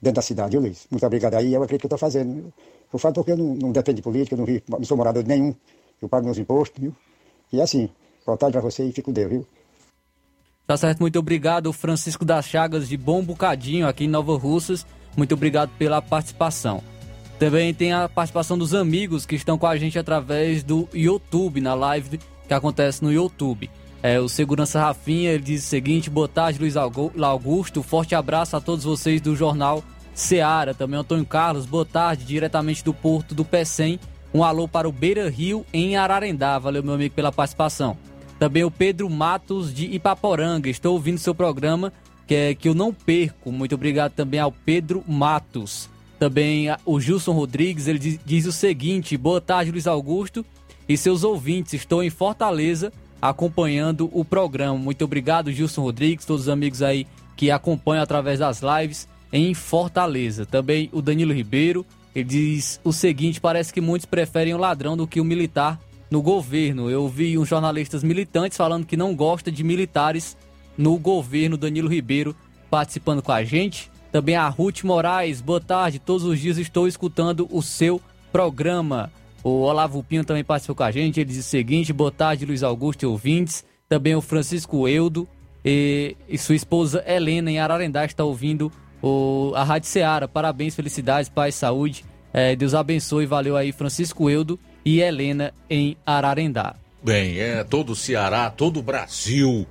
dentro 0.00 0.14
da 0.16 0.22
cidade, 0.22 0.52
viu, 0.52 0.60
Luiz? 0.60 0.86
Muito 0.88 1.04
obrigado 1.04 1.34
aí, 1.34 1.52
é 1.52 1.58
o 1.58 1.66
que 1.66 1.74
eu 1.74 1.78
estou 1.78 1.98
fazendo. 1.98 2.52
Eu 2.92 2.98
falo 3.00 3.14
porque 3.14 3.32
eu 3.32 3.36
não, 3.36 3.56
não 3.56 3.72
dependo 3.72 3.96
de 3.96 4.02
política, 4.02 4.36
eu 4.36 4.46
não, 4.46 4.78
não 4.78 4.84
sou 4.84 4.96
morador 4.96 5.24
de 5.24 5.28
nenhum, 5.28 5.52
eu 6.00 6.08
pago 6.08 6.26
meus 6.26 6.38
impostos, 6.38 6.80
viu? 6.80 6.94
E 7.52 7.58
é 7.58 7.64
assim, 7.64 7.90
tarde 8.38 8.52
para 8.52 8.60
você 8.60 8.84
e 8.84 8.92
fico 8.92 9.10
Deus, 9.10 9.30
viu? 9.30 9.46
Tá 10.64 10.76
certo, 10.76 11.00
muito 11.00 11.18
obrigado, 11.18 11.72
Francisco 11.72 12.24
das 12.24 12.46
Chagas, 12.46 12.88
de 12.88 12.96
Bom 12.96 13.24
Bocadinho, 13.24 13.88
aqui 13.88 14.04
em 14.04 14.08
Nova 14.08 14.36
Russas. 14.36 14.86
Muito 15.18 15.34
obrigado 15.34 15.70
pela 15.76 16.00
participação. 16.00 16.80
Também 17.40 17.74
tem 17.74 17.92
a 17.92 18.08
participação 18.08 18.56
dos 18.56 18.72
amigos 18.72 19.26
que 19.26 19.34
estão 19.34 19.58
com 19.58 19.66
a 19.66 19.76
gente 19.76 19.98
através 19.98 20.62
do 20.62 20.88
YouTube, 20.94 21.60
na 21.60 21.74
live 21.74 22.20
que 22.46 22.54
acontece 22.54 23.02
no 23.02 23.12
YouTube. 23.12 23.68
É, 24.00 24.20
o 24.20 24.28
segurança 24.28 24.78
Rafinha 24.80 25.32
ele 25.32 25.42
diz 25.42 25.64
o 25.64 25.66
seguinte: 25.66 26.08
boa 26.08 26.28
tarde, 26.28 26.60
Luiz 26.60 26.76
Augusto. 26.76 27.82
Forte 27.82 28.14
abraço 28.14 28.56
a 28.56 28.60
todos 28.60 28.84
vocês 28.84 29.20
do 29.20 29.34
jornal 29.34 29.82
Seara. 30.14 30.72
Também 30.72 31.00
Antônio 31.00 31.26
Carlos, 31.26 31.66
boa 31.66 31.84
tarde, 31.84 32.24
diretamente 32.24 32.84
do 32.84 32.94
Porto 32.94 33.34
do 33.34 33.44
Pecém. 33.44 33.98
Um 34.32 34.44
alô 34.44 34.68
para 34.68 34.88
o 34.88 34.92
Beira 34.92 35.28
Rio, 35.28 35.66
em 35.72 35.96
Ararendá. 35.96 36.60
Valeu, 36.60 36.84
meu 36.84 36.94
amigo, 36.94 37.12
pela 37.16 37.32
participação. 37.32 37.96
Também 38.38 38.62
o 38.62 38.70
Pedro 38.70 39.10
Matos 39.10 39.74
de 39.74 39.86
Ipaporanga. 39.86 40.70
Estou 40.70 40.92
ouvindo 40.92 41.18
seu 41.18 41.34
programa, 41.34 41.92
que 42.28 42.34
é 42.34 42.54
que 42.54 42.68
eu 42.68 42.74
não 42.74 42.92
perco. 42.92 43.50
Muito 43.50 43.74
obrigado 43.74 44.12
também 44.12 44.38
ao 44.38 44.52
Pedro 44.52 45.02
Matos. 45.08 45.88
Também 46.18 46.66
o 46.84 47.00
Gilson 47.00 47.32
Rodrigues, 47.32 47.88
ele 47.88 47.98
diz, 47.98 48.20
diz 48.24 48.44
o 48.44 48.52
seguinte: 48.52 49.16
Boa 49.16 49.40
tarde, 49.40 49.72
Luiz 49.72 49.86
Augusto 49.86 50.44
e 50.86 50.96
seus 50.96 51.24
ouvintes. 51.24 51.72
Estou 51.72 52.02
em 52.02 52.10
Fortaleza 52.10 52.92
acompanhando 53.20 54.10
o 54.12 54.24
programa. 54.24 54.78
Muito 54.78 55.04
obrigado, 55.04 55.50
Gilson 55.50 55.82
Rodrigues, 55.82 56.26
todos 56.26 56.42
os 56.42 56.48
amigos 56.48 56.82
aí 56.82 57.06
que 57.34 57.50
acompanham 57.50 58.02
através 58.02 58.40
das 58.40 58.60
lives 58.60 59.08
em 59.32 59.54
Fortaleza. 59.54 60.44
Também 60.44 60.90
o 60.92 61.00
Danilo 61.00 61.32
Ribeiro, 61.32 61.86
ele 62.14 62.24
diz 62.24 62.78
o 62.84 62.92
seguinte: 62.92 63.40
parece 63.40 63.72
que 63.72 63.80
muitos 63.80 64.04
preferem 64.04 64.52
o 64.52 64.58
ladrão 64.58 64.98
do 64.98 65.06
que 65.06 65.20
o 65.20 65.24
militar 65.24 65.80
no 66.10 66.20
governo. 66.20 66.90
Eu 66.90 67.08
vi 67.08 67.38
uns 67.38 67.48
jornalistas 67.48 68.04
militantes 68.04 68.58
falando 68.58 68.84
que 68.84 68.98
não 68.98 69.16
gosta 69.16 69.50
de 69.50 69.64
militares 69.64 70.36
no 70.78 70.96
governo. 70.96 71.56
Danilo 71.56 71.88
Ribeiro 71.88 72.34
participando 72.70 73.20
com 73.20 73.32
a 73.32 73.42
gente. 73.42 73.90
Também 74.12 74.36
a 74.36 74.48
Ruth 74.48 74.84
Moraes, 74.84 75.40
boa 75.40 75.60
tarde. 75.60 75.98
Todos 75.98 76.24
os 76.24 76.38
dias 76.38 76.56
estou 76.56 76.88
escutando 76.88 77.46
o 77.50 77.60
seu 77.60 78.00
programa. 78.32 79.12
O 79.42 79.60
Olavo 79.60 80.02
Pinho 80.02 80.24
também 80.24 80.44
participou 80.44 80.76
com 80.76 80.82
a 80.84 80.90
gente. 80.90 81.20
Ele 81.20 81.30
diz 81.30 81.38
o 81.38 81.48
seguinte: 81.48 81.92
boa 81.92 82.10
tarde, 82.10 82.46
Luiz 82.46 82.62
Augusto 82.62 83.02
e 83.02 83.06
ouvintes. 83.06 83.64
Também 83.88 84.14
o 84.14 84.20
Francisco 84.20 84.88
Eudo 84.88 85.28
e, 85.64 86.16
e 86.28 86.38
sua 86.38 86.54
esposa 86.54 87.02
Helena 87.06 87.50
em 87.50 87.58
Ararendá 87.58 88.04
está 88.04 88.24
ouvindo 88.24 88.70
o, 89.02 89.52
a 89.54 89.64
Rádio 89.64 89.88
Seara. 89.88 90.28
Parabéns, 90.28 90.74
felicidades, 90.74 91.28
paz, 91.28 91.54
saúde. 91.54 92.04
É, 92.32 92.54
Deus 92.54 92.74
abençoe. 92.74 93.26
Valeu 93.26 93.56
aí, 93.56 93.72
Francisco 93.72 94.30
Eudo 94.30 94.58
e 94.84 95.00
Helena 95.00 95.52
em 95.68 95.96
Ararendá. 96.04 96.76
Bem, 97.02 97.38
é 97.38 97.62
todo 97.64 97.90
o 97.90 97.96
Ceará, 97.96 98.50
todo 98.50 98.80
o 98.80 98.82
Brasil 98.82 99.66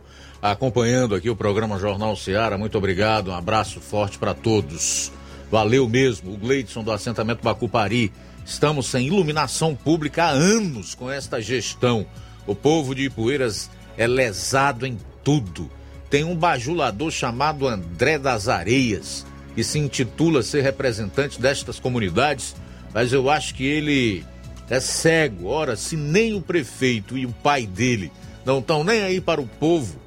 acompanhando 0.51 1.15
aqui 1.15 1.29
o 1.29 1.35
programa 1.35 1.79
Jornal 1.79 2.15
Ceará. 2.15 2.57
Muito 2.57 2.77
obrigado, 2.77 3.31
um 3.31 3.33
abraço 3.33 3.79
forte 3.79 4.17
para 4.17 4.33
todos. 4.33 5.11
Valeu 5.51 5.87
mesmo. 5.87 6.33
O 6.33 6.37
Gleidson 6.37 6.83
do 6.83 6.91
assentamento 6.91 7.43
Bacupari. 7.43 8.11
Estamos 8.45 8.87
sem 8.87 9.07
iluminação 9.07 9.75
pública 9.75 10.25
há 10.25 10.29
anos 10.29 10.95
com 10.95 11.11
esta 11.11 11.41
gestão. 11.41 12.05
O 12.45 12.55
povo 12.55 12.95
de 12.95 13.03
Ipueiras 13.03 13.69
é 13.97 14.07
lesado 14.07 14.85
em 14.85 14.97
tudo. 15.23 15.69
Tem 16.09 16.23
um 16.23 16.35
bajulador 16.35 17.11
chamado 17.11 17.67
André 17.67 18.17
das 18.17 18.47
Areias, 18.47 19.25
que 19.53 19.63
se 19.63 19.79
intitula 19.79 20.41
ser 20.41 20.61
representante 20.61 21.41
destas 21.41 21.79
comunidades, 21.79 22.55
mas 22.93 23.11
eu 23.11 23.29
acho 23.29 23.53
que 23.53 23.65
ele 23.65 24.25
é 24.69 24.79
cego. 24.79 25.47
Ora, 25.47 25.75
se 25.75 25.97
nem 25.97 26.33
o 26.33 26.41
prefeito 26.41 27.17
e 27.17 27.25
o 27.25 27.31
pai 27.31 27.65
dele 27.65 28.11
não 28.45 28.59
estão 28.59 28.83
nem 28.83 29.01
aí 29.01 29.19
para 29.19 29.41
o 29.41 29.47
povo, 29.47 29.99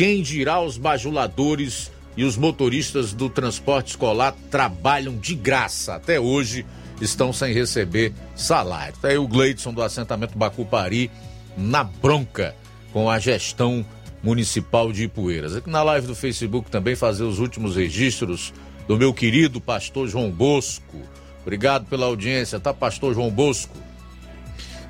quem 0.00 0.22
dirá 0.22 0.58
os 0.62 0.78
bajuladores 0.78 1.92
e 2.16 2.24
os 2.24 2.34
motoristas 2.34 3.12
do 3.12 3.28
transporte 3.28 3.88
escolar 3.88 4.34
trabalham 4.50 5.14
de 5.14 5.34
graça 5.34 5.94
até 5.94 6.18
hoje, 6.18 6.64
estão 7.02 7.34
sem 7.34 7.52
receber 7.52 8.14
salário. 8.34 8.94
Tá 8.96 9.08
aí 9.08 9.18
o 9.18 9.28
Gleidson 9.28 9.74
do 9.74 9.82
assentamento 9.82 10.38
Bacupari 10.38 11.10
na 11.54 11.84
bronca 11.84 12.56
com 12.94 13.10
a 13.10 13.18
gestão 13.18 13.84
municipal 14.22 14.90
de 14.90 15.02
Ipueiras. 15.02 15.54
Aqui 15.54 15.68
na 15.68 15.82
live 15.82 16.06
do 16.06 16.14
Facebook 16.14 16.70
também 16.70 16.96
fazer 16.96 17.24
os 17.24 17.38
últimos 17.38 17.76
registros 17.76 18.54
do 18.88 18.96
meu 18.96 19.12
querido 19.12 19.60
pastor 19.60 20.08
João 20.08 20.30
Bosco 20.30 20.96
Obrigado 21.42 21.86
pela 21.86 22.06
audiência, 22.06 22.60
tá, 22.60 22.72
pastor 22.72 23.14
João 23.14 23.30
Bosco? 23.30 23.76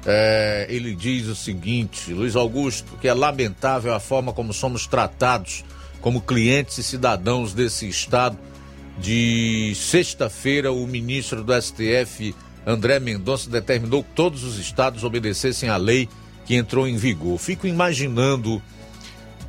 É, 0.07 0.67
ele 0.69 0.95
diz 0.95 1.27
o 1.27 1.35
seguinte, 1.35 2.13
Luiz 2.13 2.35
Augusto, 2.35 2.97
que 3.01 3.09
é 3.09 3.13
lamentável 3.13 3.95
a 3.95 4.01
forma 4.01 4.33
como 4.33 4.53
somos 4.53 4.87
tratados 4.87 5.65
como 6.01 6.21
clientes 6.21 6.79
e 6.79 6.83
cidadãos 6.83 7.53
desse 7.53 7.89
estado. 7.89 8.39
De 8.99 9.73
sexta-feira, 9.75 10.73
o 10.73 10.87
ministro 10.87 11.43
do 11.43 11.53
STF, 11.61 12.35
André 12.67 12.99
Mendonça, 12.99 13.49
determinou 13.49 14.03
que 14.03 14.11
todos 14.15 14.45
os 14.45 14.59
estados 14.59 15.05
obedecessem 15.05 15.69
à 15.69 15.77
lei 15.77 16.09
que 16.45 16.55
entrou 16.55 16.87
em 16.87 16.97
vigor. 16.97 17.39
Fico 17.39 17.67
imaginando 17.67 18.63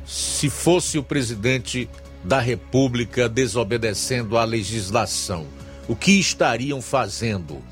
se 0.06 0.48
fosse 0.48 0.98
o 0.98 1.02
presidente 1.02 1.88
da 2.24 2.40
República 2.40 3.28
desobedecendo 3.28 4.38
à 4.38 4.44
legislação 4.44 5.46
o 5.88 5.96
que 5.96 6.12
estariam 6.12 6.80
fazendo. 6.80 7.62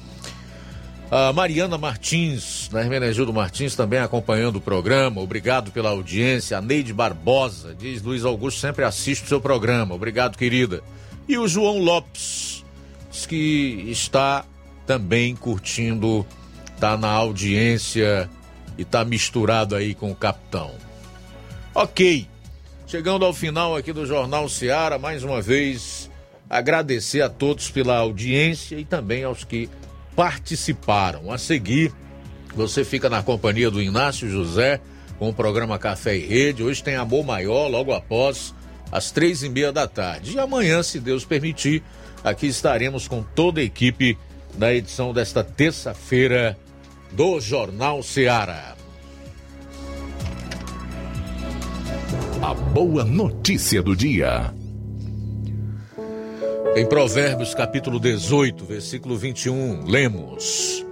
A 1.11 1.33
Mariana 1.33 1.77
Martins, 1.77 2.69
da 2.69 2.81
Hermenegildo 2.81 3.33
Martins, 3.33 3.75
também 3.75 3.99
acompanhando 3.99 4.57
o 4.57 4.61
programa. 4.61 5.21
Obrigado 5.21 5.73
pela 5.73 5.91
audiência. 5.91 6.57
A 6.57 6.61
Neide 6.61 6.93
Barbosa, 6.93 7.75
diz 7.75 8.01
Luiz 8.01 8.25
Augusto, 8.25 8.61
sempre 8.61 8.85
assiste 8.85 9.25
o 9.25 9.29
seu 9.29 9.41
programa. 9.41 9.93
Obrigado, 9.93 10.39
querida. 10.39 10.85
E 11.27 11.37
o 11.37 11.49
João 11.49 11.81
Lopes, 11.81 12.65
diz 13.11 13.27
que 13.27 13.87
está 13.89 14.45
também 14.87 15.35
curtindo, 15.35 16.25
está 16.77 16.97
na 16.97 17.11
audiência 17.11 18.31
e 18.79 18.83
está 18.83 19.05
misturado 19.05 19.75
aí 19.75 19.97
com 19.97 20.13
o 20.13 20.17
capitão. 20.17 20.71
Ok. 21.75 22.29
Chegando 22.87 23.25
ao 23.25 23.35
final 23.35 23.75
aqui 23.75 23.93
do 23.93 24.07
Jornal 24.07 24.49
Seara, 24.49 24.97
mais 24.97 25.25
uma 25.25 25.43
vez 25.43 26.09
agradecer 26.49 27.21
a 27.21 27.29
todos 27.29 27.69
pela 27.69 27.97
audiência 27.97 28.77
e 28.77 28.85
também 28.85 29.25
aos 29.25 29.43
que 29.43 29.69
participaram. 30.15 31.31
A 31.33 31.39
seguir, 31.39 31.93
você 32.55 32.85
fica 32.85 33.09
na 33.09 33.23
companhia 33.23 33.71
do 33.71 33.83
Inácio 33.83 34.29
José 34.29 34.81
com 35.19 35.29
o 35.29 35.35
programa 35.35 35.79
Café 35.79 36.17
e 36.17 36.27
Rede. 36.27 36.63
Hoje 36.63 36.83
tem 36.83 36.97
Amor 36.97 37.25
Maior, 37.25 37.69
logo 37.69 37.93
após, 37.93 38.55
às 38.91 39.11
três 39.11 39.43
e 39.43 39.49
meia 39.49 39.73
da 39.73 39.87
tarde. 39.87 40.35
E 40.35 40.39
amanhã, 40.39 40.83
se 40.83 40.99
Deus 40.99 41.25
permitir, 41.25 41.83
aqui 42.25 42.47
estaremos 42.47 43.07
com 43.07 43.23
toda 43.23 43.61
a 43.61 43.65
equipe 43.65 44.17
na 44.59 44.73
edição 44.73 45.13
desta 45.13 45.45
terça-feira 45.45 46.59
do 47.13 47.41
Jornal 47.41 48.03
Seara. 48.03 48.77
A 52.43 52.55
boa 52.55 53.05
notícia 53.05 53.83
do 53.83 53.95
dia. 53.95 54.60
Em 56.77 56.87
Provérbios 56.87 57.53
capítulo 57.53 57.99
18, 57.99 58.65
versículo 58.65 59.17
21, 59.17 59.87
lemos: 59.87 60.87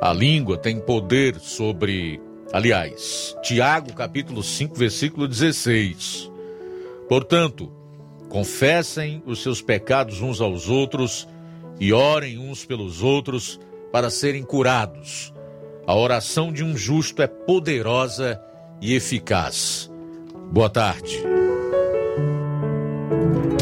A 0.00 0.14
língua 0.14 0.56
tem 0.56 0.80
poder 0.80 1.38
sobre. 1.38 2.18
Aliás, 2.52 3.36
Tiago 3.42 3.92
capítulo 3.92 4.42
5, 4.42 4.74
versículo 4.74 5.28
16. 5.28 6.30
Portanto, 7.06 7.70
confessem 8.30 9.22
os 9.26 9.42
seus 9.42 9.60
pecados 9.60 10.22
uns 10.22 10.40
aos 10.40 10.68
outros 10.70 11.28
e 11.78 11.92
orem 11.92 12.38
uns 12.38 12.64
pelos 12.64 13.02
outros 13.02 13.60
para 13.92 14.08
serem 14.08 14.42
curados. 14.42 15.34
A 15.86 15.94
oração 15.94 16.50
de 16.50 16.64
um 16.64 16.74
justo 16.76 17.20
é 17.20 17.26
poderosa 17.26 18.40
e 18.80 18.94
eficaz. 18.94 19.90
Boa 20.50 20.70
tarde. 20.70 21.22